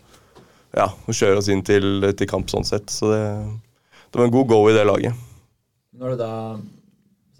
ja, 0.77 0.91
kjøre 1.09 1.41
oss 1.41 1.49
inn 1.51 1.65
til, 1.67 2.05
til 2.13 2.29
kamp 2.31 2.53
sånn 2.53 2.69
sett. 2.69 2.93
Så 2.93 3.09
det, 3.11 3.23
det 4.11 4.21
var 4.21 4.29
en 4.29 4.35
god 4.35 4.51
go 4.53 4.61
i 4.69 4.77
det 4.77 4.85
laget. 4.87 5.17
Når 5.97 6.15
du 6.15 6.21
da 6.21 6.35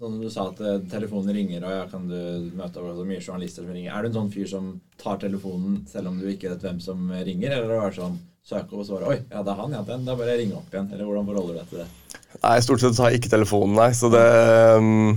Sånn 0.01 0.15
du 0.17 0.29
sa 0.33 0.47
at 0.49 0.57
eh, 0.65 0.79
telefonen 0.89 1.35
ringer, 1.35 1.61
og 1.61 1.73
ja, 1.75 1.81
kan 1.91 2.07
du 2.09 2.17
møte 2.57 2.81
over 2.81 2.95
så 2.97 3.03
mye 3.05 3.21
journalister 3.21 3.61
som 3.67 3.75
ringer. 3.75 3.93
Er 3.93 4.01
du 4.01 4.09
en 4.09 4.15
sånn 4.15 4.31
fyr 4.33 4.47
som 4.49 4.69
tar 4.97 5.19
telefonen 5.21 5.83
selv 5.91 6.09
om 6.09 6.15
du 6.17 6.25
ikke 6.31 6.49
vet 6.55 6.63
hvem 6.65 6.79
som 6.81 7.03
ringer? 7.13 7.53
Eller 7.59 7.75
er 7.77 7.91
det 7.91 7.99
sånn 7.99 8.15
søke 8.41 8.79
og 8.81 8.87
svare 8.87 9.11
Oi, 9.11 9.19
ja, 9.29 9.43
det 9.45 9.53
er 9.53 9.59
han, 9.61 9.75
ja, 9.77 9.81
den. 9.85 10.07
Da 10.07 10.15
bare 10.17 10.39
ringe 10.39 10.57
opp 10.57 10.73
igjen. 10.73 10.87
Eller 10.95 11.05
hvordan 11.05 11.27
forholder 11.29 11.53
du 11.53 11.59
deg 11.61 11.69
til 11.69 11.83
det? 11.83 12.17
Nei, 12.41 12.55
Stort 12.65 12.81
sett 12.81 12.97
tar 12.97 13.11
jeg 13.13 13.21
ikke 13.21 13.35
telefonen, 13.35 13.75
nei. 13.77 13.91
Så 13.93 14.09
det 14.09 14.23
um, 14.81 15.13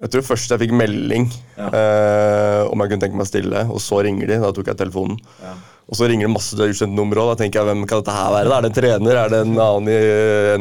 Jeg 0.00 0.14
tror 0.14 0.24
først 0.30 0.54
jeg 0.56 0.62
fikk 0.64 0.72
melding 0.80 1.28
Ja. 1.58 1.68
eh, 1.68 2.62
om 2.72 2.80
jeg 2.80 2.94
kunne 2.94 3.04
tenke 3.04 3.20
meg 3.20 3.28
stille, 3.28 3.66
og 3.68 3.84
så 3.84 4.00
ringer 4.08 4.32
de. 4.32 4.40
Da 4.46 4.54
tok 4.56 4.72
jeg 4.72 4.80
telefonen. 4.80 5.20
Ja. 5.44 5.52
Og 5.92 5.98
så 5.98 6.08
ringer 6.08 6.24
det 6.30 6.32
masse 6.38 6.56
ukjente 6.56 6.96
numre 6.96 7.20
òg. 7.20 7.34
Da 7.34 7.42
tenker 7.44 7.60
jeg 7.60 7.68
hvem 7.68 7.84
kan 7.84 8.00
dette 8.00 8.16
her 8.16 8.32
være? 8.32 8.48
Da? 8.48 8.56
Er 8.56 8.64
det 8.64 8.72
en 8.72 8.80
trener? 8.80 9.20
Er 9.26 9.32
det 9.36 9.44
en 9.44 9.56
annen 9.60 9.92
i 9.92 10.00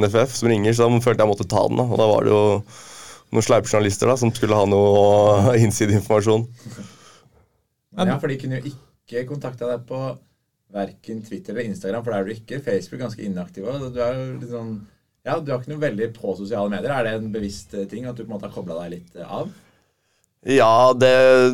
NFF 0.04 0.36
som 0.42 0.52
ringer? 0.52 0.76
Så 0.76 0.92
da 0.92 1.00
følte 1.08 1.24
jeg 1.24 1.32
måtte 1.32 1.48
ta 1.56 1.64
den. 1.72 1.80
da. 1.80 1.88
Og 1.88 2.02
da 2.04 2.12
var 2.12 2.28
det 2.28 2.36
jo 2.36 2.44
noen 3.32 3.46
sleipe 3.46 3.70
journalister 3.70 4.12
da, 4.12 4.18
som 4.20 4.32
skulle 4.36 4.58
ha 4.58 4.68
noe 4.70 5.56
innsideinformasjon. 5.64 6.48
Ja, 7.98 8.18
for 8.18 8.32
de 8.32 8.40
kunne 8.40 8.60
jo 8.60 8.72
ikke 8.72 9.26
kontakta 9.30 9.70
deg 9.70 9.88
på 9.88 10.00
verken 10.72 11.20
Twitter 11.26 11.54
eller 11.54 11.68
Instagram, 11.68 12.04
for 12.04 12.14
der 12.14 12.22
er 12.24 12.30
du 12.30 12.36
ikke. 12.36 12.62
Facebook 12.64 13.02
ganske 13.04 13.26
inaktiv. 13.26 13.68
Du 13.92 14.00
er 14.00 14.16
jo 14.16 14.28
litt 14.40 14.54
sånn 14.54 14.74
Ja, 15.28 15.36
du 15.38 15.52
har 15.52 15.60
ikke 15.60 15.76
noe 15.76 15.84
veldig 15.84 16.08
på 16.16 16.34
sosiale 16.40 16.72
medier. 16.72 16.94
Er 16.96 17.06
det 17.06 17.18
en 17.20 17.34
bevisst 17.34 17.76
eh, 17.78 17.86
ting 17.90 18.08
at 18.10 18.18
du 18.18 18.24
på 18.24 18.30
en 18.30 18.38
måte 18.38 18.48
har 18.48 18.56
kobla 18.56 18.80
deg 18.80 18.96
litt 18.96 19.20
eh, 19.20 19.28
av? 19.28 19.52
Ja, 20.50 20.94
det, 20.98 21.12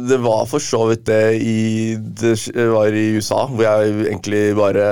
det 0.08 0.22
var 0.24 0.46
for 0.48 0.64
så 0.64 0.86
vidt 0.88 1.04
det 1.10 1.42
i 1.44 1.98
Det 1.98 2.38
var 2.72 2.96
i 2.96 3.10
USA, 3.18 3.42
hvor 3.52 3.66
jeg 3.66 4.06
egentlig 4.06 4.44
bare 4.56 4.86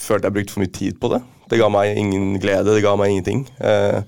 følte 0.00 0.30
jeg 0.30 0.36
brukte 0.36 0.54
for 0.54 0.62
mye 0.62 0.76
tid 0.76 1.00
på 1.02 1.10
det. 1.10 1.18
Det 1.50 1.58
ga 1.58 1.66
meg 1.72 1.98
ingen 1.98 2.36
glede, 2.38 2.76
det 2.76 2.84
ga 2.84 2.94
meg 3.00 3.10
ingenting. 3.10 3.42
Eh, 3.58 3.98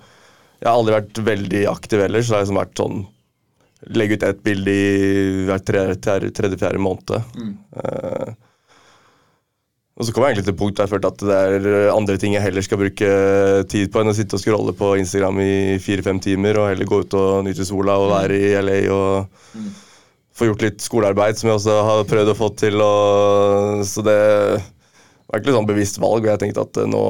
Jeg 0.63 0.71
har 0.71 0.79
aldri 0.79 0.95
vært 0.95 1.19
veldig 1.27 1.65
aktiv 1.73 2.05
ellers, 2.05 2.29
så 2.29 2.33
det 2.33 2.39
har 2.39 2.47
liksom 2.47 2.63
vært 2.63 2.81
sånn 2.85 3.03
Legge 3.99 4.15
ut 4.15 4.23
ett 4.23 4.43
bilde 4.47 4.71
i 4.71 4.91
hver 5.49 5.63
tredje-fjerde 5.67 6.79
måned. 6.79 7.17
Eh, 7.83 8.29
og 9.99 10.07
så 10.07 10.15
kom 10.15 10.23
jeg 10.23 10.37
egentlig 10.37 10.47
til 10.47 10.57
punkt 10.61 10.79
der 10.79 10.87
jeg 10.87 10.93
følte 10.93 11.11
at 11.11 11.25
det 11.27 11.39
er 11.39 11.91
andre 11.91 12.15
ting 12.23 12.37
jeg 12.37 12.45
heller 12.45 12.63
skal 12.65 12.79
bruke 12.81 13.09
tid 13.75 13.91
på 13.91 14.01
enn 14.01 14.13
å 14.13 14.15
sitte 14.15 14.39
og 14.39 14.43
scrolle 14.45 14.73
på 14.79 14.93
Instagram 15.03 15.41
i 15.43 15.55
fire-fem 15.83 16.23
timer, 16.23 16.61
og 16.63 16.71
heller 16.71 16.89
gå 16.89 17.03
ut 17.03 17.17
og 17.19 17.43
nyte 17.49 17.67
sola 17.67 17.99
og 18.01 18.13
være 18.15 18.39
i 18.39 18.55
LA 18.63 18.79
og 18.95 19.59
få 20.33 20.49
gjort 20.49 20.65
litt 20.65 20.81
skolearbeid, 20.81 21.37
som 21.39 21.51
jeg 21.51 21.59
også 21.59 21.77
har 21.91 22.07
prøvd 22.09 22.33
å 22.33 22.39
få 22.39 22.49
til. 22.63 22.81
Og, 22.81 23.83
så 23.89 24.05
det 24.07 24.19
var 24.23 25.39
egentlig 25.39 25.57
sånn 25.59 25.69
bevisst 25.69 26.01
valg, 26.03 26.25
og 26.25 26.33
jeg 26.33 26.41
tenkte 26.41 26.65
at 26.65 26.81
eh, 26.83 26.89
nå, 26.89 27.05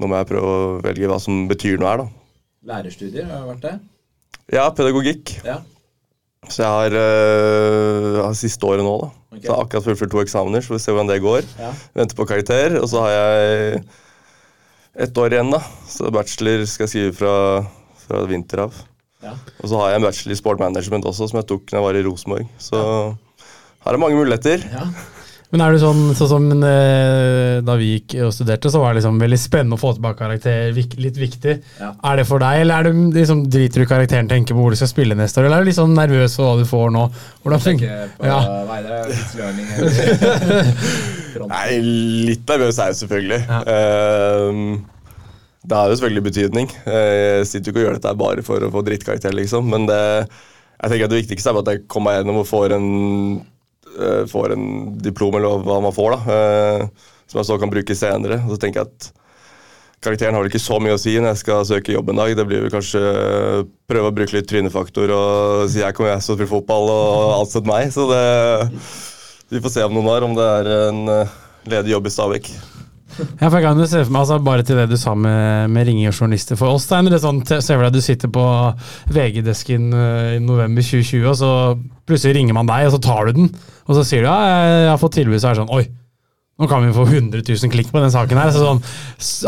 nå 0.00 0.08
må 0.08 0.18
jeg 0.20 0.28
prøve 0.30 0.52
å 0.52 0.68
velge 0.84 1.08
hva 1.10 1.18
som 1.20 1.46
betyr 1.50 1.80
noe 1.80 1.90
her, 1.90 2.02
da. 2.04 2.08
Lærerstudier 2.72 3.26
har 3.28 3.42
det 3.42 3.50
vært 3.50 3.64
det? 3.66 3.74
Ja, 4.54 4.68
pedagogikk. 4.74 5.34
Ja. 5.46 5.58
Så 6.50 6.64
jeg 6.64 6.70
har, 6.74 6.94
øh, 6.98 8.20
har 8.24 8.38
siste 8.38 8.66
året 8.66 8.82
nå, 8.86 8.94
da. 9.02 9.10
Okay. 9.32 9.42
Så 9.42 9.46
jeg 9.46 9.54
har 9.54 9.64
akkurat 9.64 9.86
fullført 9.86 10.12
to 10.14 10.22
eksamener, 10.22 10.62
så 10.64 10.72
vi 10.72 10.76
får 10.76 10.82
se 10.84 10.94
hvordan 10.94 11.10
det 11.12 11.20
går. 11.24 11.46
Ja. 11.60 11.70
Venter 12.00 12.18
på 12.18 12.26
karakter. 12.28 12.78
Og 12.80 12.88
så 12.90 13.04
har 13.04 13.12
jeg 13.14 13.84
ett 15.06 15.20
år 15.22 15.36
igjen, 15.36 15.52
da. 15.54 15.62
Så 15.88 16.10
bachelor 16.14 16.66
skal 16.68 16.88
jeg 16.88 16.92
skrive 16.94 17.14
fra, 17.20 17.36
fra 18.04 18.24
vinter 18.28 18.66
av. 18.66 18.80
Ja. 19.22 19.36
Og 19.62 19.70
så 19.70 19.78
har 19.78 19.92
jeg 19.92 20.00
en 20.02 20.06
bachelor 20.08 20.34
i 20.34 20.40
sport 20.40 20.62
management 20.62 21.06
også, 21.08 21.30
som 21.30 21.38
jeg 21.40 21.48
tok 21.52 21.70
når 21.70 21.78
jeg 21.78 21.86
var 21.86 21.98
i 22.00 22.04
Rosenborg. 22.08 22.48
Så 22.58 22.82
her 23.86 23.94
er 23.96 24.02
mange 24.02 24.18
muligheter. 24.18 24.66
ja. 24.72 24.86
Men 25.52 25.60
er 25.66 25.74
du 25.74 25.78
sånn, 25.82 25.98
sånn 26.16 26.28
som 26.30 26.44
eh, 26.64 27.58
da 27.60 27.74
vi 27.76 27.90
gikk 27.90 28.14
og 28.24 28.30
studerte, 28.32 28.70
så 28.72 28.80
var 28.80 28.94
det 28.94 29.02
liksom 29.02 29.18
veldig 29.20 29.38
spennende 29.40 29.76
å 29.76 29.80
få 29.82 29.90
tilbake 29.98 30.16
karakter, 30.22 30.70
litt 30.72 31.18
viktig. 31.20 31.58
Ja. 31.76 31.90
Er 32.08 32.16
det 32.22 32.24
for 32.30 32.40
deg, 32.40 32.62
eller 32.62 32.74
er 32.80 32.88
det 32.88 33.18
liksom, 33.18 33.42
driter 33.52 33.82
du 33.82 33.84
i 33.84 33.90
karakteren, 33.90 34.30
tenker 34.30 34.56
på 34.56 34.62
hvor 34.64 34.72
du 34.72 34.78
skal 34.80 34.88
spille 34.88 35.18
neste 35.18 35.42
år, 35.42 35.50
eller 35.50 35.60
er 35.60 35.66
du 35.66 35.68
litt 35.68 35.76
sånn 35.76 35.92
nervøs 35.98 36.38
for 36.40 36.48
hva 36.48 36.54
du 36.62 36.64
får 36.70 36.88
nå? 36.96 37.04
Hvordan 37.44 37.64
funker 37.66 38.08
på 38.16 38.30
Ja. 38.30 38.40
Front. 41.32 41.48
Nei, 41.52 41.68
litt 42.30 42.48
nervøs 42.48 42.78
er 42.80 42.90
jeg 42.92 42.98
selvfølgelig. 43.02 43.40
Ja. 43.48 43.60
Ehm, 43.72 44.64
det 45.62 45.78
har 45.78 45.88
jo 45.92 45.96
selvfølgelig 46.00 46.24
betydning. 46.26 46.72
Eh, 46.88 47.38
Jeg 47.42 47.46
sitter 47.52 47.70
jo 47.70 47.72
ikke 47.76 47.80
og 47.82 47.86
gjør 47.86 47.98
dette 48.00 48.16
bare 48.24 48.42
for 48.46 48.64
å 48.66 48.72
få 48.74 48.82
drittkarakter, 48.86 49.32
liksom. 49.36 49.68
Men 49.72 49.86
det, 49.88 50.00
jeg 50.82 50.90
tenker 50.92 51.06
at 51.06 51.14
det 51.14 51.20
viktigste 51.22 51.52
er 51.52 51.60
at 51.62 51.70
jeg 51.72 51.84
kommer 51.92 52.10
meg 52.10 52.20
gjennom 52.22 52.40
og 52.42 52.48
får 52.50 52.74
en, 52.78 52.88
får 54.30 54.54
en 54.56 54.68
diplom, 55.02 55.34
eller 55.38 55.64
hva 55.66 55.80
man 55.84 55.94
får, 55.96 56.14
da. 56.16 56.36
eh, 56.36 57.10
Som 57.30 57.40
jeg 57.42 57.48
så 57.50 57.58
kan 57.60 57.72
bruke 57.72 57.96
senere. 57.96 58.40
Og 58.46 58.54
så 58.54 58.60
tenker 58.62 58.82
jeg 58.82 58.90
at 58.90 59.10
karakteren 60.02 60.34
har 60.34 60.42
vel 60.42 60.50
ikke 60.50 60.58
så 60.62 60.80
mye 60.82 60.96
å 60.96 61.00
si 61.00 61.12
når 61.14 61.30
jeg 61.32 61.40
skal 61.44 61.66
søke 61.68 61.94
jobb 61.94 62.10
en 62.10 62.18
dag. 62.24 62.32
Det 62.36 62.46
blir 62.48 62.64
vel 62.64 62.72
kanskje 62.74 63.00
eh, 63.00 63.62
prøve 63.88 64.10
å 64.10 64.16
bruke 64.16 64.34
litt 64.36 64.48
trynefaktor 64.50 65.12
og 65.14 65.70
si 65.70 65.82
jeg 65.84 65.94
kommer 65.94 66.14
jeg 66.14 66.24
til 66.24 66.34
å 66.34 66.38
spille 66.40 66.50
fotball, 66.56 66.90
og 66.90 67.34
ansett 67.40 67.68
meg. 67.68 67.92
Så 67.94 68.08
det 68.10 68.24
vi 69.52 69.60
får 69.60 69.74
se 69.74 69.82
om 69.84 69.92
noen 69.92 70.08
har, 70.08 70.24
om 70.24 70.34
det 70.38 70.48
er 70.58 70.72
en 70.88 71.02
eh, 71.12 71.34
ledig 71.68 71.92
jobb 71.94 72.08
i 72.08 72.14
Stabæk. 72.16 72.52
Ja, 73.18 73.48
for 73.48 73.58
jeg 73.58 73.64
kan 73.66 73.80
jo 73.80 73.86
se 73.88 74.02
for 74.04 74.12
meg, 74.14 74.20
altså, 74.24 74.38
Bare 74.42 74.66
til 74.66 74.78
det 74.80 74.88
du 74.90 74.96
sa 75.00 75.14
med, 75.18 75.70
med 75.72 75.88
ringing 75.88 76.08
av 76.10 76.16
journalister 76.16 76.58
for 76.58 76.72
oss, 76.74 76.86
Steiner. 76.88 77.12
det 77.12 77.22
Sånn, 77.22 77.42
se 77.48 77.60
for 77.62 77.84
deg 77.86 77.96
du 77.96 78.04
sitter 78.04 78.32
på 78.32 78.44
VG-desken 79.12 79.88
eh, 79.92 80.36
i 80.36 80.42
november 80.42 80.84
2020, 80.84 81.26
og 81.28 81.36
så 81.40 81.50
plutselig 82.08 82.38
ringer 82.38 82.56
man 82.56 82.70
deg, 82.70 82.88
og 82.88 82.96
så 82.96 83.02
tar 83.04 83.28
du 83.28 83.42
den. 83.42 83.50
Og 83.88 83.98
så 83.98 84.06
sier 84.06 84.24
du 84.24 84.30
ja, 84.30 84.38
jeg 84.86 84.88
har 84.92 85.02
fått 85.02 85.18
tilbud, 85.18 85.40
så 85.42 85.50
er 85.50 85.56
det 85.56 85.64
sånn 85.64 85.74
Oi, 85.76 85.84
nå 86.60 86.68
kan 86.70 86.84
vi 86.84 86.92
få 86.94 87.06
100 87.08 87.42
000 87.42 87.72
klikk 87.72 87.88
på 87.90 88.00
den 88.02 88.12
saken 88.14 88.38
her. 88.38 88.52
Så 88.54 88.62
sånn, 88.62 88.82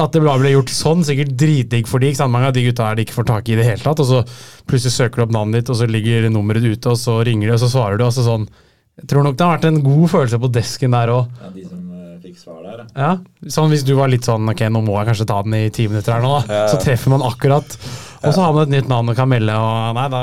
at 0.02 0.14
det 0.16 0.22
ble 0.24 0.54
gjort 0.54 0.72
sånn, 0.72 1.04
sikkert 1.06 1.34
dritdigg 1.38 1.86
for 1.90 2.02
de, 2.02 2.10
ikke 2.10 2.22
sant? 2.22 2.32
Mange 2.34 2.48
av 2.50 2.56
de 2.56 2.64
gutta 2.64 2.88
her 2.88 2.98
de 2.98 3.04
ikke 3.06 3.18
får 3.18 3.28
tak 3.28 3.48
i 3.50 3.54
i 3.54 3.58
det 3.60 3.66
hele 3.68 3.84
tatt. 3.84 4.00
Og 4.02 4.08
så 4.08 4.22
plutselig 4.66 4.96
søker 4.96 5.20
du 5.20 5.26
opp 5.26 5.34
navnet 5.36 5.60
ditt, 5.60 5.70
og 5.70 5.78
så 5.78 5.88
ligger 5.90 6.26
nummeret 6.32 6.64
ute, 6.64 6.94
og 6.94 6.98
så 6.98 7.20
ringer 7.26 7.50
de, 7.50 7.56
og 7.58 7.62
så 7.62 7.70
svarer 7.70 8.00
du. 8.00 8.06
og 8.08 8.14
så 8.16 8.24
sånn 8.26 8.48
Jeg 8.98 9.10
tror 9.10 9.26
nok 9.26 9.36
det 9.38 9.46
har 9.46 9.56
vært 9.58 9.68
en 9.70 9.82
god 9.84 10.04
følelse 10.10 10.40
på 10.42 10.52
desken 10.54 10.96
der 10.96 11.12
òg. 11.14 11.30
Fikk 12.34 12.42
svar 12.42 12.64
der, 12.66 12.82
ja. 12.98 13.12
Sånn 13.54 13.70
Hvis 13.72 13.86
du 13.86 13.94
var 13.96 14.10
litt 14.12 14.26
sånn 14.26 14.50
Ok, 14.50 14.64
nå 14.74 14.82
må 14.84 14.98
jeg 14.98 15.12
kanskje 15.12 15.28
ta 15.30 15.38
den 15.46 15.54
i 15.56 15.68
ti 15.74 15.86
minutter 15.88 16.16
her 16.16 16.24
nå, 16.24 16.34
da. 16.42 16.58
Ja. 16.58 16.66
Så 16.72 16.82
treffer 16.82 17.14
man 17.14 17.24
akkurat. 17.24 17.78
Og 18.24 18.34
så 18.34 18.42
har 18.42 18.52
man 18.56 18.66
et 18.66 18.74
nytt 18.74 18.90
navn 18.90 19.12
og 19.12 19.16
kan 19.18 19.30
melde. 19.30 19.54
Og 19.54 19.96
nei, 19.98 20.04
da, 20.12 20.20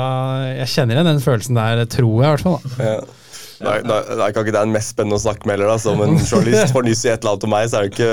jeg 0.58 0.70
kjenner 0.76 0.98
igjen 0.98 1.10
den 1.12 1.24
følelsen 1.24 1.58
der, 1.58 1.84
tror 1.90 2.14
jeg 2.14 2.22
i 2.22 2.32
hvert 2.36 2.46
fall. 2.46 2.62
da. 2.62 2.92
Ja. 2.92 3.18
Nei, 3.62 3.76
nei, 3.86 3.98
nei, 4.18 4.26
er 4.26 4.32
ikke 4.32 4.42
det 4.48 4.56
den 4.56 4.72
mest 4.74 4.90
spennende 4.90 5.18
å 5.20 5.22
snakke 5.22 5.46
med 5.46 5.54
heller. 5.54 5.70
da. 5.70 5.78
Som 5.82 6.02
en 6.02 6.16
journalist 6.18 6.72
får 6.74 6.86
nyss 6.88 7.04
i 7.06 7.12
et 7.12 7.22
eller 7.22 7.36
annet 7.36 7.46
om 7.46 7.52
meg, 7.54 7.68
så 7.70 7.78
er 7.78 7.86
det 7.86 7.92
ikke, 7.92 8.08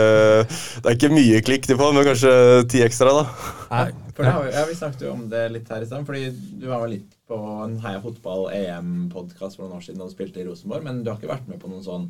det 0.83 0.91
er 0.91 0.97
ikke 0.99 1.11
mye 1.15 1.39
klikk 1.47 1.69
de 1.69 1.77
får, 1.79 1.95
men 1.97 2.07
kanskje 2.11 2.33
ti 2.69 2.83
ekstra. 2.85 3.15
da. 3.17 3.23
Nei, 3.71 3.85
For 4.13 4.27
det 4.27 4.35
har 4.35 4.45
vi, 4.45 4.51
ja, 4.59 4.65
vi 4.69 4.77
snakket 4.77 5.07
jo 5.07 5.15
om 5.15 5.25
det 5.31 5.45
litt 5.55 5.71
her 5.73 5.85
i 5.85 5.89
stedet, 5.89 6.05
fordi 6.05 6.27
du 6.61 6.67
var 6.69 6.83
vel 6.85 6.99
litt 6.99 7.09
på 7.29 7.39
en 7.65 7.77
Heia 7.81 8.01
Fotball-EM-podkast 8.05 9.57
for 9.57 9.65
noen 9.65 9.79
år 9.79 9.85
siden 9.85 10.01
da 10.01 10.09
du 10.09 10.13
spilte 10.13 10.41
i 10.41 10.45
Rosenborg, 10.47 10.85
men 10.85 11.01
du 11.01 11.11
har 11.11 11.17
ikke 11.19 11.33
vært 11.33 11.49
med 11.49 11.61
på 11.61 11.69
noen 11.71 11.85
sånn, 11.85 12.07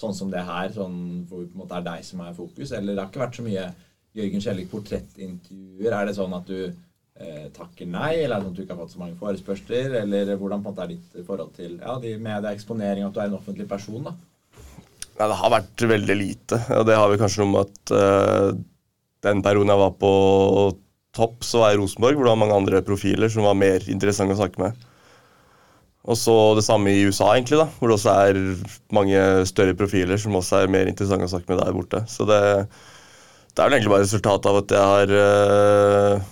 sånn 0.00 0.14
som 0.16 0.30
det 0.32 0.42
her, 0.44 0.72
sånn 0.74 0.96
hvor 1.30 1.46
det 1.46 1.78
er 1.78 1.86
deg 1.86 2.06
som 2.06 2.22
er 2.24 2.36
fokus, 2.36 2.72
eller 2.74 2.94
det 2.94 3.02
har 3.02 3.12
ikke 3.12 3.22
vært 3.24 3.38
så 3.38 3.46
mye 3.46 3.68
Jørgen 4.14 4.42
Skjellig 4.42 4.66
portrettintervjuer. 4.70 5.94
Er 5.94 6.08
det 6.08 6.16
sånn 6.18 6.34
at 6.36 6.50
du 6.50 6.58
eh, 6.66 7.46
takker 7.54 7.88
nei, 7.90 8.12
eller 8.20 8.36
er 8.36 8.42
det 8.42 8.44
sånn 8.44 8.52
at 8.52 8.58
du 8.58 8.62
ikke 8.64 8.76
har 8.76 8.82
fått 8.84 8.94
så 8.94 9.02
mange 9.02 9.18
forespørsler, 9.22 9.96
eller 10.02 10.34
hvordan 10.34 10.62
på 10.62 10.70
en 10.70 10.74
måte 10.74 10.86
er 10.86 10.94
ditt 10.94 11.26
forhold 11.26 11.54
til 11.56 11.76
ja, 11.80 11.96
de 12.02 12.14
medieeksponering, 12.22 13.06
at 13.06 13.16
du 13.16 13.20
er 13.22 13.30
en 13.30 13.40
offentlig 13.40 13.66
person, 13.70 14.06
da? 14.10 14.14
Nei, 15.14 15.28
Det 15.30 15.40
har 15.40 15.54
vært 15.54 15.84
veldig 15.94 16.16
lite, 16.18 16.62
og 16.78 16.86
det 16.88 16.98
har 16.98 17.10
vi 17.10 17.20
kanskje 17.20 17.44
noe 17.44 17.52
med 17.54 17.68
at 17.68 17.94
eh, 17.98 18.48
den 19.26 19.42
perioden 19.46 19.72
jeg 19.72 19.82
var 19.82 19.94
på 19.98 20.14
topp, 21.14 21.44
så 21.46 21.62
var 21.62 21.70
jeg 21.70 21.78
i 21.78 21.82
Rosenborg, 21.82 22.18
hvor 22.18 22.26
det 22.26 22.34
var 22.34 22.42
mange 22.42 22.58
andre 22.58 22.82
profiler 22.86 23.30
som 23.30 23.46
var 23.46 23.58
mer 23.58 23.86
interessante 23.90 24.34
å 24.34 24.40
snakke 24.40 24.62
med. 24.62 24.86
Og 26.04 26.18
så 26.20 26.32
det 26.56 26.66
samme 26.66 26.92
i 26.92 27.04
USA, 27.08 27.30
egentlig, 27.32 27.58
da, 27.62 27.64
hvor 27.78 27.88
det 27.88 27.96
også 27.96 28.12
er 28.12 28.38
mange 28.92 29.20
større 29.48 29.76
profiler 29.78 30.20
som 30.20 30.36
også 30.36 30.60
er 30.60 30.72
mer 30.72 30.90
interessante 30.90 31.24
å 31.24 31.32
snakke 31.32 31.48
med 31.48 31.62
der 31.62 31.76
borte. 31.76 32.02
Så 32.12 32.26
det, 32.28 32.40
det 33.54 33.62
er 33.62 33.70
vel 33.70 33.76
egentlig 33.78 33.92
bare 33.94 34.04
resultatet 34.04 34.50
av 34.50 34.58
at 34.60 34.74
jeg 34.76 34.90
har 34.90 35.14
uh, 35.16 36.26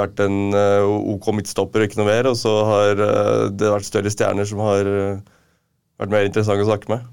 vært 0.00 0.22
en 0.24 0.38
uh, 0.56 0.88
OK 1.12 1.28
midtstopper 1.36 1.84
og 1.84 1.90
ikke 1.90 2.00
noe 2.00 2.08
mer, 2.08 2.30
og 2.30 2.38
så 2.40 2.54
har 2.70 3.02
uh, 3.02 3.42
det 3.52 3.74
vært 3.74 3.90
større 3.90 4.12
stjerner 4.14 4.48
som 4.48 4.64
har 4.64 4.88
vært 4.88 6.14
mer 6.14 6.28
interessante 6.30 6.64
å 6.64 6.70
snakke 6.70 6.94
med. 6.94 7.12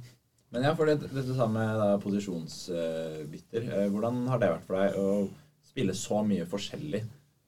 Men 0.55 0.69
ja, 0.69 0.71
for 0.77 0.87
det, 0.87 1.09
dette 1.09 1.35
sa 1.35 1.49
med 1.49 1.83
posisjonsbytter. 2.05 3.67
Hvordan 3.91 4.23
har 4.31 4.39
det 4.39 4.51
vært 4.53 4.67
for 4.69 4.79
deg 4.79 4.95
å 5.01 5.11
spille 5.65 5.95
så 5.97 6.21
mye 6.23 6.47
forskjellig? 6.47 7.03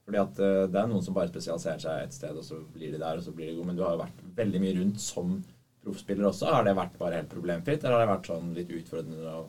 Fordi 0.06 0.22
at 0.22 0.40
eh, 0.46 0.62
det 0.70 0.80
er 0.82 0.90
noen 0.92 1.04
som 1.06 1.16
bare 1.18 1.32
spesialiserer 1.32 1.82
seg 1.82 2.06
et 2.06 2.16
sted, 2.16 2.38
og 2.38 2.46
så 2.46 2.60
blir 2.76 2.94
de 2.94 3.02
der, 3.02 3.20
og 3.20 3.26
så 3.26 3.34
blir 3.34 3.50
de 3.50 3.58
gode. 3.58 3.70
Men 3.72 3.78
du 3.80 3.84
har 3.86 3.96
jo 3.96 4.04
vært 4.04 4.26
veldig 4.38 4.64
mye 4.64 4.80
rundt 4.80 5.02
som 5.02 5.36
proffspiller 5.86 6.30
også. 6.30 6.50
Har 6.54 6.66
det 6.68 6.76
vært 6.78 6.98
bare 7.02 7.22
helt 7.22 7.32
problemfritt, 7.32 7.84
eller 7.84 7.98
har 8.00 8.06
det 8.06 8.14
vært 8.14 8.30
sånn 8.32 8.52
litt 8.58 8.74
utfordrende 8.80 9.38
og, 9.38 9.48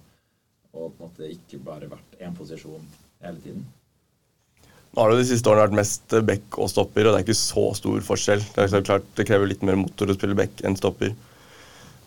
og 0.72 0.86
på 0.86 0.94
en 0.96 1.10
måte 1.10 1.32
ikke 1.32 1.60
bare 1.64 1.90
vært 1.92 2.16
én 2.24 2.36
posisjon 2.36 2.88
hele 3.24 3.42
tiden? 3.44 3.66
Nå 4.96 5.02
har 5.04 5.12
det 5.12 5.20
de 5.20 5.28
siste 5.28 5.50
årene 5.52 5.66
vært 5.66 5.76
mest 5.76 6.14
back 6.24 6.56
og 6.56 6.70
stopper, 6.72 7.04
og 7.04 7.12
det 7.12 7.18
er 7.20 7.24
ikke 7.26 7.36
så 7.36 7.64
stor 7.76 8.04
forskjell. 8.06 8.44
Det 8.54 8.64
er 8.64 8.84
klart 8.86 9.08
det 9.18 9.26
krever 9.28 9.50
litt 9.50 9.64
mer 9.66 9.76
motor 9.76 10.08
å 10.08 10.16
spille 10.16 10.36
back 10.38 10.62
enn 10.64 10.76
stopper. 10.78 11.12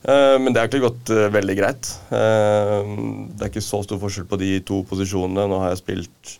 Eh, 0.10 0.38
Men 0.42 0.54
det 0.54 0.58
har 0.58 0.66
egentlig 0.70 0.88
gått 0.88 1.12
eh, 1.14 1.28
veldig 1.36 1.56
greit. 1.60 1.90
Eh, 2.10 2.94
Det 3.36 3.46
er 3.46 3.52
ikke 3.52 3.62
så 3.62 3.84
stor 3.86 4.00
forskjell 4.02 4.26
på 4.32 4.40
de 4.42 4.52
to 4.66 4.82
posisjonene. 4.90 5.46
Nå 5.52 5.60
har 5.62 5.76
jeg 5.76 5.84
spilt 5.84 6.34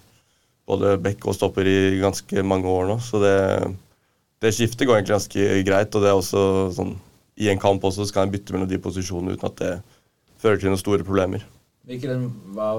både 0.70 0.96
bekk 1.02 1.28
og 1.30 1.38
stopper 1.38 1.68
i 1.68 2.00
ganske 2.02 2.44
mange 2.46 2.70
år 2.70 2.90
nå, 2.92 2.98
så 3.04 3.22
det, 3.24 3.36
det 4.44 4.54
skiftet 4.56 4.88
går 4.88 5.00
egentlig 5.00 5.18
ganske 5.18 5.62
greit. 5.68 5.96
Og 5.96 6.06
det 6.06 6.12
er 6.12 6.18
også 6.18 6.44
sånn 6.78 6.96
I 7.40 7.50
en 7.52 7.62
kamp 7.62 7.84
også 7.88 8.06
så 8.06 8.16
kan 8.16 8.28
jeg 8.28 8.38
bytte 8.38 8.56
mellom 8.56 8.70
de 8.70 8.82
posisjonene 8.84 9.38
uten 9.38 9.50
at 9.50 9.62
det 9.62 9.76
fører 10.40 10.60
til 10.60 10.72
noen 10.72 10.82
store 10.82 11.06
problemer. 11.08 11.46
Hvilke, 11.90 12.16
hva, 12.56 12.74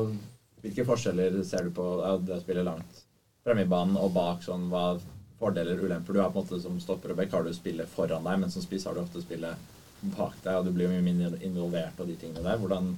hvilke 0.63 0.85
forskjeller 0.87 1.41
ser 1.49 1.67
du 1.67 1.73
på 1.77 1.87
det 2.27 2.37
å 2.37 2.43
spille 2.43 2.67
langt 2.67 3.01
fremme 3.45 3.65
i 3.65 3.71
banen 3.71 3.99
og 3.99 4.13
bak? 4.15 4.45
sånn, 4.45 4.69
Hva 4.71 4.95
fordeler 5.41 5.81
ulemper? 5.81 6.15
Du 6.15 6.21
har 6.21 6.33
på 6.33 6.43
en 6.43 6.47
måte 6.47 6.61
Som 6.63 6.77
stopper 6.83 7.15
og 7.15 7.21
bekk 7.23 7.35
har 7.35 7.47
du 7.47 7.53
spillet 7.57 7.89
foran 7.89 8.27
deg, 8.29 8.43
men 8.43 8.53
som 8.53 8.65
spiss 8.65 8.87
har 8.87 8.97
du 8.97 9.03
ofte 9.03 9.25
spillet 9.25 9.57
bak 10.15 10.37
deg, 10.45 10.55
og 10.57 10.69
du 10.69 10.73
blir 10.73 10.89
jo 10.89 10.95
mye 10.95 11.05
mindre 11.05 11.41
involvert 11.45 11.99
og 12.01 12.09
de 12.09 12.17
tingene 12.21 12.45
der. 12.45 12.61
Hvordan, 12.61 12.95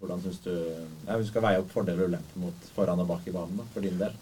hvordan 0.00 0.20
syns 0.20 0.42
du 0.44 0.52
ja, 0.52 1.16
Vi 1.16 1.26
skal 1.28 1.44
veie 1.44 1.62
opp 1.62 1.72
fordeler 1.72 2.04
og 2.04 2.12
ulemper 2.12 2.44
mot 2.44 2.70
foran 2.76 3.02
og 3.02 3.10
bak 3.10 3.26
i 3.28 3.34
banen, 3.34 3.58
da, 3.60 3.66
for 3.74 3.84
din 3.84 3.98
del? 4.00 4.14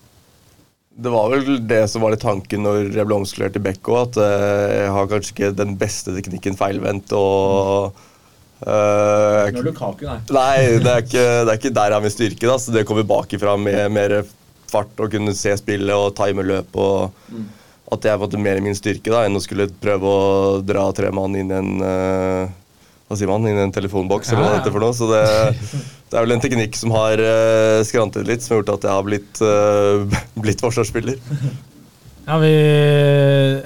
Det 0.93 1.09
var 1.09 1.31
vel 1.33 1.63
det 1.65 1.87
som 1.89 2.05
var 2.05 2.13
litt 2.13 2.23
tanken 2.23 2.67
når 2.67 2.91
jeg 2.93 3.09
ble 3.09 3.17
omskolert 3.17 3.57
i 3.57 3.63
Bekko, 3.65 3.95
at 4.03 4.19
eh, 4.21 4.73
jeg 4.83 4.91
har 4.93 5.09
kanskje 5.09 5.33
ikke 5.33 5.53
den 5.57 5.77
beste 5.81 6.13
teknikken 6.13 6.59
feilvendt 6.59 7.15
og 7.17 7.97
eh, 8.67 9.49
Når 9.57 9.71
Lukaku, 9.71 10.05
nei. 10.05 10.19
Nei, 10.37 10.59
det 10.85 10.93
er, 10.93 11.07
ikke, 11.07 11.25
det 11.25 11.49
er 11.49 11.57
ikke 11.57 11.73
der 11.79 11.89
jeg 11.89 11.97
har 11.97 12.05
min 12.05 12.15
styrke. 12.15 12.45
Da. 12.45 12.59
Så 12.61 12.77
det 12.77 12.85
kommer 12.89 13.09
bakifra 13.09 13.57
med 13.57 13.89
mer 13.97 14.19
fart 14.73 15.01
og 15.01 15.17
kunne 15.17 15.33
se 15.37 15.57
spillet 15.61 15.97
og 15.97 16.13
time 16.19 16.45
løp. 16.45 16.77
og 16.77 17.41
At 17.93 18.05
det 18.05 18.13
er 18.13 18.21
på 18.21 18.27
en 18.27 18.27
måte 18.27 18.45
mer 18.45 18.61
min 18.65 18.77
styrke 18.77 19.15
da, 19.15 19.25
enn 19.25 19.41
å 19.41 19.45
skulle 19.45 19.71
prøve 19.83 20.13
å 20.13 20.61
dra 20.61 20.91
tre 20.97 21.09
mann 21.15 21.41
inn 21.41 21.53
i 21.53 21.61
en 21.63 21.87
eh, 21.89 22.59
hva 23.13 23.19
sier 23.21 23.29
man, 23.29 23.45
inn 23.45 23.59
i 23.59 23.67
en 23.67 23.75
telefonboks, 23.75 24.33
eller 24.33 24.47
hva 24.47 24.53
det 24.55 24.61
heter 24.63 24.75
for 24.75 24.85
noe. 24.85 24.97
Så 24.97 25.09
det, 25.11 25.21
det 26.09 26.17
er 26.17 26.25
vel 26.25 26.37
en 26.39 26.45
teknikk 26.45 26.79
som 26.81 26.95
har 26.97 27.21
uh, 27.21 27.83
skrantet 27.87 28.25
litt, 28.29 28.45
som 28.45 28.57
har 28.57 28.63
gjort 28.63 28.73
at 28.79 28.89
jeg 28.89 28.97
har 28.97 29.07
blitt, 29.11 29.43
uh, 29.45 30.23
blitt 30.47 30.65
forsvarsspiller. 30.65 31.21
Ja, 32.23 32.37
vi, 32.39 32.53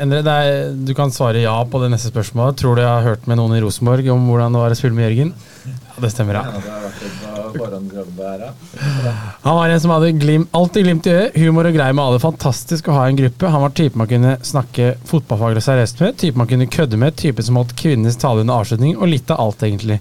Endre, 0.01 0.22
det 0.24 0.34
er, 0.34 0.70
du 0.88 0.94
kan 0.97 1.12
svare 1.12 1.42
ja 1.42 1.55
på 1.68 1.80
det 1.82 1.90
neste 1.92 2.11
spørsmålet. 2.11 2.57
Tror 2.62 2.78
du 2.78 2.82
jeg 2.82 2.90
har 2.90 3.05
hørt 3.05 3.28
med 3.28 3.38
noen 3.38 3.55
i 3.59 3.61
Rosenborg 3.62 4.09
om 4.14 4.30
hvordan 4.30 4.57
det 4.57 4.62
var 4.64 4.74
å 4.74 4.78
spille 4.78 4.97
med 4.97 5.11
Jørgen? 5.11 5.34
Ja, 5.66 5.99
Det 6.03 6.12
stemmer, 6.14 6.40
Ja, 6.40 6.62
ja. 6.64 6.80
det 6.88 7.36
her, 7.61 8.42
ja. 8.46 9.12
Han 9.42 9.57
var 9.57 9.68
en 9.68 9.80
som 9.80 9.92
hadde 9.94 10.12
glim, 10.20 10.46
alltid 10.50 10.84
glimt 10.84 11.07
i 11.07 11.14
øyet, 11.14 11.38
humor 11.40 11.68
og 11.68 11.76
greier 11.76 11.96
med 11.96 12.04
alle. 12.04 12.22
Fantastisk 12.22 12.88
å 12.88 12.96
ha 12.98 13.07
en 13.09 13.18
gruppe. 13.18 13.52
Han 13.52 13.64
var 13.64 13.76
typen 13.76 14.02
man 14.02 14.11
kunne 14.11 14.36
snakke 14.46 14.94
fotballfaglig 15.09 15.62
seriøst 15.66 16.02
med, 16.04 16.18
typen 16.20 16.42
man 16.42 16.50
kunne 16.50 16.68
kødde 16.70 17.00
med, 17.00 17.16
typen 17.20 17.46
som 17.46 17.59
holdt 17.61 17.76
kvinnenes 17.78 18.18
tale 18.20 18.44
under 18.44 18.61
avslutning, 18.61 18.96
og 18.98 19.11
litt 19.12 19.32
av 19.32 19.40
alt, 19.46 19.64
egentlig. 19.66 20.00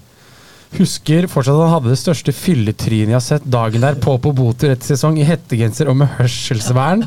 Husker 0.76 1.28
fortsatt 1.30 1.54
at 1.54 1.62
han 1.62 1.74
hadde 1.76 1.92
det 1.92 2.00
største 2.00 2.32
fylletrynet 2.34 3.12
jeg 3.12 3.16
har 3.16 3.24
sett 3.24 3.46
dagen 3.48 3.84
der 3.84 3.96
på 4.02 4.16
på 4.20 4.32
Boter 4.36 4.74
etter 4.74 4.94
sesong, 4.94 5.16
i 5.20 5.28
hettegenser 5.28 5.88
og 5.92 5.96
med 6.02 6.10
hørselsvern. 6.18 7.06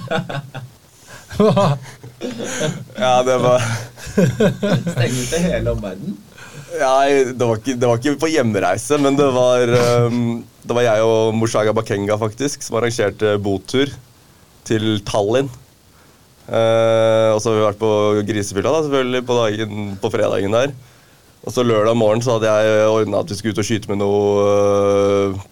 Ja, 3.00 3.14
det 3.24 3.36
var 3.44 3.64
Stengte 4.16 5.40
hele 5.44 5.72
omverdenen. 5.72 6.18
Ja, 6.78 6.94
det 7.08 7.42
var, 7.42 7.58
ikke, 7.58 7.76
det 7.80 7.88
var 7.88 7.98
ikke 7.98 8.20
på 8.22 8.30
hjemreise, 8.30 9.00
men 9.02 9.18
det 9.18 9.26
var, 9.34 9.72
um, 10.06 10.44
det 10.62 10.76
var 10.78 10.86
jeg 10.86 11.08
og 11.08 11.34
Mushaga 11.38 11.74
Bakenga 11.74 12.18
faktisk 12.22 12.62
som 12.66 12.78
arrangerte 12.78 13.34
botur 13.42 13.90
til 14.70 15.00
Tallinn. 15.08 15.50
Uh, 16.50 17.34
og 17.34 17.42
så 17.42 17.52
har 17.52 17.58
vi 17.58 17.66
vært 17.66 17.82
på 17.82 17.92
grisefylla 18.26 18.74
da, 18.74 18.84
selvfølgelig 18.86 19.26
på, 19.26 19.38
dagen, 19.38 19.92
på 20.02 20.14
fredagen 20.14 20.56
der. 20.56 20.74
Og 21.46 21.54
så 21.56 21.66
lørdag 21.66 21.98
morgen 21.98 22.22
så 22.26 22.36
hadde 22.36 22.52
jeg 22.52 22.88
ordna 22.90 23.22
at 23.24 23.32
vi 23.32 23.38
skulle 23.38 23.56
ut 23.56 23.62
og 23.64 23.70
skyte 23.70 23.92
med 23.92 24.02
noe 24.02 24.48
uh, 25.34 25.44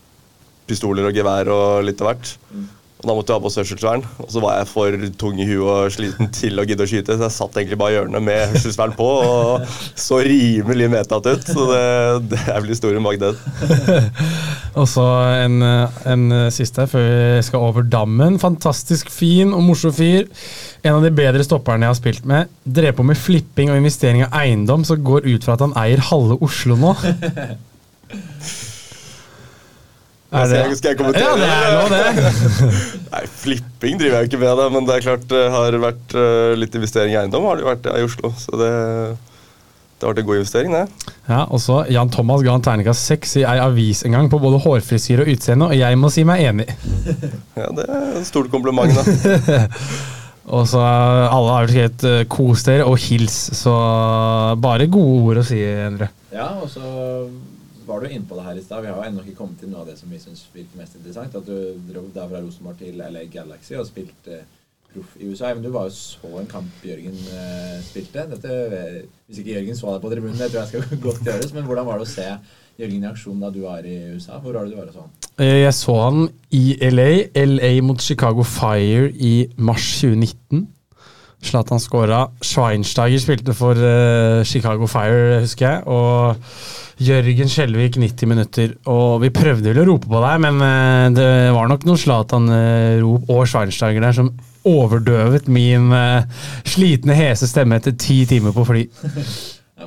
pistoler 0.68 1.10
og 1.10 1.18
gevær 1.18 1.50
og 1.54 1.86
litt 1.88 2.02
av 2.04 2.12
hvert. 2.12 2.34
Mm. 2.52 2.66
Og 2.98 3.06
Da 3.06 3.14
måtte 3.14 3.30
jeg 3.30 3.38
ha 3.38 3.44
på 3.44 3.52
hørselsvern, 3.54 4.04
og 4.24 4.30
så 4.34 4.42
var 4.42 4.56
jeg 4.58 4.70
for 4.72 4.96
tung 5.22 5.38
i 5.38 5.46
huet 5.46 5.68
og 5.70 5.92
sliten 5.94 6.32
til 6.34 6.58
å 6.58 6.64
gidde 6.66 6.82
å 6.82 6.90
skyte, 6.90 7.14
så 7.14 7.28
jeg 7.28 7.36
satt 7.36 7.60
egentlig 7.60 7.78
bare 7.78 7.94
i 7.94 7.98
hjørnet 8.00 8.26
med 8.26 8.56
hørselsvern 8.56 8.96
på 8.98 9.10
og 9.18 9.76
så 9.94 10.18
rimelig 10.26 10.88
medtatt 10.90 11.30
ut. 11.30 11.46
Så 11.46 11.68
det, 11.70 11.84
det 12.34 12.42
er 12.48 12.58
vel 12.58 12.74
historien 12.74 13.06
bak 13.06 13.20
den. 13.22 13.38
og 14.82 14.90
så 14.90 15.06
en, 15.44 15.62
en, 15.62 16.26
siste 16.54 16.88
før 16.90 17.06
vi 17.06 17.46
skal 17.46 17.68
over 17.70 17.86
dammen. 17.86 18.40
Fantastisk 18.42 19.14
fin 19.14 19.54
og 19.54 19.62
morsom 19.68 19.94
fyr. 19.94 20.26
En 20.82 20.98
av 20.98 21.06
de 21.06 21.14
bedre 21.14 21.46
stopperne 21.46 21.86
jeg 21.86 21.94
har 21.94 22.00
spilt 22.02 22.26
med. 22.30 22.50
Drev 22.66 22.98
på 22.98 23.06
med 23.06 23.20
flipping 23.22 23.70
og 23.74 23.78
investering 23.78 24.26
av 24.26 24.40
eiendom, 24.42 24.88
så 24.88 24.98
går 24.98 25.30
ut 25.30 25.46
fra 25.46 25.54
at 25.54 25.68
han 25.68 25.78
eier 25.78 26.02
halve 26.10 26.42
Oslo 26.48 26.80
nå. 26.82 26.96
Er 30.38 30.52
det, 30.52 30.78
skal 30.80 30.94
jeg 30.94 31.00
kommentere? 31.00 31.36
Ja, 31.38 31.38
det 31.40 31.48
er 31.54 31.72
lov, 31.76 31.94
det. 31.94 32.72
Nei, 33.14 33.24
Flipping 33.42 34.02
driver 34.02 34.20
jeg 34.20 34.30
ikke 34.30 34.42
med, 34.42 34.52
det, 34.60 34.68
men 34.76 34.90
det 34.90 34.98
er 34.98 35.06
klart 35.06 35.26
det 35.32 35.46
har 35.54 35.78
vært 35.82 36.18
uh, 36.18 36.52
litt 36.60 36.76
investering 36.78 37.16
i 37.16 37.18
eiendom. 37.22 37.48
har 37.50 37.60
det 37.60 37.68
vært 37.68 37.90
i 37.94 38.04
Oslo, 38.06 38.32
så 38.38 38.60
det, 38.60 38.70
det 39.98 40.06
har 40.06 40.14
vært 40.14 40.22
en 40.24 40.30
god 40.30 40.42
investering, 40.42 40.78
det. 40.78 41.16
Ja, 41.30 41.42
og 41.46 41.64
så 41.64 41.80
Jan 41.94 42.12
Thomas 42.14 42.44
ga 42.46 42.58
en 42.58 42.68
terningkast 42.68 43.10
seks 43.14 43.38
i 43.42 43.48
ei 43.48 43.58
avis 43.64 44.04
en 44.08 44.18
gang 44.18 44.30
på 44.32 44.42
både 44.44 44.62
hårfrisyre 44.66 45.26
og 45.26 45.34
utseende, 45.34 45.72
og 45.72 45.80
jeg 45.80 46.00
må 46.00 46.12
si 46.14 46.28
meg 46.28 46.46
enig. 46.52 46.70
ja, 47.60 47.68
det 47.80 47.88
er 47.88 48.22
et 48.22 48.30
stort 48.30 48.52
kompliment, 48.54 48.94
da. 48.94 49.58
og 50.58 50.64
så 50.70 50.80
Alle 50.80 51.52
har 51.56 51.68
jo 51.68 51.74
skrevet 51.74 52.08
uh, 52.08 52.22
'kos 52.30 52.64
dere' 52.68 52.88
og 52.88 52.98
'hils', 53.02 53.42
så 53.58 53.76
bare 54.62 54.88
gode 54.92 55.20
ord 55.32 55.44
å 55.44 55.48
si, 55.48 55.60
Endre. 55.64 56.12
Ja, 56.36 56.54
og 56.62 56.70
så 56.70 56.84
var 57.88 58.04
du 58.04 58.12
inne 58.12 58.28
på 58.28 58.38
det 58.38 58.46
her 58.46 58.60
i 58.60 58.64
stad. 58.64 58.84
Vi 58.84 58.92
har 58.92 59.00
jo 59.00 59.08
ennå 59.08 59.24
ikke 59.24 59.40
kommet 59.40 59.60
til 59.62 59.72
noe 59.72 59.84
av 59.84 59.90
det 59.90 59.98
som 60.00 60.12
vi 60.12 60.20
syns 60.22 60.46
virker 60.54 60.80
mest 60.80 60.98
interessant. 61.00 61.36
At 61.40 61.48
du 61.48 61.80
dro 61.90 62.06
der 62.14 62.30
fra 62.30 62.44
Rosenborg 62.44 62.80
til 62.82 63.00
LA 63.00 63.26
Galaxy 63.32 63.76
og 63.80 63.88
spilte 63.90 64.44
proff 64.94 65.16
i 65.20 65.28
USA. 65.30 65.54
Men 65.54 65.66
du 65.66 65.72
var 65.74 65.88
jo 65.88 65.96
så 65.96 66.32
en 66.42 66.50
kamp 66.52 66.86
Jørgen 66.86 67.18
uh, 67.32 67.78
spilte. 67.86 68.28
Dette, 68.34 69.04
hvis 69.28 69.42
ikke 69.42 69.58
Jørgen 69.58 69.80
så 69.80 69.94
deg 69.94 70.06
på 70.06 70.14
tribunen, 70.14 70.40
det 70.40 70.52
tror 70.52 70.64
jeg 70.64 70.72
skal 70.74 71.02
godt 71.08 71.28
gjøres. 71.28 71.54
Men 71.56 71.68
hvordan 71.70 71.90
var 71.90 72.02
det 72.02 72.08
å 72.08 72.14
se 72.14 72.30
Jørgen 72.78 73.06
i 73.06 73.12
aksjon 73.12 73.44
da 73.44 73.52
du 73.54 73.62
var 73.66 73.88
i 73.88 73.98
USA? 74.16 74.40
Hvor 74.42 74.58
var 74.58 74.68
det 74.68 74.76
du 74.76 74.80
var 74.80 74.92
og 74.92 74.98
så 74.98 75.06
han? 75.06 75.14
Eh, 75.38 75.60
jeg 75.64 75.76
så 75.78 76.00
han 76.02 76.24
i 76.52 76.66
LA. 76.92 77.12
LA 77.44 77.72
mot 77.86 78.02
Chicago 78.02 78.46
Fire 78.48 79.12
i 79.12 79.36
mars 79.58 79.90
2019. 80.02 80.68
Zlatan 81.46 81.82
skåra. 81.82 82.26
Schweinsteiger 82.42 83.22
spilte 83.22 83.54
for 83.56 83.78
uh, 83.78 84.44
Chicago 84.48 84.88
Fire, 84.90 85.42
husker 85.44 85.68
jeg. 85.68 85.84
og 85.86 86.36
Jørgen 86.98 87.52
Skjelvik 87.52 88.00
90 88.02 88.30
minutter. 88.30 88.74
Og 88.90 89.22
vi 89.22 89.30
prøvde 89.34 89.70
vel 89.70 89.84
å 89.84 89.88
rope 89.92 90.10
på 90.10 90.22
deg, 90.24 90.42
men 90.48 90.62
uh, 90.64 91.06
det 91.14 91.30
var 91.56 91.70
nok 91.70 91.86
noen 91.88 92.02
Zlatan-rop 92.02 93.30
og 93.34 93.44
Schweinsteiger 93.50 94.04
der 94.04 94.18
som 94.18 94.34
overdøvet 94.68 95.48
min 95.52 95.94
uh, 95.94 96.26
slitne, 96.68 97.16
hese 97.18 97.48
stemme 97.50 97.78
etter 97.78 97.96
ti 98.00 98.24
timer 98.30 98.56
på 98.56 98.66
fly. 98.68 98.84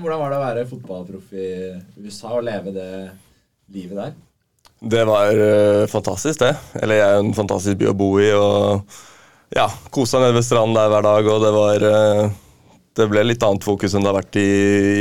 Hvordan 0.01 0.23
var 0.23 0.31
det 0.31 0.39
å 0.39 0.47
være 0.47 0.67
fotballproff 0.71 1.35
i 1.35 1.51
USA 1.99 2.37
og 2.39 2.47
leve 2.47 2.73
det 2.73 2.91
livet 3.75 3.99
der? 3.99 4.19
Det 4.81 5.03
var 5.05 5.37
uh, 5.37 5.85
fantastisk, 5.91 6.41
det. 6.47 6.55
Eller 6.81 7.03
jeg 7.03 7.09
er 7.11 7.25
en 7.25 7.37
fantastisk 7.37 7.83
by 7.83 7.91
å 7.91 7.97
bo 7.99 8.15
i. 8.23 8.31
og 8.33 9.01
ja, 9.57 9.67
Kosa 9.91 10.21
nede 10.23 10.37
ved 10.39 10.47
stranden 10.47 10.79
der 10.79 10.93
hver 10.93 11.07
dag, 11.07 11.29
og 11.35 11.45
det 11.45 11.53
var 11.57 11.91
det 12.99 13.07
ble 13.11 13.23
litt 13.25 13.45
annet 13.47 13.65
fokus 13.65 13.95
enn 13.95 14.05
det 14.05 14.11
har 14.11 14.19
vært 14.19 14.39
i, 14.41 14.51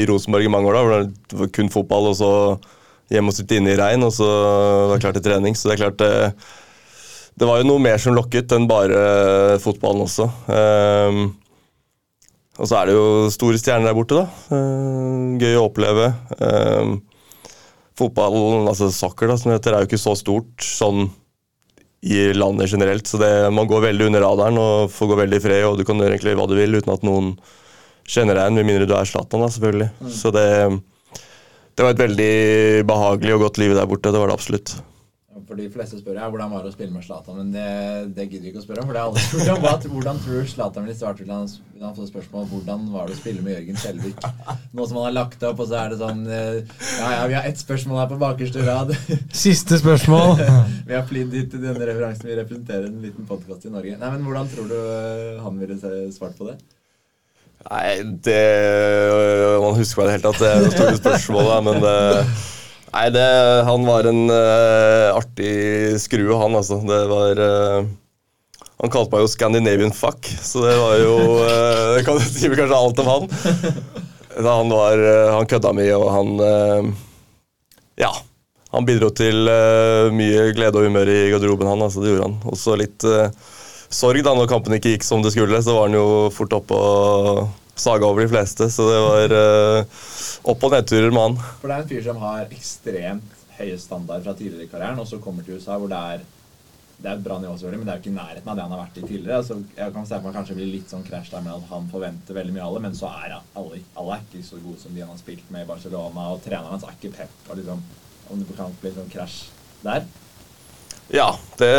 i 0.02 0.06
Rosenborg 0.10 0.45
i 0.45 0.52
mange 0.52 0.70
år. 0.70 0.78
da, 0.78 0.84
hvor 0.86 1.08
Det 1.10 1.39
var 1.41 1.52
kun 1.56 1.72
fotball, 1.74 2.12
og 2.12 2.18
så 2.20 2.32
hjem 3.10 3.32
og 3.32 3.36
sitte 3.36 3.58
inne 3.58 3.74
i 3.74 3.80
regn, 3.80 4.06
og 4.06 4.14
så 4.14 4.28
var 4.30 4.95
det 4.95 5.04
klart 5.04 5.20
til 5.20 5.26
trening. 5.26 5.58
Så 5.58 5.70
det 5.70 5.76
er 5.76 5.84
klart 5.84 6.00
det, 6.02 6.12
det 7.39 7.50
var 7.50 7.62
jo 7.62 7.70
noe 7.70 7.82
mer 7.82 8.02
som 8.02 8.16
lokket 8.18 8.54
enn 8.56 8.70
bare 8.70 9.58
fotballen 9.64 10.06
også. 10.06 10.30
Um, 10.45 11.22
og 12.60 12.68
så 12.68 12.76
er 12.78 12.89
det 12.89 12.97
jo 12.97 13.08
store 13.34 13.60
stjerner 13.62 13.89
der 13.89 13.97
borte, 13.97 14.20
da. 14.20 14.28
Uh, 14.54 15.39
gøy 15.41 15.58
å 15.58 15.66
oppleve. 15.70 16.12
Um, 16.38 17.00
fotballen, 18.00 18.70
altså 18.70 18.91
soccer, 18.93 19.32
da, 19.32 19.39
som 19.39 19.56
heter, 19.56 19.74
er 19.74 19.84
jo 19.84 19.89
ikke 19.89 20.02
så 20.02 20.14
stort 20.20 20.64
sånn 20.64 21.08
i 22.02 22.34
landet 22.34 22.72
generelt. 22.72 23.08
Så 23.08 23.20
det, 23.22 23.32
man 23.56 23.68
går 23.68 23.89
veldig 23.89 24.10
under 24.10 24.24
radaren 24.24 24.60
og 24.62 24.91
får 24.93 25.12
gå 25.12 25.18
veldig 25.24 25.39
i 25.39 25.43
fred, 25.43 25.64
og 25.68 25.80
du 25.80 25.86
kan 25.88 26.00
gjøre 26.00 26.16
egentlig 26.16 26.38
hva 26.39 26.47
du 26.50 26.56
vil 26.60 26.80
uten 26.80 26.93
at 26.93 27.04
noen 27.08 27.34
kjenner 28.10 28.38
deg 28.38 28.45
igjen, 28.45 28.60
med 28.60 28.70
mindre 28.70 28.88
du 28.89 28.95
er 28.97 29.10
Zlatan, 29.10 29.45
selvfølgelig. 29.56 29.89
Mm. 30.00 30.14
Så 30.16 30.32
det, 30.34 30.45
det 31.76 31.86
var 31.86 31.93
et 31.93 32.06
veldig 32.06 32.32
behagelig 32.89 33.36
og 33.36 33.43
godt 33.45 33.60
liv 33.62 33.76
der 33.78 33.89
borte. 33.89 34.14
Det 34.14 34.22
var 34.22 34.32
det 34.32 34.39
absolutt. 34.39 34.78
For 35.48 35.60
de 35.60 35.68
fleste 35.72 36.00
spør 36.00 36.18
ja, 36.20 36.28
hvordan 36.32 36.52
var 36.52 36.64
det 36.66 36.72
å 36.72 36.76
spille 36.76 36.94
med 36.94 37.06
Zlatan, 37.06 37.38
men 37.40 37.52
det, 37.54 37.66
det 38.18 38.26
gidder 38.28 38.48
vi 38.48 38.52
ikke 38.54 38.62
å 38.62 38.66
spørre 38.66 38.84
om. 38.84 38.90
for 38.90 38.98
det 38.98 39.02
er 39.02 39.10
alle 39.10 39.24
spurt 39.26 39.52
om. 39.54 39.94
Hvordan 39.96 40.22
tror 40.24 40.40
du 40.40 40.50
Zlatan 40.54 40.88
ville 40.88 40.98
svart 40.98 41.22
hvis 41.22 41.30
han, 41.32 41.52
han 41.84 41.96
får 41.98 42.10
spørsmål 42.12 42.48
hvordan 42.54 42.88
var 42.94 43.10
det 43.10 43.18
å 43.18 43.20
spille 43.20 43.44
med 43.46 43.56
Jørgen 43.56 43.80
Skjelvik? 43.84 44.26
Nå 44.74 44.88
som 44.88 45.00
han 45.00 45.08
har 45.10 45.16
lagt 45.20 45.46
opp, 45.50 45.62
og 45.64 45.70
så 45.70 45.80
er 45.84 45.94
det 45.94 46.00
sånn 46.02 46.26
eh, 46.28 46.58
Ja, 47.00 47.12
ja, 47.18 47.22
vi 47.32 47.38
har 47.38 47.48
ett 47.50 47.62
spørsmål 47.62 48.02
her 48.04 48.10
på 48.12 48.20
bakerste 48.24 48.66
rad. 48.68 48.96
Siste 49.46 49.80
spørsmål. 49.82 50.36
vi 50.90 50.98
har 50.98 51.08
flidd 51.10 51.38
hit 51.38 51.54
til 51.54 51.64
denne 51.64 51.88
referansen. 51.92 52.30
Vi 52.30 52.40
representerer 52.42 52.90
en 52.90 53.00
liten 53.06 53.30
podkast 53.30 53.70
i 53.70 53.74
Norge. 53.74 53.96
Nei, 54.00 54.12
men 54.16 54.28
Hvordan 54.28 54.52
tror 54.52 54.68
du 54.70 54.78
eh, 54.80 55.40
han 55.46 55.62
ville 55.62 55.80
svart 56.14 56.38
på 56.40 56.52
det? 56.52 56.60
Nei, 57.68 58.00
det 58.24 58.40
Man 59.60 59.76
husker 59.76 60.00
meg 60.00 60.06
i 60.06 60.08
det 60.08 60.16
hele 60.16 60.30
tatt. 60.30 60.40
Det 60.40 60.50
er 60.50 60.64
det 60.64 60.72
store 60.78 61.00
spørsmålet. 61.02 61.66
Men 61.68 61.84
det, 61.84 61.98
nei, 62.94 63.08
det, 63.14 63.26
han 63.68 63.86
var 63.88 64.08
en 64.10 64.30
uh, 64.32 65.18
artig 65.18 65.98
skrue, 66.02 66.38
han, 66.38 66.56
altså. 66.58 66.80
Det 66.86 67.00
var 67.10 67.42
uh, 67.42 67.90
Han 68.80 68.94
kalte 68.94 69.14
meg 69.14 69.26
jo 69.26 69.32
Scandinavian 69.32 69.96
fuck, 69.96 70.26
så 70.26 70.64
det 70.66 70.78
var 70.80 70.96
jo 71.02 71.14
uh, 71.42 71.98
Det 71.98 72.06
kan 72.08 72.20
si 72.26 72.50
kanskje 72.50 72.80
alt 72.80 73.04
om 73.04 73.12
han. 73.14 73.30
Han 74.40 74.70
var 74.72 75.02
Han 75.36 75.48
kødda 75.52 75.74
mye, 75.76 75.96
og 75.98 76.12
han 76.14 76.94
Ja. 78.00 78.12
Han 78.72 78.86
bidro 78.88 79.10
til 79.12 79.50
mye 80.16 80.46
glede 80.56 80.80
og 80.80 80.86
humør 80.86 81.10
i 81.12 81.18
garderoben, 81.34 81.68
han. 81.68 81.82
altså 81.82 82.00
Det 82.00 82.14
gjorde 82.14 82.28
han. 82.30 82.38
Også 82.48 82.78
litt 82.80 83.04
sorg 83.92 84.22
da 84.24 84.36
når 84.38 84.48
kampen 84.48 84.78
ikke 84.78 84.94
gikk 84.94 85.04
som 85.04 85.26
det 85.26 85.34
skulle. 85.34 85.60
Så 85.66 85.76
var 85.76 85.90
han 85.90 85.98
jo 85.98 86.30
fort 86.32 86.56
oppe 86.56 86.78
og 86.78 87.42
saga 87.82 88.08
over 88.08 88.26
de 88.26 88.32
fleste. 88.32 88.70
Så 88.74 88.88
det 88.90 89.00
var 89.06 89.36
uh, 89.36 90.02
opp- 90.54 90.66
og 90.68 90.76
nedturer 90.76 91.14
med 91.14 91.26
han. 91.26 91.38
For 91.62 91.72
det 91.72 91.78
er 91.78 91.86
en 91.86 91.94
fyr 91.94 92.04
som 92.10 92.20
har 92.24 92.50
ekstremt 92.50 93.38
høye 93.60 93.80
standarder 93.80 94.28
fra 94.28 94.36
tidligere 94.40 94.68
i 94.68 94.72
karrieren, 94.72 95.00
og 95.02 95.08
så 95.10 95.20
kommer 95.24 95.44
til 95.44 95.60
USA 95.60 95.80
hvor 95.80 95.92
det 95.92 96.04
er 96.14 96.28
det 97.00 97.08
er 97.08 97.16
et 97.16 97.24
bra 97.24 97.38
nivå, 97.40 97.54
selvfølgelig, 97.56 97.80
men 97.80 97.88
det 97.88 97.92
er 97.94 98.00
jo 98.00 98.02
ikke 98.02 98.12
i 98.12 98.18
nærheten 98.18 98.50
av 98.52 98.58
det 98.58 98.64
han 98.66 98.74
har 98.76 98.80
vært 98.82 98.98
i 99.00 99.04
tidligere. 99.06 99.36
Altså, 99.40 99.56
jeg 99.78 99.94
kan 99.96 100.08
se 100.08 100.18
for 100.18 100.28
meg 100.28 100.34
kanskje 100.36 100.56
blir 100.58 100.68
litt 100.68 100.92
sånn 100.92 101.06
krasj 101.08 101.30
der 101.32 101.46
med 101.46 101.54
at 101.54 101.70
han 101.70 101.86
forventer 101.94 102.36
veldig 102.36 102.56
mye 102.56 102.64
av 102.66 102.72
alle, 102.74 102.82
men 102.84 102.98
så 102.98 103.12
er 103.22 103.36
alle, 103.38 103.80
alle 104.02 104.18
er 104.18 104.26
ikke 104.26 104.42
så 104.44 104.60
gode 104.60 104.82
som 104.82 104.96
de 104.96 105.04
han 105.06 105.14
har 105.14 105.22
spilt 105.22 105.54
med 105.54 105.64
i 105.64 105.70
Barcelona, 105.70 106.26
og 106.34 106.42
treneren 106.44 106.74
hans 106.76 106.84
er 106.84 106.98
ikke 106.98 107.14
pep. 107.16 107.38
Og 107.48 107.62
liksom, 107.62 107.86
om 108.34 108.42
det 108.42 108.58
kan 108.58 108.76
bli 108.82 108.92
sånn 108.98 109.14
krasj 109.14 109.38
der. 109.86 110.10
Ja, 111.16 111.30
det 111.62 111.72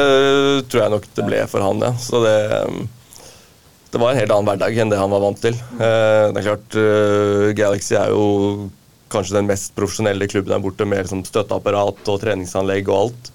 tror 0.72 0.86
jeg 0.86 0.94
nok 0.96 1.10
det 1.18 1.28
ble 1.28 1.42
for 1.52 1.68
han, 1.68 1.84
ja. 1.84 1.92
Så 2.00 2.22
det, 2.24 2.38
det 3.90 3.98
var 3.98 4.12
en 4.12 4.20
helt 4.20 4.30
annen 4.30 4.46
hverdag 4.46 4.76
enn 4.78 4.92
det 4.92 5.00
han 5.00 5.10
var 5.10 5.22
vant 5.24 5.40
til. 5.42 5.56
Eh, 5.56 6.26
det 6.30 6.40
er 6.40 6.46
klart, 6.46 6.78
eh, 6.78 7.50
Galaxy 7.58 7.96
er 7.98 8.12
jo 8.14 8.70
kanskje 9.10 9.40
den 9.40 9.50
mest 9.50 9.74
profesjonelle 9.74 10.28
klubben 10.30 10.54
der 10.54 10.62
borte, 10.62 10.86
med 10.86 11.02
liksom 11.02 11.24
støtteapparat 11.26 12.10
og 12.12 12.20
treningsanlegg 12.22 12.88
og 12.88 12.98
alt. 13.00 13.30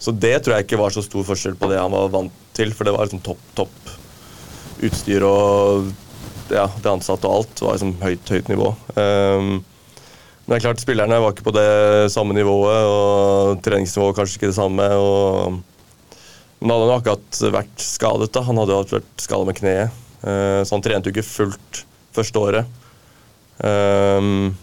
Så 0.00 0.14
det 0.14 0.36
tror 0.40 0.56
jeg 0.56 0.68
ikke 0.68 0.80
var 0.80 0.94
så 0.94 1.04
stor 1.04 1.26
forskjell 1.28 1.58
på 1.60 1.68
det 1.68 1.80
han 1.80 1.92
var 1.92 2.12
vant 2.14 2.44
til, 2.56 2.72
for 2.72 2.88
det 2.88 2.94
var 2.96 3.08
liksom 3.08 3.24
topp, 3.26 3.42
topp 3.58 3.96
utstyr 4.86 5.24
og 5.26 5.90
ja, 6.54 6.68
det 6.70 6.88
ansatte 6.88 7.28
og 7.28 7.42
alt 7.42 7.60
var 7.60 7.76
liksom 7.76 7.96
høyt, 8.00 8.30
høyt 8.32 8.48
nivå. 8.48 8.70
Um, 8.94 9.58
men 10.48 10.54
det 10.54 10.60
er 10.62 10.64
klart, 10.70 10.80
spillerne 10.80 11.18
var 11.20 11.34
ikke 11.34 11.44
på 11.50 11.52
det 11.52 12.08
samme 12.14 12.32
nivået, 12.32 12.86
og 12.88 13.58
treningsnivået 13.66 14.16
kanskje 14.16 14.38
ikke 14.38 14.48
det 14.48 14.56
samme. 14.56 14.86
og 14.96 15.58
men 16.58 16.72
han 16.72 16.82
hadde 16.82 16.98
akkurat 16.98 17.40
vært 17.54 17.82
skadet. 17.82 18.32
da. 18.34 18.42
Han 18.48 18.58
hadde 18.58 18.78
vært 18.80 19.22
skadet 19.22 19.48
med 19.48 19.58
kneet. 19.58 19.98
Uh, 20.22 20.62
så 20.66 20.74
han 20.74 20.82
trente 20.82 21.10
jo 21.10 21.14
ikke 21.14 21.26
fullt 21.26 21.82
første 22.16 22.42
året. 22.42 22.78
Um, 23.58 24.56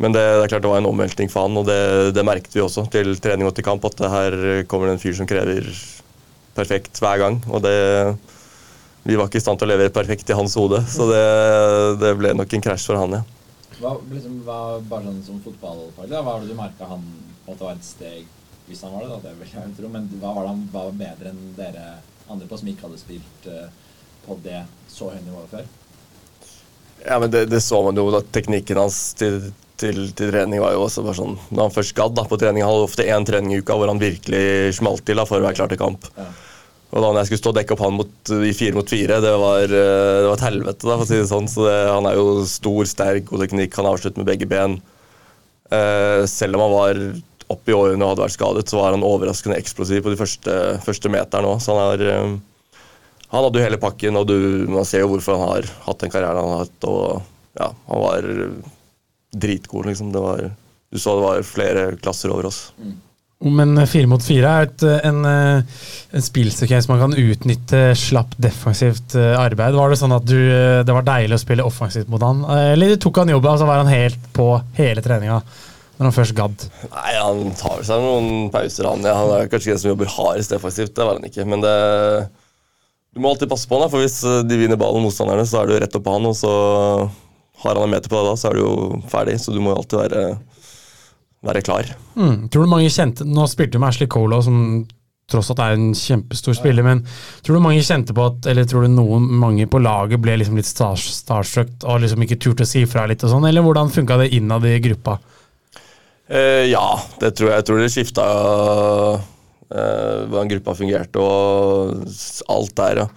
men 0.00 0.14
det, 0.14 0.22
det, 0.22 0.44
er 0.44 0.52
klart 0.52 0.64
det 0.64 0.70
var 0.70 0.80
en 0.80 0.88
omveltning 0.88 1.28
for 1.30 1.44
han, 1.44 1.58
og 1.60 1.66
det, 1.68 1.80
det, 2.16 2.24
merket 2.26 2.54
vi 2.56 2.62
også 2.64 2.86
til 2.90 3.12
trening 3.20 3.48
og 3.48 3.56
til 3.56 3.66
kamp. 3.66 3.84
At 3.84 3.98
det 3.98 4.12
her 4.14 4.38
kommer 4.70 4.88
det 4.88 4.96
en 4.96 5.02
fyr 5.02 5.18
som 5.18 5.28
krever 5.28 5.66
perfekt 6.56 7.02
hver 7.02 7.20
gang. 7.20 7.42
Og 7.50 7.62
det, 7.66 7.74
vi 9.02 9.18
var 9.18 9.28
ikke 9.28 9.42
i 9.42 9.44
stand 9.44 9.60
til 9.60 9.68
å 9.68 9.72
levere 9.74 9.94
perfekt 9.94 10.30
i 10.30 10.38
hans 10.38 10.56
hode. 10.58 10.80
Så 10.88 11.10
det, 11.10 11.26
det 12.00 12.14
ble 12.22 12.34
nok 12.38 12.54
en 12.54 12.66
krasj 12.70 12.86
for 12.92 13.02
han, 13.02 13.18
ja. 13.18 13.26
Hva, 13.80 13.94
liksom, 14.12 14.42
hva, 14.44 14.60
bare 14.84 15.08
sånn 15.08 15.22
som 15.24 15.38
fotballfaglig, 15.40 16.18
hva 16.20 16.34
det 16.42 16.50
du 16.50 16.56
merka 16.58 16.88
han 16.90 17.04
på 17.46 17.54
at 17.54 17.60
det 17.60 17.64
var 17.64 17.78
et 17.78 17.86
steg 17.86 18.39
Hvis 18.70 18.84
han 18.86 18.94
var 18.94 19.02
det, 19.02 19.10
da, 19.10 19.20
det 19.24 19.36
vil 19.40 19.50
jeg 19.50 19.76
tro. 19.76 19.90
Men 19.90 20.08
hva 20.20 20.32
var 20.36 20.46
det 20.46 20.54
han 20.54 20.66
var 20.72 20.92
bedre 21.00 21.32
enn 21.32 21.46
dere 21.56 21.86
andre 22.30 22.46
på 22.46 22.58
som 22.60 22.68
ikke 22.70 22.86
hadde 22.86 23.00
spilt 23.00 23.48
uh, 23.50 23.64
på 24.22 24.36
det 24.44 24.60
så 24.90 25.08
høye 25.10 25.24
nivået 25.24 25.50
før? 25.50 25.64
Ja, 27.02 27.16
men 27.18 27.32
det, 27.32 27.46
det, 27.50 27.62
så 27.64 27.80
man 27.82 27.98
jo. 27.98 28.06
da 28.12 28.20
Teknikken 28.22 28.78
hans 28.78 29.00
til, 29.18 29.40
til, 29.80 30.04
til 30.14 30.30
trening 30.30 30.62
var 30.62 30.76
jo 30.76 30.84
også 30.84 31.02
bare 31.06 31.16
sånn 31.16 31.38
Når 31.48 31.62
han 31.64 31.74
først 31.74 31.96
gadd 31.96 32.20
på 32.28 32.38
trening, 32.38 32.62
hadde 32.66 32.84
ofte 32.86 33.08
én 33.08 33.26
trening 33.26 33.56
i 33.56 33.62
uka 33.64 33.74
hvor 33.74 33.90
han 33.90 34.02
virkelig 34.02 34.76
smalt 34.78 35.02
til 35.08 35.18
da, 35.18 35.26
for 35.26 35.40
å 35.40 35.48
være 35.48 35.58
klar 35.58 35.72
til 35.72 35.80
kamp. 35.80 36.06
Ja. 36.18 36.28
Og 36.90 36.98
da 36.98 37.08
når 37.08 37.20
jeg 37.20 37.30
skulle 37.30 37.40
stå 37.44 37.50
og 37.52 37.58
dekke 37.60 37.74
opp 37.76 37.82
han 37.84 37.96
mot, 37.96 38.32
i 38.50 38.54
fire 38.56 38.74
mot 38.74 38.90
fire, 38.90 39.20
det 39.22 39.34
var, 39.38 39.62
eh, 39.62 40.16
det 40.20 40.26
var 40.26 40.38
et 40.38 40.46
helvete, 40.48 40.86
da, 40.86 40.96
for 40.96 41.06
å 41.06 41.08
si 41.10 41.20
det 41.20 41.28
sånn. 41.30 41.50
Så 41.50 41.66
det, 41.68 41.76
han 41.86 42.08
er 42.10 42.16
jo 42.18 42.24
stor, 42.50 42.88
sterk, 42.90 43.28
god 43.28 43.44
teknikk. 43.44 43.76
Han 43.78 43.90
avslutter 43.92 44.22
med 44.22 44.30
begge 44.32 44.48
ben. 44.50 44.80
Eh, 45.70 46.22
selv 46.26 46.58
om 46.58 46.64
han 46.66 46.74
var 46.74 47.02
oppe 47.50 47.72
i 47.72 47.76
årene 47.76 48.04
og 48.04 48.14
hadde 48.14 48.24
vært 48.26 48.36
skadet, 48.36 48.70
så 48.70 48.78
var 48.80 48.94
han 48.94 49.06
overraskende 49.06 49.58
eksplosiv 49.58 50.04
på 50.04 50.14
de 50.14 50.20
første, 50.20 50.56
første 50.86 51.12
meterne 51.12 51.50
òg. 51.50 51.66
Han, 51.66 52.06
eh, 52.06 53.26
han 53.30 53.46
hadde 53.46 53.60
jo 53.60 53.66
hele 53.66 53.82
pakken, 53.82 54.18
og 54.20 54.30
du, 54.30 54.38
man 54.70 54.88
ser 54.88 55.04
jo 55.04 55.12
hvorfor 55.12 55.38
han 55.38 55.54
har 55.54 55.70
hatt 55.86 56.02
den 56.02 56.14
karrieren 56.14 56.40
han 56.40 56.56
har 56.56 56.64
hatt. 56.64 56.88
Og 56.88 57.60
ja, 57.60 57.70
han 57.90 58.02
var 58.06 58.32
dritgod, 59.30 59.86
liksom. 59.90 60.10
Det 60.14 60.24
var, 60.24 60.50
du 60.90 60.98
så 60.98 61.14
det 61.18 61.28
var 61.28 61.46
flere 61.46 61.86
klasser 62.00 62.32
over 62.34 62.50
oss. 62.50 62.64
Mm. 62.80 62.98
Men 63.40 63.72
fire 63.88 64.04
mot 64.04 64.20
fire 64.20 64.48
er 64.52 64.66
et, 64.66 64.82
en, 65.08 65.24
en 65.24 66.24
spillsekvens 66.24 66.90
man 66.90 66.98
kan 67.00 67.14
utnytte 67.16 67.78
slapp 67.96 68.34
defensivt 68.36 69.14
eh, 69.16 69.32
arbeid. 69.32 69.78
Var 69.78 69.88
det 69.88 69.96
sånn 69.96 70.12
at 70.12 70.26
du, 70.28 70.36
eh, 70.36 70.82
det 70.84 70.92
var 70.92 71.06
deilig 71.06 71.38
å 71.38 71.40
spille 71.40 71.64
offensivt 71.64 72.10
mot 72.12 72.20
han? 72.20 72.44
eller 72.44 72.90
eller 72.90 73.00
tok 73.00 73.22
han 73.22 73.32
jobben, 73.32 73.56
så 73.56 73.68
var 73.68 73.80
han 73.80 73.88
helt 73.88 74.28
på 74.36 74.50
hele 74.76 75.00
treninga? 75.00 75.40
Når 76.00 76.08
han 76.08 76.16
først 76.16 76.36
gadd? 76.36 76.62
Nei, 76.88 77.10
Han 77.20 77.50
tar 77.60 77.82
seg 77.84 78.00
noen 78.00 78.46
pauser, 78.52 78.88
han. 78.88 79.04
Ja. 79.04 79.18
Han 79.20 79.34
er 79.36 79.50
kanskje 79.52 79.74
den 79.74 79.82
som 79.82 79.90
jobber 79.92 80.08
hardest 80.08 80.54
defensivt, 80.54 80.94
det 80.96 81.04
var 81.04 81.18
han 81.20 81.28
ikke. 81.28 81.44
Men 81.44 81.60
det, 81.60 81.74
du 83.12 83.20
må 83.20 83.34
alltid 83.34 83.50
passe 83.52 83.68
på 83.68 83.76
han, 83.76 83.90
for 83.92 84.00
hvis 84.00 84.22
de 84.48 84.60
vinner 84.62 84.80
ballen, 84.80 85.04
motstanderne, 85.04 85.44
så 85.44 85.60
er 85.60 85.68
du 85.68 85.76
rett 85.76 85.98
opp 86.00 86.06
på 86.06 86.14
han. 86.16 86.30
Og 86.30 86.38
så 86.40 86.54
har 87.60 87.76
han 87.76 87.84
en 87.84 87.92
meter 87.92 88.08
på 88.08 88.16
deg 88.16 88.30
da, 88.30 88.38
så 88.40 88.48
er 88.48 88.56
du 88.56 88.64
jo 88.64 89.02
ferdig. 89.12 89.36
Så 89.44 89.52
du 89.52 89.60
må 89.60 89.76
alltid 89.76 90.00
være 90.00 90.24
være 91.46 91.62
klar. 91.64 91.92
Mm. 92.16 92.48
Tror 92.52 92.66
du 92.66 92.70
mange 92.70 92.90
kjente 92.92 93.24
Nå 93.24 93.46
spilte 93.48 93.78
du 93.78 93.80
med 93.80 93.94
Ashley 93.94 94.08
Cola, 94.12 94.42
som 94.44 94.86
tross 95.30 95.52
det 95.54 95.62
er 95.62 95.76
en 95.76 95.92
kjempestor 95.94 96.56
spiller, 96.58 96.82
men 96.82 97.04
tror 97.46 97.56
du 97.56 97.62
mange 97.62 97.84
kjente 97.86 98.14
på 98.16 98.24
at 98.26 98.48
Eller 98.50 98.66
tror 98.66 98.82
du 98.82 98.90
noen 98.90 99.28
mange 99.38 99.68
på 99.70 99.78
laget 99.78 100.18
ble 100.22 100.34
liksom 100.40 100.58
litt 100.58 100.66
starstruck 100.66 101.86
og 101.86 102.00
liksom 102.02 102.24
ikke 102.26 102.40
turte 102.42 102.66
å 102.66 102.70
si 102.70 102.82
fra 102.90 103.06
litt 103.06 103.22
og 103.22 103.30
sånn, 103.30 103.46
eller 103.46 103.62
hvordan 103.62 103.92
funka 103.94 104.18
det 104.24 104.32
innad 104.36 104.66
i 104.66 104.80
gruppa? 104.82 105.20
Eh, 106.30 106.70
ja, 106.70 106.86
det 107.18 107.32
tror 107.34 107.50
jeg. 107.50 107.58
Jeg 107.58 107.66
tror 107.66 107.80
det 107.80 107.90
skifta 107.90 108.24
eh, 109.74 110.16
hvordan 110.30 110.52
gruppa 110.54 110.76
fungerte 110.78 111.22
og 111.24 112.06
alt 112.54 112.74
der, 112.78 113.04
ja. 113.04 113.10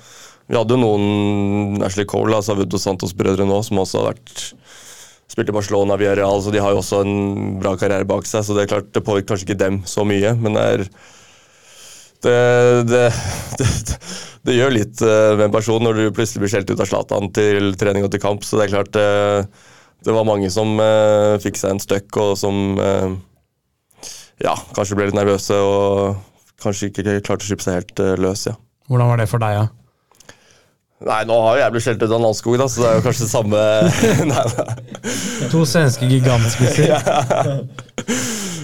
Vi 0.49 0.57
hadde 0.57 0.76
jo 0.76 0.82
noen 0.82 1.86
Ashley 1.86 2.07
Cole, 2.09 2.36
altså 2.36 2.57
Santos-brødre 2.57 3.45
nå, 3.47 3.61
som 3.64 3.80
også 3.80 4.01
har 4.01 4.09
vært 4.11 4.41
spilt 5.32 5.49
i 5.49 5.55
Barcelona, 5.55 5.95
Villarreal, 5.97 6.41
så 6.43 6.51
de 6.53 6.61
har 6.61 6.74
jo 6.74 6.82
også 6.82 6.99
en 7.05 7.53
bra 7.61 7.74
karriere 7.80 8.05
bak 8.09 8.28
seg. 8.28 8.43
Så 8.45 8.57
det 8.57 8.66
er 8.66 8.74
klart, 8.74 8.91
det 8.93 9.05
påvirker 9.05 9.32
kanskje 9.32 9.47
ikke 9.47 9.61
dem 9.61 9.80
så 9.89 10.05
mye, 10.05 10.34
men 10.38 10.57
det 10.57 10.66
er 10.74 10.86
det, 12.24 12.36
det, 12.89 13.05
det, 13.59 13.70
det 14.47 14.57
gjør 14.57 14.76
litt 14.76 15.01
uh, 15.03 15.34
med 15.38 15.47
en 15.47 15.55
person 15.55 15.84
når 15.84 15.99
du 15.99 16.03
plutselig 16.16 16.43
blir 16.43 16.53
skjelt 16.53 16.74
ut 16.74 16.84
av 16.84 16.89
Zlatan 16.89 17.32
til 17.36 17.74
trening 17.80 18.05
og 18.05 18.11
til 18.14 18.22
kamp. 18.24 18.45
Så 18.45 18.59
det 18.59 18.68
er 18.68 18.76
klart 18.76 18.99
uh, 18.99 19.70
det 20.04 20.16
var 20.16 20.28
mange 20.28 20.49
som 20.54 20.76
eh, 20.84 21.36
fikk 21.43 21.60
seg 21.60 21.76
en 21.76 21.84
støkk, 21.84 22.20
og 22.22 22.34
som 22.39 22.76
ja, 24.43 24.56
kanskje 24.76 24.97
ble 24.97 25.08
litt 25.08 25.18
nervøse 25.18 25.56
og 25.56 26.18
kanskje 26.64 26.89
ikke 26.89 27.20
klarte 27.24 27.45
å 27.45 27.47
slippe 27.47 27.66
seg 27.66 27.80
helt 27.80 28.04
løs. 28.20 28.47
ja. 28.49 28.58
Hvordan 28.91 29.14
var 29.14 29.22
det 29.22 29.30
for 29.32 29.43
deg, 29.43 29.56
ja? 29.62 29.70
Nei, 31.04 31.24
nå 31.28 31.36
har 31.43 31.58
jo 31.58 31.64
jeg 31.64 31.74
blitt 31.74 31.84
skjelt 31.84 32.04
ut 32.04 32.14
av 32.16 32.22
Nanskog, 32.24 32.56
da, 32.60 32.68
så 32.72 32.80
det 32.80 32.89
er 32.89 32.95
jo 32.95 33.04
kanskje 33.04 33.26
det 33.26 33.32
samme 33.34 33.64
nei, 34.32 34.43
nei. 34.56 34.76
To 35.51 35.64
svenske 35.68 36.08
gigantspisser. 36.08 36.93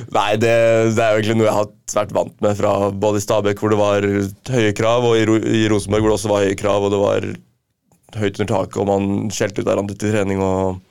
Nei, 0.09 0.31
det, 0.41 0.53
det, 0.95 1.03
er 1.03 1.11
jo 1.11 1.19
egentlig 1.19 1.35
noe 1.37 1.45
jeg 1.45 1.53
har 1.53 1.67
vært 1.93 2.13
vant 2.17 2.39
med 2.41 2.55
fra 2.57 2.71
både 2.97 3.19
i 3.19 3.21
Stabæk, 3.21 3.59
hvor 3.61 3.69
det 3.69 3.77
var 3.77 4.07
høye 4.55 4.71
krav, 4.73 5.05
og 5.05 5.19
i, 5.19 5.25
i 5.59 5.67
Rosenborg, 5.69 6.01
hvor 6.01 6.09
det 6.09 6.15
også 6.15 6.31
var 6.31 6.45
høye 6.47 6.57
krav, 6.57 6.87
og 6.87 6.93
det 6.95 7.01
var 7.01 7.27
høyt 8.17 8.39
under 8.39 8.49
taket, 8.49 8.79
og 8.81 8.87
man 8.89 9.29
skjelte 9.35 9.61
ut 9.61 9.69
hverandre 9.69 9.97
til 9.99 10.15
trening. 10.15 10.41
og 10.41 10.88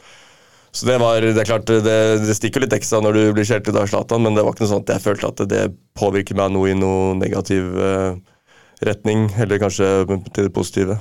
så 0.79 0.87
det 0.87 0.97
var, 1.03 1.25
det 1.25 1.41
er 1.43 1.49
klart, 1.49 1.67
det, 1.67 1.95
det 2.23 2.35
stikker 2.39 2.63
litt 2.63 2.75
ekstra 2.77 3.01
når 3.03 3.17
du 3.17 3.23
blir 3.35 3.47
skjelt 3.49 3.67
ut 3.67 3.75
av 3.75 3.89
Zlatan, 3.91 4.23
men 4.23 4.37
det 4.37 4.45
var 4.47 4.55
ikke 4.55 4.63
noe 4.63 4.71
sånt 4.77 4.87
at 4.87 4.95
jeg 4.95 5.07
følte 5.09 5.31
at 5.33 5.41
det 5.51 5.63
påvirker 5.99 6.39
meg 6.39 6.53
noe 6.55 6.69
i 6.71 6.77
noe 6.79 7.17
negativ 7.19 7.73
uh, 7.75 8.15
retning, 8.87 9.27
eller 9.43 9.59
kanskje 9.59 9.89
til 10.07 10.47
det 10.47 10.53
positive. 10.55 11.01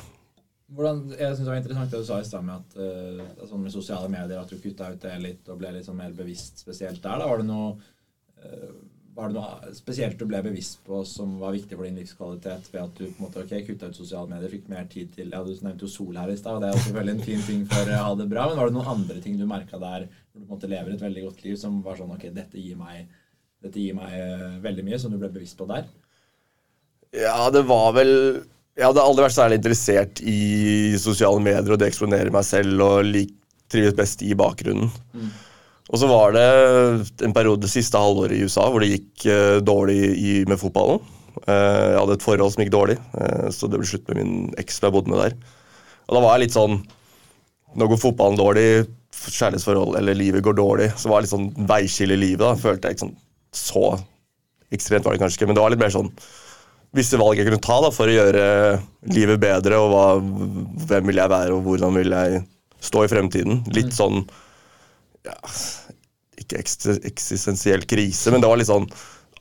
Hvordan, 0.73 1.03
jeg 1.13 1.29
synes 1.29 1.43
Det 1.43 1.51
var 1.51 1.61
interessant 1.61 1.93
det 1.93 2.01
du 2.01 2.07
sa 2.09 2.17
i 2.17 2.25
stad 2.25 2.47
med, 2.47 2.65
at, 2.65 2.79
uh, 2.81 3.45
sånn 3.51 3.67
med 3.67 3.75
sosiale 3.75 4.09
medier, 4.09 4.41
at 4.41 4.49
du 4.49 4.57
kutta 4.63 4.89
ut 4.95 5.05
det 5.05 5.13
litt 5.21 5.53
og 5.53 5.61
ble 5.61 5.75
litt 5.75 5.85
sånn 5.85 6.01
mer 6.01 6.17
bevisst 6.17 6.65
spesielt 6.65 7.03
der. 7.03 7.21
da, 7.21 7.29
Var 7.29 7.43
det 7.43 7.47
noe, 7.51 7.69
uh, 8.41 8.73
var 9.17 9.31
det 9.31 9.39
noe 9.39 9.73
spesielt 9.73 10.19
du 10.19 10.27
ble 10.29 10.39
bevisst 10.45 10.83
på 10.85 10.99
som 11.09 11.37
var 11.41 11.55
viktig 11.55 11.73
for 11.73 11.87
din 11.87 11.97
livskvalitet 11.97 12.67
ved 12.69 12.81
at 12.83 12.99
du 12.99 13.05
på 13.07 13.15
en 13.15 13.23
måte, 13.25 13.43
ok, 13.43 13.53
kutta 13.65 13.89
ut 13.89 13.97
sosiale 13.97 14.29
medier, 14.29 14.51
fikk 14.53 14.67
mer 14.69 14.85
tid 14.91 15.09
til 15.15 15.31
ja, 15.33 15.39
Du 15.41 15.49
nevnte 15.65 15.87
jo 15.87 15.89
sol 15.89 16.19
her 16.19 16.29
i 16.29 16.37
stad, 16.37 16.59
og 16.59 16.61
det 16.61 16.69
er 16.69 16.83
selvfølgelig 16.83 17.15
en 17.15 17.25
fin 17.25 17.45
ting 17.47 17.63
for 17.71 17.89
å 17.89 18.01
ha 18.03 18.11
det 18.19 18.27
bra. 18.29 18.45
Men 18.49 18.61
var 18.61 18.69
det 18.69 18.77
noen 18.77 18.91
andre 18.93 19.23
ting 19.23 19.39
du 19.39 19.47
merka 19.49 19.79
der 19.81 20.05
hvor 20.05 20.37
du 20.37 20.43
på 20.43 20.45
en 20.45 20.51
måte 20.51 20.69
lever 20.69 20.93
et 20.93 21.07
veldig 21.07 21.23
godt 21.25 21.41
liv, 21.47 21.57
som 21.57 21.79
var 21.85 21.97
sånn 21.97 22.13
ok, 22.13 22.27
dette 22.35 22.61
gir 22.61 22.77
meg, 22.77 23.09
dette 23.65 23.81
gir 23.81 23.97
meg 23.97 24.13
uh, 24.13 24.61
veldig 24.67 24.85
mye, 24.85 25.01
som 25.01 25.13
du 25.13 25.17
ble 25.17 25.31
bevisst 25.33 25.57
på 25.57 25.65
der? 25.71 25.89
Ja, 27.17 27.47
det 27.53 27.65
var 27.65 27.97
vel 27.97 28.13
jeg 28.77 28.85
hadde 28.85 29.01
aldri 29.01 29.25
vært 29.25 29.33
særlig 29.39 29.57
interessert 29.57 30.19
i 30.21 30.93
sosiale 31.01 31.41
medier 31.41 31.73
og 31.73 31.81
det 31.81 31.89
eksponerer 31.89 32.29
meg 32.33 32.45
selv 32.45 32.83
og 32.85 33.07
lik, 33.09 33.33
trives 33.67 33.97
best 33.97 34.21
i 34.21 34.35
bakgrunnen. 34.37 34.93
Mm. 35.17 35.31
Og 35.87 36.01
så 36.01 36.09
var 36.09 36.33
det 36.35 36.47
en 37.23 37.35
periode 37.35 37.63
det 37.63 37.71
siste 37.71 37.99
halvåret 37.99 38.35
i 38.35 38.43
USA 38.43 38.65
hvor 38.67 38.83
det 38.83 38.91
gikk 38.91 39.27
uh, 39.31 39.59
dårlig 39.63 39.99
i, 40.19 40.33
med 40.49 40.59
fotballen. 40.59 40.99
Uh, 41.45 41.93
jeg 41.93 41.99
hadde 42.01 42.17
et 42.17 42.25
forhold 42.25 42.53
som 42.53 42.63
gikk 42.63 42.73
dårlig, 42.73 42.97
uh, 43.15 43.47
så 43.53 43.69
det 43.71 43.79
ble 43.79 43.87
slutt 43.87 44.09
med 44.11 44.19
min 44.19 44.33
eks 44.59 44.81
jeg 44.83 44.93
bodde 44.93 45.13
med 45.13 45.21
der. 45.23 45.37
Og 46.07 46.17
da 46.17 46.23
var 46.23 46.35
jeg 46.35 46.47
litt 46.47 46.57
sånn 46.57 46.79
Nå 47.77 47.85
går 47.91 47.99
fotballen 47.99 48.39
dårlig, 48.39 48.87
kjærlighetsforhold 49.13 49.97
eller 49.99 50.15
livet 50.17 50.41
går 50.41 50.55
dårlig. 50.57 50.87
Så 50.97 51.11
var 51.11 51.19
det 51.19 51.27
litt 51.27 51.33
sånn 51.33 51.67
veiskille 51.69 52.15
i 52.15 52.21
livet. 52.21 52.41
da, 52.41 52.55
Følte 52.57 52.87
jeg 52.87 52.95
ikke 52.95 53.03
sånn 53.03 53.17
Så 53.53 53.83
ekstremt 54.73 55.05
var 55.05 55.13
det 55.13 55.21
kanskje 55.21 55.37
ikke, 55.37 55.49
men 55.51 55.57
det 55.57 55.63
var 55.65 55.73
litt 55.73 55.83
mer 55.83 55.93
sånn 55.93 56.09
visse 56.95 57.19
valg 57.19 57.37
jeg 57.37 57.45
kunne 57.49 57.61
ta 57.61 57.77
da, 57.83 57.91
for 57.93 58.09
å 58.09 58.15
gjøre 58.15 58.45
livet 59.13 59.41
bedre. 59.43 59.77
og 59.77 59.91
hva, 59.93 60.05
Hvem 60.89 61.11
vil 61.11 61.21
jeg 61.21 61.33
være, 61.35 61.53
og 61.53 61.67
hvordan 61.67 61.99
vil 61.99 62.15
jeg 62.15 62.41
stå 62.87 63.03
i 63.03 63.11
fremtiden. 63.11 63.61
Litt 63.75 63.91
mm. 63.91 63.97
sånn 63.99 64.23
ja, 65.25 65.37
Ikke 66.37 66.59
eksistensiell 66.61 67.85
krise, 67.89 68.31
men 68.31 68.43
det 68.43 68.49
var 68.51 68.59
litt 68.59 68.69
sånn 68.69 68.85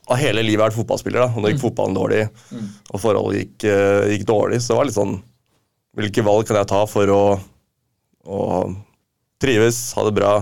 av 0.06 0.20
hele 0.20 0.44
livet 0.44 0.68
vært 0.68 0.76
fotballspiller. 0.78 1.24
da, 1.24 1.30
og 1.34 1.42
Nå 1.42 1.50
gikk 1.50 1.60
mm. 1.60 1.64
fotballen 1.64 1.96
dårlig, 1.96 2.22
mm. 2.54 2.66
og 2.92 3.02
forholdet 3.02 3.40
gikk, 3.42 3.66
uh, 3.66 4.02
gikk, 4.12 4.26
dårlig. 4.28 4.60
Så 4.62 4.72
det 4.72 4.80
var 4.80 4.90
litt 4.90 4.98
sånn 4.98 5.16
Hvilke 5.96 6.20
valg 6.20 6.44
kan 6.44 6.58
jeg 6.58 6.68
ta 6.68 6.82
for 6.84 7.08
å, 7.08 7.20
å 8.28 8.40
trives, 9.40 9.78
ha 9.96 10.02
det 10.04 10.12
bra, 10.18 10.32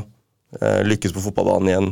uh, 0.59 0.81
lykkes 0.83 1.15
på 1.15 1.23
fotballbanen 1.29 1.71
igjen? 1.71 1.87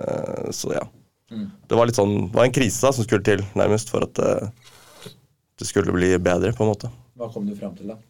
Uh, 0.00 0.48
så 0.56 0.72
ja. 0.72 0.86
Mm. 1.28 1.50
Det 1.68 1.76
var 1.76 1.90
litt 1.90 1.98
sånn, 2.00 2.14
det 2.30 2.40
var 2.40 2.48
en 2.48 2.54
krise 2.56 2.86
da, 2.86 2.94
som 2.96 3.04
skulle 3.04 3.26
til, 3.26 3.44
nærmest, 3.58 3.92
for 3.92 4.08
at 4.08 4.22
uh, 4.24 5.12
det 5.60 5.68
skulle 5.68 5.92
bli 5.92 6.14
bedre. 6.24 6.54
på 6.56 6.64
en 6.64 6.72
måte. 6.72 6.88
Hva 7.20 7.28
kom 7.34 7.44
du 7.44 7.52
fram 7.58 7.76
til, 7.76 7.92
da? 7.92 8.00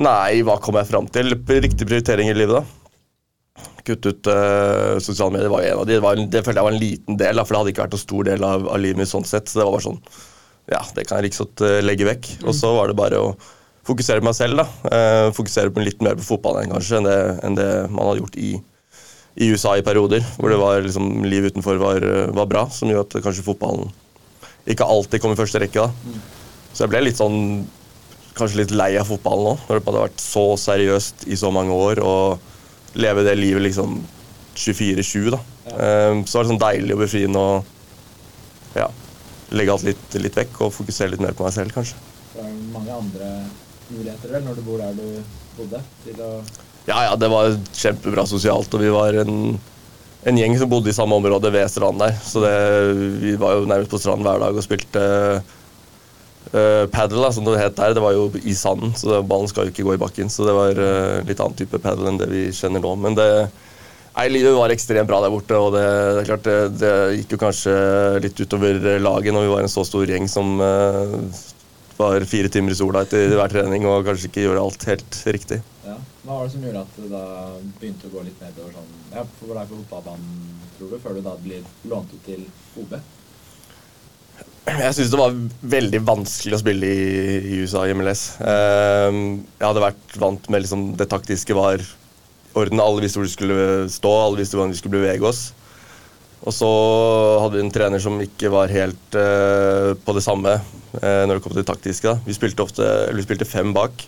Nei, 0.00 0.40
hva 0.48 0.56
kom 0.56 0.80
jeg 0.80 0.88
fram 0.88 1.12
til? 1.12 1.36
Riktig 1.36 1.84
prioritering 1.84 2.32
i 2.32 2.36
livet, 2.38 2.62
da. 2.62 2.81
Kutte 3.86 4.12
ut 4.12 4.28
uh, 4.30 4.98
sosiale 5.02 5.34
medier 5.34 5.50
var 5.52 5.64
en 5.66 5.80
av 5.80 5.88
de. 5.88 5.96
Det, 5.96 6.02
var, 6.04 6.20
det 6.20 6.44
følte 6.44 6.60
jeg 6.60 6.68
var 6.68 6.76
en 6.76 6.82
liten 6.82 7.18
del, 7.18 7.38
da, 7.38 7.46
for 7.46 7.54
det 7.54 7.62
hadde 7.62 7.74
ikke 7.74 7.86
vært 7.86 7.96
en 7.98 8.04
stor 8.04 8.28
del 8.28 8.46
av, 8.46 8.68
av 8.74 8.82
livet 8.82 9.02
mitt 9.02 9.10
sånn 9.10 9.26
sett. 9.28 9.50
Så 9.50 9.58
det 9.60 9.66
var 9.66 9.76
bare 9.76 9.88
sånn 9.88 10.02
Ja, 10.70 10.84
det 10.96 11.06
kan 11.08 11.18
jeg 11.18 11.30
like 11.30 11.42
godt 11.42 11.64
uh, 11.66 11.78
legge 11.84 12.08
vekk. 12.08 12.30
Mm. 12.40 12.46
Og 12.46 12.58
så 12.58 12.74
var 12.76 12.90
det 12.90 12.98
bare 13.00 13.22
å 13.22 13.32
fokusere 13.88 14.22
på 14.22 14.28
meg 14.28 14.38
selv, 14.38 14.62
da. 14.62 14.68
Uh, 14.86 15.30
fokusere 15.34 15.74
på 15.74 15.82
litt 15.82 16.04
mer 16.04 16.18
på 16.20 16.28
fotballen 16.28 16.70
kanskje 16.70 17.00
enn 17.00 17.08
det, 17.08 17.18
enn 17.46 17.58
det 17.58 17.70
man 17.90 18.10
hadde 18.10 18.22
gjort 18.22 18.38
i 18.38 18.52
i 19.32 19.48
USA 19.48 19.78
i 19.78 19.84
perioder, 19.84 20.20
hvor 20.36 20.52
det 20.52 20.58
var 20.60 20.82
liksom, 20.84 21.22
livet 21.24 21.54
utenfor 21.54 21.78
var, 21.80 22.04
var, 22.36 22.48
bra, 22.50 22.66
som 22.68 22.90
gjør 22.90 23.06
at 23.06 23.14
kanskje 23.24 23.44
fotballen 23.46 23.88
ikke 24.68 24.84
alltid 24.84 25.22
kom 25.22 25.32
i 25.32 25.38
første 25.38 25.62
rekke. 25.62 25.86
da. 25.86 26.18
Så 26.72 26.84
jeg 26.84 26.92
ble 26.92 27.00
litt 27.06 27.18
sånn 27.18 27.64
kanskje 28.36 28.62
litt 28.62 28.74
lei 28.76 28.92
av 29.00 29.08
fotballen 29.08 29.50
nå, 29.50 29.54
når 29.66 29.78
det 29.78 29.86
hadde 29.86 30.04
vært 30.06 30.22
så 30.22 30.44
seriøst 30.60 31.26
i 31.28 31.38
så 31.38 31.50
mange 31.54 31.74
år. 31.74 32.00
Og 32.04 32.51
leve 32.94 33.24
det 33.26 33.36
livet 33.38 33.62
liksom 33.62 34.00
24-7. 34.54 35.30
da. 35.30 35.40
Ja. 35.66 36.10
Um, 36.10 36.24
så 36.26 36.38
var 36.38 36.44
det 36.44 36.52
sånn 36.52 36.62
deilig 36.62 36.96
å 36.96 37.00
bli 37.00 37.08
fri 37.10 37.22
nå. 37.30 37.46
ja, 38.76 38.88
legge 39.56 39.74
alt 39.74 39.86
litt, 39.86 40.16
litt, 40.18 40.36
vekk 40.36 40.60
og 40.66 40.74
fokusere 40.74 41.12
litt 41.12 41.22
mer 41.22 41.36
på 41.36 41.46
meg 41.46 41.54
selv, 41.56 41.74
kanskje. 41.76 41.98
Det 42.32 42.44
er 42.44 42.52
mange 42.72 42.92
andre 42.96 43.32
muligheter 43.92 44.32
vel, 44.32 44.44
når 44.46 44.58
du 44.58 44.64
bor 44.66 44.80
der 44.80 44.96
du 44.96 45.06
bodde, 45.58 45.82
til 46.06 46.22
å 46.24 46.30
Ja, 46.88 47.04
ja, 47.06 47.16
det 47.16 47.28
var 47.30 47.52
kjempebra 47.76 48.24
sosialt, 48.26 48.72
og 48.74 48.82
vi 48.82 48.92
var 48.92 49.20
en, 49.22 49.58
en 50.26 50.38
gjeng 50.40 50.56
som 50.58 50.70
bodde 50.72 50.90
i 50.90 50.96
samme 50.96 51.18
område 51.20 51.52
ved 51.54 51.68
stranden 51.70 52.08
der. 52.08 52.16
Så 52.26 52.42
det, 52.42 52.54
vi 53.22 53.36
var 53.40 53.58
jo 53.58 53.68
nærmest 53.68 53.92
på 53.92 54.00
stranden 54.02 54.26
hver 54.26 54.42
dag 54.42 54.56
og 54.56 54.66
spilte 54.66 55.04
uh, 55.38 55.60
padel, 56.50 57.22
da, 57.22 57.30
som 57.32 57.46
det 57.46 57.60
het 57.60 57.76
der. 57.78 57.94
Det 57.96 58.02
var 58.04 58.16
jo 58.16 58.28
i 58.42 58.54
sanden, 58.58 58.94
så 58.98 59.22
ballen 59.24 59.50
skal 59.50 59.68
jo 59.68 59.74
ikke 59.74 59.86
gå 59.86 59.96
i 59.96 60.00
bakken. 60.02 60.32
Så 60.32 60.46
det 60.48 60.56
var 60.56 60.78
uh, 60.78 61.20
litt 61.28 61.40
annen 61.40 61.58
type 61.58 61.80
padel 61.82 62.10
enn 62.10 62.20
det 62.20 62.28
vi 62.32 62.46
kjenner 62.56 62.82
nå. 62.84 62.92
Men 63.00 63.16
det, 63.18 63.28
nei, 64.16 64.26
livet 64.32 64.58
var 64.58 64.74
ekstremt 64.74 65.10
bra 65.10 65.22
der 65.24 65.32
borte, 65.32 65.56
og 65.56 65.72
det, 65.76 65.86
det 66.18 66.26
klart 66.28 66.50
det, 66.80 66.92
gikk 67.20 67.36
jo 67.36 67.42
kanskje 67.46 67.74
litt 68.24 68.44
utover 68.44 68.82
laget 69.00 69.36
når 69.36 69.46
vi 69.46 69.54
var 69.54 69.64
en 69.64 69.72
så 69.72 69.86
stor 69.88 70.08
gjeng 70.08 70.28
som 70.30 70.58
uh, 70.60 71.16
var 71.96 72.24
fire 72.28 72.50
timer 72.52 72.74
i 72.74 72.78
sola 72.78 73.04
etter 73.06 73.32
hver 73.36 73.52
trening 73.52 73.86
og 73.88 74.06
kanskje 74.06 74.30
ikke 74.30 74.46
gjorde 74.46 74.66
alt 74.66 74.86
helt 74.90 75.20
riktig. 75.36 75.62
Ja. 75.86 75.96
Hva 76.22 76.38
var 76.38 76.46
det 76.46 76.54
som 76.54 76.64
gjorde 76.66 76.84
at 76.84 76.98
det 76.98 77.08
da 77.10 77.24
begynte 77.80 78.08
å 78.08 78.12
gå 78.12 78.26
litt 78.26 78.42
nedover 78.42 78.76
sånn 78.76 78.92
ja, 79.12 79.24
for 79.40 79.56
deg 79.56 79.72
på 79.72 79.80
fotballbanen, 79.80 80.38
tror 80.76 80.92
du, 80.92 81.00
før 81.02 81.18
du 81.18 81.24
da 81.26 81.34
blir 81.42 81.66
lånt 81.90 82.14
ut 82.14 82.22
til 82.26 82.46
OB? 82.78 82.94
Jeg 84.62 84.94
syns 84.94 85.10
det 85.10 85.18
var 85.18 85.34
veldig 85.72 86.00
vanskelig 86.06 86.54
å 86.54 86.60
spille 86.60 86.86
i, 86.86 87.06
i 87.50 87.56
USA 87.64 87.82
i 87.88 87.94
MLS. 87.98 88.22
Uh, 88.38 89.40
jeg 89.58 89.66
hadde 89.66 89.82
vært 89.82 90.14
vant 90.22 90.46
med 90.52 90.62
liksom, 90.62 90.92
det 90.98 91.08
taktiske 91.10 91.56
var 91.58 91.82
orden. 92.58 92.82
Alle 92.82 93.02
visste 93.02 93.18
hvor 93.18 93.26
de 93.26 93.32
skulle 93.32 93.66
stå, 93.90 94.12
alle 94.26 94.38
visste 94.38 94.58
hvordan 94.58 94.74
vi 94.74 94.78
skulle 94.78 95.00
bevege 95.00 95.26
oss. 95.26 95.48
Og 96.42 96.54
så 96.54 96.68
hadde 97.42 97.58
vi 97.58 97.64
en 97.64 97.74
trener 97.74 98.02
som 98.02 98.22
ikke 98.22 98.50
var 98.54 98.70
helt 98.74 99.18
uh, 99.18 99.98
på 99.98 100.14
det 100.14 100.24
samme 100.24 100.56
uh, 100.58 101.22
når 101.26 101.36
det 101.36 101.42
kom 101.42 101.54
til 101.54 101.62
det 101.62 101.68
taktiske. 101.70 102.12
Da. 102.12 102.22
Vi 102.26 102.38
spilte 102.38 102.62
ofte, 102.62 102.86
vi 103.14 103.26
spilte 103.26 103.48
fem 103.48 103.74
bak, 103.74 104.06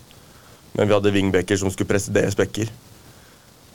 men 0.79 0.87
vi 0.87 0.95
hadde 0.95 1.15
wingbacker 1.15 1.59
som 1.59 1.71
skulle 1.75 1.91
presse 1.91 2.15
deres 2.15 2.39
backer. 2.39 2.71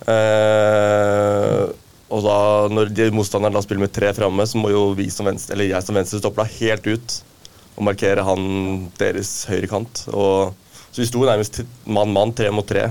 Uh, 0.08 1.68
og 2.10 2.24
da, 2.26 2.38
når 2.74 2.90
de 2.94 3.10
motstanderen 3.14 3.54
da 3.54 3.62
spiller 3.62 3.86
med 3.86 3.94
tre 3.94 4.10
framme, 4.18 4.46
så 4.50 4.58
må 4.58 4.72
jo 4.74 4.88
vi 4.98 5.10
som 5.14 5.28
venstre, 5.30 5.54
eller 5.54 5.70
jeg 5.70 5.86
som 5.86 5.98
venstre 5.98 6.22
stoppe 6.22 6.42
da 6.42 6.58
helt 6.60 6.88
ut 6.90 7.20
og 7.80 7.86
markere 7.88 8.26
han 8.28 8.42
deres 9.00 9.46
høyre 9.48 9.70
kant. 9.72 10.02
Og, 10.12 10.56
så 10.90 11.04
vi 11.04 11.08
sto 11.08 11.22
nærmest 11.24 11.62
mann-mann, 11.88 12.34
tre 12.36 12.50
mot 12.52 12.68
tre, 12.68 12.90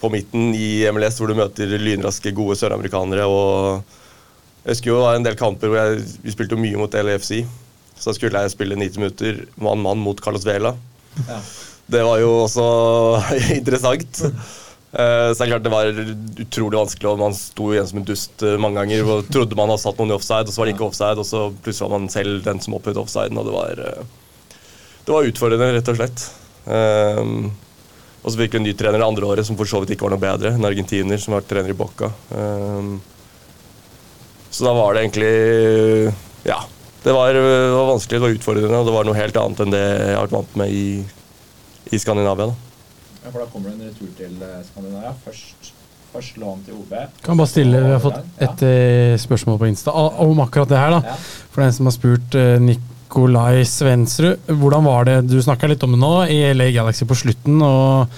på 0.00 0.10
midten 0.12 0.52
i 0.56 0.84
MLS, 0.94 1.18
hvor 1.20 1.32
du 1.32 1.36
møter 1.36 1.74
lynraske, 1.80 2.32
gode 2.36 2.56
søramerikanere. 2.60 3.26
og 3.26 3.82
Jeg 4.62 4.76
husker 4.76 4.92
jo 4.92 5.00
det 5.00 5.08
var 5.08 5.18
en 5.18 5.26
del 5.26 5.40
kamper 5.40 5.72
hvor 5.72 5.80
jeg, 5.80 6.04
vi 6.22 6.36
spilte 6.36 6.60
mye 6.60 6.78
mot 6.80 6.94
LFC. 6.94 7.42
Så 7.98 8.12
da 8.12 8.16
skulle 8.16 8.44
jeg 8.44 8.54
spille 8.54 8.78
90 8.78 9.02
minutter 9.02 9.42
mann-mann 9.60 10.00
mot 10.00 10.20
Carlos 10.22 10.46
Vela. 10.48 10.72
Ja. 11.26 11.40
Det 11.90 12.04
var 12.06 12.20
jo 12.22 12.30
også 12.44 12.64
interessant. 13.58 14.22
Uh, 14.90 15.30
så 15.30 15.38
det 15.38 15.44
er 15.44 15.50
klart 15.52 15.66
det 15.66 15.70
var 15.70 15.88
utrolig 16.42 16.74
vanskelig, 16.74 17.06
og 17.12 17.20
man 17.20 17.34
sto 17.38 17.68
igjen 17.70 17.86
som 17.86 18.00
en 18.00 18.06
dust 18.08 18.42
uh, 18.42 18.56
mange 18.58 18.80
ganger. 18.80 19.06
og 19.06 19.28
Trodde 19.30 19.58
man 19.58 19.70
hadde 19.70 19.84
satt 19.84 20.00
noen 20.00 20.10
i 20.10 20.16
offside, 20.16 20.48
og 20.48 20.54
så 20.54 20.62
var 20.62 20.66
det 20.66 20.74
ikke 20.74 20.88
offside, 20.88 21.22
og 21.22 21.28
så 21.28 21.42
plutselig 21.62 21.86
var 21.86 21.94
man 21.94 22.10
selv 22.10 22.40
den 22.46 22.62
som 22.64 22.74
opphøyde 22.74 23.02
offsiden, 23.04 23.38
og 23.38 23.46
det 23.46 23.54
var, 23.54 23.82
uh, 23.86 24.56
det 25.06 25.14
var 25.14 25.28
utfordrende, 25.30 25.70
rett 25.76 25.92
og 25.92 26.00
slett. 26.00 26.24
og 28.20 28.26
så 28.28 28.36
fikk 28.36 28.52
vi 28.52 28.58
en 28.60 28.66
ny 28.66 28.74
trener 28.76 29.00
det 29.00 29.06
andre 29.06 29.26
året 29.30 29.46
som 29.46 29.56
for 29.58 29.66
så 29.66 29.80
vidt 29.80 29.94
ikke 29.94 30.04
var 30.06 30.12
noe 30.12 30.22
bedre, 30.22 30.52
en 30.54 30.68
argentiner 30.68 31.18
som 31.18 31.32
har 31.32 31.40
vært 31.40 31.50
trener 31.50 31.72
i 31.72 31.78
Bocca. 31.78 32.10
så 34.50 34.66
da 34.66 34.74
var 34.76 34.94
det 34.94 35.06
egentlig 35.06 36.14
Ja. 36.46 36.60
Det 37.00 37.14
var, 37.16 37.32
det 37.32 37.72
var, 37.72 37.86
vanskelig, 37.94 38.18
det 38.18 38.26
var 38.26 38.36
utfordrende, 38.36 38.78
og 38.82 38.86
det 38.90 38.94
var 38.94 39.08
noe 39.08 39.16
helt 39.16 39.38
annet 39.40 39.62
enn 39.64 39.72
det 39.72 39.86
jeg 39.86 40.18
har 40.18 40.26
vært 40.26 40.36
vant 40.36 40.58
med 40.60 40.74
i, 40.76 40.88
i 41.96 42.02
Skandinavia. 42.02 42.50
da. 42.52 42.69
Ja, 43.24 43.30
for 43.30 43.38
da 43.42 43.46
kommer 43.52 43.70
det 43.70 43.76
en 43.78 43.90
retur 43.90 44.10
til 44.16 44.36
Skandinavia. 44.70 45.12
Først, 45.24 45.72
først 46.12 46.38
lån 46.40 46.62
til 46.66 46.78
OB. 46.80 46.94
Kan 47.22 47.36
bare 47.36 47.50
stille, 47.52 47.82
Vi 47.84 47.92
har 47.92 48.00
fått 48.00 48.20
et 48.40 48.64
ja. 48.64 49.16
spørsmål 49.20 49.58
på 49.60 49.68
Insta 49.68 49.92
om 49.92 50.40
akkurat 50.40 50.68
det 50.72 50.78
her. 50.80 50.90
da. 50.96 51.00
Ja. 51.12 51.16
For 51.52 51.62
den 51.66 51.72
som 51.76 51.86
har 51.90 51.96
spurt 51.98 52.36
Nikolai 52.64 53.64
Svensrud. 53.68 54.38
Hvordan 54.48 54.84
var 54.88 55.04
det, 55.04 55.18
Du 55.28 55.36
snakka 55.42 55.68
litt 55.68 55.82
om 55.84 55.92
det 55.92 56.00
nå, 56.00 56.12
i 56.32 56.40
LA 56.54 56.70
Galaxy 56.72 57.04
på 57.04 57.14
slutten. 57.18 57.60
og 57.62 58.08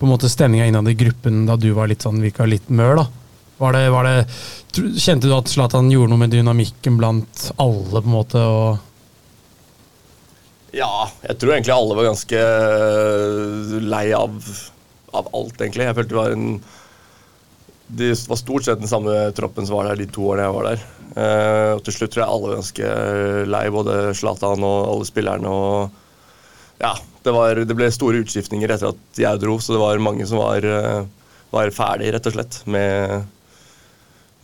på 0.00 0.06
en 0.08 0.12
måte 0.14 0.30
Stemninga 0.32 0.66
innad 0.66 0.88
i 0.88 0.94
gruppen 0.96 1.42
da 1.46 1.56
du 1.60 1.70
var 1.76 1.90
litt 1.90 2.00
sånn, 2.02 2.22
virka 2.24 2.46
litt 2.48 2.70
mør. 2.72 2.96
da. 3.02 3.06
Var 3.60 3.72
det, 3.76 3.82
var 3.92 4.06
det, 4.08 4.26
kjente 4.96 5.28
du 5.28 5.34
at 5.36 5.50
Zlatan 5.52 5.90
gjorde 5.92 6.08
noe 6.14 6.22
med 6.22 6.32
dynamikken 6.32 6.96
blant 6.96 7.50
alle? 7.60 8.00
på 8.00 8.06
en 8.08 8.14
måte, 8.14 8.40
og 8.40 8.78
ja, 10.76 10.92
jeg 11.24 11.38
tror 11.40 11.54
egentlig 11.54 11.74
alle 11.74 11.96
var 11.98 12.08
ganske 12.10 12.40
øh, 12.40 13.72
lei 13.82 14.04
av, 14.16 14.36
av 15.16 15.30
alt, 15.34 15.56
egentlig. 15.58 15.88
Jeg 15.88 15.98
følte 15.98 16.14
det 16.14 16.20
var 16.20 16.36
en 16.36 16.52
Det 17.90 18.10
var 18.30 18.38
stort 18.38 18.66
sett 18.66 18.78
den 18.78 18.90
samme 18.90 19.14
troppen 19.34 19.66
som 19.66 19.80
var 19.80 19.90
der 19.90 19.98
de 19.98 20.06
to 20.14 20.28
årene 20.30 20.46
jeg 20.46 20.56
var 20.56 20.68
der. 20.70 20.84
Uh, 21.10 21.70
og 21.74 21.80
til 21.82 21.96
slutt 21.96 22.12
tror 22.14 22.22
jeg 22.22 22.30
alle 22.30 22.50
var 22.50 22.60
ganske 22.60 22.90
lei, 23.50 23.64
både 23.74 23.94
Zlatan 24.14 24.62
og 24.62 24.92
alle 24.92 25.08
spillerne. 25.08 25.50
og 25.50 25.90
ja, 26.80 26.94
det, 27.22 27.32
var, 27.34 27.58
det, 27.58 27.76
ble 27.76 27.90
store 27.92 28.22
utskiftninger 28.22 28.70
etter 28.70 28.94
at 28.94 29.20
jeg 29.20 29.40
dro, 29.42 29.58
så 29.60 29.74
det 29.74 29.82
var 29.82 30.00
mange 30.00 30.26
som 30.30 30.38
var, 30.40 30.64
øh, 30.64 31.02
var 31.52 31.72
ferdig, 31.74 32.12
rett 32.14 32.30
og 32.30 32.36
slett, 32.36 32.60
med 32.70 33.26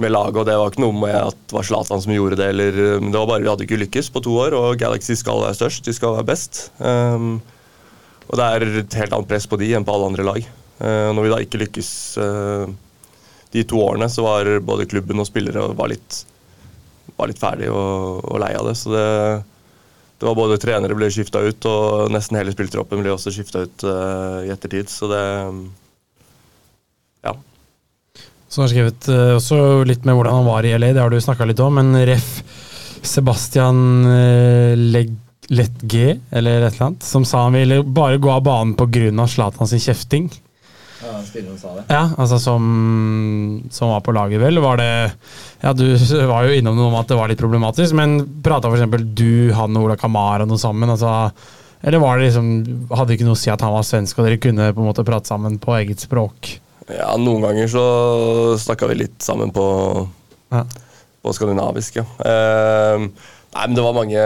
med 0.03 0.13
laget, 0.13 0.37
og 0.37 0.47
det 0.49 0.57
var 0.61 0.73
ikke 0.73 0.83
noe 0.85 0.97
med 0.97 1.15
at 1.17 1.37
det 1.49 1.57
var 1.57 1.67
Zlatan 1.67 2.03
som 2.05 2.13
gjorde 2.13 2.37
det. 2.39 2.51
Eller, 2.53 2.81
det 3.01 3.17
var 3.17 3.29
bare 3.31 3.43
Vi 3.43 3.49
hadde 3.49 3.65
ikke 3.65 3.81
lykkes 3.81 4.11
på 4.13 4.23
to 4.25 4.35
år, 4.45 4.57
og 4.57 4.81
Galaxy 4.81 5.17
skal 5.17 5.41
være 5.45 5.57
størst. 5.57 5.85
De 5.87 5.95
skal 5.97 6.19
være 6.19 6.29
best. 6.29 6.67
Um, 6.79 7.39
og 8.27 8.39
det 8.39 8.47
er 8.47 8.67
et 8.83 8.99
helt 9.01 9.15
annet 9.17 9.31
press 9.31 9.49
på 9.49 9.59
de 9.61 9.71
enn 9.77 9.87
på 9.87 9.95
alle 9.95 10.11
andre 10.13 10.27
lag. 10.27 10.49
Uh, 10.83 11.11
når 11.17 11.25
vi 11.25 11.33
da 11.33 11.41
ikke 11.47 11.63
lykkes 11.65 11.91
uh, 12.21 12.69
de 13.57 13.65
to 13.65 13.81
årene, 13.81 14.11
så 14.13 14.27
var 14.27 14.51
både 14.61 14.89
klubben 14.91 15.23
og 15.23 15.29
spillere 15.29 15.71
var 15.79 15.93
litt, 15.95 16.23
var 17.17 17.33
litt 17.33 17.41
ferdig 17.41 17.71
og, 17.73 18.21
og, 18.21 18.37
lei 18.43 18.53
av 18.59 18.69
det. 18.69 18.77
Så 18.77 18.93
det, 18.93 19.07
det 20.21 20.29
var 20.29 20.37
både 20.37 20.61
trenere 20.61 20.99
ble 20.99 21.09
skifta 21.15 21.41
ut, 21.41 21.71
og 21.73 22.13
nesten 22.13 22.37
hele 22.37 22.53
spilltroppen 22.53 23.01
ble 23.01 23.17
også 23.17 23.33
skifta 23.33 23.65
ut 23.65 23.89
uh, 23.89 24.45
i 24.45 24.53
ettertid. 24.53 24.93
Så 24.93 25.09
det 25.15 25.25
Ja. 25.25 25.86
Som 28.57 28.65
har 28.65 28.73
skrevet 28.73 29.09
uh, 29.13 29.35
også 29.37 29.85
litt 29.85 30.07
med 30.09 30.17
hvordan 30.17 30.39
han 30.39 30.47
var 30.49 30.65
i 30.65 30.73
LA, 30.81 30.95
det 30.97 31.03
har 31.03 31.13
du 31.13 31.21
snakka 31.21 31.45
litt 31.45 31.61
om, 31.61 31.77
men 31.77 31.93
ref. 32.09 32.41
Sebastian 33.05 33.79
uh, 34.09 34.73
Leg 34.81 35.13
Lettg, 35.53 35.93
eller 36.33 36.65
et 36.65 36.73
eller 36.73 36.87
annet, 36.89 37.05
som 37.07 37.23
sa 37.29 37.45
han 37.45 37.55
ville 37.55 37.83
bare 37.85 38.17
gå 38.19 38.31
av 38.33 38.41
banen 38.49 38.73
pga. 38.75 39.27
Zlatan 39.29 39.69
sin 39.69 39.83
kjefting. 39.85 40.31
Ja, 41.05 41.21
spilleren 41.23 41.61
sa 41.61 41.75
det. 41.77 41.85
Ja, 41.93 42.01
altså 42.17 42.41
som, 42.41 42.65
som, 43.71 43.93
var 43.93 44.01
på 44.01 44.17
laget, 44.17 44.41
vel. 44.41 44.59
Var 44.65 44.81
det 44.81 44.89
Ja, 45.61 45.77
du 45.77 45.85
var 46.33 46.49
jo 46.49 46.57
innom 46.57 46.81
noe 46.81 46.89
om 46.89 46.99
at 46.99 47.13
det 47.13 47.21
var 47.21 47.29
litt 47.29 47.45
problematisk, 47.45 47.93
men 47.95 48.19
prata 48.43 48.73
f.eks. 48.73 49.05
du, 49.13 49.53
han 49.55 49.77
og 49.77 49.91
Ola 49.91 50.01
Kamara 50.01 50.49
noe 50.49 50.59
sammen? 50.59 50.97
altså 50.97 51.13
eller 51.87 52.01
var 52.03 52.19
det 52.19 52.31
liksom, 52.31 52.47
hadde 52.97 53.15
ikke 53.15 53.27
noe 53.29 53.37
å 53.37 53.39
si 53.39 53.51
at 53.53 53.63
han 53.63 53.75
var 53.75 53.85
svensk, 53.87 54.19
og 54.19 54.27
dere 54.27 54.41
kunne 54.43 54.73
på 54.73 54.81
en 54.81 54.89
måte 54.89 55.05
prate 55.07 55.29
sammen 55.29 55.61
på 55.63 55.77
eget 55.77 56.03
språk? 56.03 56.57
Ja, 56.87 57.09
noen 57.19 57.43
ganger 57.43 57.71
så 57.71 57.87
snakka 58.63 58.87
vi 58.93 59.01
litt 59.01 59.23
sammen 59.25 59.51
på, 59.55 59.65
ja. 60.55 60.63
på 61.23 61.33
skandinavisk, 61.35 61.99
ja. 61.99 62.05
Eh, 62.23 63.07
nei, 63.57 63.65
men 63.65 63.75
det 63.75 63.83
var 63.83 63.97
mange, 63.97 64.23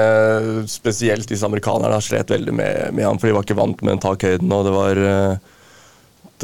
spesielt 0.68 1.30
disse 1.30 1.48
amerikanerne, 1.48 2.02
slet 2.04 2.34
veldig 2.34 2.52
med, 2.52 2.92
med 2.98 3.08
ham, 3.08 3.20
for 3.22 3.30
de 3.30 3.38
var 3.38 3.48
ikke 3.48 3.56
vant 3.62 3.80
med 3.86 3.96
en 3.96 4.04
takhøyden, 4.04 4.52
og 4.52 4.68
det 4.68 4.76
var 4.76 5.02
uh, 5.06 5.56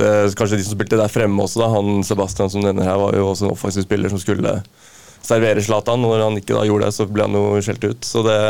det, 0.00 0.10
Kanskje 0.40 0.56
de 0.56 0.64
som 0.64 0.78
spilte 0.78 1.00
der 1.00 1.12
fremme 1.12 1.44
også, 1.44 1.66
da. 1.66 1.70
Han 1.76 2.00
Sebastian 2.06 2.52
som 2.52 2.64
denne 2.64 2.88
her, 2.88 2.96
var 3.00 3.16
jo 3.16 3.28
også 3.34 3.48
en 3.48 3.52
offensiv 3.52 3.84
spiller 3.84 4.12
som 4.12 4.22
skulle 4.22 4.56
servere 5.26 5.64
Zlatan, 5.64 6.00
når 6.00 6.24
han 6.30 6.40
ikke 6.40 6.56
da 6.56 6.64
gjorde 6.64 6.88
det, 6.88 6.96
så 6.96 7.10
ble 7.10 7.28
han 7.28 7.36
jo 7.36 7.60
skjelt 7.60 7.84
ut. 7.84 8.08
Så 8.08 8.24
det, 8.24 8.40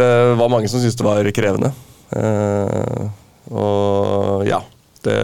det 0.00 0.12
var 0.40 0.52
mange 0.52 0.72
som 0.72 0.80
syntes 0.80 0.96
det 0.96 1.08
var 1.08 1.34
krevende. 1.36 1.74
Eh, 2.16 3.08
og 3.52 4.46
ja 4.48 4.62
det, 5.06 5.18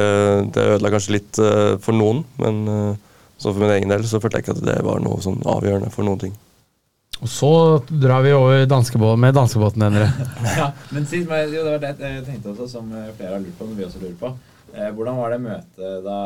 det 0.54 0.66
ødela 0.74 0.92
kanskje 0.94 1.16
litt 1.16 1.40
uh, 1.42 1.76
for 1.82 1.96
noen, 1.96 2.24
men 2.42 2.60
uh, 2.68 3.22
så 3.38 3.52
for 3.52 3.62
min 3.62 3.74
egen 3.76 3.94
del 3.94 4.04
så 4.08 4.20
følte 4.22 4.40
jeg 4.40 4.48
ikke 4.48 4.58
at 4.58 4.66
det 4.66 4.76
var 4.86 5.02
noe 5.02 5.22
sånn 5.22 5.40
avgjørende 5.46 5.90
for 5.94 6.06
noen 6.08 6.22
ting. 6.26 6.36
Og 7.18 7.30
så 7.30 7.50
drar 7.88 8.22
vi 8.22 8.34
over 8.36 8.66
danskebå 8.70 9.14
med 9.18 9.34
danskebåten, 9.34 9.82
Endre. 9.88 10.10
ja, 10.60 10.68
men 10.94 11.06
sist, 11.06 11.26
jo, 11.26 11.64
det 11.64 11.72
var 11.72 11.82
det 11.82 11.96
jeg 11.98 12.26
tenkte 12.28 12.52
også, 12.52 12.68
som 12.76 12.92
flere 12.92 13.34
har 13.34 13.42
lurt 13.42 13.58
på, 13.58 13.66
men 13.66 13.78
vi 13.78 13.86
også 13.86 14.02
lurer 14.04 14.20
på. 14.20 14.36
Eh, 14.74 14.92
hvordan 14.94 15.18
var 15.18 15.32
det 15.32 15.40
møtet 15.42 16.04
da 16.04 16.18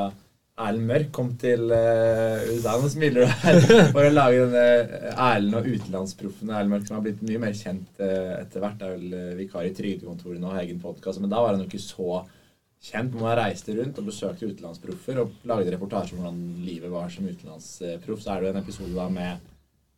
Erlend 0.62 0.88
Mørk 0.90 1.08
kom 1.14 1.30
til 1.40 1.70
eh, 1.74 2.42
USA? 2.50 2.74
Nå 2.80 2.90
smiler 2.92 3.24
du 3.24 3.30
her 3.44 3.60
for 3.94 4.04
å 4.04 4.12
lage 4.12 4.42
denne 4.42 5.12
Erlend 5.12 5.58
og 5.60 5.68
utenlandsproffene 5.70 6.58
Erlend 6.58 6.74
Mørk, 6.74 6.86
som 6.88 6.98
har 6.98 7.06
blitt 7.06 7.22
mye 7.24 7.42
mer 7.46 7.56
kjent 7.56 8.02
eh, 8.02 8.34
etter 8.40 8.62
hvert. 8.64 8.78
Det 8.80 8.88
Er 8.88 8.98
vel 8.98 9.38
vikar 9.38 9.68
i 9.68 9.74
Trygdekontoret 9.76 10.42
nå, 10.42 10.52
har 10.52 10.64
egen 10.64 10.82
podkast, 10.82 11.22
men 11.22 11.32
da 11.32 11.42
var 11.42 11.54
han 11.54 11.64
jo 11.64 11.70
ikke 11.70 11.82
så 11.84 12.22
kjent 12.82 13.14
med 13.14 13.22
å 13.28 13.34
reiste 13.38 13.74
rundt 13.76 13.98
og 14.00 14.08
besøkte 14.08 14.48
utenlandsproffer 14.50 15.20
og 15.22 15.36
lagde 15.46 15.70
reportasjer 15.74 16.16
om 16.18 16.24
hvordan 16.24 16.40
livet 16.66 16.90
var 16.90 17.12
som 17.12 17.28
utenlandsproff. 17.28 18.22
Så 18.24 18.32
er 18.34 18.42
det 18.42 18.50
en 18.52 18.62
episode 18.62 18.90
da 18.96 19.06
med, 19.12 19.44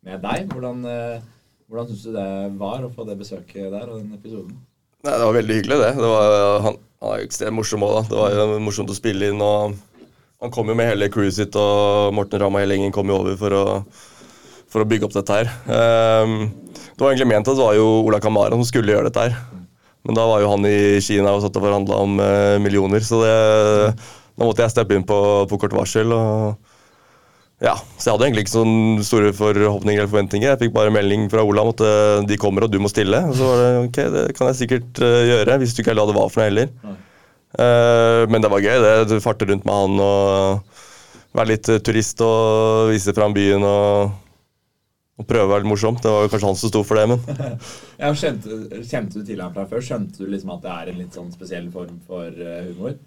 med 0.05 0.21
deg. 0.21 0.51
Hvordan, 0.53 0.85
eh, 0.91 1.25
hvordan 1.65 1.89
syns 1.89 2.05
du 2.05 2.11
det 2.13 2.29
var 2.61 2.85
å 2.85 2.91
få 2.93 3.07
det 3.09 3.17
besøket 3.21 3.73
der 3.73 3.89
og 3.89 3.97
den 4.03 4.13
episoden? 4.17 4.53
Nei, 5.05 5.13
Det 5.17 5.25
var 5.25 5.37
veldig 5.37 5.57
hyggelig, 5.59 5.79
det. 5.81 5.91
det 5.97 6.11
var, 6.13 6.35
han, 6.65 6.77
han 7.01 7.11
er 7.11 7.21
jo 7.21 7.29
ekstremt 7.29 7.57
morsom 7.57 7.85
òg, 7.85 7.95
da. 7.97 8.05
Det 8.09 8.21
var 8.21 8.37
jo 8.37 8.61
morsomt 8.65 8.93
å 8.93 8.97
spille 8.97 9.31
inn. 9.33 9.41
og 9.41 9.75
Han 10.41 10.53
kom 10.53 10.69
jo 10.69 10.77
med 10.77 10.91
hele 10.93 11.09
crewet 11.13 11.37
sitt, 11.39 11.57
og 11.57 12.13
Morten 12.17 12.41
Ramm 12.41 12.57
og 12.57 12.63
hele 12.63 12.77
gjengen 12.77 12.93
kom 12.93 13.09
jo 13.09 13.17
over 13.21 13.37
for 13.41 13.57
å, 13.57 13.65
for 14.69 14.85
å 14.85 14.89
bygge 14.89 15.09
opp 15.09 15.17
dette 15.17 15.41
her. 15.41 15.51
Um, 15.65 16.51
det 16.69 17.01
var 17.01 17.11
egentlig 17.11 17.31
ment 17.33 17.49
at 17.49 17.57
det 17.57 17.65
var 17.65 17.77
jo 17.77 17.85
Ola 18.05 18.21
Kamara 18.21 18.57
som 18.57 18.65
skulle 18.65 18.93
gjøre 18.93 19.09
dette 19.09 19.27
her. 19.27 19.37
Men 20.05 20.17
da 20.17 20.27
var 20.29 20.43
jo 20.43 20.51
han 20.53 20.67
i 20.69 21.01
Kina 21.01 21.33
og 21.33 21.41
satt 21.43 21.57
og 21.57 21.65
forhandla 21.65 21.97
om 22.05 22.19
eh, 22.21 22.55
millioner, 22.61 23.01
så 23.05 23.23
det, 23.23 23.35
da 24.37 24.45
måtte 24.45 24.65
jeg 24.65 24.75
steppe 24.75 24.97
inn 24.97 25.05
på, 25.07 25.17
på 25.49 25.59
kort 25.61 25.73
varsel. 25.75 26.13
og 26.13 26.73
ja, 27.63 27.73
så 27.95 28.09
jeg 28.09 28.13
hadde 28.13 28.25
egentlig 28.27 28.43
ikke 28.43 28.53
så 28.53 28.63
store 29.07 29.31
forhåpninger 29.35 30.01
eller 30.01 30.11
forventninger. 30.11 30.49
Jeg 30.51 30.59
fikk 30.65 30.73
bare 30.75 30.91
melding 30.91 31.29
fra 31.31 31.45
Ola 31.47 31.63
om 31.63 31.71
at 31.71 31.83
eh, 31.87 32.25
de 32.27 32.37
kommer 32.39 32.65
og 32.65 32.73
du 32.73 32.81
må 32.83 32.91
stille. 32.91 33.21
Og 33.29 33.37
så 33.37 33.47
var 33.47 33.61
det 33.61 33.69
ok, 33.85 33.99
det 34.11 34.25
kan 34.35 34.51
jeg 34.51 34.59
sikkert 34.59 35.01
eh, 35.01 35.21
gjøre, 35.31 35.57
hvis 35.61 35.75
du 35.75 35.81
ikke 35.81 35.95
hva 35.95 36.05
det 36.09 36.17
var 36.17 36.33
for 36.33 36.43
noe 36.43 36.49
heller. 36.49 36.73
Uh, 37.55 38.27
men 38.27 38.43
det 38.43 38.49
var 38.51 38.59
gøy, 38.59 38.75
det. 38.83 39.21
Farte 39.23 39.47
rundt 39.47 39.63
med 39.63 39.71
han 39.71 40.01
og 40.03 40.81
være 41.39 41.53
litt 41.53 41.69
turist 41.87 42.19
og 42.23 42.89
vise 42.91 43.13
fram 43.15 43.31
byen 43.35 43.63
og, 43.63 44.11
og 45.15 45.27
prøve 45.29 45.47
å 45.47 45.51
være 45.53 45.63
litt 45.63 45.71
morsom. 45.71 45.97
Det 46.01 46.11
var 46.11 46.25
jo 46.25 46.31
kanskje 46.33 46.49
han 46.49 46.57
som 46.59 46.71
sto 46.71 46.83
for 46.83 46.99
det, 46.99 47.05
men 47.13 47.59
Ja, 48.01 48.11
skjønte, 48.11 48.59
kjente 48.83 49.21
du 49.21 49.27
til 49.27 49.39
ham 49.43 49.53
fra 49.55 49.67
før? 49.69 49.83
Skjønte 49.83 50.19
du 50.19 50.31
liksom 50.31 50.51
at 50.57 50.63
det 50.65 50.73
er 50.73 50.91
en 50.91 51.01
litt 51.03 51.15
sånn 51.15 51.31
spesiell 51.35 51.69
form 51.73 51.99
for 52.07 52.27
eh, 52.29 52.71
humor? 52.71 52.97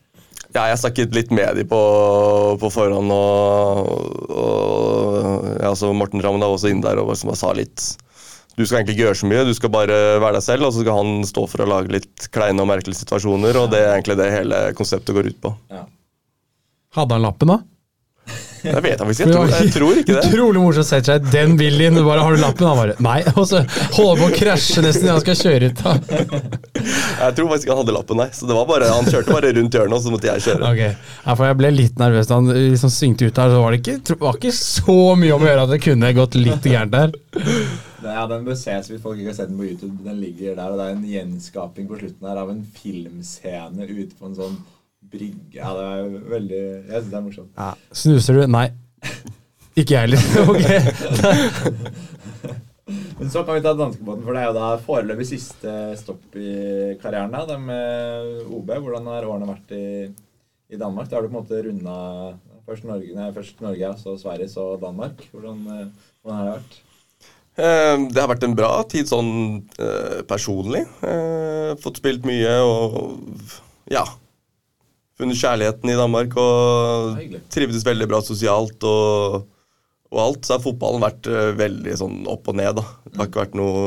ja, 0.54 0.64
jeg 0.70 0.80
snakket 0.80 1.16
litt 1.16 1.32
med 1.34 1.58
de 1.58 1.64
på, 1.68 1.78
på 2.60 2.70
forhånd, 2.72 3.12
og, 3.12 3.88
og 4.32 5.48
ja, 5.60 5.72
så 5.76 5.90
Morten 5.92 6.22
Rammen 6.24 6.40
var 6.40 6.54
også 6.54 6.70
inne 6.72 6.86
der 6.86 7.00
og 7.02 7.12
som 7.20 7.34
sa 7.36 7.52
litt 7.56 7.84
Du 8.56 8.64
skal 8.64 8.80
egentlig 8.80 8.96
ikke 8.96 9.04
gjøre 9.04 9.20
så 9.20 9.28
mye, 9.28 9.44
du 9.44 9.54
skal 9.56 9.72
bare 9.74 9.98
være 10.22 10.38
deg 10.38 10.46
selv, 10.46 10.68
og 10.68 10.72
så 10.74 10.84
skal 10.84 11.00
han 11.02 11.26
stå 11.28 11.44
for 11.52 11.64
å 11.64 11.68
lage 11.68 11.92
litt 11.98 12.30
kleine 12.34 12.64
og 12.64 12.70
merkelige 12.72 13.02
situasjoner, 13.02 13.60
og 13.60 13.68
det 13.74 13.84
er 13.84 13.92
egentlig 13.98 14.18
det 14.20 14.32
hele 14.32 14.62
konseptet 14.78 15.14
går 15.16 15.30
ut 15.34 15.40
på. 15.44 15.52
Ja. 15.74 15.84
Hadde 16.96 17.18
han 17.18 17.28
lappen, 17.28 17.52
da? 17.52 17.60
Jeg 18.64 18.82
vet 18.84 18.98
faktisk 19.02 19.20
jeg 19.22 19.28
jeg 19.32 19.72
tror 19.74 19.98
ikke 20.00 20.14
det. 20.16 20.22
Utrolig 20.32 20.60
morsomt 20.62 20.84
å 20.84 20.88
sette 20.88 21.12
seg 21.12 21.26
i 21.28 21.32
den 21.34 21.56
bilen. 21.60 21.94
Du 21.98 22.02
bare, 22.06 22.22
har 22.26 22.34
du 22.36 22.42
lappen? 22.42 22.66
Han 22.66 22.78
bare 22.80 22.96
nei. 23.04 23.18
Og 23.38 23.46
så 23.50 23.60
holder 23.96 24.22
på 24.22 24.28
å 24.28 24.34
krasje 24.34 24.82
nesten 24.84 25.06
idet 25.06 25.14
han 25.14 25.24
skal 25.24 25.38
kjøre 25.42 25.70
ut. 25.70 25.82
da. 25.82 25.94
Jeg 27.18 27.34
tror 27.38 27.50
faktisk 27.50 27.66
ikke 27.68 27.74
han 27.74 27.82
hadde 27.82 27.94
lappen, 27.96 28.20
nei. 28.22 28.28
Så 28.34 28.48
det 28.50 28.56
var 28.58 28.68
bare, 28.70 28.88
Han 28.94 29.08
kjørte 29.10 29.34
bare 29.34 29.52
rundt 29.56 29.74
hjørnet, 29.78 29.96
og 29.98 30.04
så 30.04 30.12
måtte 30.14 30.30
jeg 30.30 30.44
kjøre. 30.48 30.72
Okay. 30.72 30.94
ja, 31.26 31.34
for 31.38 31.48
Jeg 31.50 31.58
ble 31.60 31.72
litt 31.74 31.98
nervøs 32.02 32.30
da 32.30 32.38
han 32.40 32.52
liksom 32.54 32.92
svingte 32.94 33.28
ut 33.28 33.34
der. 33.38 33.52
Så 33.54 33.62
var 33.64 33.74
det 33.76 33.82
ikke, 33.82 33.98
tro- 34.10 34.20
var 34.26 34.38
ikke 34.40 34.54
så 34.58 34.98
mye 35.18 35.34
om 35.36 35.44
å 35.46 35.50
gjøre 35.52 35.66
at 35.68 35.74
det 35.76 35.82
kunne 35.86 36.12
gått 36.16 36.38
litt 36.38 36.68
gærent 36.72 36.94
der. 36.94 37.14
Ja, 37.98 38.24
Den 38.30 38.44
bør 38.46 38.54
ses 38.56 38.86
hvis 38.90 39.02
folk 39.02 39.18
ikke 39.18 39.32
har 39.32 39.38
sett 39.40 39.50
den 39.50 39.58
på 39.58 39.66
YouTube. 39.68 39.96
Den 40.06 40.20
ligger 40.22 40.54
der, 40.58 40.70
og 40.72 40.78
det 40.78 40.86
er 40.86 40.96
en 40.96 41.06
gjenskaping 41.10 41.88
på 41.90 41.98
slutten 41.98 42.28
her 42.30 42.38
av 42.44 42.52
en 42.54 42.62
filmscene 42.78 43.88
ute 43.88 44.14
på 44.18 44.30
en 44.30 44.36
sånn 44.38 44.58
brygge. 45.12 45.58
Ja, 45.58 45.72
det 45.76 45.84
er 45.88 46.30
veldig 46.34 46.60
Jeg 46.62 47.00
syns 47.02 47.10
det 47.12 47.18
er 47.18 47.24
morsomt. 47.26 47.52
Snuser 48.02 48.38
du? 48.38 48.46
Nei. 48.52 48.66
Ikke 49.78 49.94
jeg 49.94 50.00
heller. 50.08 50.20
ok. 50.52 50.64
Men 53.18 53.30
så 53.32 53.42
kan 53.44 53.56
vi 53.58 53.62
ta 53.64 53.72
danskebåten, 53.76 54.22
for 54.24 54.32
det 54.36 54.40
er 54.42 54.48
jo 54.48 54.56
da 54.56 54.68
foreløpig 54.80 55.26
siste 55.28 55.72
stopp 56.00 56.36
i 56.38 56.52
karrieren. 57.02 57.34
da, 57.34 57.44
Det 57.50 57.58
med 57.60 58.44
OB. 58.46 58.70
Hvordan 58.84 59.08
har 59.10 59.26
årene 59.28 59.48
vært 59.50 59.74
i, 59.76 59.86
i 60.72 60.78
Danmark? 60.80 61.08
Da 61.10 61.18
har 61.18 61.26
du 61.26 61.28
på 61.32 61.36
en 61.36 61.42
måte 61.42 61.62
runda 61.66 61.96
først 62.68 62.84
Norge, 62.88 63.14
nei, 63.16 63.30
først 63.36 63.60
Norge, 63.64 63.80
ja, 63.80 63.92
så 63.98 64.14
Sverige, 64.20 64.48
så 64.52 64.70
Danmark. 64.80 65.24
Hvordan, 65.32 65.58
eh, 65.74 66.12
hvordan 66.22 66.38
har 66.38 66.46
det 66.48 66.54
vært? 66.58 66.78
Eh, 67.58 67.96
Det 68.14 68.22
har 68.22 68.30
vært 68.30 68.46
en 68.46 68.56
bra 68.58 68.72
tid 68.92 69.08
sånn 69.10 69.32
eh, 69.82 70.18
personlig. 70.28 70.84
Eh, 71.02 71.74
Fått 71.82 72.00
spilt 72.00 72.24
mye 72.28 72.54
og 72.64 72.98
ja. 73.92 74.04
Funnet 75.18 75.38
kjærligheten 75.40 75.90
i 75.90 75.96
Danmark 75.98 76.36
og 76.38 77.16
Hyggelig. 77.18 77.40
trivdes 77.50 77.86
veldig 77.86 78.06
bra 78.06 78.20
sosialt 78.22 78.84
og, 78.86 79.40
og 80.14 80.20
alt. 80.22 80.44
Så 80.46 80.54
har 80.54 80.62
fotballen 80.62 81.02
vært 81.02 81.26
eh, 81.26 81.50
veldig 81.58 81.96
sånn 81.98 82.20
opp 82.30 82.46
og 82.52 82.58
ned, 82.60 82.78
da. 82.78 82.84
Det 83.08 83.18
har 83.18 83.30
ikke 83.30 83.42
vært 83.42 83.58
noe 83.58 83.82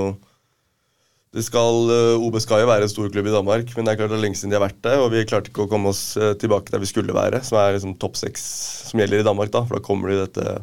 det 1.32 1.46
skal, 1.48 1.86
eh, 1.96 2.20
OB 2.20 2.36
skal 2.44 2.66
jo 2.66 2.68
være 2.68 2.84
en 2.84 2.92
stor 2.92 3.08
klubb 3.08 3.30
i 3.30 3.32
Danmark, 3.32 3.70
men 3.78 3.88
det 3.88 3.94
er 3.94 4.00
klart 4.02 4.12
det 4.12 4.18
er 4.18 4.24
lenge 4.26 4.36
siden 4.36 4.52
de 4.52 4.58
har 4.60 4.66
vært 4.66 4.82
det. 4.84 4.98
Og 5.00 5.08
vi 5.14 5.24
klarte 5.30 5.48
ikke 5.48 5.64
å 5.64 5.72
komme 5.72 5.94
oss 5.94 6.18
eh, 6.20 6.34
tilbake 6.42 6.74
der 6.74 6.84
vi 6.84 6.90
skulle 6.92 7.16
være, 7.16 7.40
som 7.48 7.62
er 7.62 7.78
liksom 7.78 7.96
topp 8.02 8.20
seks 8.20 8.44
som 8.90 9.00
gjelder 9.00 9.24
i 9.24 9.28
Danmark. 9.30 9.54
da, 9.56 9.64
For 9.64 9.80
da 9.80 9.86
kommer 9.86 10.12
de 10.12 10.18
i 10.18 10.24
dette 10.26 10.58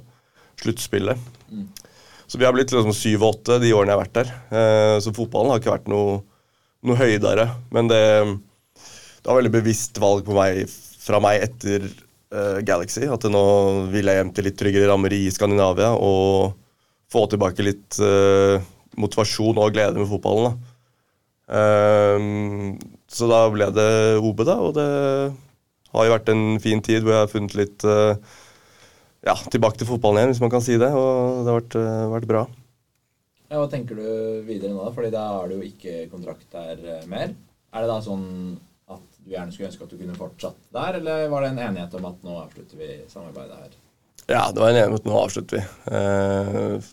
sluttspillet. 0.60 1.30
Så 2.28 2.36
vi 2.36 2.44
har 2.44 2.52
blitt 2.52 2.74
liksom 2.74 2.92
syv 2.92 3.22
og 3.24 3.38
åtte 3.38 3.56
de 3.62 3.72
årene 3.72 3.94
jeg 3.94 3.96
har 3.96 4.02
vært 4.04 4.18
der. 4.18 5.00
Så 5.00 5.14
fotballen 5.16 5.54
har 5.54 5.62
ikke 5.62 5.72
vært 5.72 5.88
noe, 5.88 6.18
noe 6.84 6.98
høydere. 7.00 7.46
Men 7.72 7.88
det, 7.88 8.00
det 9.22 9.30
var 9.30 9.40
veldig 9.40 9.54
bevisst 9.58 9.98
valg 10.00 10.24
på 10.26 10.36
meg, 10.36 10.64
fra 11.02 11.20
meg 11.22 11.42
etter 11.48 11.86
uh, 12.34 12.58
Galaxy. 12.66 13.04
At 13.10 13.26
nå 13.30 13.44
vil 13.92 14.10
jeg 14.10 14.20
hjem 14.20 14.32
til 14.36 14.48
litt 14.48 14.58
tryggere 14.60 14.90
rammer 14.90 15.14
i 15.14 15.26
Skandinavia 15.34 15.92
og 15.94 16.54
få 17.12 17.24
tilbake 17.32 17.64
litt 17.64 17.98
uh, 18.04 18.60
motivasjon 18.98 19.58
og 19.58 19.74
glede 19.74 19.98
med 20.00 20.10
fotballen. 20.10 20.52
da. 20.52 20.74
Um, 21.48 22.76
så 23.08 23.28
da 23.30 23.46
ble 23.48 23.70
det 23.72 23.90
OB, 24.20 24.42
da, 24.44 24.58
og 24.60 24.74
det 24.76 24.88
har 25.94 26.04
jo 26.04 26.12
vært 26.12 26.28
en 26.28 26.44
fin 26.60 26.82
tid 26.84 27.00
hvor 27.00 27.14
jeg 27.14 27.22
har 27.24 27.30
funnet 27.32 27.56
litt 27.56 27.86
uh, 27.88 28.20
ja, 29.24 29.32
tilbake 29.48 29.80
til 29.80 29.88
fotballen 29.88 30.20
igjen, 30.20 30.34
hvis 30.34 30.44
man 30.44 30.52
kan 30.52 30.64
si 30.64 30.76
det. 30.80 30.92
Og 30.92 31.42
det 31.42 31.52
har 31.52 31.60
vært, 31.62 31.78
vært 32.14 32.30
bra. 32.30 32.46
Ja, 33.48 33.62
Hva 33.62 33.68
tenker 33.72 33.96
du 33.96 34.08
videre 34.44 34.74
nå? 34.76 34.84
Fordi 34.92 35.10
da 35.14 35.24
har 35.38 35.48
du 35.48 35.56
jo 35.56 35.64
ikke 35.64 36.04
kontrakt 36.12 36.52
der 36.52 37.08
mer. 37.08 37.32
Er 37.72 37.84
det 37.84 37.88
da 37.90 38.00
sånn 38.04 38.26
du 39.28 39.34
gjerne 39.34 39.52
skulle 39.52 39.68
ønske 39.68 39.84
at 39.84 39.90
du 39.92 39.98
kunne 40.00 40.16
fortsatt 40.16 40.60
der, 40.72 40.98
eller 41.02 41.26
var 41.32 41.44
det 41.44 41.50
en 41.52 41.64
enighet 41.66 41.96
om 41.98 42.06
at 42.08 42.22
nå 42.24 42.36
avslutter 42.46 42.80
vi 42.80 42.94
samarbeidet 43.12 43.58
her? 43.60 43.74
Ja, 44.28 44.46
det 44.52 44.62
var 44.62 44.70
en 44.70 44.78
enighet. 44.78 44.94
om 44.94 44.96
at 44.98 45.08
Nå 45.08 45.18
avslutter 45.20 45.58
vi. 45.58 45.64
Eh, 45.98 46.88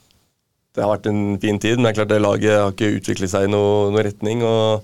det 0.75 0.83
har 0.83 0.91
vært 0.91 1.07
en 1.07 1.39
fin 1.39 1.59
tid, 1.59 1.77
men 1.77 1.87
det 1.87 1.93
er 1.93 1.97
klart 2.01 2.11
det 2.11 2.19
laget 2.19 2.57
har 2.59 2.73
ikke 2.75 2.97
utviklet 2.97 3.31
seg 3.31 3.47
i 3.47 3.51
noen 3.51 3.95
noe 3.95 4.03
retning. 4.03 4.43
og 4.43 4.83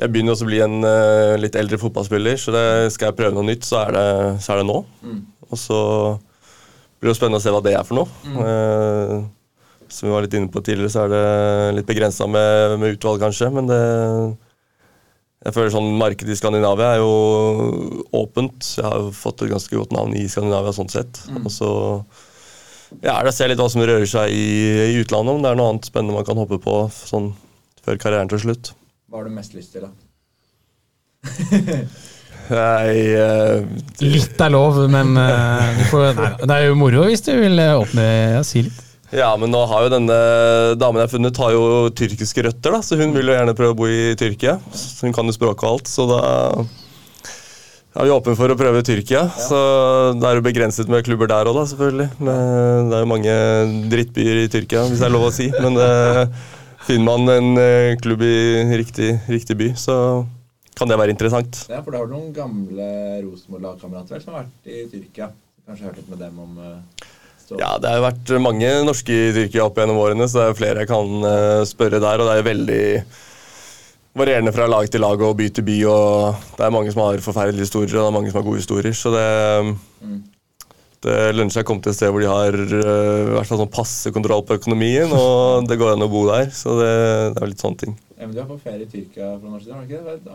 Jeg 0.00 0.10
begynner 0.10 0.34
også 0.34 0.46
å 0.46 0.50
bli 0.50 0.60
en 0.64 0.76
eh, 0.88 1.36
litt 1.38 1.58
eldre 1.58 1.78
fotballspiller, 1.78 2.38
så 2.42 2.54
det, 2.54 2.66
skal 2.94 3.10
jeg 3.12 3.18
prøve 3.20 3.36
noe 3.38 3.46
nytt, 3.46 3.66
så 3.66 3.84
er 3.84 3.94
det, 3.94 4.08
så 4.42 4.54
er 4.54 4.62
det 4.62 4.68
nå. 4.72 4.80
Og 5.50 5.60
så 5.60 5.80
blir 6.98 7.12
det 7.12 7.18
spennende 7.20 7.38
å 7.38 7.44
se 7.44 7.54
hva 7.54 7.62
det 7.62 7.76
er 7.78 7.86
for 7.86 8.02
noe. 8.02 8.34
Eh, 8.48 9.14
som 9.94 10.08
vi 10.08 10.14
var 10.16 10.26
litt 10.26 10.34
inne 10.34 10.50
på 10.50 10.62
tidligere, 10.64 10.90
så 10.90 11.04
er 11.04 11.14
det 11.14 11.78
litt 11.78 11.86
begrensa 11.86 12.26
med, 12.26 12.80
med 12.82 12.96
utvalg, 12.96 13.22
kanskje. 13.22 13.52
Men 13.54 13.70
det 13.70 13.82
jeg 15.44 15.52
føler 15.52 15.72
sånn 15.74 15.90
Markedet 16.00 16.32
i 16.32 16.38
Skandinavia 16.38 16.94
er 16.94 17.02
jo 17.02 18.04
åpent. 18.16 18.70
Jeg 18.78 18.86
har 18.86 19.02
jo 19.02 19.10
fått 19.16 19.44
et 19.44 19.52
ganske 19.52 19.76
godt 19.76 19.92
navn 19.92 20.14
i 20.16 20.24
Skandinavia 20.30 20.72
sånn 20.72 20.92
sett. 20.92 21.20
Og 21.42 21.50
så 21.52 21.70
ja, 23.02 23.16
er 23.18 23.26
det 23.26 23.32
å 23.32 23.36
se 23.36 23.48
litt 23.50 23.60
hva 23.60 23.68
som 23.72 23.84
rører 23.84 24.08
seg 24.08 24.32
i, 24.32 24.46
i 24.94 24.96
utlandet, 25.02 25.34
om 25.34 25.44
det 25.44 25.50
er 25.50 25.58
noe 25.58 25.74
annet 25.74 25.88
spennende 25.90 26.16
man 26.16 26.26
kan 26.26 26.40
hoppe 26.40 26.60
på 26.62 26.78
sånn 26.94 27.32
før 27.84 28.00
karrieren 28.00 28.30
tar 28.30 28.40
slutt. 28.40 28.72
Hva 29.10 29.20
har 29.20 29.28
du 29.28 29.34
mest 29.36 29.56
lyst 29.56 29.76
til, 29.76 29.84
da? 29.84 29.92
Nei 32.44 33.16
uh, 33.16 33.62
Litt 34.04 34.40
er 34.44 34.52
lov, 34.52 34.82
men 34.92 35.14
uh, 35.16 35.70
du 35.78 35.84
får, 35.88 36.10
nei, 36.18 36.32
det 36.42 36.56
er 36.56 36.66
jo 36.66 36.74
moro 36.76 37.06
hvis 37.08 37.24
du 37.24 37.30
vil 37.38 37.56
eh, 37.62 37.72
åpne 37.80 38.04
ja, 38.36 38.42
Si 38.44 38.66
litt. 38.66 38.82
Ja, 39.12 39.28
men 39.40 39.52
nå 39.52 39.60
har 39.68 39.84
jo 39.84 39.92
denne 39.92 40.16
damen 40.80 41.02
jeg 41.02 41.08
har 41.08 41.12
funnet, 41.12 41.42
har 41.42 41.52
jo 41.52 41.66
tyrkiske 41.96 42.46
røtter, 42.46 42.72
da, 42.72 42.80
så 42.82 42.96
hun 43.00 43.12
vil 43.16 43.28
jo 43.28 43.36
gjerne 43.36 43.56
prøve 43.58 43.76
å 43.76 43.78
bo 43.78 43.90
i 43.90 44.14
Tyrkia. 44.18 44.56
Så 44.72 45.04
hun 45.06 45.14
kan 45.16 45.28
jo 45.28 45.36
språket 45.36 45.66
og 45.66 45.76
alt, 45.76 45.90
så 45.92 46.08
da 46.08 46.22
er 47.94 48.08
vi 48.08 48.14
åpne 48.14 48.34
for 48.38 48.50
å 48.50 48.58
prøve 48.58 48.82
Tyrkia. 48.86 49.26
Så 49.36 49.60
det 50.18 50.30
er 50.30 50.40
jo 50.40 50.46
begrenset 50.48 50.90
med 50.90 51.04
klubber 51.06 51.30
der 51.30 51.50
òg, 51.50 51.60
da, 51.60 51.68
selvfølgelig. 51.74 52.10
Men 52.24 52.90
Det 52.90 52.98
er 52.98 53.04
jo 53.04 53.12
mange 53.12 53.38
drittbyer 53.92 54.42
i 54.42 54.50
Tyrkia, 54.50 54.88
hvis 54.88 55.04
det 55.04 55.08
er 55.10 55.14
lov 55.14 55.28
å 55.28 55.34
si. 55.34 55.50
Men 55.60 55.78
det, 55.78 55.92
finner 56.84 57.04
man 57.04 57.28
en 57.32 57.58
eh, 57.60 57.96
klubb 58.00 58.22
i 58.22 58.36
riktig, 58.76 59.14
riktig 59.28 59.56
by, 59.56 59.70
så 59.76 59.96
kan 60.76 60.90
det 60.90 60.98
være 61.00 61.14
interessant. 61.14 61.64
Ja, 61.70 61.80
for 61.84 61.94
da 61.94 62.02
har 62.02 62.10
du 62.10 62.16
noen 62.16 62.32
gamle 62.34 62.88
Rosenborg-lagkamerater 63.24 64.20
som 64.20 64.34
har 64.34 64.44
vært 64.44 64.68
i 64.68 64.84
Tyrkia. 64.92 65.30
Kanskje 65.64 65.88
hørt 65.88 66.00
litt 66.02 66.10
med 66.12 66.20
dem 66.20 66.40
om 66.42 66.58
uh, 66.60 67.06
stå- 67.44 67.60
Ja, 67.60 67.74
det 67.78 67.90
har 67.92 68.00
jo 68.00 68.06
vært 68.08 68.34
mange 68.42 68.72
norske 68.88 69.12
i 69.14 69.32
Tyrkia 69.36 69.66
opp 69.68 69.78
gjennom 69.78 70.00
årene, 70.02 70.26
så 70.28 70.40
det 70.40 70.48
er 70.50 70.58
flere 70.62 70.82
jeg 70.84 70.90
kan 70.90 71.28
eh, 71.30 71.62
spørre 71.68 72.00
der. 72.02 72.20
Og 72.24 72.28
det 72.30 72.36
er 72.40 72.48
veldig 72.50 72.82
varierende 74.14 74.52
fra 74.54 74.68
lag 74.70 74.86
til 74.90 75.02
lag 75.02 75.20
og 75.26 75.36
by 75.40 75.48
til 75.50 75.64
by. 75.66 75.78
og 75.90 76.36
Det 76.58 76.64
er 76.68 76.70
mange 76.74 76.92
som 76.94 77.02
har 77.02 77.18
forferdelige 77.24 77.66
historier, 77.66 77.96
og 77.98 78.04
det 78.06 78.10
er 78.12 78.16
mange 78.18 78.30
som 78.30 78.40
har 78.40 78.46
gode 78.46 78.62
historier. 78.62 78.94
Så 78.94 79.10
det, 79.14 79.26
det 81.04 81.18
lønner 81.34 81.52
seg 81.52 81.64
å 81.66 81.68
komme 81.68 81.82
til 81.84 81.92
et 81.92 81.98
sted 81.98 82.12
hvor 82.14 82.22
de 82.22 82.30
har 82.30 82.54
uh, 82.54 83.28
i 83.28 83.34
hvert 83.34 83.48
fall 83.50 83.60
sånn 83.60 83.72
passe 83.74 84.12
kontroll 84.14 84.44
på 84.48 84.56
økonomien, 84.60 85.10
og 85.12 85.66
det 85.68 85.76
går 85.80 85.96
an 85.96 86.06
å 86.06 86.10
bo 86.12 86.24
der. 86.30 86.48
Så 86.54 86.78
det, 86.80 86.92
det 87.36 87.42
er 87.44 87.50
litt 87.50 87.64
sånne 87.64 87.82
ting. 87.82 87.96
Ja, 88.24 88.28
men 88.28 88.36
Du 88.36 88.40
er 88.40 88.46
på 88.48 88.56
ferie 88.56 88.86
i 88.86 88.88
Tyrkia 88.88 89.34
fra 89.36 89.50
norsk 89.52 89.66
side, 89.66 89.80
det? 89.84 89.98
Er 90.00 90.14
et 90.16 90.28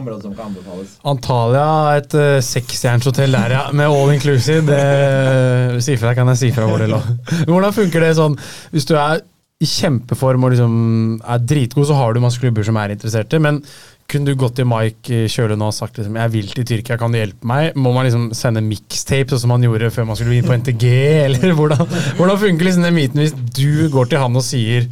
område 0.00 0.22
som 0.24 0.32
kan 0.32 0.46
anbefales. 0.48 0.94
Antalya, 1.04 1.66
et 1.98 2.14
uh, 2.16 2.40
seksstjerners 2.40 3.12
der, 3.12 3.52
ja, 3.52 3.64
med 3.76 3.92
all 3.92 4.12
inclusive. 4.14 4.64
Det 4.64 5.82
si 5.84 5.98
fra, 6.00 6.14
kan 6.16 6.30
jeg 6.32 6.40
si 6.40 6.48
fra 6.56 6.64
hvor 6.64 6.80
det 6.80 6.88
lå. 6.88 7.00
Hvordan 7.44 7.74
funker 7.76 8.06
det 8.06 8.14
sånn 8.16 8.38
hvis 8.72 8.88
du 8.88 8.94
er 8.96 9.20
i 9.60 9.68
kjempeform 9.68 10.46
og 10.46 10.54
liksom 10.54 10.78
er 11.20 11.44
dritgod, 11.44 11.84
så 11.90 11.98
har 11.98 12.16
du 12.16 12.22
masse 12.24 12.40
klubber 12.40 12.64
som 12.64 12.76
er 12.80 12.94
interesserte, 12.94 13.40
men 13.40 13.60
kunne 14.08 14.30
du 14.30 14.38
gått 14.38 14.56
til 14.56 14.68
Mike 14.70 15.26
Kjøle 15.32 15.58
nå 15.58 15.68
og 15.68 15.76
sagt 15.76 15.98
liksom, 16.00 16.16
jeg 16.16 16.32
vil 16.32 16.48
til 16.54 16.66
Tyrkia, 16.70 16.96
kan 17.00 17.12
du 17.12 17.18
hjelpe 17.18 17.48
meg? 17.48 17.76
Må 17.76 17.92
man 17.92 18.08
liksom 18.08 18.30
sende 18.38 18.62
mixtape, 18.64 19.28
sånn 19.32 19.44
som 19.44 19.52
man 19.52 19.64
gjorde 19.66 19.92
før 19.92 20.08
man 20.08 20.16
skulle 20.16 20.38
inn 20.38 20.48
på 20.48 20.56
NTG? 20.56 20.86
Eller 21.26 21.52
hvordan, 21.58 21.84
hvordan 22.16 22.40
funker 22.46 22.68
liksom 22.68 22.88
den 22.88 22.96
myten 22.96 23.24
hvis 23.26 23.36
du 23.56 23.90
går 23.92 24.08
til 24.12 24.24
han 24.24 24.40
og 24.40 24.46
sier 24.46 24.88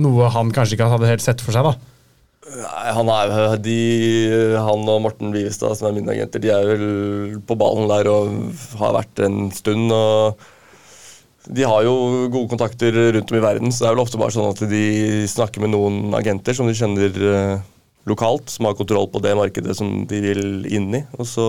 noe 0.00 0.28
han 0.32 0.52
kanskje 0.54 0.78
ikke 0.78 0.92
hadde 0.92 1.10
helt 1.10 1.24
sett 1.24 1.42
for 1.44 1.54
seg? 1.54 1.66
da? 1.66 1.92
Nei, 2.42 2.88
han, 2.96 3.10
er, 3.12 3.54
de, 3.62 3.76
han 4.58 4.88
og 4.90 5.04
Morten 5.04 5.30
Vivestad, 5.34 5.76
som 5.78 5.88
er 5.88 5.94
mine 5.94 6.10
agenter, 6.10 6.42
de 6.42 6.50
er 6.50 6.66
vel 6.66 7.36
på 7.46 7.56
ballen 7.58 7.86
der 7.90 8.10
og 8.10 8.32
har 8.80 8.96
vært 8.96 9.22
en 9.22 9.46
stund. 9.54 9.92
og 9.94 10.42
De 11.46 11.62
har 11.68 11.84
jo 11.86 12.26
gode 12.32 12.50
kontakter 12.50 12.98
rundt 13.16 13.30
om 13.30 13.38
i 13.38 13.44
verden, 13.44 13.70
så 13.70 13.84
det 13.84 13.90
er 13.90 13.94
vel 13.94 14.04
ofte 14.04 14.20
bare 14.20 14.34
sånn 14.34 14.50
at 14.50 14.64
de 14.72 14.82
snakker 15.30 15.62
med 15.62 15.72
noen 15.76 16.16
agenter 16.18 16.58
som 16.58 16.66
de 16.66 16.74
kjenner 16.76 17.22
eh, 17.30 17.62
lokalt, 18.10 18.50
som 18.50 18.66
har 18.66 18.76
kontroll 18.78 19.06
på 19.12 19.22
det 19.22 19.36
markedet 19.38 19.78
som 19.78 20.02
de 20.10 20.20
vil 20.26 20.66
inn 20.66 20.90
i. 20.98 21.04
Og 21.16 21.28
så 21.30 21.46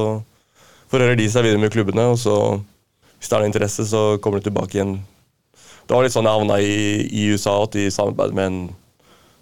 forhører 0.94 1.18
de 1.18 1.26
seg 1.32 1.48
videre 1.48 1.64
med 1.64 1.74
klubbene, 1.74 2.06
og 2.14 2.22
så, 2.22 2.38
hvis 3.18 3.34
det 3.34 3.40
er 3.40 3.44
noe 3.44 3.50
interesse, 3.50 3.90
så 3.90 4.06
kommer 4.22 4.40
de 4.40 4.52
tilbake 4.52 4.78
igjen. 4.78 5.00
Det 5.84 5.96
var 5.96 6.06
litt 6.06 6.16
sånn 6.16 6.28
jeg 6.30 6.40
havna 6.40 6.60
i, 6.64 6.78
i 7.12 7.28
USA, 7.34 7.58
at 7.66 7.76
de 7.76 7.90
samarbeider 7.92 8.38
med 8.38 8.50
en 8.50 8.60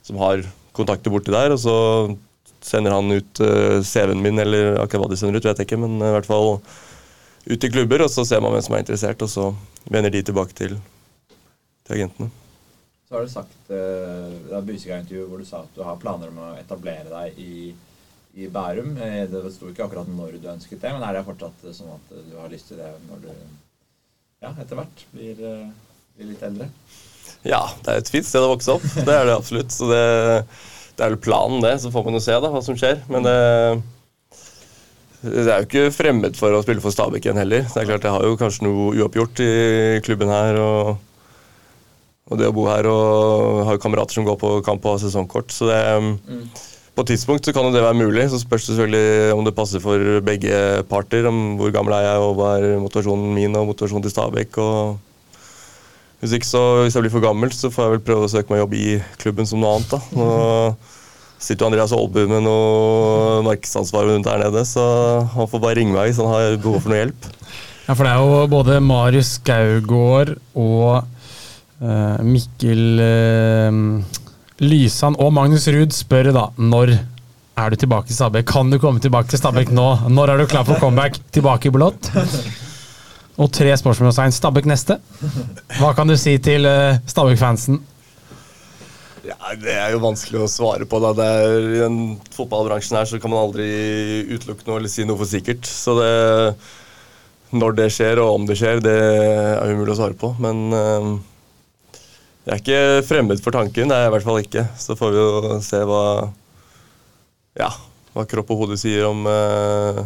som 0.05 0.18
har 0.22 0.41
kontakter 0.73 1.13
borti 1.13 1.34
der, 1.34 1.53
og 1.53 1.61
så 1.61 1.76
sender 2.65 2.95
han 2.95 3.13
ut 3.13 3.41
uh, 3.41 3.81
CV-en 3.85 4.22
min, 4.22 4.39
eller 4.41 4.80
akkurat 4.81 5.05
hva 5.05 5.11
de 5.11 5.19
sender 5.19 5.38
ut, 5.38 5.45
vet 5.45 5.61
jeg 5.61 5.69
ikke, 5.69 5.81
men 5.81 5.99
i 6.01 6.13
hvert 6.15 6.30
fall 6.30 6.55
ut 7.45 7.57
til 7.61 7.73
klubber, 7.73 8.05
og 8.05 8.13
så 8.13 8.26
ser 8.26 8.41
man 8.41 8.53
hvem 8.55 8.65
som 8.65 8.77
er 8.77 8.84
interessert, 8.85 9.22
og 9.26 9.30
så 9.30 9.51
vender 9.93 10.13
de 10.13 10.23
tilbake 10.26 10.57
til, 10.57 10.77
til 11.85 11.97
agentene. 11.97 12.31
Så 13.11 13.18
har 13.18 13.26
du 13.27 13.31
sagt 13.34 13.72
eh, 13.76 14.27
Det 14.47 14.53
er 14.55 14.68
Busega-intervju 14.68 15.23
hvor 15.27 15.41
du 15.41 15.47
sa 15.47 15.65
at 15.65 15.73
du 15.76 15.81
har 15.84 15.97
planer 15.99 16.30
om 16.31 16.38
å 16.39 16.51
etablere 16.55 17.09
deg 17.11 17.39
i, 17.43 17.73
i 18.39 18.47
Bærum. 18.47 18.93
Eh, 19.03 19.26
det 19.27 19.41
sto 19.51 19.68
ikke 19.68 19.84
akkurat 19.84 20.07
når 20.07 20.38
du 20.39 20.47
ønsket 20.47 20.80
det, 20.80 20.93
men 20.95 21.03
er 21.03 21.18
det 21.18 21.26
fortsatt 21.27 21.65
sånn 21.76 21.91
at 21.97 22.13
du 22.30 22.38
har 22.39 22.53
lyst 22.53 22.72
til 22.72 22.80
det 22.80 22.88
når 23.09 23.26
du 23.26 23.31
ja, 23.34 24.53
etter 24.53 24.80
hvert 24.80 25.03
blir, 25.11 25.41
eh, 25.43 25.90
blir 26.18 26.32
litt 26.34 26.44
eldre? 26.46 26.70
Ja, 27.48 27.64
det 27.82 27.94
er 27.94 28.02
et 28.04 28.12
fint 28.14 28.28
sted 28.28 28.44
å 28.44 28.52
vokse 28.54 28.76
opp. 28.76 28.86
Det 29.08 29.16
er 29.16 29.26
det 29.30 29.38
absolutt. 29.38 29.74
Så 29.74 29.90
det, 29.90 30.04
det 30.98 31.06
er 31.06 31.14
vel 31.16 31.22
planen, 31.24 31.64
det. 31.64 31.78
Så 31.82 31.92
får 31.94 32.06
man 32.08 32.18
jo 32.20 32.24
se 32.24 32.38
da, 32.38 32.52
hva 32.54 32.62
som 32.66 32.78
skjer. 32.78 33.02
Men 33.12 33.26
det, 33.26 33.38
det 35.26 35.46
er 35.48 35.64
jo 35.64 35.70
ikke 35.70 35.94
fremmed 35.96 36.38
for 36.38 36.54
å 36.54 36.62
spille 36.66 36.84
for 36.84 36.94
Stabæk 36.94 37.26
igjen 37.26 37.42
heller. 37.42 37.66
Det 37.70 37.82
er 37.82 37.90
klart 37.90 38.06
Jeg 38.06 38.18
har 38.18 38.28
jo 38.28 38.38
kanskje 38.40 38.68
noe 38.68 38.92
uoppgjort 39.00 39.42
i 39.46 39.54
klubben 40.06 40.34
her. 40.34 40.62
og 40.62 41.00
og 42.32 42.40
det 42.40 42.48
å 42.48 42.54
bo 42.56 42.64
her 42.70 42.88
og 42.88 43.66
ha 43.68 43.74
kamerater 43.82 44.16
som 44.16 44.28
går 44.28 44.38
på 44.40 44.52
kamp 44.64 44.86
og 44.86 44.96
har 44.96 45.02
sesongkort. 45.04 45.52
Så 45.52 45.68
det, 45.68 45.80
mm. 46.00 46.46
På 46.96 47.04
et 47.04 47.12
tidspunkt 47.12 47.48
så 47.48 47.54
kan 47.56 47.68
jo 47.68 47.74
det 47.76 47.84
være 47.84 48.00
mulig. 48.00 48.30
Så 48.32 48.40
spørs 48.40 48.68
det 48.68 48.76
selvfølgelig 48.78 49.36
om 49.36 49.44
det 49.48 49.56
passer 49.58 49.84
for 49.84 50.22
begge 50.24 50.56
parter. 50.92 51.28
om 51.28 51.58
Hvor 51.60 51.74
gammel 51.76 51.98
er 51.98 52.08
jeg, 52.08 52.24
og 52.24 52.38
hva 52.40 52.54
er 52.58 52.80
motivasjonen 52.84 53.34
min 53.36 53.56
og 53.60 53.68
motivasjonen 53.74 54.06
til 54.08 54.14
Stabæk. 54.16 54.60
Hvis 56.22 56.35
ikke 56.38 56.48
så, 56.48 56.64
hvis 56.84 56.95
jeg 56.95 57.06
blir 57.06 57.14
for 57.14 57.23
gammel, 57.23 57.53
så 57.53 57.72
får 57.73 57.84
jeg 57.84 57.93
vel 57.95 58.03
prøve 58.06 58.27
å 58.27 58.31
søke 58.31 58.53
meg 58.53 58.61
jobb 58.61 58.76
i 58.77 58.88
klubben 59.22 59.49
som 59.49 59.61
noe 59.61 59.77
annet. 59.77 59.95
da. 59.95 60.02
Nå 60.18 60.27
sitter 61.41 61.65
Andreas 61.65 61.93
Aalbu 61.98 62.27
med 62.30 62.43
noe 62.45 63.39
markedsansvar 63.48 64.06
rundt 64.06 64.30
her 64.30 64.43
nede, 64.43 64.61
så 64.69 64.84
han 65.34 65.49
får 65.49 65.64
bare 65.64 65.80
ringe 65.80 65.95
meg 65.95 66.11
hvis 66.11 66.22
han 66.22 66.30
har 66.30 66.60
behov 66.61 66.84
for 66.84 66.93
noe 66.93 66.99
hjelp. 67.02 67.31
Ja, 67.88 67.95
for 67.95 68.06
det 68.06 68.11
er 68.11 68.22
jo 68.22 68.43
både 68.52 68.77
Marius 68.85 69.39
Gaugård 69.48 70.35
og 70.53 71.10
Uh, 71.81 72.19
Mikkel 72.22 72.99
uh, 73.02 73.73
Lysand 74.61 75.18
og 75.18 75.31
Magnus 75.34 75.64
Ruud 75.73 75.95
spør 75.98 76.30
da 76.35 76.43
når 76.61 76.93
er 77.57 77.73
du 77.73 77.76
tilbake 77.81 78.07
til 78.07 78.15
Stabæk. 78.19 78.45
Kan 78.48 78.69
du 78.69 78.77
komme 78.80 79.02
tilbake 79.02 79.34
til 79.34 79.41
Stabæk 79.41 79.73
nå? 79.73 79.88
Når 80.14 80.31
er 80.31 80.41
du 80.41 80.45
klar 80.49 80.64
for 80.68 80.77
comeback? 80.81 81.18
Tilbake 81.34 81.68
i 81.68 81.73
blått? 81.73 82.11
Og 83.41 83.49
tre 83.53 83.72
spørsmålstegn. 83.80 84.34
Stabæk 84.35 84.68
neste. 84.69 84.99
Hva 85.80 85.95
kan 85.97 86.09
du 86.09 86.13
si 86.19 86.35
til 86.43 86.68
uh, 86.69 86.99
Stabæk-fansen? 87.09 87.80
Ja, 89.26 89.38
Det 89.57 89.73
er 89.73 89.95
jo 89.95 90.03
vanskelig 90.03 90.43
å 90.43 90.49
svare 90.49 90.85
på. 90.89 90.99
da. 91.01 91.13
Er, 91.26 91.57
I 91.76 91.81
den 91.81 91.97
fotballbransjen 92.35 92.99
her 92.99 93.09
så 93.09 93.22
kan 93.22 93.34
man 93.34 93.47
aldri 93.47 93.68
utelukke 94.30 94.68
noe 94.68 94.81
eller 94.81 94.93
si 94.93 95.05
noe 95.07 95.18
for 95.18 95.30
sikkert. 95.30 95.65
Så 95.65 95.97
det, 95.97 96.13
når 97.53 97.77
det 97.80 97.89
skjer 97.97 98.22
og 98.22 98.38
om 98.38 98.47
det 98.49 98.59
skjer, 98.61 98.81
det 98.85 98.97
er 99.01 99.73
umulig 99.73 99.95
å 99.95 99.99
svare 100.03 100.18
på. 100.22 100.34
Men 100.41 100.63
uh, 100.73 101.11
jeg 102.41 102.55
er 102.55 102.61
ikke 102.61 103.05
fremmed 103.05 103.41
for 103.45 103.53
tanken, 103.53 103.89
det 103.91 103.97
er 103.97 104.07
jeg 104.07 104.09
i 104.09 104.13
hvert 104.15 104.26
fall 104.26 104.41
ikke. 104.41 104.63
Så 104.81 104.97
får 104.97 105.13
vi 105.13 105.19
jo 105.22 105.57
se 105.61 105.81
hva, 105.85 106.05
ja, 107.61 107.69
hva 108.15 108.26
kropp 108.30 108.49
og 108.55 108.63
hode 108.63 108.77
sier 108.81 109.05
om, 109.05 109.22
eh, 109.30 109.99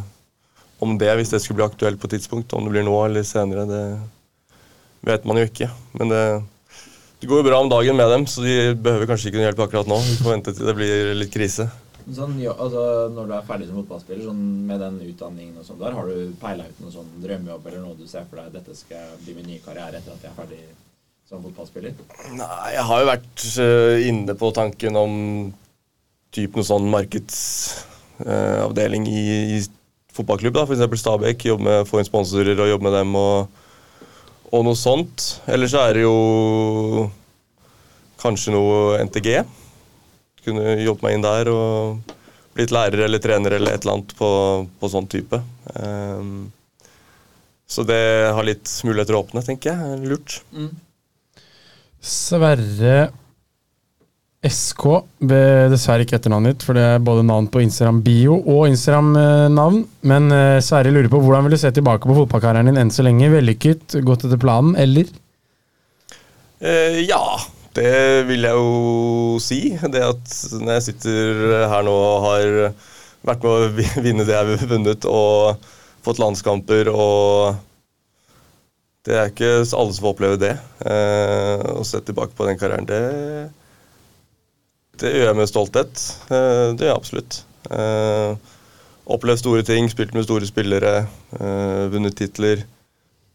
om, 0.85 0.97
det, 1.01 1.13
hvis 1.19 1.33
det 1.33 1.41
skulle 1.43 1.61
bli 1.61 1.67
aktuelt 1.67 2.01
på 2.01 2.11
tidspunkt. 2.11 2.53
Om 2.53 2.67
det 2.67 2.75
blir 2.75 2.85
nå 2.87 2.97
eller 3.05 3.25
senere, 3.27 3.65
det 3.69 3.85
vet 5.05 5.25
man 5.27 5.41
jo 5.41 5.47
ikke. 5.49 5.69
Men 5.99 6.13
det, 6.13 6.21
det 7.21 7.31
går 7.31 7.41
jo 7.41 7.49
bra 7.49 7.57
om 7.63 7.71
dagen 7.71 7.97
med 7.97 8.07
dem, 8.13 8.23
så 8.29 8.45
de 8.45 8.53
behøver 8.77 9.09
kanskje 9.09 9.27
ikke 9.31 9.41
noe 9.41 9.49
hjelp 9.49 9.65
akkurat 9.67 9.91
nå. 9.91 9.97
Vi 10.05 10.21
får 10.21 10.37
vente 10.37 10.55
til 10.55 10.69
det 10.69 10.77
blir 10.77 10.93
litt 11.17 11.33
krise. 11.33 11.65
Sånn, 12.05 12.35
ja, 12.37 12.51
altså, 12.61 13.09
når 13.09 13.25
du 13.25 13.31
er 13.33 13.47
ferdig 13.47 13.65
som 13.65 13.79
fotballspiller, 13.79 14.27
sånn, 14.27 14.41
med 14.69 14.77
den 14.83 14.99
utdanningen 15.07 15.55
og 15.57 15.65
sånn 15.65 15.79
der, 15.81 15.95
har 15.97 16.05
du 16.05 16.37
peila 16.37 16.69
ut 16.69 16.77
noen 16.83 16.93
sånn 16.93 17.09
drømmejobb 17.23 17.63
eller 17.65 17.81
noe 17.81 17.97
du 17.97 18.05
ser 18.09 18.25
for 18.29 18.37
deg 18.37 18.53
dette 18.53 18.73
skal 18.77 19.17
bli 19.23 19.33
min 19.33 19.47
nye 19.49 19.61
karriere 19.63 19.97
etter 19.97 20.13
at 20.13 20.21
jeg 20.21 20.29
er 20.29 20.37
ferdig 20.37 20.61
som 21.25 21.41
fotballspiller? 21.41 21.97
Nei, 22.37 22.69
jeg 22.75 22.85
har 22.91 22.97
jo 23.01 23.07
vært 23.09 23.41
uh, 23.57 23.97
inne 24.05 24.33
på 24.37 24.53
tanken 24.53 24.93
om 25.01 25.49
typ 26.35 26.51
noe 26.59 26.67
sånn 26.67 26.85
markedsavdeling 26.93 29.03
uh, 29.09 29.09
i, 29.09 29.57
i, 29.57 29.59
fotballklubb. 30.15 30.55
da, 30.55 30.65
F.eks. 30.65 31.01
Stabæk. 31.01 31.45
Jobbe 31.51 31.67
med, 31.67 31.85
få 31.89 32.01
inn 32.01 32.07
sponsorer 32.07 32.59
og 32.59 32.71
jobbe 32.71 32.87
med 32.87 32.97
dem 32.99 33.15
og, 33.19 33.61
og 34.51 34.65
noe 34.67 34.79
sånt. 34.79 35.27
Eller 35.51 35.71
så 35.71 35.83
er 35.85 35.97
det 35.97 36.05
jo 36.05 37.09
kanskje 38.21 38.55
noe 38.55 38.99
NTG. 39.05 39.31
Kunne 40.45 40.77
jobbe 40.83 41.07
meg 41.07 41.17
inn 41.17 41.25
der 41.25 41.51
og 41.51 42.15
blitt 42.55 42.71
lærer 42.71 43.05
eller 43.05 43.19
trener 43.19 43.57
eller 43.57 43.75
et 43.75 43.83
eller 43.83 43.97
annet 43.97 44.15
på, 44.15 44.29
på 44.79 44.91
sånn 44.91 45.09
type. 45.11 45.41
Um, 45.75 46.47
så 47.67 47.83
det 47.83 48.01
har 48.37 48.45
litt 48.47 48.69
muligheter 48.85 49.17
å 49.17 49.23
åpne, 49.25 49.43
tenker 49.43 49.73
jeg. 49.73 50.01
Lurt. 50.07 50.39
Mm. 50.55 50.71
Sverre 52.05 53.09
SK 54.45 54.83
ble 55.25 55.41
dessverre 55.71 56.05
ikke 56.05 56.19
etternavnet 56.19 56.55
ditt, 56.55 56.65
for 56.67 56.77
det 56.77 56.83
er 56.85 57.03
både 57.03 57.25
navn 57.25 57.47
på 57.49 57.63
Instagram-bio 57.63 58.37
og 58.41 58.67
Instagram-navn. 58.69 59.83
Men 60.05 60.29
uh, 60.33 60.61
Sverre 60.63 60.93
lurer 60.93 61.09
på 61.11 61.21
hvordan 61.23 61.47
vil 61.47 61.55
du 61.55 61.61
se 61.61 61.71
tilbake 61.73 62.05
på 62.05 62.17
fotballkarrieren 62.19 62.69
din 62.69 62.81
enn 62.83 62.93
så 62.93 63.05
lenge? 63.05 63.31
Vellykket, 63.33 63.97
gått 64.05 64.27
etter 64.27 64.41
planen, 64.41 64.75
eller? 64.77 65.09
Uh, 66.61 67.01
ja, 67.01 67.23
det 67.77 67.95
vil 68.29 68.45
jeg 68.45 68.59
jo 68.59 69.39
si. 69.41 69.61
Det 69.81 70.03
at 70.11 70.35
når 70.59 70.75
jeg 70.77 70.87
sitter 70.91 71.45
her 71.73 71.87
nå 71.87 71.95
og 71.95 72.27
har 72.29 72.51
vært 73.25 73.47
med 73.47 73.53
å 73.53 74.03
vinne 74.05 74.27
det 74.27 74.35
jeg 74.35 74.59
har 74.59 74.69
vunnet, 74.75 75.09
og 75.09 75.71
fått 76.05 76.21
landskamper 76.21 76.91
og 76.93 77.55
det 79.05 79.13
er 79.13 79.29
ikke 79.29 79.49
alle 79.61 79.93
som 79.93 80.01
får 80.01 80.13
oppleve 80.15 80.37
det. 80.41 80.55
Eh, 80.89 81.65
å 81.77 81.83
se 81.85 82.01
tilbake 82.01 82.33
på 82.37 82.47
den 82.47 82.57
karrieren, 82.57 82.87
det, 82.89 83.01
det 85.01 85.11
gjør 85.11 85.29
jeg 85.29 85.37
med 85.39 85.49
stolthet. 85.49 86.03
Eh, 86.29 86.71
det 86.75 86.85
gjør 86.85 86.91
jeg 86.91 86.99
absolutt. 86.99 87.37
Eh, 87.73 88.53
opplevd 89.15 89.41
store 89.41 89.65
ting, 89.67 89.89
spilt 89.91 90.15
med 90.15 90.25
store 90.25 90.47
spillere, 90.49 90.95
eh, 91.37 91.83
vunnet 91.93 92.15
titler, 92.17 92.63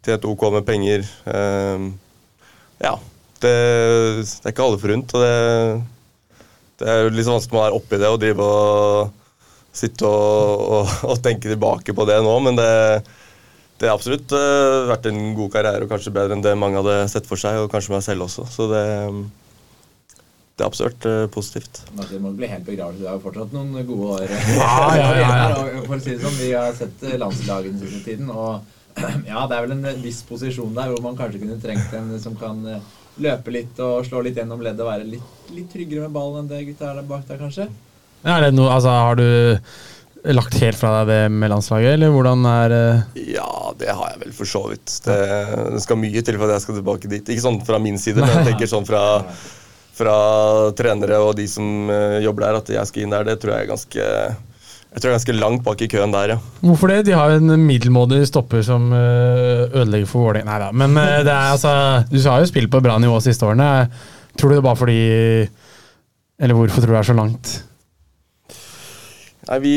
tjent 0.07 0.27
OK 0.28 0.47
med 0.57 0.66
penger. 0.69 1.07
Ja. 2.81 2.97
Det, 3.41 3.51
det, 4.20 4.45
er 4.45 4.53
ikke 4.53 4.66
alle 4.66 4.81
forunt. 4.81 5.15
Og 5.16 5.24
det, 5.24 6.43
det 6.81 6.93
er 6.93 7.15
litt 7.15 7.28
vanskelig 7.28 7.57
å 7.57 7.65
være 7.65 7.78
oppi 7.78 8.01
det 8.01 8.11
og 8.12 8.20
drive 8.20 8.45
og 8.45 9.16
sitte 9.73 10.05
og, 10.05 10.65
og, 10.77 10.95
og 11.12 11.23
tenke 11.24 11.49
tilbake 11.49 11.95
på 11.97 12.05
det 12.09 12.19
nå, 12.24 12.37
men 12.45 12.59
det 12.59 12.70
det 13.81 13.89
har 13.89 13.97
absolutt 13.97 14.28
vært 14.91 15.07
en 15.09 15.31
god 15.32 15.55
karriere, 15.55 15.87
og 15.87 15.89
kanskje 15.89 16.11
bedre 16.12 16.37
enn 16.37 16.43
det 16.45 16.51
mange 16.61 16.77
hadde 16.82 17.07
sett 17.09 17.24
for 17.24 17.41
seg. 17.41 17.62
Og 17.62 17.70
kanskje 17.73 17.95
meg 17.95 18.03
selv 18.05 18.27
også. 18.27 18.45
Så 18.53 18.66
det, 18.69 18.82
det 20.61 20.66
er 20.66 20.69
absolutt 20.69 21.07
uh, 21.09 21.23
positivt. 21.32 21.81
Det 21.97 22.19
må 22.20 22.35
bli 22.37 22.49
helt 22.51 22.66
begravelse. 22.66 23.01
Det 23.01 23.09
er 23.09 23.16
jo 23.16 23.23
fortsatt 23.24 23.55
noen 23.57 23.87
gode 23.89 24.19
år. 24.19 24.35
ja, 24.59 24.74
ja, 24.99 25.09
ja, 25.16 25.31
ja. 25.49 25.62
For 25.89 25.97
å 25.97 26.03
si 26.05 26.12
det 26.12 26.20
sånn, 26.20 26.37
Vi 26.37 26.53
har 26.53 26.77
sett 26.77 27.07
landslaget 27.23 27.73
den 27.73 27.81
siste 27.87 28.03
tiden, 28.05 28.28
og 28.28 28.61
ja, 29.31 29.47
det 29.49 29.57
er 29.57 29.65
vel 29.65 29.77
en 29.78 30.03
viss 30.05 30.20
posisjon 30.28 30.74
der 30.77 30.91
hvor 30.93 31.01
man 31.05 31.16
kanskje 31.19 31.41
kunne 31.41 31.61
trengt 31.62 31.95
en 31.97 32.12
som 32.20 32.35
kan 32.37 32.61
eh, 32.69 32.82
løpe 33.23 33.55
litt 33.55 33.78
og 33.81 34.03
slå 34.09 34.20
litt 34.27 34.37
gjennom 34.37 34.61
leddet 34.65 34.85
og 34.85 34.91
være 34.91 35.07
litt, 35.09 35.39
litt 35.55 35.70
tryggere 35.73 36.09
med 36.09 36.16
ballen 36.16 36.43
enn 36.43 36.51
det 36.51 36.66
gutta 36.69 36.91
er 36.91 37.01
der 37.01 37.09
bak 37.09 37.24
der, 37.28 37.41
kanskje. 37.41 37.70
Ja, 38.20 38.37
er 38.37 38.49
det 38.49 38.53
noe, 38.59 38.69
altså, 38.74 38.93
har 38.93 39.16
du 39.16 40.35
lagt 40.37 40.59
helt 40.61 40.77
fra 40.77 40.91
deg 40.99 41.09
det 41.09 41.20
med 41.32 41.53
landslaget, 41.53 41.95
eller 41.97 42.12
hvordan 42.12 42.45
er 42.51 42.74
uh... 42.74 43.07
Ja, 43.16 43.73
det 43.81 43.95
har 43.95 44.12
jeg 44.12 44.20
vel 44.27 44.35
for 44.37 44.51
så 44.51 44.66
vidt. 44.69 44.99
Det, 45.07 45.16
det, 45.77 45.81
skal 45.87 46.01
mye 46.01 46.24
til 46.27 46.37
for 46.37 46.49
at 46.51 46.59
jeg 46.59 46.66
skal 46.66 46.78
tilbake 46.82 47.12
dit. 47.15 47.32
Ikke 47.32 47.47
sånn 47.47 47.62
fra 47.65 47.81
min 47.81 47.97
side, 48.01 48.20
men 48.20 48.35
jeg 48.35 48.51
tenker 48.51 48.69
sånn 48.69 48.89
fra, 48.89 49.01
fra 50.01 50.16
trenere 50.78 51.20
og 51.22 51.35
de 51.39 51.47
som 51.51 51.90
eh, 51.93 52.20
jobber 52.24 52.47
der, 52.47 52.60
at 52.62 52.72
jeg 52.77 52.90
skal 52.90 53.05
inn 53.05 53.14
der, 53.14 53.28
det 53.28 53.36
tror 53.43 53.55
jeg 53.55 53.66
er 53.66 53.70
ganske 53.74 54.06
jeg 54.90 54.98
tror 54.98 55.06
jeg 55.06 55.12
er 55.12 55.18
ganske 55.20 55.35
langt 55.39 55.62
bak 55.62 55.82
i 55.85 55.89
køen 55.90 56.10
der, 56.10 56.32
ja. 56.35 56.39
Hvorfor 56.64 56.90
det? 56.90 57.05
De 57.06 57.14
har 57.14 57.31
jo 57.31 57.39
en 57.39 57.62
middelmådig 57.62 58.24
stopper 58.27 58.64
som 58.66 58.89
øh, 58.90 59.68
ødelegger 59.70 60.09
for 60.10 60.27
Vålerenga. 60.27 60.51
Nei 60.51 60.59
da, 60.64 60.70
men 60.74 60.98
øh, 60.98 61.20
det 61.22 61.31
er 61.31 61.52
altså 61.55 61.74
Du 62.10 62.18
har 62.24 62.43
jo 62.43 62.51
spilt 62.51 62.72
på 62.72 62.82
bra 62.82 62.98
nivå 62.98 63.20
de 63.20 63.28
siste 63.28 63.47
årene. 63.47 63.86
Tror 64.35 64.51
du 64.51 64.56
det 64.56 64.62
er 64.62 64.66
bare 64.66 64.81
fordi 64.81 65.01
Eller 66.40 66.59
hvorfor 66.59 66.81
tror 66.81 66.90
du 66.90 66.97
det 66.97 67.02
er 67.05 67.10
så 67.12 67.18
langt? 67.20 67.52
Nei, 69.51 69.59
Vi 69.62 69.77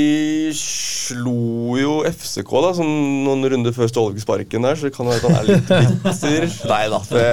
slo 0.58 1.78
jo 1.78 1.94
FCK 2.10 2.52
da, 2.66 2.74
sånn 2.78 2.92
noen 3.26 3.46
runder 3.54 3.74
før 3.76 3.90
Ståle 3.92 4.16
fikk 4.16 4.26
sparken 4.26 4.66
der, 4.66 4.78
så 4.78 4.90
det 4.90 4.96
kan 4.98 5.10
være 5.10 5.22
at 5.22 5.30
han 5.30 5.40
er 5.40 5.50
litt 5.50 5.72
bitter. 5.72 6.46
Nei 6.74 6.84
da. 6.94 7.00
Det, 7.10 7.32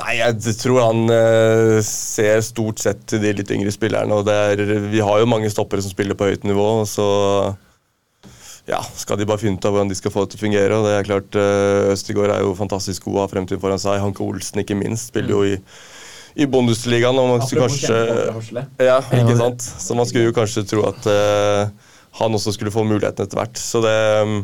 nei, 0.00 0.18
jeg 0.20 0.56
tror 0.60 0.82
han 0.86 1.14
eh, 1.14 1.78
ser 1.86 2.42
stort 2.46 2.82
sett 2.82 3.04
til 3.10 3.22
de 3.22 3.32
litt 3.40 3.54
yngre 3.54 3.72
spillerne. 3.74 4.14
og 4.14 4.26
det 4.28 4.36
er, 4.52 4.62
Vi 4.92 5.02
har 5.04 5.22
jo 5.22 5.30
mange 5.30 5.50
stoppere 5.52 5.84
som 5.84 5.94
spiller 5.94 6.18
på 6.18 6.30
høyt 6.30 6.46
nivå, 6.48 6.68
og 6.82 6.86
så 6.90 7.08
ja, 8.68 8.82
skal 9.00 9.16
de 9.16 9.26
bare 9.28 9.40
finne 9.40 9.56
ut 9.56 9.64
av 9.64 9.72
hvordan 9.72 9.88
de 9.90 9.96
skal 9.96 10.12
få 10.12 10.24
det 10.24 10.34
til 10.34 10.40
å 10.40 10.44
fungere. 10.44 10.76
og 10.76 10.84
det 10.86 10.96
er 10.96 11.08
klart, 11.08 11.38
eh, 11.40 11.92
Østigård 11.94 12.34
er 12.34 12.42
jo 12.44 12.56
fantastisk 12.58 13.08
god, 13.08 13.22
av 13.24 13.32
fremtiden 13.32 13.62
foran 13.62 13.80
seg. 13.80 14.00
Hanke 14.02 14.24
Olsen 14.24 14.60
ikke 14.60 14.76
minst 14.76 15.08
spiller 15.08 15.34
jo 15.34 15.40
i, 15.48 15.54
i 16.36 16.46
Bundesligaen. 16.46 17.16
og 17.16 17.32
man 17.32 17.46
skulle 17.46 17.68
kanskje... 17.68 18.66
Ja, 18.84 19.00
ikke 19.00 19.38
sant? 19.40 19.64
Så 19.64 19.96
man 19.96 20.08
skulle 20.08 20.28
jo 20.28 20.36
kanskje 20.36 20.66
tro 20.68 20.84
at 20.90 21.08
eh, 21.08 21.72
han 22.20 22.36
også 22.36 22.52
skulle 22.56 22.74
få 22.74 22.84
muligheten 22.84 23.24
etter 23.24 23.40
hvert. 23.40 23.56
Så 23.56 23.80
det 23.84 23.96
um, 24.22 24.38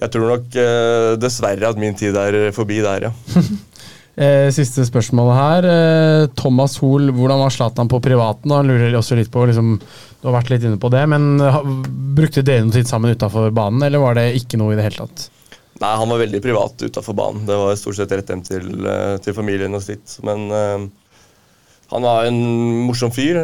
Jeg 0.00 0.10
tror 0.10 0.30
nok 0.34 0.54
eh, 0.58 1.14
dessverre 1.20 1.70
at 1.70 1.78
min 1.78 1.94
tid 1.94 2.16
er 2.18 2.50
forbi 2.56 2.82
der, 2.82 3.10
ja. 3.10 3.14
Eh, 4.16 4.50
siste 4.52 4.84
spørsmål 4.88 5.30
her. 5.36 5.68
Eh, 5.70 6.28
Thomas 6.38 6.76
Hoel, 6.82 7.12
hvordan 7.14 7.40
var 7.44 7.54
Zlatan 7.54 7.88
på 7.88 8.00
privaten? 8.02 8.50
Han 8.50 8.70
lurer 8.70 8.96
også 8.98 9.18
litt 9.18 9.30
på, 9.32 9.46
liksom, 9.46 9.76
Du 10.20 10.28
har 10.28 10.42
vært 10.42 10.50
litt 10.50 10.64
inne 10.68 10.76
på 10.76 10.90
det, 10.92 11.06
men 11.08 11.38
brukte 12.16 12.42
dere 12.44 12.66
noe 12.66 12.74
tid 12.74 12.88
sammen 12.90 13.14
utafor 13.16 13.48
banen, 13.56 13.80
eller 13.86 14.02
var 14.02 14.18
det 14.18 14.34
ikke 14.36 14.58
noe 14.60 14.74
i 14.74 14.76
det 14.76 14.90
hele 14.90 15.06
tatt? 15.06 15.30
Nei, 15.80 15.94
han 15.96 16.10
var 16.12 16.20
veldig 16.20 16.42
privat 16.44 16.82
utafor 16.84 17.16
banen. 17.16 17.46
Det 17.48 17.56
var 17.56 17.78
stort 17.80 17.96
sett 17.96 18.12
rett 18.12 18.28
hjem 18.28 18.42
til, 18.44 18.66
eh, 18.84 19.16
til 19.24 19.36
familien 19.36 19.76
og 19.76 19.80
sitt. 19.80 20.18
Men 20.26 20.50
eh, 20.52 20.84
han 21.94 22.04
var 22.04 22.28
en 22.28 22.40
morsom 22.84 23.12
fyr. 23.14 23.40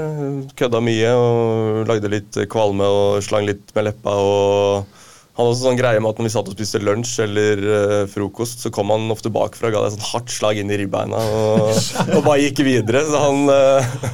Kødda 0.59 0.83
mye 0.85 1.15
og 1.17 1.89
lagde 1.89 2.13
litt 2.13 2.37
kvalme 2.53 2.85
og 2.85 3.25
slang 3.25 3.49
litt 3.49 3.73
med 3.75 3.89
leppa. 3.89 4.19
og 4.21 4.96
han 5.37 5.45
hadde 5.45 5.53
også 5.53 5.67
sånn 5.67 5.77
greie 5.77 6.01
med 6.01 6.09
at 6.09 6.21
når 6.21 6.25
vi 6.25 6.33
satt 6.33 6.47
og 6.49 6.55
spiste 6.57 6.79
lunsj 6.81 7.19
eller 7.27 7.61
uh, 7.61 8.05
frokost, 8.09 8.63
så 8.65 8.71
kom 8.73 8.89
han 8.89 9.11
ofte 9.13 9.29
bakfra 9.29 9.69
og 9.69 9.75
ga 9.75 9.83
deg 9.85 9.93
sånn 9.93 10.07
hardt 10.15 10.33
slag 10.33 10.61
inn 10.63 10.73
i 10.73 10.79
ribbeina 10.81 11.19
og, 11.21 11.75
og 12.17 12.23
bare 12.25 12.39
gikk 12.41 12.63
videre. 12.65 13.03
Så 13.05 13.21
han 13.21 13.45
uh, 13.53 14.07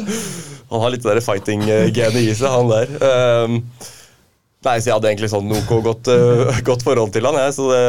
Han 0.72 0.80
har 0.80 0.94
litt 0.94 1.04
det 1.04 1.12
der 1.12 1.20
fighting-genet 1.20 2.16
i 2.22 2.32
seg, 2.32 2.48
han 2.48 2.70
der. 2.72 2.94
Um, 3.04 3.58
nei, 4.64 4.78
så 4.78 4.88
jeg 4.88 4.94
hadde 4.96 5.10
egentlig 5.10 5.28
sånn 5.28 5.50
noe 5.50 5.80
godt, 5.84 6.08
uh, 6.08 6.48
godt 6.70 6.86
forhold 6.88 7.12
til 7.12 7.28
han, 7.28 7.36
jeg, 7.42 7.52
så 7.58 7.68
det 7.68 7.82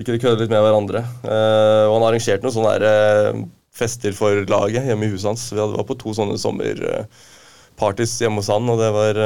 Vi 0.00 0.08
kunne 0.08 0.22
kødde 0.22 0.40
litt 0.46 0.52
med 0.52 0.64
hverandre. 0.64 1.04
Eh, 1.24 1.84
og 1.88 1.94
han 1.98 2.06
arrangerte 2.08 2.44
noen 2.44 2.56
sånne 2.56 2.72
der, 2.80 3.44
fester 3.76 4.16
for 4.16 4.48
laget 4.48 4.88
hjemme 4.88 5.04
i 5.04 5.12
huset 5.12 5.30
hans. 5.30 5.44
Vi 5.52 5.60
hadde, 5.60 5.76
var 5.76 5.86
på 5.88 5.96
to 6.00 6.12
sånne 6.16 6.36
sommerpartys 6.40 8.16
hjemme 8.20 8.40
hos 8.40 8.50
han, 8.52 8.68
og 8.72 8.80
det 8.80 8.90
var 8.96 9.20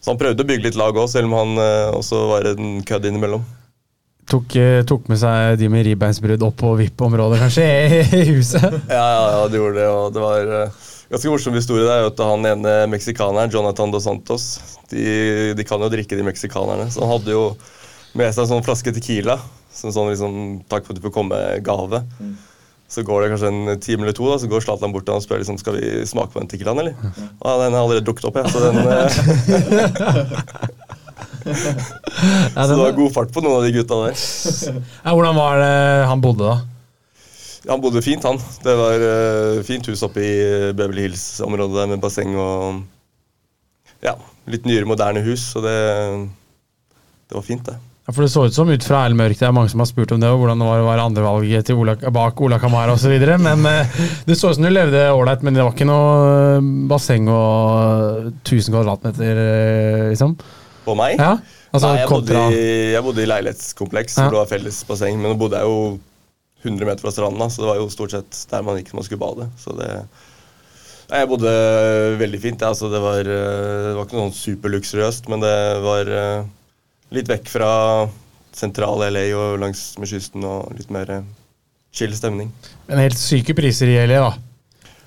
Så 0.00 0.12
han 0.12 0.20
prøvde 0.20 0.44
å 0.44 0.48
bygge 0.48 0.70
litt 0.70 0.78
lag 0.80 0.96
òg, 0.96 1.08
selv 1.12 1.28
om 1.28 1.36
han 1.36 1.58
eh, 1.60 1.88
også 1.92 2.22
var 2.30 2.48
en 2.54 2.78
kødd 2.88 3.08
innimellom. 3.10 3.42
Tok, 4.30 4.54
eh, 4.56 4.80
tok 4.86 5.10
med 5.10 5.18
seg 5.20 5.58
de 5.60 5.68
med 5.72 5.84
ribbeinsbrudd 5.88 6.44
opp 6.46 6.56
på 6.62 6.72
VIP-området, 6.78 7.40
kanskje, 7.42 7.66
i, 7.66 8.22
huset? 8.30 8.64
Ja, 8.96 9.04
ja, 9.04 9.24
ja, 9.34 9.42
de 9.50 9.60
gjorde 9.60 9.80
det, 9.80 9.88
og 9.92 10.14
det 10.14 10.24
var 10.24 10.52
eh, 10.60 10.80
ganske 11.12 11.34
morsom 11.34 11.58
historie. 11.58 11.84
Det 11.84 11.96
er 11.96 12.04
jo 12.06 12.12
at 12.14 12.24
han 12.30 12.50
ene 12.52 12.74
meksikaneren, 12.92 13.52
Jonathan 13.52 13.92
dos 13.92 14.06
Santos, 14.08 14.48
de, 14.92 15.52
de 15.58 15.66
kan 15.68 15.82
jo 15.84 15.90
drikke, 15.92 16.16
de 16.16 16.24
meksikanerne. 16.26 16.88
Så 16.94 17.04
han 17.04 17.12
hadde 17.18 17.34
jo 17.36 17.44
med 18.16 18.32
seg 18.32 18.46
en 18.46 18.52
sånn 18.54 18.64
flaske 18.66 18.94
Tequila, 18.96 19.36
som 19.74 19.92
sånn 19.94 20.08
liksom 20.14 20.38
takk 20.70 20.86
for 20.86 20.94
at 20.94 21.02
du 21.02 21.04
får 21.04 21.14
komme-gave. 21.18 22.04
Så 22.90 23.04
går 23.06 23.22
det 23.22 23.28
kanskje 23.30 23.50
en 23.52 23.80
time 23.82 24.02
eller 24.02 24.14
to, 24.16 24.24
da, 24.26 24.38
så 24.42 24.48
går 24.50 24.64
Zlatan 24.64 24.90
bort 24.90 25.04
til 25.06 25.14
han 25.14 25.22
og 25.22 25.26
spør 25.26 25.38
liksom, 25.44 25.58
skal 25.60 25.76
vi 25.78 26.06
smake 26.10 26.32
på 26.34 26.40
den 26.42 26.50
Tequilaen, 26.50 26.80
eller? 26.82 26.94
Ja, 26.98 27.52
den 27.62 27.76
har 27.76 27.84
allerede 27.84 28.02
drukket 28.06 28.26
opp, 28.26 28.36
jeg. 28.40 28.50
Så, 28.50 28.58
den, 28.64 28.76
eh, 28.82 29.06
så 32.56 32.66
det 32.72 32.80
var 32.80 32.98
god 32.98 33.14
fart 33.14 33.30
på 33.34 33.42
noen 33.44 33.60
av 33.60 33.66
de 33.68 33.70
gutta 33.78 33.94
der. 34.02 34.14
ja, 35.04 35.14
hvordan 35.14 35.38
var 35.38 35.62
det 35.62 35.78
han 36.10 36.24
bodde 36.24 36.44
da? 36.48 36.56
Ja, 37.60 37.74
Han 37.76 37.82
bodde 37.84 38.02
fint, 38.02 38.24
han. 38.24 38.40
Det 38.64 38.74
var 38.78 39.02
uh, 39.04 39.60
fint 39.68 39.86
hus 39.90 40.02
oppe 40.06 40.22
i 40.24 40.34
Beverly 40.72 41.04
Hills-området 41.06 41.76
der 41.76 41.90
med 41.92 42.02
basseng 42.02 42.32
og 42.40 42.80
ja, 44.02 44.16
litt 44.50 44.64
nyere, 44.66 44.88
moderne 44.88 45.22
hus. 45.26 45.52
Så 45.52 45.62
det, 45.62 45.76
det 47.28 47.36
var 47.36 47.44
fint, 47.46 47.68
det. 47.68 47.76
Ja, 48.10 48.14
for 48.14 48.22
Det 48.26 48.28
så 48.32 48.42
ut 48.48 48.54
som 48.54 48.66
ut 48.66 48.82
fra 48.82 49.04
Erlend 49.06 49.20
Mørk, 49.20 49.38
det 49.38 49.46
er 49.46 49.52
mange 49.54 49.70
som 49.70 49.78
har 49.78 49.86
spurt 49.86 50.10
om 50.10 50.18
det, 50.18 50.26
og 50.26 50.40
hvordan 50.42 50.58
det 50.58 50.66
var 50.66 50.80
være 50.82 51.02
andrevalget 51.06 51.68
til 51.68 51.76
Ola, 51.78 51.92
bak 52.10 52.40
Ola 52.42 52.56
Kamara 52.58 52.96
osv. 52.96 53.12
Men 53.38 53.62
eh, 53.70 53.92
det 54.26 54.34
så 54.34 54.50
ut 54.50 54.56
som 54.58 54.64
du 54.66 54.70
levde 54.72 55.04
ålreit, 55.14 55.44
men 55.46 55.54
det 55.54 55.62
var 55.62 55.76
ikke 55.76 55.86
noe 55.86 56.08
eh, 56.56 56.70
basseng 56.90 57.28
og 57.30 58.32
1000 58.42 58.74
kvadratmeter, 58.74 59.38
eh, 59.44 60.02
liksom? 60.10 60.34
På 60.88 60.96
meg? 60.98 61.22
Ja? 61.22 61.36
Altså, 61.70 61.86
Nei, 61.86 62.00
jeg 62.00 62.10
bodde, 62.10 62.42
i, 62.50 62.66
jeg 62.96 63.06
bodde 63.06 63.22
i 63.22 63.30
leilighetskompleks 63.30 64.18
Ja. 64.18 64.24
hvor 64.26 64.34
det 64.34 64.42
var 64.42 64.52
felles 64.56 64.82
basseng. 64.90 65.20
Men 65.22 65.30
nå 65.30 65.38
bodde 65.38 65.60
jeg 65.62 65.70
jo 65.70 65.78
100 66.66 66.90
meter 66.90 67.06
fra 67.06 67.14
stranda, 67.14 67.46
så 67.46 67.62
det 67.62 67.70
var 67.70 67.78
jo 67.78 67.88
stort 67.94 68.16
sett 68.18 68.42
der 68.50 68.66
man 68.66 68.80
gikk 68.80 68.90
når 68.90 69.04
man 69.04 69.06
skulle 69.06 69.22
bade. 69.22 69.52
Så 69.62 69.78
det 69.78 69.92
Nei, 71.10 71.22
Jeg 71.22 71.30
bodde 71.30 71.52
veldig 72.18 72.42
fint. 72.42 72.62
Altså, 72.66 72.90
det, 72.90 72.98
var, 73.06 73.22
det 73.22 73.94
var 73.94 74.02
ikke 74.02 74.18
noe 74.18 74.32
sånn 74.32 74.40
superluksuriøst, 74.40 75.30
men 75.30 75.46
det 75.46 75.54
var 75.86 76.10
litt 77.14 77.30
vekk 77.30 77.50
fra 77.50 77.70
sentrale 78.54 79.10
LA 79.14 79.24
og 79.38 79.58
langs 79.62 79.82
med 80.00 80.10
kysten 80.10 80.44
og 80.46 80.70
litt 80.76 80.90
mer 80.94 81.10
eh, 81.16 81.26
chill 81.94 82.14
stemning. 82.16 82.52
Men 82.88 83.04
helt 83.04 83.18
syke 83.18 83.54
priser 83.58 83.90
i 83.90 83.98
LA, 84.06 84.22
da. 84.28 84.30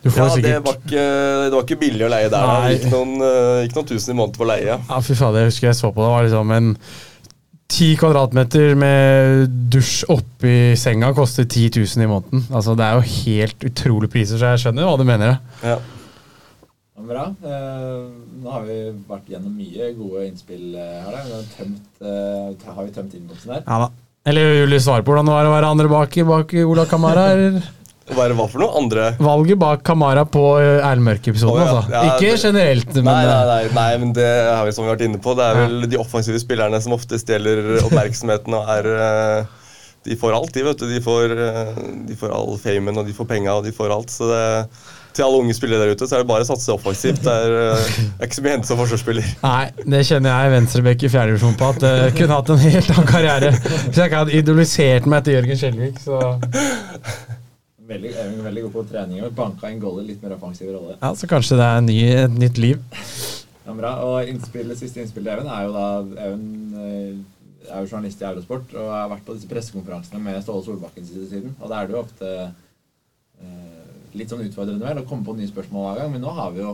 Du 0.04 0.10
får 0.12 0.20
Ja, 0.20 0.24
det 0.28 0.36
sikkert 0.36 0.66
var, 0.66 0.78
ikke, 0.82 1.08
det 1.48 1.56
var 1.56 1.64
ikke 1.64 1.80
billig 1.80 2.04
å 2.04 2.12
leie 2.12 2.30
der. 2.32 2.50
Nei. 2.50 2.60
Det 2.68 2.76
gikk 2.76 2.92
noen, 2.92 3.16
eh, 3.24 3.62
gikk 3.64 3.78
noen 3.78 3.90
tusen 3.94 4.12
i 4.12 4.18
måneden 4.20 4.42
for 4.42 4.52
leie. 4.52 4.78
Ja, 4.90 5.00
fy 5.00 5.16
fader, 5.16 5.46
jeg 5.46 5.54
husker 5.54 5.70
jeg 5.70 5.80
så 5.80 5.92
på 5.96 6.04
det. 6.04 6.08
Det 6.10 6.16
var 6.18 6.28
liksom 6.28 6.56
en 6.58 6.72
ti 7.74 7.88
kvadratmeter 7.98 8.76
med 8.78 9.54
dusj 9.74 10.04
oppi 10.14 10.56
senga 10.78 11.14
koster 11.16 11.48
10 11.48 11.80
000 11.80 12.04
i 12.06 12.10
måneden. 12.12 12.44
Altså, 12.52 12.76
det 12.78 12.86
er 12.86 13.00
jo 13.00 13.14
helt 13.24 13.68
utrolig 13.70 14.12
priser, 14.14 14.38
så 14.38 14.52
jeg 14.54 14.66
skjønner 14.66 14.90
hva 14.90 14.98
du 15.00 15.06
mener. 15.08 15.38
Ja. 15.64 15.80
Ja, 16.94 17.04
Bra. 17.10 17.24
Eh, 17.42 18.02
nå 18.44 18.52
har 18.54 18.66
vi 18.68 18.78
vært 19.10 19.30
gjennom 19.34 19.54
mye 19.58 19.88
gode 19.98 20.28
innspill 20.30 20.76
eh, 20.78 20.98
her. 21.02 21.14
Da. 21.16 21.22
Vi 21.26 21.34
har, 21.34 21.46
tømt, 21.58 22.02
eh, 22.06 22.74
har 22.76 22.84
vi 22.86 22.94
tømt 22.94 23.16
innboksen 23.18 23.54
her? 23.56 23.64
Ja 23.66 23.80
da. 23.86 23.88
Eller 24.30 24.54
Julie 24.62 24.78
du 24.80 24.84
svare 24.86 25.04
på 25.04 25.12
hvordan 25.12 25.28
det 25.28 25.34
var 25.36 25.48
å 25.50 25.56
være 25.56 25.72
andre 25.74 25.90
bak, 25.92 26.14
bak 26.30 26.54
Ola 26.64 26.86
Kamara? 26.88 27.26
eller? 27.34 27.58
Hva 28.14 28.26
er 28.26 28.34
det 28.34 28.36
hva 28.36 28.46
for 28.52 28.60
noe? 28.60 28.76
Andre 28.76 29.04
Valget 29.24 29.60
bak 29.62 29.84
Kamara 29.88 30.26
på 30.28 30.42
eh, 30.60 30.84
Erlend 30.84 31.08
Mørk-episoden, 31.08 31.56
oh, 31.56 31.60
ja. 31.64 31.74
altså. 31.74 31.92
Ja, 31.96 32.02
Ikke 32.14 32.30
det- 32.30 32.42
generelt, 32.46 32.94
men 33.00 33.08
Nei, 33.10 33.20
nei, 33.26 33.44
nei, 33.50 33.60
nei, 33.80 33.90
men 34.04 34.16
det 34.16 34.30
har 34.52 34.64
vi 34.68 34.74
som 34.76 34.84
vi 34.86 34.92
har 34.92 34.98
vært 34.98 35.06
inne 35.08 35.22
på. 35.24 35.36
Det 35.40 35.46
er 35.50 35.60
vel 35.64 35.88
de 35.90 36.00
offensive 36.02 36.42
spillerne 36.44 36.82
som 36.84 36.96
ofte 36.96 37.20
stjeler 37.20 37.78
oppmerksomheten 37.88 38.58
og 38.60 38.72
er 38.76 38.90
De 40.04 40.18
får 40.20 40.36
alt, 40.36 40.52
de, 40.52 40.66
vet 40.68 40.84
du. 40.84 40.90
De 40.92 41.00
får, 41.04 41.32
de 42.12 42.18
får 42.20 42.36
all 42.36 42.58
famen, 42.60 43.00
og 43.00 43.08
de 43.08 43.16
får 43.16 43.30
penga, 43.30 43.56
og 43.56 43.64
de 43.64 43.72
får 43.76 43.96
alt. 43.96 44.12
Så 44.12 44.28
det, 44.28 44.44
til 45.16 45.26
alle 45.26 45.42
unge 45.44 45.54
spillere 45.58 45.84
der 45.86 45.94
ute, 45.96 46.08
så 46.10 46.18
er 46.18 46.24
det 46.24 46.30
bare 46.32 46.46
å 46.46 46.48
satse 46.50 46.74
offensivt. 46.74 47.22
Det 47.26 47.34
er, 47.34 47.56
eh, 47.74 47.92
er 48.20 48.28
ikke 48.28 48.38
så 48.40 48.44
mye 48.46 48.54
å 48.54 48.56
hente 48.58 48.70
som 48.72 48.80
forsvarsspiller. 48.82 49.30
Nei, 49.44 49.66
det 49.96 50.02
kjenner 50.10 50.34
jeg 50.34 50.54
venstrebekk 50.56 51.06
i 51.08 51.12
fjerdedivisjon 51.14 51.58
på. 51.60 51.70
At 51.76 51.86
jeg 51.90 52.16
kunne 52.18 52.40
hatt 52.40 52.50
en 52.56 52.64
helt 52.64 52.92
annen 52.96 53.10
karriere 53.10 53.52
hvis 53.60 54.00
jeg 54.00 54.10
ikke 54.10 54.24
hadde 54.24 54.38
idolisert 54.42 55.06
meg 55.10 55.22
etter 55.24 55.38
Jørgen 55.38 55.62
Skjelvik. 55.64 56.02
Så, 56.04 56.20
Veldig, 57.84 58.14
er 58.16 58.30
veldig 58.46 58.62
god 58.64 58.72
på 58.78 58.82
trening 58.90 59.24
og 59.28 59.34
banka 59.36 59.70
inn 59.70 59.82
goaler. 59.82 60.06
Litt 60.08 60.22
mer 60.24 60.38
offensiv 60.38 60.70
rolle. 60.72 60.96
ja, 61.02 61.10
så 61.20 61.28
kanskje 61.30 61.58
det 61.60 61.66
er 61.68 61.82
ny, 61.84 61.98
et 62.24 62.38
nytt 62.40 62.58
liv. 62.64 62.80
Ja, 63.66 63.74
bra. 63.76 63.92
Og 64.08 64.30
innspill, 64.32 64.72
siste 64.80 65.02
innspill 65.04 65.26
til 65.26 65.34
Even 65.34 65.50
er 65.52 65.66
jo 65.68 65.74
da 65.76 65.88
Even 66.30 66.46
eh, 66.80 67.70
er 67.70 67.84
jo 67.84 67.92
journalist 67.92 68.24
i 68.24 68.28
Eurosport 68.28 68.74
og 68.76 68.88
har 68.92 69.12
vært 69.12 69.26
på 69.28 69.36
disse 69.36 69.48
pressekonferansene 69.52 70.20
med 70.24 70.40
Ståle 70.44 70.64
Solbakken 70.66 71.06
siden 71.08 71.30
siden. 71.30 71.54
Og 71.60 71.70
da 71.72 71.82
er 71.82 71.88
det 71.92 71.96
jo 71.98 72.02
ofte 72.06 72.32
eh, 72.40 73.73
litt 74.18 74.34
sånn 74.34 74.44
utfordrende 74.46 74.86
vel 74.86 75.02
å 75.02 75.08
komme 75.10 75.26
på 75.28 75.36
nye 75.38 75.50
spørsmål 75.50 75.88
hver 75.88 76.02
gang. 76.04 76.12
Men 76.16 76.24
nå 76.26 76.34
har 76.38 76.52
vi 76.56 76.64
jo 76.64 76.74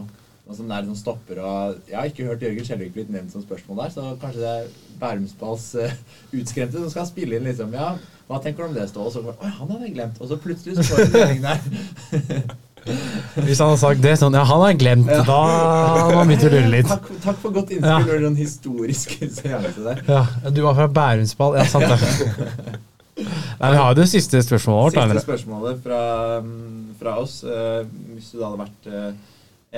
noe 0.49 0.57
som 0.57 0.71
er 0.73 0.87
sånn 0.87 0.97
stopper 0.97 1.39
og 1.45 1.89
Jeg 1.89 1.97
har 1.97 2.07
ikke 2.09 2.25
hørt 2.25 2.41
Jørgen 2.41 2.65
Kjellvik 2.65 2.93
blitt 2.95 3.11
nevnt 3.13 3.33
som 3.35 3.43
spørsmål 3.43 3.83
der, 3.83 3.91
så 3.93 4.05
kanskje 4.21 4.41
det 4.41 4.53
er 4.55 4.71
Bærumsballs 4.99 5.67
uh, 5.77 5.91
utskremte 6.33 6.81
som 6.81 6.89
skal 6.89 7.05
spille 7.09 7.37
inn 7.37 7.45
liksom 7.45 7.75
Ja, 7.77 7.91
hva 8.29 8.39
tenker 8.41 8.65
du 8.65 8.71
om 8.71 8.73
det, 8.77 8.87
Ståle? 8.89 9.09
Og 9.09 9.13
så 9.13 9.21
Oi, 9.29 9.51
han 9.59 9.69
hadde 9.69 9.85
jeg 9.87 9.93
glemt. 9.95 10.17
Og 10.21 10.31
så 10.31 10.39
plutselig 10.41 10.79
så 10.79 10.87
får 10.89 11.05
du 11.05 11.15
melding 11.17 11.45
der. 11.45 12.57
Hvis 13.45 13.59
han 13.59 13.69
hadde 13.69 13.79
sagt 13.81 14.03
det 14.03 14.13
sånn 14.21 14.35
Ja, 14.37 14.43
han 14.47 14.61
har 14.63 14.75
glemt. 14.79 15.09
Ja. 15.11 15.23
Da 15.27 15.39
hadde 15.45 16.17
han 16.17 16.29
begynt 16.29 16.45
å 16.47 16.51
lure 16.53 16.73
litt. 16.73 16.89
Takk, 16.89 17.09
takk 17.25 17.41
for 17.41 17.55
godt 17.55 17.73
Ja. 17.75 17.97
innspill 17.99 18.23
og 18.23 18.29
en 18.31 18.37
historisk 18.39 19.17
seanse 19.37 19.85
der. 19.85 20.03
Ja, 20.07 20.23
du 20.49 20.61
var 20.65 20.77
fra 20.77 20.87
Bærumsball. 20.99 21.59
Ja, 21.59 21.65
sant 21.69 21.89
det. 21.89 22.79
Nei, 23.25 23.71
Vi 23.73 23.79
har 23.81 23.97
det 23.97 24.07
siste 24.11 24.41
spørsmålet 24.45 24.97
vårt. 24.97 25.11
Siste 25.13 25.25
spørsmålet 25.25 25.81
fra, 25.83 26.01
mm, 26.43 26.95
fra 26.99 27.15
oss. 27.21 27.39
Uh, 27.43 27.83
hvis 28.15 28.31
du 28.33 28.39
da 28.39 28.49
hadde 28.49 28.61
vært 28.65 28.91
uh, 28.91 29.09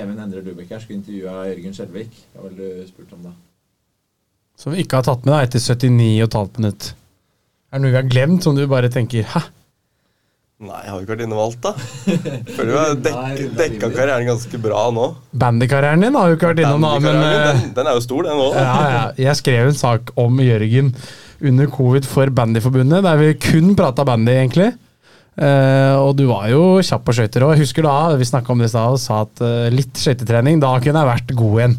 Even 0.02 0.20
Endre 0.22 0.42
Dubek 0.44 0.70
her, 0.72 0.80
skulle 0.82 1.00
intervjua 1.00 1.48
Jørgen 1.50 1.74
Skjelvik, 1.76 2.20
hva 2.32 2.46
ville 2.48 2.68
du 2.82 2.86
spurt 2.88 3.16
om 3.16 3.26
da? 3.28 3.34
Som 4.58 4.76
vi 4.76 4.84
ikke 4.84 5.00
har 5.00 5.08
tatt 5.08 5.26
med 5.26 5.34
da, 5.34 5.42
etter 5.44 5.60
79,5 5.60 6.60
minutt. 6.60 6.92
Er 7.72 7.80
det 7.80 7.84
noe 7.84 7.92
vi 7.92 8.00
har 8.00 8.08
glemt 8.08 8.44
som 8.44 8.56
du 8.56 8.62
bare 8.68 8.90
tenker 8.92 9.26
hæ? 9.34 9.42
Nei, 10.62 10.78
jeg 10.84 10.92
har 10.92 10.98
jo 11.00 11.02
ikke 11.02 11.14
vært 11.16 11.22
innom 11.24 11.40
alt, 11.42 11.64
da. 11.64 11.70
Føler 12.54 12.68
jo 12.70 12.76
har 12.78 12.98
dekk, 13.02 13.40
dekka 13.60 13.88
karrieren 13.96 14.28
ganske 14.28 14.60
bra 14.62 14.84
nå. 14.94 15.08
Bandykarrieren 15.42 16.04
din 16.06 16.18
har 16.18 16.30
jo 16.30 16.36
ikke 16.38 16.52
vært 16.52 16.62
innom, 16.62 16.84
da, 16.86 16.92
men 17.00 17.08
Bandykarrieren, 17.08 17.48
eh, 17.48 17.64
den, 17.64 17.72
den 17.80 17.90
er 17.90 17.96
jo 17.96 18.04
stor, 18.04 18.28
den 18.28 18.42
òg. 18.44 18.58
ja, 18.60 18.76
ja. 18.92 19.00
Jeg 19.24 19.40
skrev 19.40 19.72
en 19.72 19.78
sak 19.80 20.12
om 20.22 20.38
Jørgen 20.44 20.92
under 21.48 21.68
covid 21.72 22.06
for 22.08 22.30
Bandyforbundet, 22.34 23.04
der 23.04 23.20
vi 23.20 23.34
kun 23.40 23.74
prata 23.78 24.06
bandy, 24.06 24.34
egentlig. 24.34 24.72
Uh, 25.32 25.96
og 25.96 26.12
du 26.18 26.26
var 26.28 26.50
jo 26.52 26.62
kjapp 26.84 27.06
på 27.06 27.14
skøyter 27.16 27.46
òg. 27.46 27.56
Husker 27.60 27.86
da 27.86 27.96
vi 28.20 28.28
snakka 28.28 28.52
om 28.52 28.60
det 28.60 28.68
i 28.68 28.72
stad 28.74 28.96
og 28.96 29.00
sa 29.00 29.22
at 29.24 29.44
uh, 29.44 29.68
litt 29.72 29.96
skøytetrening, 29.96 30.60
da 30.60 30.74
kunne 30.76 31.02
jeg 31.02 31.08
vært 31.08 31.34
god 31.38 31.60
igjen. 31.60 31.76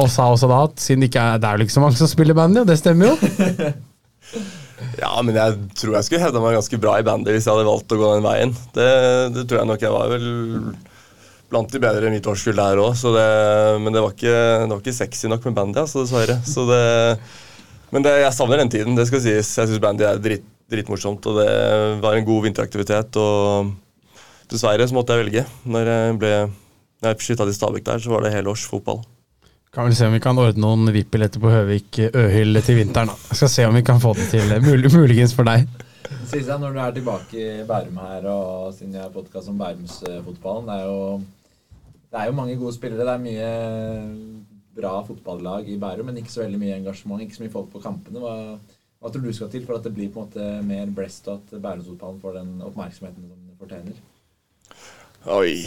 Og 0.00 0.10
sa 0.10 0.28
også 0.30 0.50
da 0.50 0.64
at 0.68 0.82
siden 0.82 1.04
det 1.04 1.10
ikke 1.10 1.22
er, 1.22 1.42
det 1.42 1.48
er 1.48 1.58
jo 1.58 1.66
ikke 1.66 1.76
så 1.76 1.84
mange 1.84 1.98
som 1.98 2.10
spiller 2.10 2.36
bandy, 2.38 2.62
og 2.62 2.70
det 2.70 2.78
stemmer 2.80 3.12
jo. 3.12 3.16
Ja, 4.96 5.10
men 5.24 5.36
jeg 5.36 5.56
tror 5.76 5.96
jeg 5.96 6.06
skulle 6.06 6.22
hevda 6.22 6.40
meg 6.40 6.54
ganske 6.56 6.78
bra 6.80 6.94
i 7.00 7.04
bandy 7.04 7.34
hvis 7.34 7.44
jeg 7.46 7.52
hadde 7.52 7.68
valgt 7.68 7.92
å 7.92 7.98
gå 8.00 8.12
den 8.14 8.24
veien. 8.24 8.54
Det, 8.72 8.86
det 9.34 9.44
tror 9.48 9.60
jeg 9.60 9.68
nok. 9.68 9.84
Jeg 9.84 9.92
var 9.92 10.12
vel 10.12 10.26
blant 11.50 11.72
de 11.72 11.80
bedre 11.82 12.08
i 12.08 12.14
mitt 12.14 12.28
årskull 12.30 12.56
der 12.56 12.80
òg, 12.80 13.04
men 13.82 13.92
det 13.92 14.02
var, 14.04 14.14
ikke, 14.14 14.34
det 14.62 14.70
var 14.70 14.80
ikke 14.80 14.96
sexy 14.96 15.30
nok 15.30 15.46
med 15.48 15.56
bandy, 15.56 15.82
altså, 15.82 16.04
dessverre. 16.04 16.38
Så 16.46 16.64
det, 16.68 16.80
men 17.92 18.04
det, 18.06 18.16
jeg 18.22 18.34
savner 18.36 18.62
den 18.62 18.72
tiden, 18.72 18.96
det 18.98 19.06
skal 19.08 19.22
sies. 19.24 19.52
Jeg 19.58 19.70
syns 19.70 19.82
bandy 19.82 20.06
er 20.06 20.20
dritt, 20.22 20.44
dritmorsomt, 20.70 21.26
og 21.26 21.40
det 21.40 21.52
var 22.02 22.16
en 22.16 22.26
god 22.28 22.44
vinteraktivitet. 22.46 23.16
Og 23.20 23.72
dessverre 24.50 24.86
så 24.86 24.96
måtte 24.96 25.16
jeg 25.16 25.24
velge. 25.24 25.46
Når 25.66 25.90
jeg 25.90 26.18
ble 26.22 26.34
når 27.00 27.14
jeg 27.14 27.22
flytta 27.22 27.46
til 27.48 27.56
Stabæk 27.56 27.84
der, 27.86 28.02
så 28.04 28.12
var 28.12 28.26
det 28.26 28.34
helårs 28.34 28.66
fotball. 28.68 29.00
Kan 29.72 29.86
vel 29.86 29.94
se 29.96 30.04
om 30.08 30.12
vi 30.12 30.20
kan 30.20 30.38
ordne 30.42 30.60
noen 30.60 30.90
VIP-billetter 30.92 31.40
på 31.40 31.52
Høvik 31.52 32.00
eh, 32.02 32.16
Øhyll 32.18 32.58
til 32.66 32.76
vinteren. 32.80 33.12
da. 33.12 33.14
Jeg 33.30 33.38
skal 33.38 33.52
se 33.54 33.66
om 33.68 33.76
vi 33.78 33.84
kan 33.86 34.02
få 34.02 34.12
det 34.18 34.26
til. 34.32 34.50
eh, 34.52 34.60
Mul 34.66 34.84
muligens 34.92 35.32
for 35.36 35.46
deg. 35.48 35.68
Sisa, 36.26 36.58
når 36.58 36.74
du 36.74 36.80
er 36.82 36.96
tilbake 36.96 37.38
i 37.38 37.64
Bærum 37.68 38.00
her, 38.02 38.26
og 38.32 38.74
siden 38.74 38.96
jeg 38.98 39.04
har 39.04 39.14
podkast 39.14 39.48
om 39.48 39.58
Bærumsfotballen 39.60 40.66
Det 40.66 40.74
er 40.74 40.88
jo 40.88 41.20
det 42.10 42.18
er 42.18 42.26
jo 42.26 42.32
mange 42.34 42.56
gode 42.58 42.74
spillere. 42.74 43.06
Det 43.06 43.12
er 43.14 43.22
mye 43.22 43.50
bra 44.76 44.92
fotballag 45.06 45.68
i 45.70 45.78
Bærum, 45.80 46.10
men 46.10 46.20
ikke 46.20 46.32
så 46.32 46.44
veldig 46.44 46.60
mye 46.60 46.76
engasjement, 46.78 47.22
ikke 47.24 47.38
så 47.38 47.44
mye 47.44 47.54
folk 47.54 47.72
på 47.72 47.82
kampene. 47.82 48.22
Hva, 48.22 48.36
hva 49.00 49.10
tror 49.10 49.24
du 49.24 49.32
skal 49.34 49.50
til 49.52 49.66
for 49.66 49.78
at 49.78 49.86
det 49.86 49.94
blir 49.96 50.12
på 50.12 50.22
en 50.22 50.28
måte 50.28 50.48
mer 50.66 50.94
blest, 50.94 51.28
og 51.28 51.40
at 51.40 51.58
Bærumsfotballen 51.58 52.22
får 52.22 52.38
den 52.38 52.56
oppmerksomheten 52.68 53.26
som 53.26 53.36
den 53.36 53.60
fortjener? 53.60 54.00
Oi. 55.28 55.60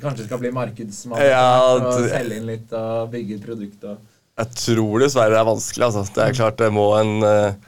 Kanskje 0.00 0.24
skal 0.24 0.40
bli 0.40 0.50
markedsmann 0.54 1.20
Ja, 1.20 1.74
og 1.76 2.06
selge 2.08 2.38
inn 2.38 2.46
litt 2.48 2.70
og 2.72 3.10
bygge 3.12 3.36
et 3.36 3.44
produkt 3.44 3.82
og 3.84 3.98
Jeg 4.40 4.56
tror 4.56 5.02
dessverre 5.02 5.34
det 5.34 5.42
er 5.42 5.50
vanskelig. 5.50 5.90
Altså. 5.90 6.04
Det 6.08 6.22
er 6.24 6.38
klart 6.38 6.56
det 6.62 6.70
må 6.72 6.86
en 6.96 7.18
eh, 7.20 7.58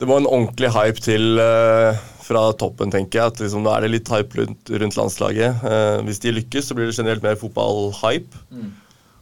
Det 0.00 0.08
må 0.08 0.16
en 0.16 0.30
ordentlig 0.30 0.70
hype 0.72 1.04
til 1.04 1.42
eh, 1.44 2.00
fra 2.24 2.46
toppen, 2.56 2.92
tenker 2.94 3.20
jeg. 3.20 3.34
At 3.34 3.42
liksom, 3.42 3.66
Nå 3.66 3.74
er 3.74 3.84
det 3.84 3.92
litt 3.92 4.12
hype 4.12 4.40
rundt, 4.40 4.72
rundt 4.82 4.96
landslaget. 4.96 5.64
Eh, 5.66 5.98
hvis 6.08 6.22
de 6.24 6.32
lykkes, 6.38 6.70
så 6.70 6.78
blir 6.78 6.88
det 6.88 6.96
generelt 6.96 7.26
mer 7.26 7.36
fotballhype. 7.40 8.44
Mm. 8.54 8.70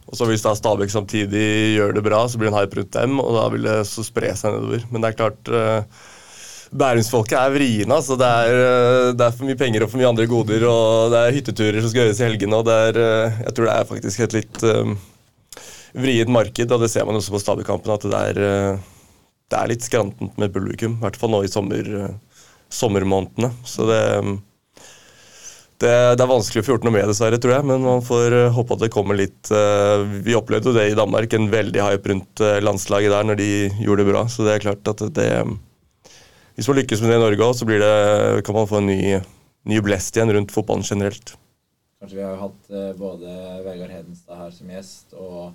Og 0.09 0.17
så 0.17 0.25
hvis 0.25 0.41
da 0.41 0.55
Stabæk 0.57 0.89
samtidig 0.89 1.75
gjør 1.77 1.93
det 1.93 2.05
bra, 2.05 2.23
så 2.25 2.39
blir 2.39 2.49
det 2.49 2.55
en 2.55 2.61
hype 2.63 2.79
rundt 2.79 2.95
dem, 2.95 3.19
og 3.21 3.35
da 3.37 3.43
vil 3.53 3.67
det 3.69 3.75
så 3.85 4.05
spre 4.05 4.33
seg 4.37 4.55
nedover. 4.55 4.87
Men 4.89 5.03
det 5.03 5.11
er 5.11 5.19
klart 5.19 5.51
uh, 5.53 6.07
Bærumsfolket 6.69 7.37
er 7.37 7.53
vriene. 7.53 7.95
Altså. 7.95 8.17
Det, 8.19 8.27
er, 8.27 8.59
eh, 8.61 9.11
det 9.17 9.25
er 9.25 9.33
for 9.33 9.49
mye 9.49 9.57
penger 9.57 9.85
og 9.85 9.91
for 9.91 10.01
mye 10.01 10.09
andre 10.11 10.27
goder, 10.29 10.65
og 10.69 11.13
det 11.13 11.21
er 11.21 11.37
hytteturer 11.39 11.81
som 11.81 11.91
skal 11.91 12.05
gjøres 12.05 12.21
i 12.21 12.27
helgene, 12.27 12.59
og 12.59 12.67
det 12.67 12.75
er, 12.89 12.99
eh, 13.05 13.39
jeg 13.47 13.55
tror 13.57 13.69
det 13.69 13.75
er 13.75 13.89
faktisk 13.89 14.25
et 14.25 14.35
litt 14.37 14.65
um, 14.69 14.93
vriet 15.97 16.29
marked, 16.29 16.75
og 16.75 16.83
det 16.83 16.91
ser 16.93 17.07
man 17.09 17.17
også 17.17 17.33
på 17.33 17.41
Stabæk-kampen, 17.41 17.93
at 17.95 18.05
det 18.05 18.19
er, 18.19 18.41
eh, 18.45 19.15
det 19.49 19.57
er 19.57 19.71
litt 19.71 19.85
skrantent 19.85 20.37
med 20.37 20.53
publikum. 20.53 20.99
I 20.99 21.07
hvert 21.07 21.17
fall 21.17 21.33
nå 21.33 21.41
i 21.45 21.49
sommer, 21.49 21.89
eh, 22.03 22.45
sommermånedene. 22.69 23.49
Så 23.65 23.89
det, 23.89 24.01
det, 25.79 25.95
det 26.19 26.23
er 26.23 26.29
vanskelig 26.29 26.61
å 26.61 26.65
få 26.67 26.73
gjort 26.75 26.85
noe 26.87 26.95
med, 26.95 27.07
dessverre, 27.09 27.39
tror 27.41 27.55
jeg, 27.55 27.67
men 27.69 27.83
man 27.85 28.03
får 28.05 28.35
eh, 28.35 28.51
håpe 28.55 28.75
at 28.75 28.83
det 28.83 28.91
kommer 28.93 29.17
litt 29.17 29.51
eh, 29.55 30.03
Vi 30.25 30.35
opplevde 30.37 30.71
jo 30.71 30.75
det 30.75 30.89
i 30.91 30.97
Danmark, 30.97 31.33
en 31.33 31.49
veldig 31.51 31.83
hype 31.85 32.11
rundt 32.11 32.43
eh, 32.43 32.59
landslaget 32.63 33.15
der 33.15 33.29
når 33.29 33.39
de 33.39 33.51
gjorde 33.79 34.03
det 34.03 34.11
bra. 34.11 34.23
Så 34.31 34.47
det 34.47 34.55
er 34.57 34.65
klart 34.67 34.91
at 34.91 35.03
det 35.15 35.29
Hvis 36.57 36.67
man 36.67 36.79
lykkes 36.81 37.03
med 37.03 37.13
det 37.13 37.19
i 37.19 37.23
Norge 37.23 37.47
òg, 37.47 37.55
så 37.55 37.69
det, 37.69 37.93
kan 38.47 38.57
man 38.59 38.67
få 38.69 38.81
en 38.81 38.91
ny, 38.91 39.21
ny 39.71 39.79
blest 39.85 40.19
igjen 40.19 40.35
rundt 40.35 40.51
fotballen 40.55 40.83
generelt. 40.87 41.35
Kanskje 41.99 42.19
vi 42.19 42.23
har 42.23 42.37
hatt 42.39 42.69
eh, 42.71 42.91
både 42.99 43.39
Vegard 43.65 43.91
Hedenstad 43.91 44.39
her 44.39 44.51
som 44.55 44.69
gjest, 44.71 45.15
og 45.19 45.51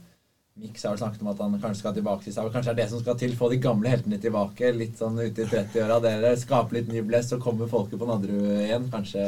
Mix 0.60 0.84
har 0.84 0.92
vel 0.92 1.01
snakket 1.01 1.22
om 1.24 1.30
at 1.32 1.40
han 1.42 1.55
kanskje 1.59 1.80
skal 1.80 1.94
tilbake 1.96 2.26
til 2.26 2.34
seg. 2.34 2.51
Kanskje 2.52 2.74
det 2.74 2.74
er 2.76 2.84
det 2.84 2.90
som 2.92 3.01
skal 3.01 3.16
til, 3.18 3.32
få 3.34 3.48
de 3.51 3.56
gamle 3.62 3.90
heltene 3.90 4.20
tilbake. 4.22 4.70
Litt 4.76 5.01
sånn 5.01 5.16
ute 5.18 5.42
i 5.42 5.48
30-åra. 5.51 5.96
Dere 6.05 6.34
skaper 6.38 6.78
litt 6.78 6.92
ny 6.92 7.02
blest, 7.02 7.32
så 7.32 7.40
kommer 7.42 7.70
folket 7.70 7.98
på 7.98 8.06
Nadderud 8.06 8.60
igjen. 8.62 8.86
Kanskje, 8.92 9.24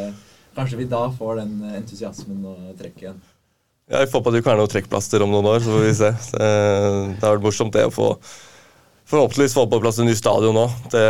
kanskje 0.57 0.81
vi 0.81 0.89
da 0.91 1.07
får 1.15 1.41
den 1.43 1.55
entusiasmen 1.77 2.45
og 2.49 2.75
trekket 2.81 3.07
igjen. 3.07 3.25
Ja, 3.87 4.03
Vi 4.03 4.11
får 4.11 4.23
på 4.23 4.31
at 4.31 4.35
det 4.35 4.43
ikke 4.43 4.55
er 4.57 4.59
noe 4.59 4.71
trekkplaster 4.71 5.23
om 5.23 5.31
noen 5.31 5.47
år, 5.47 5.61
så 5.63 5.71
får 5.71 5.85
vi 5.85 5.95
se. 5.95 6.11
Det, 6.33 6.51
det 7.15 7.23
har 7.23 7.37
vært 7.37 7.47
morsomt 7.47 7.75
det 7.77 7.87
å 7.87 7.95
få 7.95 8.13
Forhåpentligvis 9.07 9.53
få 9.55 9.69
på 9.71 9.79
plass 9.79 10.01
en 10.03 10.09
ny 10.09 10.17
stadion 10.19 10.57
nå. 10.57 10.65
Det, 10.91 11.03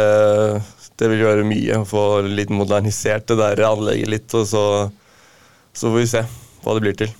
det 1.01 1.07
vil 1.09 1.23
gjøre 1.23 1.47
mye. 1.49 1.79
Å 1.81 1.87
få 1.89 2.03
litt 2.29 2.51
modernisert 2.53 3.25
det 3.31 3.39
der 3.41 3.63
anlegget 3.65 4.11
litt, 4.13 4.35
og 4.37 4.45
så, 4.51 4.65
så 5.73 5.89
får 5.89 5.97
vi 6.03 6.11
se 6.11 6.23
hva 6.61 6.75
det 6.77 6.83
blir 6.85 6.99
til. 7.01 7.15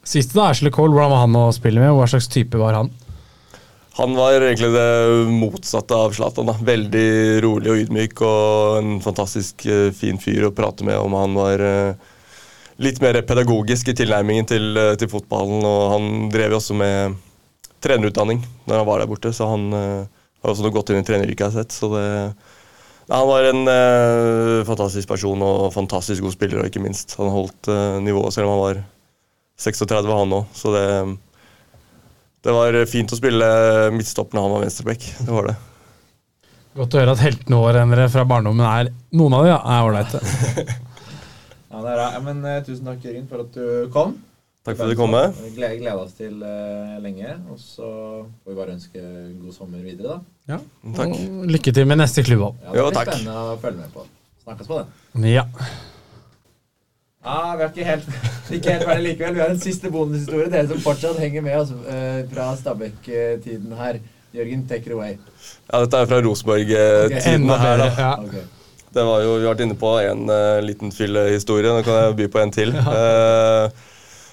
Siste, 0.00 0.32
da, 0.38 0.46
Ashley 0.54 0.72
Cole, 0.72 0.94
hvordan 0.96 1.12
var 1.12 1.26
han 1.26 1.36
å 1.36 1.50
spille 1.52 1.84
med? 1.84 1.92
Hva 1.92 2.08
slags 2.08 2.30
type 2.32 2.56
var 2.56 2.78
han? 2.78 2.88
Han 3.98 4.14
var 4.16 4.38
egentlig 4.38 4.70
det 4.74 5.30
motsatte 5.34 5.96
av 5.96 6.14
Zlatan. 6.16 6.52
Veldig 6.64 7.40
rolig 7.44 7.72
og 7.72 7.82
ydmyk 7.84 8.22
og 8.26 8.78
en 8.78 8.92
fantastisk 9.04 9.66
eh, 9.66 9.90
fin 9.96 10.20
fyr 10.22 10.46
å 10.46 10.54
prate 10.54 10.86
med 10.86 10.98
om 11.00 11.16
han 11.18 11.34
var 11.36 11.64
eh, 11.64 12.12
litt 12.80 13.02
mer 13.02 13.18
pedagogisk 13.26 13.90
i 13.90 13.96
tilnærmingen 13.98 14.46
til, 14.48 14.70
eh, 14.78 14.94
til 15.00 15.10
fotballen. 15.10 15.66
Og 15.66 15.82
han 15.96 16.30
drev 16.32 16.54
jo 16.54 16.60
også 16.62 16.78
med 16.78 17.18
trenerutdanning 17.82 18.44
når 18.68 18.82
han 18.82 18.88
var 18.88 19.02
der 19.02 19.10
borte, 19.10 19.34
så 19.34 19.48
han 19.50 19.70
har 19.72 20.52
også 20.52 20.64
noe 20.66 20.74
godt 20.74 20.92
inn 20.92 21.00
i 21.00 21.06
treneryrket, 21.06 21.46
har 21.46 21.54
jeg 21.54 21.64
sett. 21.64 21.76
Så 21.80 21.88
det, 21.94 22.08
han 23.10 23.26
var 23.26 23.42
en 23.48 23.68
eh, 23.68 24.64
fantastisk 24.66 25.08
person 25.10 25.40
og 25.42 25.72
fantastisk 25.74 26.22
god 26.22 26.34
spiller, 26.36 26.60
og 26.60 26.70
ikke 26.70 26.82
minst. 26.82 27.16
Han 27.18 27.32
holdt 27.34 27.66
eh, 27.66 27.96
nivået 28.04 28.36
selv 28.36 28.46
om 28.46 28.54
han 28.54 28.62
var 28.62 28.82
36, 29.58 30.06
var 30.06 30.20
han 30.22 30.36
òg. 30.36 30.52
Så 30.54 30.70
det 30.76 30.84
det 32.44 32.54
var 32.56 32.78
fint 32.88 33.12
å 33.12 33.18
spille 33.18 33.48
midtstopp 33.92 34.32
når 34.32 34.46
han 34.46 34.54
var 34.54 34.62
venstreback. 34.64 35.04
Det 35.20 35.34
var 35.34 35.50
det. 35.50 35.56
Godt 36.78 36.94
å 36.94 37.00
høre 37.02 37.16
at 37.16 37.24
heltene 37.24 37.58
våre 37.58 38.06
fra 38.12 38.22
barndommen 38.30 38.62
er 38.64 38.92
Noen 39.18 39.34
av 39.34 39.44
de 39.44 39.50
ja, 39.50 39.58
er 39.74 39.88
ålreite. 39.88 40.22
Ja, 41.70 41.78
det 41.84 41.90
er. 41.92 42.00
Ja, 42.02 42.20
men 42.24 42.40
uh, 42.42 42.56
tusen 42.66 42.88
takk, 42.88 43.04
Jørgen, 43.06 43.26
for 43.30 43.44
at 43.44 43.54
du 43.54 43.90
kom. 43.94 44.16
Takk 44.66 44.74
for 44.76 44.88
at 44.88 44.90
du 44.90 44.98
kom 44.98 45.12
med. 45.14 45.36
Vi 45.38 45.52
gleder, 45.54 45.76
gleder 45.78 46.00
oss 46.02 46.16
til 46.18 46.40
uh, 46.42 46.96
lenge. 47.00 47.36
Og 47.46 47.60
så 47.62 47.90
får 48.26 48.50
vi 48.50 48.56
bare 48.58 48.74
ønske 48.74 49.02
god 49.38 49.54
sommer 49.54 49.84
videre, 49.86 50.16
da. 50.16 50.56
Ja. 50.56 50.58
Takk. 50.98 51.14
Og 51.14 51.46
lykke 51.54 51.72
til 51.76 51.86
med 51.86 52.02
neste 52.02 52.24
klubb. 52.26 52.42
Ja, 52.58 52.72
det 52.74 52.82
Jo, 52.82 52.88
blir 52.88 52.98
takk. 52.98 53.12
spennende 53.14 53.36
å 53.52 53.54
følge 53.62 53.84
med 53.84 53.94
på. 53.94 54.04
Snakkes 54.42 54.72
på 54.72 54.80
den. 54.82 55.30
Ja. 55.30 55.46
Ja, 57.24 57.56
Vi 57.56 57.62
er 57.62 57.68
ikke 57.68 57.84
helt, 57.84 58.06
ikke 58.50 58.72
helt 58.72 58.86
ferdig 58.88 59.02
likevel. 59.04 59.34
Vi 59.34 59.40
har 59.42 59.50
en 59.52 59.60
siste 59.60 59.90
bonushistorie. 59.92 60.48
Dere 60.52 60.68
som 60.70 60.80
fortsatt 60.80 61.18
henger 61.20 61.44
med 61.44 61.58
oss 61.58 61.74
eh, 61.92 62.22
fra 62.30 62.46
Stabæk-tiden 62.56 63.74
her. 63.76 64.00
Jørgen, 64.32 64.62
take 64.70 64.86
it 64.86 64.94
away. 64.94 65.18
Ja, 65.68 65.82
dette 65.82 66.00
er 66.00 66.08
fra 66.08 66.20
Rosenborg-tiden 66.24 67.44
okay, 67.50 67.66
her, 67.66 67.76
da. 67.82 67.88
Ja. 67.98 68.14
Okay. 68.24 68.46
Det 68.94 69.04
var 69.06 69.20
jo, 69.22 69.34
Vi 69.34 69.44
har 69.44 69.52
vært 69.52 69.64
inne 69.66 69.76
på 69.78 69.90
en 70.00 70.24
uh, 70.30 70.62
liten 70.64 70.94
fyllehistorie. 70.94 71.74
Nå 71.74 71.84
kan 71.86 71.98
jeg 71.98 72.16
by 72.22 72.30
på 72.32 72.42
en 72.42 72.54
til. 72.54 72.74
Uh, 72.80 73.68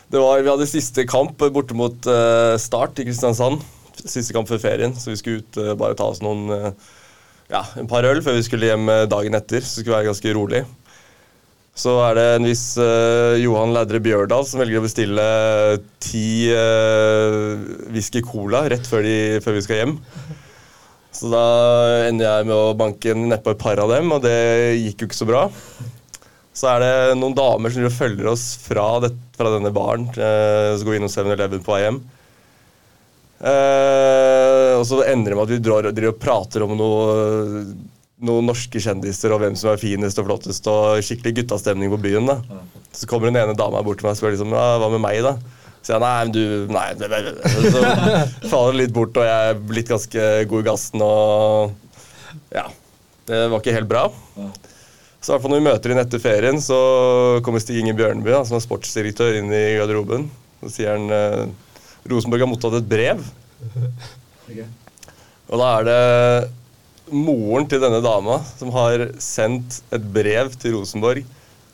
det 0.07 0.21
var, 0.23 0.39
Vi 0.39 0.47
hadde 0.47 0.69
siste 0.71 1.03
kamp 1.03 1.41
borte 1.51 1.75
mot 1.75 2.07
uh, 2.07 2.55
Start 2.61 3.01
i 3.01 3.07
Kristiansand. 3.09 3.59
Siste 3.99 4.31
kamp 4.31 4.47
før 4.47 4.61
ferien, 4.63 4.95
så 4.95 5.11
vi 5.11 5.17
skulle 5.19 5.41
ut 5.41 5.57
bare 5.75 5.97
ta 5.97 6.05
oss 6.07 6.21
noen 6.21 6.47
ja, 7.49 7.63
en 7.81 7.89
par 7.89 8.05
øl 8.05 8.21
før 8.21 8.37
vi 8.37 8.43
skulle 8.45 8.69
hjem 8.69 8.91
dagen 9.09 9.35
etter. 9.35 9.65
Så 9.65 9.79
det 9.79 9.83
skulle 9.83 9.97
være 9.97 10.11
ganske 10.11 10.35
rolig. 10.37 10.61
Så 11.77 11.93
er 12.07 12.17
det 12.17 12.25
en 12.33 12.47
viss 12.47 12.71
uh, 12.81 13.37
Johan 13.37 13.75
Lædre 13.75 13.99
Bjørdal 14.01 14.47
som 14.49 14.63
velger 14.63 14.79
å 14.79 14.85
bestille 14.87 15.25
ti 16.01 16.49
uh, 16.49 17.53
whisky 17.93 18.23
cola 18.25 18.63
rett 18.71 18.87
før, 18.89 19.05
de, 19.05 19.17
før 19.45 19.59
vi 19.59 19.61
skal 19.65 19.81
hjem. 19.83 19.93
Så 21.13 21.29
da 21.29 21.43
ender 22.07 22.25
jeg 22.25 22.47
med 22.49 22.55
å 22.55 22.73
banke 22.77 23.13
nedpå 23.17 23.53
et 23.53 23.61
par 23.61 23.79
av 23.81 23.93
dem, 23.93 24.09
og 24.13 24.25
det 24.25 24.37
gikk 24.81 25.03
jo 25.03 25.09
ikke 25.09 25.19
så 25.19 25.29
bra. 25.29 25.43
Så 26.57 26.69
er 26.71 26.81
det 26.81 26.93
noen 27.21 27.37
damer 27.37 27.73
som 27.73 27.85
følger 27.93 28.31
oss 28.33 28.47
fra, 28.63 28.87
det, 29.03 29.11
fra 29.37 29.51
denne 29.53 29.73
baren. 29.73 30.09
Uh, 30.17 30.73
så 30.73 30.81
går 30.81 30.95
vi 30.95 31.01
innom 31.03 31.13
7-Eleven 31.13 31.61
på 31.61 31.75
vei 31.75 31.83
hjem. 31.85 32.01
Uh, 33.37 34.73
og 34.79 34.85
så 34.89 35.03
ender 35.05 35.29
det 35.29 35.37
med 35.37 35.45
at 35.45 35.53
vi 35.53 35.61
drar, 35.61 35.91
og 35.93 36.17
prater 36.21 36.65
om 36.65 36.73
noe 36.73 37.05
noen 38.17 38.47
norske 38.49 38.81
kjendiser 38.81 39.33
og 39.35 39.43
hvem 39.43 39.55
som 39.59 39.69
er 39.71 39.81
finest 39.81 40.17
og 40.21 40.25
flottest, 40.29 40.65
og 40.71 41.03
skikkelig 41.05 41.43
guttastemning 41.43 41.91
på 41.93 41.99
byen. 42.01 42.29
da. 42.29 42.61
Så 42.95 43.09
kommer 43.09 43.29
den 43.29 43.37
ene 43.41 43.57
dama 43.57 43.83
bort 43.85 44.01
til 44.01 44.07
meg 44.07 44.15
og 44.15 44.21
spør 44.21 44.33
liksom, 44.33 44.55
ja, 44.57 44.67
hva 44.81 44.89
med 44.93 45.03
meg, 45.03 45.21
da? 45.25 45.35
Så 45.85 45.93
jeg, 45.93 46.01
nei, 46.03 46.15
men 46.25 46.33
du, 46.33 46.73
nei, 46.73 46.87
det, 46.99 47.07
det, 47.13 47.19
det. 47.37 47.51
Så 47.69 48.49
faller 48.49 48.73
det 48.73 48.81
litt 48.81 48.95
bort, 48.95 49.19
og 49.21 49.27
jeg 49.27 49.51
er 49.51 49.61
blitt 49.69 49.91
ganske 49.93 50.25
god 50.49 50.65
i 50.65 50.67
gassen, 50.67 51.03
og 51.05 52.57
ja, 52.57 52.65
det 53.29 53.43
var 53.53 53.61
ikke 53.61 53.77
helt 53.77 53.91
bra. 53.91 54.07
Så 55.21 55.31
i 55.31 55.33
hvert 55.35 55.45
fall 55.45 55.53
når 55.53 55.61
vi 55.61 55.67
møter 55.69 55.93
inn 55.93 56.01
etter 56.01 56.21
ferien, 56.23 56.59
så 56.63 56.77
kommer 57.45 57.61
Stig 57.63 57.79
Inge 57.81 57.95
Bjørneby, 57.97 58.33
da, 58.33 58.41
som 58.47 58.57
er 58.57 58.65
sportsdirektør, 58.65 59.37
inn 59.39 59.53
i 59.53 59.63
garderoben. 59.77 60.27
Så 60.63 60.73
sier 60.73 60.95
han 60.95 61.07
eh, 61.13 61.45
Rosenborg 62.09 62.45
har 62.45 62.49
mottatt 62.49 62.77
et 62.79 62.89
brev. 62.89 63.21
Og 65.47 65.61
da 65.61 65.67
er 65.77 65.87
det 65.87 66.01
moren 67.13 67.67
til 67.69 67.81
denne 67.83 68.01
dama 68.03 68.39
som 68.57 68.71
har 68.75 69.09
sendt 69.23 69.81
et 69.95 70.07
brev 70.13 70.51
til 70.59 70.75
Rosenborg 70.77 71.25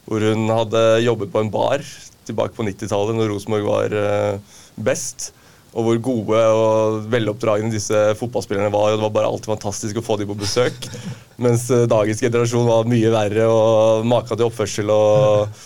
hvor 0.08 0.24
hun 0.26 0.50
hadde 0.52 0.82
jobbet 1.06 1.32
på 1.32 1.44
en 1.44 1.52
bar 1.52 1.84
tilbake 2.28 2.56
på 2.58 2.66
90-tallet, 2.68 3.16
når 3.18 3.32
Rosenborg 3.32 3.68
var 3.68 3.96
eh, 3.96 4.60
best. 4.84 5.32
Og 5.74 5.88
hvor 5.88 6.00
gode 6.06 6.40
og 6.54 7.06
veloppdragne 7.10 7.72
disse 7.74 7.98
fotballspillerne 8.20 8.72
var. 8.74 8.92
og 8.92 9.00
Det 9.00 9.06
var 9.08 9.14
bare 9.16 9.32
alltid 9.32 9.52
fantastisk 9.56 10.00
å 10.00 10.06
få 10.06 10.20
dem 10.20 10.30
på 10.30 10.38
besøk. 10.44 10.88
Mens 11.44 11.66
eh, 11.74 11.88
dagens 11.90 12.22
generasjon 12.24 12.68
var 12.70 12.90
mye 12.90 13.14
verre 13.14 13.48
og 13.50 14.08
maka 14.08 14.38
til 14.38 14.48
oppførsel 14.50 14.92
og, 14.94 15.64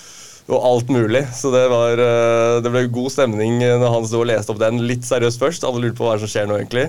og 0.47 0.63
alt 0.63 0.91
mulig. 0.93 1.25
Så 1.35 1.51
det, 1.51 1.65
var, 1.71 1.99
eh, 1.99 2.57
det 2.63 2.71
ble 2.71 2.85
god 2.93 3.11
stemning 3.11 3.59
når 3.59 3.91
han 3.91 4.07
sto 4.07 4.21
og 4.23 4.29
leste 4.29 4.53
opp 4.53 4.61
den 4.61 4.79
litt 4.87 5.03
seriøst 5.07 5.41
først. 5.41 5.67
Alle 5.67 5.83
lurte 5.83 5.99
på 5.99 6.07
hva 6.07 6.15
som 6.21 6.31
skjer 6.31 6.47
nå, 6.47 6.59
egentlig. 6.61 6.87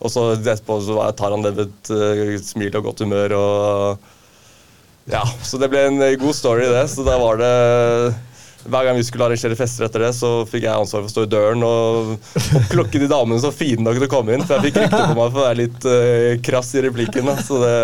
Og 0.00 0.12
så 0.12 0.30
etterpå 0.36 0.78
så 0.86 1.02
tar 1.18 1.34
han 1.34 1.44
det 1.44 1.54
med 1.56 1.66
et 1.66 1.92
eh, 1.96 2.34
smil 2.44 2.78
og 2.78 2.90
godt 2.90 3.02
humør. 3.04 3.34
og 3.36 5.10
ja, 5.10 5.24
Så 5.42 5.58
det 5.60 5.70
ble 5.72 5.88
en 5.88 6.02
eh, 6.06 6.18
god 6.20 6.36
story, 6.38 6.68
det. 6.70 6.86
Så 6.92 7.06
da 7.06 7.18
var 7.20 7.40
det 7.40 7.54
hver 8.60 8.84
gang 8.84 8.98
vi 8.98 9.04
skulle 9.08 9.24
arrangere 9.24 9.56
fester 9.56 9.86
etter 9.86 10.04
det, 10.04 10.12
så 10.12 10.44
fikk 10.46 10.66
jeg 10.66 10.76
ansvar 10.76 11.00
for 11.00 11.08
å 11.08 11.12
stå 11.14 11.22
i 11.24 11.30
døren 11.32 11.62
og, 11.64 12.10
og 12.12 12.66
klokke 12.74 13.00
de 13.00 13.08
damene 13.08 13.40
så 13.40 13.48
fine 13.56 13.82
nok 13.86 13.96
til 13.96 14.04
å 14.06 14.10
komme 14.12 14.36
inn. 14.36 14.44
For 14.44 14.58
jeg 14.58 14.68
fikk 14.68 14.82
rykte 14.84 15.00
på 15.00 15.16
meg 15.16 15.32
for 15.32 15.40
å 15.40 15.46
være 15.46 15.60
litt 15.62 15.86
uh, 15.88 16.34
krass 16.44 16.74
i 16.76 16.84
replikken. 16.84 17.30
Da. 17.32 17.38
Så 17.40 17.56
det, 17.64 17.78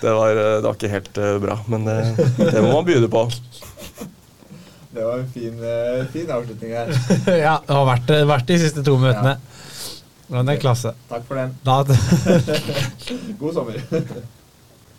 det, 0.00 0.14
var, 0.16 0.32
det 0.32 0.64
var 0.64 0.80
ikke 0.80 0.94
helt 0.96 1.20
uh, 1.20 1.36
bra. 1.44 1.58
Men 1.68 1.84
det, 1.86 1.98
det 2.40 2.64
må 2.64 2.72
man 2.72 2.88
begynne 2.88 3.12
på. 3.12 3.26
Det 4.96 5.04
var 5.04 5.18
en 5.18 5.28
fin, 5.28 5.58
eh, 5.60 6.06
fin 6.12 6.30
avslutning 6.30 6.70
her. 6.72 6.88
ja, 7.46 7.58
det 7.66 7.74
har 7.74 7.84
vært, 7.84 8.12
vært 8.30 8.48
de 8.48 8.56
siste 8.62 8.84
to 8.86 8.94
møtene. 8.96 9.34
Men 10.32 10.48
det 10.48 10.56
er 10.56 10.62
klasse. 10.62 10.94
Takk 11.10 11.26
for 11.28 11.36
den. 11.36 11.52
God 13.42 13.52
sommer. 13.60 13.76